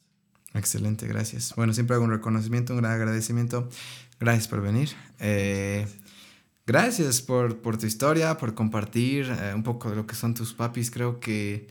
Excelente, 0.54 1.06
gracias. 1.06 1.54
Bueno, 1.56 1.72
siempre 1.74 1.96
hago 1.96 2.04
un 2.04 2.10
reconocimiento, 2.10 2.72
un 2.72 2.80
gran 2.80 2.92
agradecimiento. 2.92 3.68
Gracias 4.18 4.48
por 4.48 4.62
venir. 4.62 4.90
Eh, 5.18 5.86
gracias 6.66 7.20
por, 7.20 7.58
por, 7.58 7.78
tu 7.78 7.86
historia, 7.86 8.36
por 8.36 8.54
compartir 8.54 9.30
un 9.54 9.62
poco 9.62 9.90
de 9.90 9.96
lo 9.96 10.06
que 10.06 10.14
son 10.14 10.34
tus 10.34 10.52
papis. 10.52 10.90
Creo 10.90 11.20
que 11.20 11.68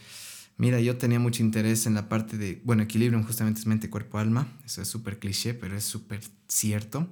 Mira, 0.59 0.81
yo 0.81 0.97
tenía 0.97 1.19
mucho 1.19 1.41
interés 1.41 1.85
en 1.85 1.93
la 1.93 2.09
parte 2.09 2.37
de, 2.37 2.61
bueno, 2.65 2.83
equilibrio 2.83 3.23
justamente 3.23 3.61
es 3.61 3.65
mente, 3.65 3.89
cuerpo, 3.89 4.17
alma. 4.17 4.45
Eso 4.65 4.81
es 4.81 4.89
súper 4.89 5.17
cliché, 5.17 5.53
pero 5.53 5.77
es 5.77 5.85
súper 5.85 6.19
cierto. 6.49 7.07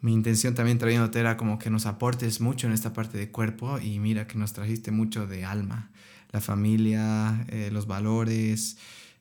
Mi 0.00 0.14
intención 0.14 0.54
también 0.54 0.78
trayéndote 0.78 1.20
era 1.20 1.36
como 1.36 1.58
que 1.58 1.68
nos 1.68 1.84
aportes 1.84 2.40
mucho 2.40 2.66
en 2.66 2.72
esta 2.72 2.94
parte 2.94 3.18
de 3.18 3.30
cuerpo 3.30 3.78
y 3.78 3.98
mira 3.98 4.26
que 4.26 4.38
nos 4.38 4.54
trajiste 4.54 4.92
mucho 4.92 5.26
de 5.26 5.44
alma. 5.44 5.90
La 6.32 6.40
familia, 6.40 7.44
eh, 7.48 7.68
los 7.70 7.86
valores, 7.86 8.78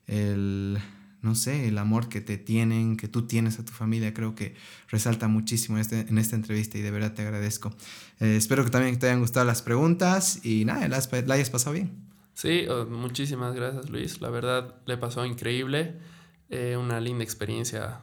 el, 0.08 0.80
no 1.22 1.36
sé, 1.36 1.68
el 1.68 1.80
amor 1.80 2.08
que 2.08 2.22
te 2.22 2.38
tienen, 2.38 2.96
que 2.96 3.10
tú 3.10 3.28
tienes 3.28 3.60
a 3.60 3.66
tu 3.66 3.74
familia, 3.74 4.14
creo 4.14 4.36
que 4.36 4.56
resalta 4.88 5.28
muchísimo 5.28 5.80
este, 5.80 6.08
en 6.08 6.18
esta 6.18 6.38
entrevista 6.38 6.78
y 6.78 6.82
de 6.82 6.92
verdad 6.92 7.14
te 7.14 7.24
agradezco. 7.24 7.76
Eh, 8.22 8.38
espero 8.38 8.64
que 8.64 8.72
también 8.72 8.98
te 9.00 9.08
hayan 9.08 9.20
gustado 9.20 9.46
las 9.46 9.62
preguntas 9.62 10.40
y 10.46 10.64
nada, 10.64 10.88
la 10.88 11.34
hayas 11.34 11.50
pasado 11.50 11.74
bien. 11.74 12.09
Sí, 12.40 12.68
oh, 12.70 12.86
muchísimas 12.86 13.54
gracias 13.54 13.90
Luis. 13.90 14.22
La 14.22 14.30
verdad 14.30 14.74
le 14.86 14.96
pasó 14.96 15.26
increíble. 15.26 15.98
Eh, 16.50 16.78
una 16.78 17.02
linda 17.02 17.22
experiencia 17.22 18.00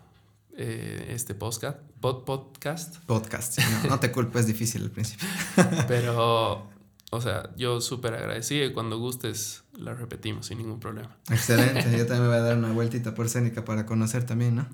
eh, 0.55 1.07
este 1.09 1.35
podcast. 1.35 1.79
podcast. 2.03 2.99
Podcast, 3.07 3.59
no, 3.89 3.99
te 3.99 4.13
culpes, 4.13 4.43
es 4.43 4.47
difícil 4.49 4.83
al 4.83 4.91
principio. 4.91 5.27
Pero, 5.89 6.69
o 7.13 7.21
sea, 7.23 7.49
yo 7.57 7.81
súper 7.81 8.13
agradecido 8.13 8.67
y 8.67 8.75
cuando 8.75 8.99
gustes 8.99 9.65
la 9.73 9.95
repetimos 9.95 10.45
sin 10.45 10.59
ningún 10.59 10.81
problema. 10.81 11.17
Excelente, 11.31 11.91
yo 11.97 12.05
también 12.05 12.25
me 12.25 12.29
voy 12.29 12.37
a 12.37 12.41
dar 12.41 12.59
una 12.59 12.73
vueltita 12.73 13.15
por 13.15 13.31
Cénica 13.31 13.65
para 13.65 13.87
conocer 13.87 14.27
también, 14.27 14.57
¿no? 14.57 14.69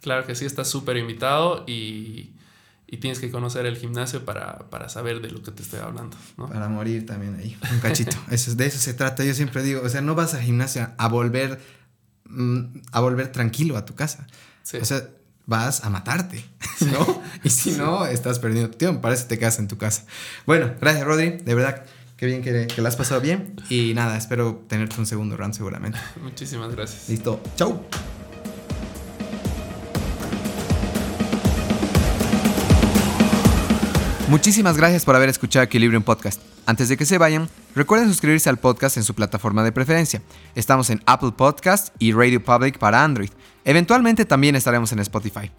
Claro 0.00 0.26
que 0.26 0.34
sí, 0.34 0.44
estás 0.44 0.68
súper 0.68 0.96
invitado 0.96 1.62
y 1.68 2.32
y 2.94 2.96
tienes 2.98 3.18
que 3.18 3.28
conocer 3.28 3.66
el 3.66 3.76
gimnasio 3.76 4.24
para, 4.24 4.70
para, 4.70 4.88
saber 4.88 5.20
de 5.20 5.28
lo 5.28 5.42
que 5.42 5.50
te 5.50 5.62
estoy 5.62 5.80
hablando. 5.80 6.16
¿no? 6.36 6.48
Para 6.48 6.68
morir 6.68 7.04
también 7.04 7.34
ahí, 7.34 7.58
un 7.72 7.80
cachito. 7.80 8.16
eso, 8.30 8.54
de 8.54 8.66
eso 8.66 8.78
se 8.78 8.94
trata. 8.94 9.24
Yo 9.24 9.34
siempre 9.34 9.64
digo, 9.64 9.82
o 9.82 9.88
sea, 9.88 10.00
no 10.00 10.14
vas 10.14 10.32
al 10.34 10.42
gimnasio 10.42 10.88
a 10.96 11.08
volver, 11.08 11.60
mm, 12.26 12.62
a 12.92 13.00
volver 13.00 13.32
tranquilo 13.32 13.76
a 13.76 13.84
tu 13.84 13.96
casa. 13.96 14.28
O 14.80 14.84
sea, 14.84 15.08
vas 15.44 15.84
a 15.84 15.90
matarte, 15.90 16.44
¿no? 16.92 17.20
y 17.42 17.50
si 17.50 17.72
no, 17.72 18.06
estás 18.06 18.38
perdiendo 18.38 18.70
tu 18.70 18.78
tiempo. 18.78 19.00
Parece 19.00 19.24
que 19.24 19.30
te 19.30 19.38
quedas 19.40 19.58
en 19.58 19.66
tu 19.66 19.76
casa. 19.76 20.04
Bueno, 20.46 20.72
gracias, 20.80 21.04
Rodri. 21.04 21.30
De 21.30 21.54
verdad, 21.56 21.84
qué 22.16 22.26
bien 22.26 22.42
que, 22.42 22.68
que 22.68 22.80
la 22.80 22.90
has 22.90 22.96
pasado 22.96 23.20
bien. 23.20 23.56
Y 23.70 23.92
nada, 23.94 24.16
espero 24.16 24.64
tenerte 24.68 25.00
un 25.00 25.06
segundo 25.06 25.36
round 25.36 25.54
seguramente. 25.54 25.98
Muchísimas 26.22 26.72
gracias. 26.72 27.08
Listo. 27.08 27.42
Chau. 27.56 27.84
Muchísimas 34.28 34.78
gracias 34.78 35.04
por 35.04 35.14
haber 35.14 35.28
escuchado 35.28 35.64
Equilibrium 35.64 36.02
Podcast. 36.02 36.40
Antes 36.64 36.88
de 36.88 36.96
que 36.96 37.04
se 37.04 37.18
vayan, 37.18 37.50
recuerden 37.74 38.08
suscribirse 38.08 38.48
al 38.48 38.56
podcast 38.56 38.96
en 38.96 39.04
su 39.04 39.14
plataforma 39.14 39.62
de 39.62 39.70
preferencia. 39.70 40.22
Estamos 40.54 40.88
en 40.88 41.02
Apple 41.04 41.32
Podcast 41.36 41.94
y 41.98 42.12
Radio 42.12 42.42
Public 42.42 42.78
para 42.78 43.04
Android. 43.04 43.28
Eventualmente 43.66 44.24
también 44.24 44.56
estaremos 44.56 44.92
en 44.92 45.00
Spotify. 45.00 45.50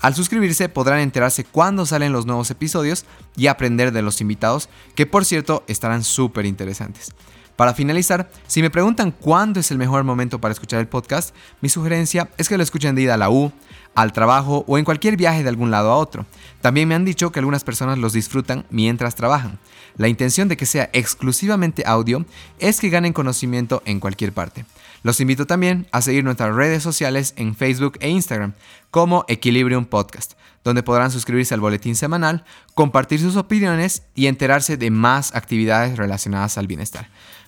Al 0.00 0.14
suscribirse 0.14 0.70
podrán 0.70 1.00
enterarse 1.00 1.44
cuándo 1.44 1.84
salen 1.84 2.12
los 2.12 2.24
nuevos 2.24 2.50
episodios 2.50 3.04
y 3.36 3.48
aprender 3.48 3.92
de 3.92 4.00
los 4.00 4.22
invitados, 4.22 4.70
que 4.94 5.04
por 5.04 5.26
cierto 5.26 5.62
estarán 5.68 6.02
súper 6.02 6.46
interesantes. 6.46 7.12
Para 7.56 7.74
finalizar, 7.74 8.28
si 8.48 8.62
me 8.62 8.70
preguntan 8.70 9.12
cuándo 9.12 9.60
es 9.60 9.70
el 9.70 9.78
mejor 9.78 10.02
momento 10.02 10.40
para 10.40 10.52
escuchar 10.52 10.80
el 10.80 10.88
podcast, 10.88 11.34
mi 11.60 11.68
sugerencia 11.68 12.28
es 12.36 12.48
que 12.48 12.56
lo 12.56 12.64
escuchen 12.64 12.96
de 12.96 13.02
ida 13.02 13.14
a 13.14 13.16
la 13.16 13.30
U, 13.30 13.52
al 13.94 14.12
trabajo 14.12 14.64
o 14.66 14.76
en 14.76 14.84
cualquier 14.84 15.16
viaje 15.16 15.44
de 15.44 15.48
algún 15.48 15.70
lado 15.70 15.92
a 15.92 15.96
otro. 15.96 16.26
También 16.60 16.88
me 16.88 16.96
han 16.96 17.04
dicho 17.04 17.30
que 17.30 17.38
algunas 17.38 17.62
personas 17.62 17.98
los 17.98 18.12
disfrutan 18.12 18.66
mientras 18.70 19.14
trabajan. 19.14 19.58
La 19.96 20.08
intención 20.08 20.48
de 20.48 20.56
que 20.56 20.66
sea 20.66 20.90
exclusivamente 20.92 21.84
audio 21.86 22.24
es 22.58 22.80
que 22.80 22.90
ganen 22.90 23.12
conocimiento 23.12 23.82
en 23.84 24.00
cualquier 24.00 24.32
parte. 24.32 24.64
Los 25.04 25.20
invito 25.20 25.46
también 25.46 25.86
a 25.92 26.00
seguir 26.00 26.24
nuestras 26.24 26.54
redes 26.56 26.82
sociales 26.82 27.34
en 27.36 27.54
Facebook 27.54 27.98
e 28.00 28.08
Instagram 28.08 28.54
como 28.90 29.24
Equilibrium 29.28 29.84
Podcast, 29.84 30.32
donde 30.64 30.82
podrán 30.82 31.10
suscribirse 31.10 31.54
al 31.54 31.60
boletín 31.60 31.94
semanal, 31.94 32.44
compartir 32.74 33.20
sus 33.20 33.36
opiniones 33.36 34.02
y 34.14 34.26
enterarse 34.26 34.76
de 34.76 34.90
más 34.90 35.34
actividades 35.34 35.98
relacionadas 35.98 36.58
al 36.58 36.66
bienestar. 36.66 37.10